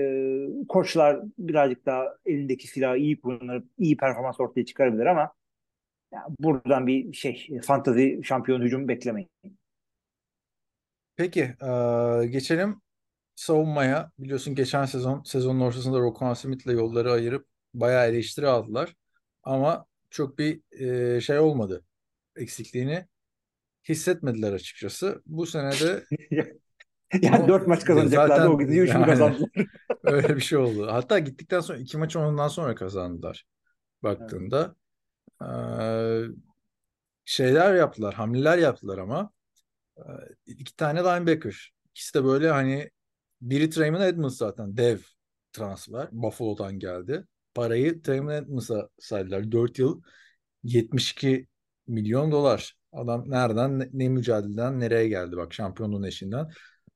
e, 0.65 0.67
koçlar 0.69 1.21
birazcık 1.39 1.87
daha 1.87 2.05
elindeki 2.27 2.69
silahı 2.69 2.97
iyi 2.99 3.21
kullanıp 3.21 3.67
iyi 3.79 3.97
performans 3.97 4.41
ortaya 4.41 4.65
çıkarabilir 4.67 5.07
ama 5.07 5.33
ya 6.13 6.21
buradan 6.41 6.87
bir 6.87 7.15
şey 7.15 7.49
fantazi 7.67 8.21
şampiyon 8.25 8.63
hücum 8.63 8.89
beklemeyin. 8.89 9.31
Peki, 11.17 11.57
eee, 11.63 12.27
geçelim 12.27 12.81
savunmaya. 13.37 14.13
Biliyorsun 14.19 14.55
geçen 14.55 14.85
sezon 14.87 15.23
sezonun 15.25 15.61
ortasında 15.61 16.01
Roquan 16.01 16.35
Smith'le 16.35 16.67
yolları 16.67 17.13
ayırıp 17.13 17.49
bayağı 17.75 18.09
eleştiri 18.09 18.49
aldılar. 18.49 18.97
Ama 19.45 19.87
çok 20.11 20.39
bir 20.39 20.63
eee, 20.73 21.21
şey 21.23 21.39
olmadı. 21.39 21.85
Eksikliğini 22.37 23.07
hissetmediler 23.89 24.53
açıkçası. 24.53 25.23
Bu 25.27 25.47
sene 25.47 25.71
de 25.73 26.05
Yani 27.23 27.45
O- 27.45 27.49
dört 27.49 27.67
maç 27.67 27.85
kazanacaklardı 27.85 28.35
zaten- 28.43 28.51
o 28.55 28.59
gidiyor 28.59 28.85
üçünü 28.85 28.97
Aynen. 28.97 29.09
kazandılar. 29.09 29.51
öyle 30.05 30.37
bir 30.37 30.41
şey 30.41 30.59
oldu. 30.59 30.87
Hatta 30.91 31.19
gittikten 31.19 31.61
sonra 31.61 31.79
iki 31.79 31.99
maç 31.99 32.17
ondan 32.17 32.49
sonra 32.49 32.75
kazandılar 32.75 33.45
baktığında. 34.03 34.75
Eee, 35.43 36.25
şeyler 37.25 37.75
yaptılar, 37.75 38.15
hamleler 38.15 38.59
yaptılar 38.59 38.99
ama 38.99 39.31
Ee, 39.99 40.03
iki 40.47 40.77
tane 40.77 40.99
linebacker. 41.01 41.73
İkisi 41.91 42.15
de 42.15 42.25
böyle 42.25 42.51
hani 42.51 42.91
biri 43.41 43.71
Trayvon 43.71 44.01
Edmonds 44.01 44.37
zaten 44.37 44.77
dev 44.77 44.99
transfer. 45.53 46.09
Buffalo'dan 46.13 46.79
geldi. 46.79 47.25
Parayı 47.55 48.03
Trayvon 48.03 48.29
Edmonds'a 48.29 48.89
saydılar. 48.99 49.53
4 49.53 49.79
yıl 49.79 50.03
72 50.65 51.47
milyon 51.87 52.33
dolar. 52.33 52.75
Adam 52.93 53.31
nereden 53.31 53.79
ne, 53.79 53.89
ne 53.93 54.09
mücadeleden 54.09 54.81
nereye 54.81 55.09
geldi 55.09 55.37
bak 55.37 55.55
şampiyonluğun 55.55 56.03
eşinden. 56.03 56.51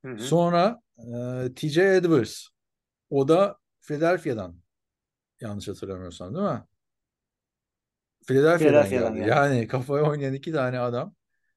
Hı 0.05 0.13
hı. 0.13 0.19
Sonra 0.19 0.81
e, 0.99 1.55
TJ 1.55 1.79
Edwards. 1.79 2.47
O 3.11 3.29
da 3.29 3.59
Philadelphia'dan. 3.81 4.57
Yanlış 5.41 5.69
hatırlamıyorsam 5.69 6.35
değil 6.35 6.47
mi? 6.47 6.65
Philadelphia'dan 8.27 8.59
Philadelphia'dan 8.59 9.15
geldi. 9.15 9.27
geldi. 9.27 9.31
Yani 9.31 9.67
kafaya 9.67 10.05
oynayan 10.05 10.35
iki 10.35 10.53
tane 10.53 10.79
adam 10.79 11.15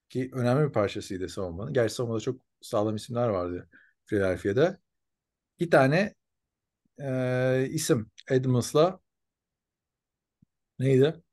ki 0.10 0.30
önemli 0.34 0.68
bir 0.68 0.74
parçasıydı 0.74 1.30
savunmanın. 1.30 1.74
Gerçi 1.74 1.96
savunmada 1.96 2.20
çok 2.20 2.42
sağlam 2.62 2.96
isimler 2.96 3.28
vardı 3.30 3.70
Philadelphia'da. 4.06 4.78
Bir 5.60 5.72
tane 5.72 6.16
e, 7.02 7.68
isim 7.70 8.12
Edmonds'la 8.30 9.00
neydi? 10.80 11.24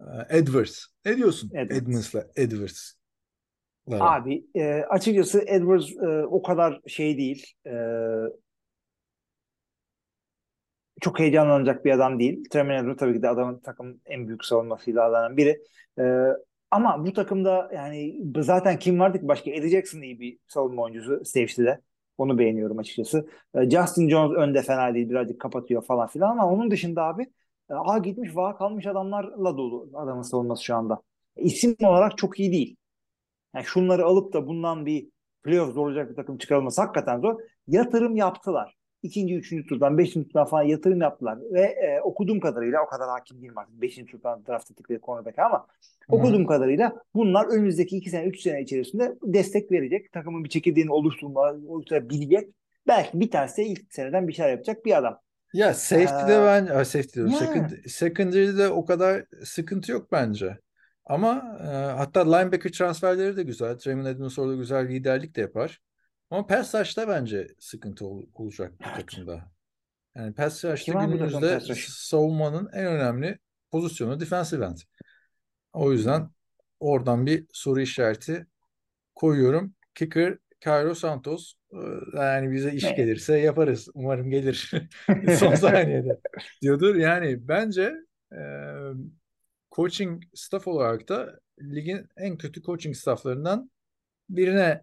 E, 0.00 0.38
Edwards. 0.38 0.84
Ne 1.04 1.16
diyorsun 1.16 1.50
Edwards. 1.54 1.82
Edmonds'la 1.82 2.26
Edwards? 2.36 2.92
Abi 3.90 4.46
e, 4.54 4.82
açıkçası 4.82 5.44
Edwards 5.46 5.90
e, 6.02 6.26
o 6.26 6.42
kadar 6.42 6.80
şey 6.86 7.18
değil. 7.18 7.46
E, 7.66 7.72
çok 11.00 11.18
heyecanlanacak 11.18 11.84
bir 11.84 11.90
adam 11.90 12.18
değil. 12.18 12.44
Tremaine 12.50 12.80
Edwards 12.80 12.98
tabii 12.98 13.14
ki 13.14 13.22
de 13.22 13.28
adamın 13.28 13.58
takımın 13.60 14.02
en 14.06 14.28
büyük 14.28 14.44
savunmasıyla 14.44 15.04
adanan 15.04 15.36
biri. 15.36 15.62
E, 15.98 16.04
ama 16.70 17.06
bu 17.06 17.12
takımda 17.12 17.70
yani 17.74 18.20
zaten 18.38 18.78
kim 18.78 19.00
vardı 19.00 19.20
ki 19.20 19.28
başka? 19.28 19.50
Eddie 19.50 19.68
Jackson 19.70 20.02
iyi 20.02 20.20
bir 20.20 20.38
savunma 20.48 20.82
oyuncusu 20.82 21.24
Safety'de. 21.24 21.80
Onu 22.18 22.38
beğeniyorum 22.38 22.78
açıkçası. 22.78 23.28
E, 23.54 23.70
Justin 23.70 24.08
Jones 24.08 24.36
önde 24.38 24.62
fena 24.62 24.94
değil. 24.94 25.10
Birazcık 25.10 25.40
kapatıyor 25.40 25.84
falan 25.84 26.08
filan 26.08 26.30
ama 26.30 26.52
onun 26.52 26.70
dışında 26.70 27.02
abi 27.02 27.26
e, 27.70 27.74
a 27.74 27.98
gitmiş 27.98 28.36
vah 28.36 28.58
kalmış 28.58 28.86
adamlarla 28.86 29.56
dolu 29.56 29.90
adamın 29.94 30.22
savunması 30.22 30.64
şu 30.64 30.76
anda. 30.76 31.02
İsim 31.36 31.76
olarak 31.82 32.18
çok 32.18 32.40
iyi 32.40 32.52
değil. 32.52 32.76
Yani 33.54 33.64
şunları 33.64 34.04
alıp 34.04 34.32
da 34.32 34.46
bundan 34.46 34.86
bir 34.86 35.08
playoff 35.42 35.74
zorlayacak 35.74 36.10
bir 36.10 36.16
takım 36.16 36.38
çıkarılması 36.38 36.80
hakikaten 36.82 37.20
zor. 37.20 37.40
Yatırım 37.66 38.16
yaptılar. 38.16 38.78
İkinci, 39.02 39.34
üçüncü 39.34 39.66
turdan, 39.66 39.98
beşinci 39.98 40.28
turdan 40.28 40.46
falan 40.46 40.62
yatırım 40.62 41.00
yaptılar. 41.00 41.38
Ve 41.52 41.60
e, 41.60 42.00
okuduğum 42.00 42.40
kadarıyla 42.40 42.82
o 42.82 42.86
kadar 42.86 43.08
hakim 43.08 43.42
değilim 43.42 43.58
artık. 43.58 43.82
Beşinci 43.82 44.12
turdan 44.12 44.46
draft 44.46 44.70
ettikleri 44.70 45.00
cornerback 45.00 45.38
ama 45.38 45.66
okuduğum 46.08 46.46
kadarıyla 46.46 47.02
bunlar 47.14 47.46
önümüzdeki 47.46 47.96
iki 47.96 48.10
sene, 48.10 48.24
üç 48.24 48.40
sene 48.40 48.62
içerisinde 48.62 49.14
destek 49.22 49.72
verecek. 49.72 50.12
Takımın 50.12 50.44
bir 50.44 50.48
çekirdeğini 50.48 50.92
oluşturma, 50.92 51.54
oluşturabilecek. 51.68 52.48
Belki 52.86 53.20
bir 53.20 53.30
tanesi 53.30 53.56
de 53.56 53.66
ilk 53.66 53.92
seneden 53.94 54.28
bir 54.28 54.32
şeyler 54.32 54.50
yapacak 54.50 54.84
bir 54.84 54.98
adam. 54.98 55.20
Ya 55.52 55.74
safety'de 55.74 56.42
ben 56.42 56.66
safety 56.82 57.12
diyorum. 57.14 57.32
yani. 57.32 57.46
Second, 57.46 57.70
secondary'de 57.86 58.68
o 58.68 58.84
kadar 58.84 59.24
sıkıntı 59.44 59.92
yok 59.92 60.12
bence. 60.12 60.58
Ama 61.06 61.58
e, 61.60 61.66
hatta 61.96 62.36
linebacker 62.36 62.72
transferleri 62.72 63.36
de 63.36 63.42
güzel. 63.42 63.78
Trayvon 63.78 64.04
Edmonds 64.04 64.38
orada 64.38 64.54
güzel 64.56 64.88
liderlik 64.88 65.36
de 65.36 65.40
yapar. 65.40 65.80
Ama 66.30 66.46
pass 66.46 66.74
rush'ta 66.74 67.08
bence 67.08 67.48
sıkıntı 67.58 68.06
ol- 68.06 68.26
olacak 68.34 68.72
bu 68.80 68.84
takımda. 68.96 69.50
Yani 70.16 70.34
pass 70.34 70.64
rush'ta 70.64 70.92
günümüzde 71.16 71.60
savunmanın 71.92 72.68
en 72.72 72.86
önemli 72.86 73.38
pozisyonu 73.70 74.20
defensive 74.20 74.64
end. 74.64 74.78
O 75.72 75.92
yüzden 75.92 76.30
oradan 76.80 77.26
bir 77.26 77.46
soru 77.52 77.80
işareti 77.80 78.46
koyuyorum. 79.14 79.74
Kicker 79.94 80.38
Cairo 80.64 80.94
Santos. 80.94 81.52
Ee, 81.72 81.76
Yani 82.16 82.52
bize 82.52 82.72
iş 82.72 82.82
gelirse 82.96 83.38
yaparız. 83.38 83.88
Umarım 83.94 84.30
gelir. 84.30 84.70
Son 85.38 85.54
saniyede 85.54 86.20
diyordur. 86.62 86.94
Yani 86.96 87.48
bence 87.48 87.92
e, 88.32 88.40
coaching 89.72 90.22
staff 90.34 90.68
olarak 90.68 91.08
da 91.08 91.40
ligin 91.60 92.06
en 92.16 92.36
kötü 92.36 92.62
coaching 92.62 92.96
stafflarından 92.96 93.70
birine 94.30 94.82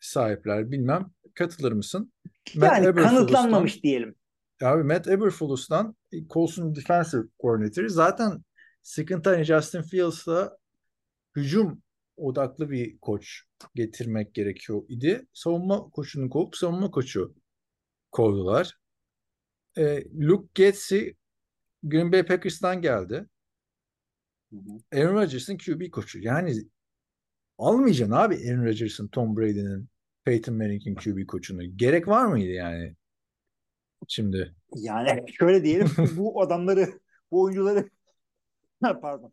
sahipler. 0.00 0.70
Bilmem 0.70 1.10
katılır 1.34 1.72
mısın? 1.72 2.12
Matt 2.56 2.72
Yani 2.72 2.86
Eberflus'tan- 2.86 3.16
kanıtlanmamış 3.16 3.82
diyelim. 3.82 4.14
Abi 4.62 4.82
Matt 4.82 5.08
Eberflus'tan 5.08 5.96
Colson 6.30 6.74
Defensive 6.74 7.22
Coordinator 7.40 7.88
zaten 7.88 8.44
sıkıntı 8.82 9.30
hani 9.30 9.44
Justin 9.44 9.82
Fields'la 9.82 10.56
hücum 11.36 11.82
odaklı 12.16 12.70
bir 12.70 12.98
koç 12.98 13.42
getirmek 13.74 14.34
gerekiyor 14.34 14.82
idi. 14.88 15.26
Savunma 15.32 15.90
koçunu 15.90 16.30
kovup 16.30 16.56
savunma 16.56 16.90
koçu 16.90 17.34
kovdular. 18.12 18.78
E, 19.78 20.04
Luke 20.20 20.48
Getsy 20.54 21.08
Green 21.82 22.12
Bay 22.12 22.26
Packers'tan 22.26 22.82
geldi. 22.82 23.26
Aaron 24.92 25.14
Rodgers'ın 25.14 25.58
QB 25.58 25.90
koçu. 25.90 26.18
Yani 26.18 26.54
almayacaksın 27.58 28.14
abi 28.14 28.34
Aaron 28.34 28.64
Rodgers'ın, 28.64 29.08
Tom 29.08 29.36
Brady'nin, 29.36 29.88
Peyton 30.24 30.54
Manning'in 30.54 30.94
QB 30.94 31.26
koçunu. 31.26 31.76
Gerek 31.76 32.08
var 32.08 32.26
mıydı 32.26 32.50
yani? 32.50 32.96
Şimdi 34.08 34.54
Yani 34.74 35.32
şöyle 35.32 35.64
diyelim 35.64 35.88
bu 36.16 36.42
adamları 36.42 37.00
bu 37.30 37.42
oyuncuları 37.42 37.90
pardon 39.02 39.32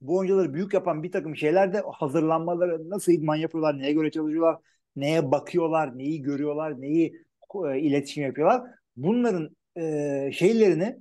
bu 0.00 0.16
oyuncuları 0.16 0.54
büyük 0.54 0.74
yapan 0.74 1.02
bir 1.02 1.12
takım 1.12 1.36
şeyler 1.36 1.72
de 1.72 1.82
hazırlanmaları 1.92 2.90
nasıl 2.90 3.12
idman 3.12 3.36
yapıyorlar, 3.36 3.78
neye 3.78 3.92
göre 3.92 4.10
çalışıyorlar, 4.10 4.56
neye 4.96 5.30
bakıyorlar, 5.30 5.98
neyi 5.98 6.22
görüyorlar, 6.22 6.80
neyi 6.80 7.22
e, 7.68 7.78
iletişim 7.78 8.24
yapıyorlar. 8.24 8.62
Bunların 8.96 9.56
e, 9.76 10.30
şeylerini 10.32 10.98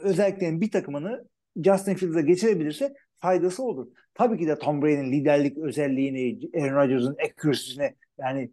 özellikle 0.00 0.60
bir 0.60 0.70
takımını 0.70 1.24
Justin 1.64 1.94
Fields'a 1.94 2.20
geçirebilirse 2.20 2.94
faydası 3.16 3.62
olur. 3.62 3.86
Tabii 4.14 4.38
ki 4.38 4.46
de 4.48 4.58
Tom 4.58 4.82
Brady'nin 4.82 5.12
liderlik 5.12 5.58
özelliğini, 5.58 6.50
Aaron 6.54 6.76
Rodgers'ın 6.76 7.16
accuracy'sini 7.24 7.94
yani 8.18 8.50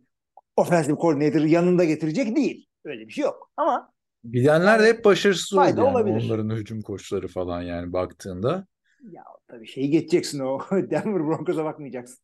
offensive 0.57 0.95
coordinator'ı 0.95 1.47
yanında 1.47 1.83
getirecek 1.83 2.35
değil. 2.35 2.67
Öyle 2.85 3.07
bir 3.07 3.13
şey 3.13 3.23
yok. 3.23 3.51
Ama 3.57 3.91
Bilenler 4.23 4.83
de 4.83 4.87
hep 4.87 5.05
başarısız 5.05 5.53
oldu 5.53 5.65
yani 5.65 5.81
olabilir. 5.81 6.25
onların 6.25 6.55
hücum 6.55 6.81
koçları 6.81 7.27
falan 7.27 7.61
yani 7.61 7.93
baktığında. 7.93 8.67
Ya 9.11 9.23
tabii 9.47 9.67
şeyi 9.67 9.89
geçeceksin 9.89 10.39
o 10.39 10.59
Denver 10.71 11.27
Broncos'a 11.27 11.65
bakmayacaksın. 11.65 12.19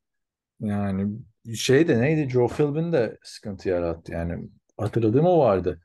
Yani 0.60 1.20
şey 1.56 1.88
de 1.88 2.02
neydi 2.02 2.30
Joe 2.30 2.48
Philbin 2.48 2.91
de 2.91 3.18
sıkıntı 3.24 3.70
yarattı 3.70 4.12
yani 4.12 4.49
hatırladığım 4.78 5.26
o 5.26 5.40
vardı. 5.40 5.82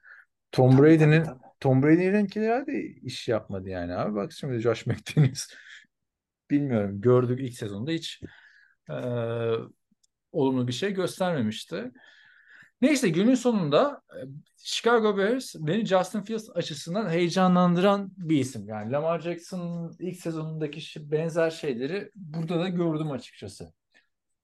Tom 0.52 0.78
Brady'nin. 0.78 1.26
Tom 1.60 1.82
Brady'ninkiler 1.82 2.66
de 2.66 2.82
iş 2.84 3.28
yapmadı 3.28 3.68
yani 3.70 3.94
abi. 3.96 4.16
Bak 4.16 4.32
şimdi 4.32 4.58
Josh 4.60 4.86
McDaniels 4.86 5.46
bilmiyorum 6.50 7.00
gördük 7.00 7.40
ilk 7.40 7.54
sezonda 7.54 7.90
hiç 7.90 8.22
eee, 8.90 9.52
olumlu 10.32 10.68
bir 10.68 10.72
şey 10.72 10.94
göstermemişti. 10.94 11.92
Neyse 12.80 13.08
günün 13.08 13.34
sonunda 13.34 14.02
e, 14.10 14.18
Chicago 14.56 15.18
Bears 15.18 15.54
beni 15.58 15.86
Justin 15.86 16.22
Fields 16.22 16.50
açısından 16.54 17.10
heyecanlandıran 17.10 18.10
bir 18.16 18.38
isim. 18.38 18.68
Yani 18.68 18.92
Lamar 18.92 19.20
Jackson'ın 19.20 19.96
ilk 19.98 20.16
sezonundaki 20.16 21.10
benzer 21.10 21.50
şeyleri 21.50 22.10
burada 22.14 22.60
da 22.60 22.68
gördüm 22.68 23.10
açıkçası. 23.10 23.72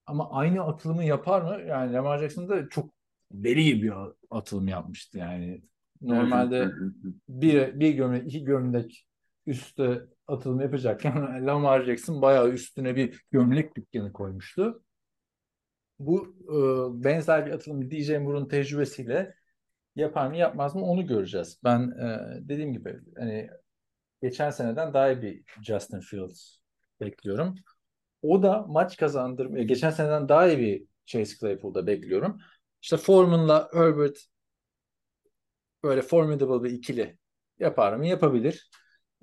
Ama 0.06 0.30
aynı 0.30 0.62
atılımı 0.62 1.04
yapar 1.04 1.42
mı? 1.42 1.68
Yani 1.68 1.92
Lamar 1.92 2.18
Jackson 2.18 2.48
da 2.48 2.68
çok 2.68 2.94
deli 3.32 3.64
gibi 3.64 3.82
bir 3.82 3.92
atılım 4.30 4.68
yapmıştı 4.68 5.18
yani. 5.18 5.62
Normalde 6.00 6.70
bir, 7.28 7.80
bir 7.80 7.90
gömlek, 7.94 8.26
iki 8.26 8.44
gömlek 8.44 9.06
üstte 9.46 10.00
atılım 10.26 10.60
yapacakken 10.60 11.46
Lamar 11.46 11.84
Jackson 11.84 12.22
bayağı 12.22 12.50
üstüne 12.50 12.96
bir 12.96 13.22
gömlek 13.30 13.76
dükkanı 13.76 14.12
koymuştu. 14.12 14.82
Bu 16.06 16.36
e, 16.48 17.04
benzer 17.04 17.46
bir 17.46 17.50
atılım 17.52 17.90
DJ 17.90 18.10
Moore'un 18.10 18.48
tecrübesiyle 18.48 19.34
yapar 19.96 20.26
mı 20.26 20.36
yapmaz 20.36 20.74
mı 20.74 20.82
onu 20.82 21.06
göreceğiz. 21.06 21.60
Ben 21.64 21.80
e, 21.90 22.18
dediğim 22.48 22.72
gibi 22.72 23.00
hani 23.18 23.50
geçen 24.22 24.50
seneden 24.50 24.94
daha 24.94 25.12
iyi 25.12 25.22
bir 25.22 25.44
Justin 25.62 26.00
Fields 26.00 26.56
bekliyorum. 27.00 27.54
O 28.22 28.42
da 28.42 28.64
maç 28.68 28.96
kazandırmaya 28.96 29.64
geçen 29.64 29.90
seneden 29.90 30.28
daha 30.28 30.48
iyi 30.48 30.58
bir 30.58 30.86
Chase 31.06 31.36
Claypool'da 31.40 31.86
bekliyorum. 31.86 32.38
İşte 32.82 32.96
Foreman'la 32.96 33.68
Herbert 33.72 34.18
böyle 35.82 36.02
formidable 36.02 36.64
bir 36.64 36.70
ikili 36.74 37.18
yapar 37.58 37.92
mı? 37.96 38.06
Yapabilir. 38.06 38.70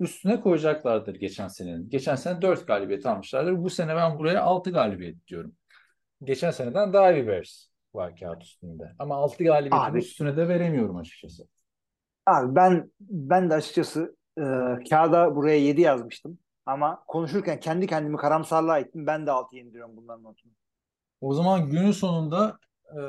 Üstüne 0.00 0.40
koyacaklardır 0.40 1.14
geçen 1.14 1.48
senenin. 1.48 1.90
Geçen 1.90 2.14
sene 2.14 2.42
4 2.42 2.66
galibiyet 2.66 3.06
almışlardır. 3.06 3.56
Bu 3.64 3.70
sene 3.70 3.96
ben 3.96 4.18
buraya 4.18 4.42
6 4.42 4.70
galibiyet 4.70 5.26
diyorum. 5.26 5.56
Geçen 6.24 6.50
seneden 6.50 6.92
daha 6.92 7.12
iyi 7.12 7.26
Bears 7.26 7.66
var 7.94 8.16
kağıt 8.16 8.42
üstünde. 8.42 8.92
Ama 8.98 9.14
6 9.14 9.44
galibiyetin 9.44 9.94
üstüne 9.94 10.36
de 10.36 10.48
veremiyorum 10.48 10.96
açıkçası. 10.96 11.48
Abi 12.26 12.54
ben 12.56 12.90
ben 13.00 13.50
de 13.50 13.54
açıkçası 13.54 14.16
e, 14.38 14.42
kağıda 14.90 15.36
buraya 15.36 15.58
7 15.58 15.80
yazmıştım. 15.80 16.38
Ama 16.66 17.04
konuşurken 17.06 17.60
kendi 17.60 17.86
kendimi 17.86 18.16
karamsarlığa 18.16 18.78
ettim. 18.78 19.06
Ben 19.06 19.26
de 19.26 19.30
6 19.30 19.56
indiriyorum 19.56 19.96
bunların 19.96 20.24
notunu. 20.24 20.52
O 21.20 21.34
zaman 21.34 21.70
günün 21.70 21.92
sonunda 21.92 22.58
e, 22.84 23.00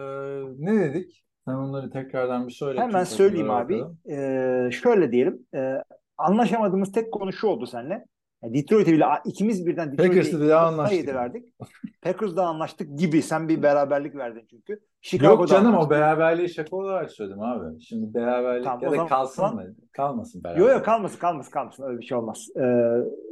ne 0.57 0.79
dedik? 0.79 1.25
Sen 1.45 1.53
onları 1.53 1.91
tekrardan 1.91 2.47
bir 2.47 2.53
söyle. 2.53 2.79
Hemen 2.79 3.03
söyleyeyim 3.03 3.51
abi. 3.51 3.83
E, 4.09 4.71
şöyle 4.71 5.11
diyelim. 5.11 5.47
E, 5.55 5.83
anlaşamadığımız 6.17 6.91
tek 6.91 7.13
konu 7.13 7.33
şu 7.33 7.47
oldu 7.47 7.65
seninle. 7.65 8.05
Yani 8.43 8.53
Detroit'e 8.53 8.93
bile 8.93 9.05
ikimiz 9.25 9.65
birden 9.67 9.95
Packers'la 9.95 10.31
Detroit'e 10.31 10.55
anlaştık. 10.55 10.97
7 10.97 11.15
verdik. 11.15 11.53
Packers'da 12.01 12.45
anlaştık 12.45 12.99
gibi. 12.99 13.21
Sen 13.21 13.49
bir 13.49 13.63
beraberlik 13.63 14.15
verdin 14.15 14.45
çünkü. 14.49 14.79
Chicago'da 15.01 15.41
Yok 15.41 15.47
canım 15.47 15.77
o 15.77 15.89
beraberliği 15.89 16.49
şaka 16.49 16.75
olarak 16.75 17.11
söyledim 17.11 17.41
abi. 17.41 17.81
Şimdi 17.81 18.13
beraberlik 18.13 18.63
Tamam, 18.63 18.81
ya 18.81 18.91
da 18.91 18.95
zaman- 18.95 19.07
kalsın 19.07 19.55
mı? 19.55 19.65
Kalmasın 19.91 20.43
beraber. 20.43 20.59
Yok 20.59 20.69
yok 20.69 20.85
kalmasın 20.85 21.19
kalmasın 21.19 21.51
kalmasın 21.51 21.83
öyle 21.83 21.99
bir 21.99 22.05
şey 22.05 22.17
olmaz. 22.17 22.47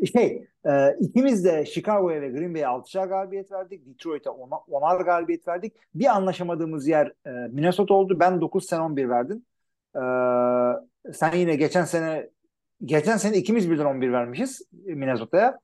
Ee, 0.01 0.05
şey 0.05 0.47
e, 0.65 0.95
ikimiz 0.99 1.45
de 1.45 1.65
Chicago'ya 1.65 2.21
ve 2.21 2.29
Green 2.29 2.53
Bay'e 2.53 2.65
6'şar 2.65 3.07
galibiyet 3.09 3.51
verdik. 3.51 3.85
Detroit'e 3.85 4.29
10'a- 4.29 4.63
10'ar 4.67 5.03
galibiyet 5.05 5.47
verdik. 5.47 5.73
Bir 5.95 6.05
anlaşamadığımız 6.05 6.87
yer 6.87 7.13
e, 7.25 7.29
Minnesota 7.29 7.93
oldu. 7.93 8.17
Ben 8.19 8.41
9 8.41 8.65
sen 8.65 8.79
11 8.79 9.09
verdin. 9.09 9.45
Ee, 9.95 9.99
sen 11.13 11.35
yine 11.35 11.55
geçen 11.55 11.83
sene 11.85 12.29
geçen 12.85 13.17
sene 13.17 13.37
ikimiz 13.37 13.71
birden 13.71 13.85
11 13.85 14.11
vermişiz 14.11 14.61
Minnesota'ya. 14.71 15.59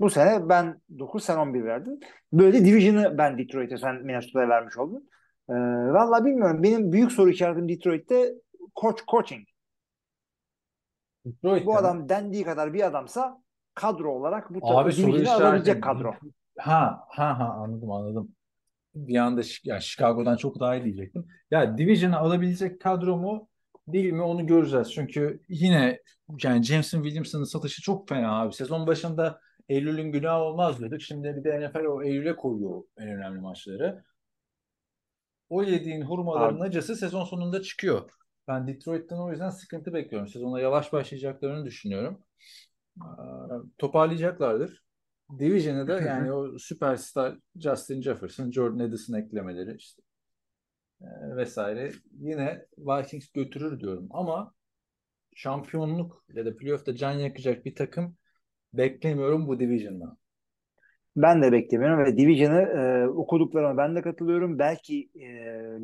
Bu 0.00 0.10
sene 0.10 0.48
ben 0.48 0.80
9 0.98 1.24
sen 1.24 1.36
11 1.36 1.64
verdin. 1.64 2.00
Böyle 2.32 2.64
division'ı 2.64 3.18
ben 3.18 3.38
Detroit'e 3.38 3.78
sen 3.78 3.94
Minnesota'ya 3.94 4.48
vermiş 4.48 4.78
oldun. 4.78 5.10
Ee, 5.48 5.52
Valla 5.92 6.24
bilmiyorum. 6.24 6.62
Benim 6.62 6.92
büyük 6.92 7.12
soru 7.12 7.30
işaretim 7.30 7.68
Detroit'te 7.68 8.34
coach 8.80 9.00
coaching. 9.10 9.48
Detroit'te 11.26 11.66
Bu 11.66 11.70
mi? 11.70 11.76
adam 11.78 12.08
dendiği 12.08 12.44
kadar 12.44 12.74
bir 12.74 12.86
adamsa 12.86 13.42
kadro 13.74 14.12
olarak 14.12 14.54
bu 14.54 14.58
Abi 14.78 14.96
division'ı 14.96 15.32
alabilecek 15.32 15.82
kadro. 15.82 16.14
Ha 16.58 17.04
ha 17.08 17.38
ha 17.38 17.44
anladım 17.44 17.90
anladım. 17.90 18.28
Bir 18.94 19.16
anda 19.16 19.40
yani 19.64 19.82
Chicago'dan 19.82 20.36
çok 20.36 20.60
daha 20.60 20.76
iyi 20.76 20.84
diyecektim. 20.84 21.26
Ya 21.50 21.78
Division'ı 21.78 22.18
alabilecek 22.18 22.80
kadro 22.80 23.16
mu 23.16 23.48
değil 23.92 24.12
mi 24.12 24.22
onu 24.22 24.46
göreceğiz. 24.46 24.92
Çünkü 24.92 25.40
yine 25.48 26.00
yani 26.44 26.62
Jameson 26.62 27.02
Williamson'ın 27.02 27.44
satışı 27.44 27.82
çok 27.82 28.08
fena 28.08 28.40
abi. 28.42 28.52
Sezon 28.54 28.86
başında 28.86 29.40
Eylül'ün 29.68 30.12
günahı 30.12 30.40
olmaz 30.40 30.78
diyorduk. 30.78 31.02
Şimdi 31.02 31.36
bir 31.36 31.44
de 31.44 31.68
NFL 31.68 31.84
o 31.84 32.02
Eylül'e 32.02 32.36
koyuyor 32.36 32.82
en 32.98 33.08
önemli 33.08 33.40
maçları. 33.40 34.04
O 35.48 35.62
yediğin 35.62 36.02
hurmaların 36.02 36.56
Abi. 36.56 36.64
acısı 36.64 36.96
sezon 36.96 37.24
sonunda 37.24 37.62
çıkıyor. 37.62 38.10
Ben 38.48 38.68
Detroit'ten 38.68 39.16
o 39.16 39.30
yüzden 39.30 39.50
sıkıntı 39.50 39.92
bekliyorum. 39.94 40.28
Sezona 40.28 40.60
yavaş 40.60 40.92
başlayacaklarını 40.92 41.64
düşünüyorum. 41.64 42.22
Ee, 42.96 43.04
Toparlayacaklardır. 43.78 44.84
Division'ı 45.38 45.88
da 45.88 46.00
yani 46.00 46.32
o 46.32 46.58
süperstar 46.58 47.38
Justin 47.56 48.02
Jefferson, 48.02 48.50
Jordan 48.50 48.78
Addison 48.78 49.14
eklemeleri 49.14 49.76
işte 49.76 50.02
vesaire 51.36 51.92
yine 52.20 52.66
Vikings 52.78 53.32
götürür 53.32 53.80
diyorum 53.80 54.08
ama 54.10 54.54
şampiyonluk 55.34 56.24
ya 56.34 56.46
da 56.46 56.56
playoff'ta 56.56 56.96
can 56.96 57.12
yakacak 57.12 57.64
bir 57.64 57.74
takım 57.74 58.16
beklemiyorum 58.72 59.48
bu 59.48 59.60
Division'dan. 59.60 60.18
Ben 61.16 61.42
de 61.42 61.52
beklemiyorum 61.52 62.04
ve 62.04 62.16
Division'ı 62.16 62.60
e, 62.60 63.08
okuduklarıma 63.08 63.76
ben 63.76 63.96
de 63.96 64.02
katılıyorum. 64.02 64.58
Belki 64.58 65.10
e, 65.14 65.26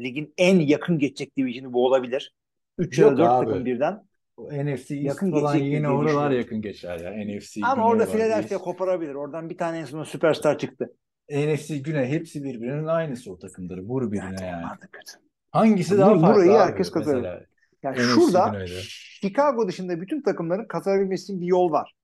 ligin 0.05 0.35
en 0.39 0.61
yakın 0.61 0.99
geçecek 0.99 1.37
Division'ı 1.37 1.73
bu 1.73 1.87
olabilir. 1.87 2.35
3 2.79 2.99
ya 2.99 3.07
da 3.07 3.11
Yok 3.11 3.19
4 3.19 3.29
abi. 3.29 3.47
takım 3.47 3.65
birden. 3.65 4.03
O 4.37 4.49
NFC 4.49 4.95
Yakın 4.95 5.31
falan 5.31 5.57
yine 5.57 5.89
oralar 5.89 6.31
yakın 6.31 6.63
geçer 6.63 7.01
ya. 7.01 7.25
NFC 7.27 7.61
Ama 7.65 7.87
orada 7.87 8.07
Philadelphia 8.07 8.59
koparabilir. 8.59 9.15
Oradan 9.15 9.51
bir 9.51 9.57
tane 9.57 9.79
en 9.79 9.85
sonunda 9.85 10.07
süperstar 10.07 10.59
çıktı. 10.59 10.93
NFC 11.31 11.79
Güney 11.79 12.09
hepsi 12.09 12.45
birbirinin 12.45 12.87
aynısı 12.87 13.33
o 13.33 13.39
takımları. 13.39 13.83
Vur 13.83 14.13
birine 14.13 14.47
yani. 14.47 14.65
Kötü. 14.93 15.13
Hangisi 15.51 15.95
Bu- 15.95 15.99
daha 15.99 16.19
farklı 16.19 16.35
burayı 16.35 16.51
abi 16.53 16.59
herkes 16.71 16.95
mesela? 16.95 17.43
Yani 17.83 17.97
NFC 17.99 18.03
şurada 18.15 18.49
Güney'de. 18.49 18.81
Chicago 19.21 19.69
dışında 19.69 20.01
bütün 20.01 20.23
takımların 20.23 20.65
kazanabilmesi 20.69 21.23
için 21.25 21.41
bir 21.41 21.47
yol 21.47 21.71
var. 21.73 21.95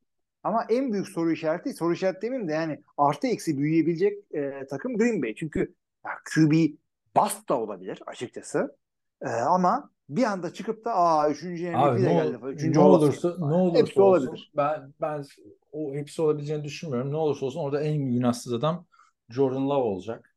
Ama 0.42 0.66
en 0.70 0.92
büyük 0.92 1.08
soru 1.08 1.32
işareti, 1.32 1.74
soru 1.74 1.92
işareti 1.92 2.22
demeyeyim 2.22 2.48
de 2.48 2.52
yani 2.52 2.82
artı 2.96 3.26
eksi 3.26 3.58
büyüyebilecek 3.58 4.18
e, 4.34 4.66
takım 4.70 4.98
Green 4.98 5.22
Bay. 5.22 5.34
Çünkü 5.34 5.74
ya, 6.06 6.10
QB 6.34 6.52
bust 7.16 7.48
da 7.48 7.60
olabilir 7.60 8.02
açıkçası. 8.06 8.76
E, 9.22 9.28
ama 9.28 9.90
bir 10.08 10.22
anda 10.22 10.52
çıkıp 10.52 10.84
da 10.84 10.94
aa 10.94 11.30
üçüncü 11.30 11.70
MVP 11.70 12.02
de 12.02 12.12
geldi. 12.12 12.38
Üçüncü 12.46 12.78
ne 12.78 12.82
olası. 12.82 13.04
olursa 13.28 13.46
ne 13.48 13.54
olursa 13.54 13.78
Hepsi 13.78 14.00
olsun 14.00 14.26
olabilir. 14.26 14.52
ben 14.56 14.92
ben 15.00 15.24
o 15.72 15.94
hepsi 15.94 16.22
olabileceğini 16.22 16.64
düşünmüyorum. 16.64 17.12
Ne 17.12 17.16
olursa 17.16 17.46
olsun 17.46 17.60
orada 17.60 17.82
en 17.82 17.96
günahsız 18.12 18.52
adam 18.52 18.86
Jordan 19.32 19.70
Love 19.70 19.82
olacak. 19.82 20.36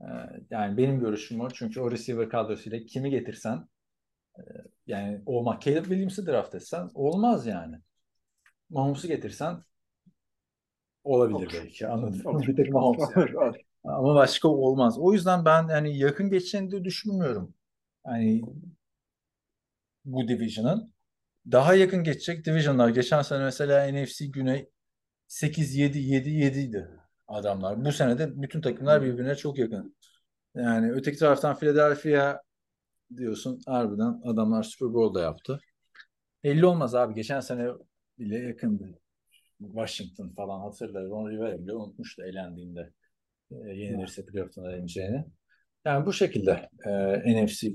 Ee, 0.00 0.06
yani 0.50 0.76
benim 0.76 1.00
görüşüm 1.00 1.40
o. 1.40 1.50
Çünkü 1.50 1.80
o 1.80 1.90
receiver 1.90 2.28
kadrosuyla 2.28 2.78
kimi 2.78 3.10
getirsen 3.10 3.68
e, 4.38 4.42
yani 4.86 5.22
olmak 5.26 5.62
Caleb 5.62 5.84
Williams'ı 5.84 6.26
draft 6.26 6.54
etsen 6.54 6.90
olmaz 6.94 7.46
yani. 7.46 7.76
Mahomes'u 8.70 9.08
getirsen 9.08 9.62
olabilir 11.04 11.36
Olur. 11.36 11.52
belki. 11.52 11.86
Anladın 11.86 12.32
mı? 12.32 12.42
Bir 12.46 12.56
tek 12.56 12.72
Mahomes 12.72 13.10
yani. 13.16 13.56
Ama 13.84 14.14
başka 14.14 14.48
olmaz. 14.48 14.98
O 14.98 15.12
yüzden 15.12 15.44
ben 15.44 15.68
yani 15.68 15.98
yakın 15.98 16.30
geçeceğini 16.30 16.70
de 16.70 16.84
düşünmüyorum. 16.84 17.54
Yani 18.06 18.42
bu 20.04 20.28
division'ın. 20.28 20.92
Daha 21.52 21.74
yakın 21.74 22.04
geçecek 22.04 22.44
division'lar. 22.44 22.88
Geçen 22.88 23.22
sene 23.22 23.44
mesela 23.44 23.92
NFC 23.92 24.26
Güney 24.26 24.68
8-7-7-7 25.28 26.58
idi 26.58 26.88
adamlar. 27.28 27.84
Bu 27.84 27.92
sene 27.92 28.18
de 28.18 28.42
bütün 28.42 28.60
takımlar 28.60 29.02
birbirine 29.02 29.34
çok 29.34 29.58
yakın. 29.58 29.96
Yani 30.54 30.92
öteki 30.92 31.18
taraftan 31.18 31.56
Philadelphia 31.56 32.40
diyorsun 33.16 33.60
harbiden 33.66 34.20
adamlar 34.24 34.62
Super 34.62 34.94
Bowl'da 34.94 35.20
yaptı. 35.20 35.60
50 36.44 36.66
olmaz 36.66 36.94
abi. 36.94 37.14
Geçen 37.14 37.40
sene 37.40 37.68
bile 38.18 38.38
yakındı. 38.38 38.98
Washington 39.58 40.28
falan 40.28 40.60
hatırlar. 40.60 41.04
Ron 41.04 41.30
Rivera 41.30 41.58
bile 41.58 41.74
unutmuştu 41.74 42.22
elendiğinde. 42.22 42.92
E, 43.50 43.54
yenilirse 43.54 44.26
playoff'tan 44.26 44.64
eleneceğini. 44.64 45.24
Yani 45.84 46.06
bu 46.06 46.12
şekilde 46.12 46.68
e, 46.86 47.44
NFC 47.44 47.68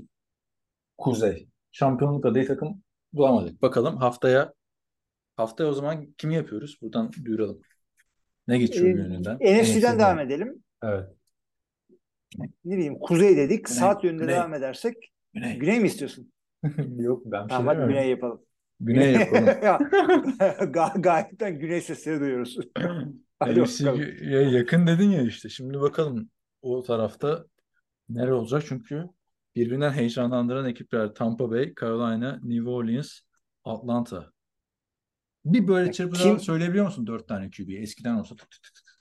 Kuzey. 0.98 1.48
Şampiyonluk 1.72 2.26
adayı 2.26 2.46
takım 2.46 2.82
bulamadık. 3.12 3.62
Bakalım 3.62 3.96
haftaya 3.96 4.52
haftaya 5.36 5.70
o 5.70 5.72
zaman 5.72 6.12
kimi 6.18 6.34
yapıyoruz? 6.34 6.78
Buradan 6.82 7.10
duyuralım. 7.24 7.60
Ne 8.48 8.58
geçiyor 8.58 8.86
Ee, 8.86 8.88
yönünden? 8.90 9.36
NFC'den 9.36 9.98
devam 9.98 10.18
edelim. 10.18 10.62
Evet. 10.82 11.08
Ne 12.64 12.76
bileyim 12.76 12.98
kuzey 12.98 13.36
dedik. 13.36 13.66
Güney, 13.66 13.78
Saat 13.78 14.04
yönünde 14.04 14.22
güney. 14.22 14.34
devam 14.36 14.54
edersek 14.54 15.12
Güney. 15.34 15.58
güney 15.58 15.80
mi 15.80 15.86
istiyorsun? 15.86 16.32
Yok 16.98 17.22
ben 17.26 17.44
bir 17.44 17.50
şey 17.50 17.58
Tamam 17.58 17.66
hadi 17.66 17.78
demiyorum. 17.78 17.88
güney 17.88 18.10
yapalım. 18.10 18.42
Güney 18.80 19.12
yapalım. 19.20 19.46
Ya, 19.46 19.78
Ga 20.70 20.92
gayetten 20.96 21.58
güney 21.58 21.80
sesleri 21.80 22.20
duyuyoruz. 22.20 22.58
Hadi 23.40 23.62
NFC 23.62 23.86
bakalım. 23.86 24.06
ya 24.22 24.42
yakın 24.42 24.86
dedin 24.86 25.10
ya 25.10 25.22
işte. 25.22 25.48
Şimdi 25.48 25.80
bakalım 25.80 26.30
o 26.62 26.82
tarafta 26.82 27.44
nere 28.08 28.32
olacak? 28.32 28.62
Çünkü 28.68 29.04
birbirinden 29.56 29.92
heyecanlandıran 29.92 30.68
ekipler 30.68 31.14
Tampa 31.14 31.50
Bay, 31.50 31.74
Carolina, 31.80 32.40
New 32.42 32.70
Orleans, 32.70 33.20
Atlanta. 33.64 34.31
Bir 35.44 35.68
böyle 35.68 35.86
Ya 35.86 35.92
çırpıdan 35.92 36.22
kim- 36.22 36.40
söyleyebiliyor 36.40 36.84
musun 36.84 37.06
dört 37.06 37.28
tane 37.28 37.50
QB? 37.50 37.70
Eskiden 37.70 38.14
olsa 38.14 38.36
tık 38.36 38.50
tık 38.50 38.62
tık 38.62 38.74
tık 38.74 39.00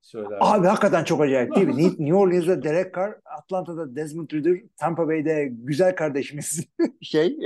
söyler. 0.00 0.38
Abi 0.40 0.66
hakikaten 0.66 1.04
çok 1.04 1.20
acayip 1.20 1.56
değil 1.56 1.66
mi? 1.66 1.72
New- 1.98 2.14
Orleans'da 2.14 2.62
Derek 2.62 2.94
Carr, 2.94 3.14
Atlanta'da 3.24 3.96
Desmond 3.96 4.30
Ridder, 4.30 4.60
Tampa 4.76 5.08
Bay'de 5.08 5.50
güzel 5.52 5.96
kardeşimiz 5.96 6.66
şey 7.02 7.38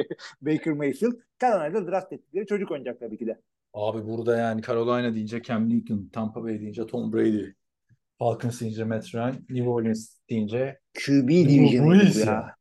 Baker 0.42 0.72
Mayfield, 0.72 1.12
Carolina'da 1.40 1.90
draft 1.90 2.12
ettikleri 2.12 2.46
çocuk 2.46 2.70
oynayacak 2.70 3.00
tabii 3.00 3.18
ki 3.18 3.26
de. 3.26 3.40
Abi 3.74 4.06
burada 4.06 4.36
yani 4.36 4.62
Carolina 4.62 5.14
deyince 5.14 5.42
Cam 5.42 5.68
Newton, 5.68 6.08
Tampa 6.12 6.42
Bay 6.44 6.60
deyince 6.60 6.86
Tom 6.86 7.12
Brady, 7.12 7.44
Falcons 8.18 8.60
deyince 8.60 8.84
Matt 8.84 9.14
Ryan, 9.14 9.34
New 9.50 9.68
Orleans 9.68 10.16
deyince 10.30 10.78
QB 11.06 11.28
division'ıydı 11.28 12.14
bu 12.14 12.18
ya. 12.18 12.24
ya. 12.26 12.54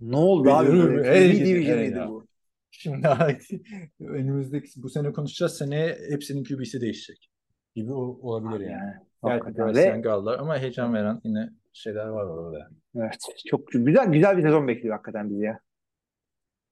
Ne 0.00 0.16
oldu 0.16 0.50
abi 0.50 0.66
her 0.78 1.02
QB 1.02 1.44
division'ıydı 1.44 2.06
bu. 2.08 2.26
Şimdi 2.70 3.08
önümüzdeki 4.00 4.82
bu 4.82 4.88
sene 4.88 5.12
konuşacağız. 5.12 5.58
Seneye 5.58 5.98
hepsinin 6.10 6.44
QB'si 6.44 6.80
değişecek 6.80 7.30
gibi 7.74 7.92
olabilir 7.92 8.60
yani. 8.60 8.92
Yani, 9.24 9.42
Young 9.88 10.06
aldılar 10.06 10.38
ama 10.38 10.58
heyecan 10.58 10.94
veren 10.94 11.20
yine 11.24 11.50
şeyler 11.72 12.06
var 12.06 12.24
orada. 12.24 12.70
Evet, 12.96 13.18
çok 13.46 13.66
güzel 13.66 14.12
güzel 14.12 14.36
bir 14.36 14.42
sezon 14.42 14.68
bekliyor 14.68 14.94
hakikaten 14.94 15.30
bizi 15.30 15.44
ya. 15.44 15.60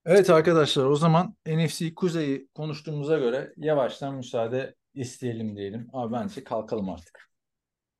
Evet 0.06 0.30
arkadaşlar 0.30 0.84
o 0.84 0.96
zaman 0.96 1.34
NFC 1.46 1.94
Kuzey'i 1.94 2.48
konuştuğumuza 2.54 3.18
göre 3.18 3.52
yavaştan 3.56 4.14
müsaade 4.14 4.74
isteyelim 4.94 5.56
diyelim. 5.56 5.88
Abi 5.92 6.12
bence 6.12 6.44
kalkalım 6.44 6.90
artık. 6.90 7.27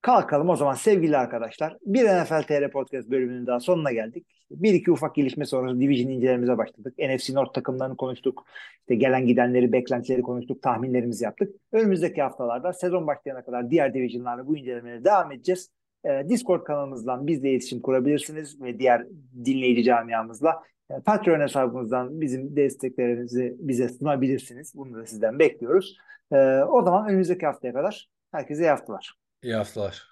Kalkalım 0.03 0.49
o 0.49 0.57
zaman 0.57 0.75
sevgili 0.75 1.17
arkadaşlar. 1.17 1.77
Bir 1.83 2.05
NFL 2.05 2.43
TR 2.43 2.71
Podcast 2.71 3.11
bölümünün 3.11 3.47
daha 3.47 3.61
sonuna 3.61 3.93
geldik. 3.93 4.27
Bir 4.51 4.75
iki 4.75 4.93
ufak 4.93 5.15
gelişme 5.15 5.45
sonrası 5.45 5.81
Division 5.81 6.11
incelememize 6.11 6.59
başladık. 6.59 6.95
NFC 6.99 7.35
North 7.35 7.55
takımlarını 7.55 7.97
konuştuk. 7.97 8.45
İşte 8.81 8.95
gelen 8.95 9.27
gidenleri, 9.27 9.73
beklentileri 9.73 10.23
konuştuk. 10.23 10.63
Tahminlerimizi 10.63 11.25
yaptık. 11.25 11.55
Önümüzdeki 11.73 12.23
haftalarda 12.23 12.73
sezon 12.73 13.07
başlayana 13.07 13.45
kadar 13.45 13.71
diğer 13.71 13.95
Division'larla 13.95 14.47
bu 14.47 14.57
incelemelere 14.57 15.05
devam 15.05 15.33
edeceğiz. 15.33 15.71
Ee, 16.05 16.23
Discord 16.29 16.65
kanalımızdan 16.65 17.27
bizle 17.27 17.51
iletişim 17.51 17.81
kurabilirsiniz 17.81 18.63
ve 18.63 18.79
diğer 18.79 19.07
dinleyici 19.45 19.85
camiamızla 19.85 20.63
e, 20.91 20.95
Patreon 21.01 21.41
hesabımızdan 21.41 22.21
bizim 22.21 22.57
desteklerinizi 22.57 23.57
bize 23.59 23.89
sunabilirsiniz. 23.89 24.73
Bunu 24.75 24.95
da 24.95 25.07
sizden 25.07 25.39
bekliyoruz. 25.39 25.97
Ee, 26.33 26.37
o 26.63 26.83
zaman 26.83 27.09
önümüzdeki 27.09 27.47
haftaya 27.47 27.73
kadar 27.73 28.09
herkese 28.33 28.63
iyi 28.63 28.71
haftalar. 28.71 29.28
İyi 29.43 29.55
haftalar. 29.55 30.08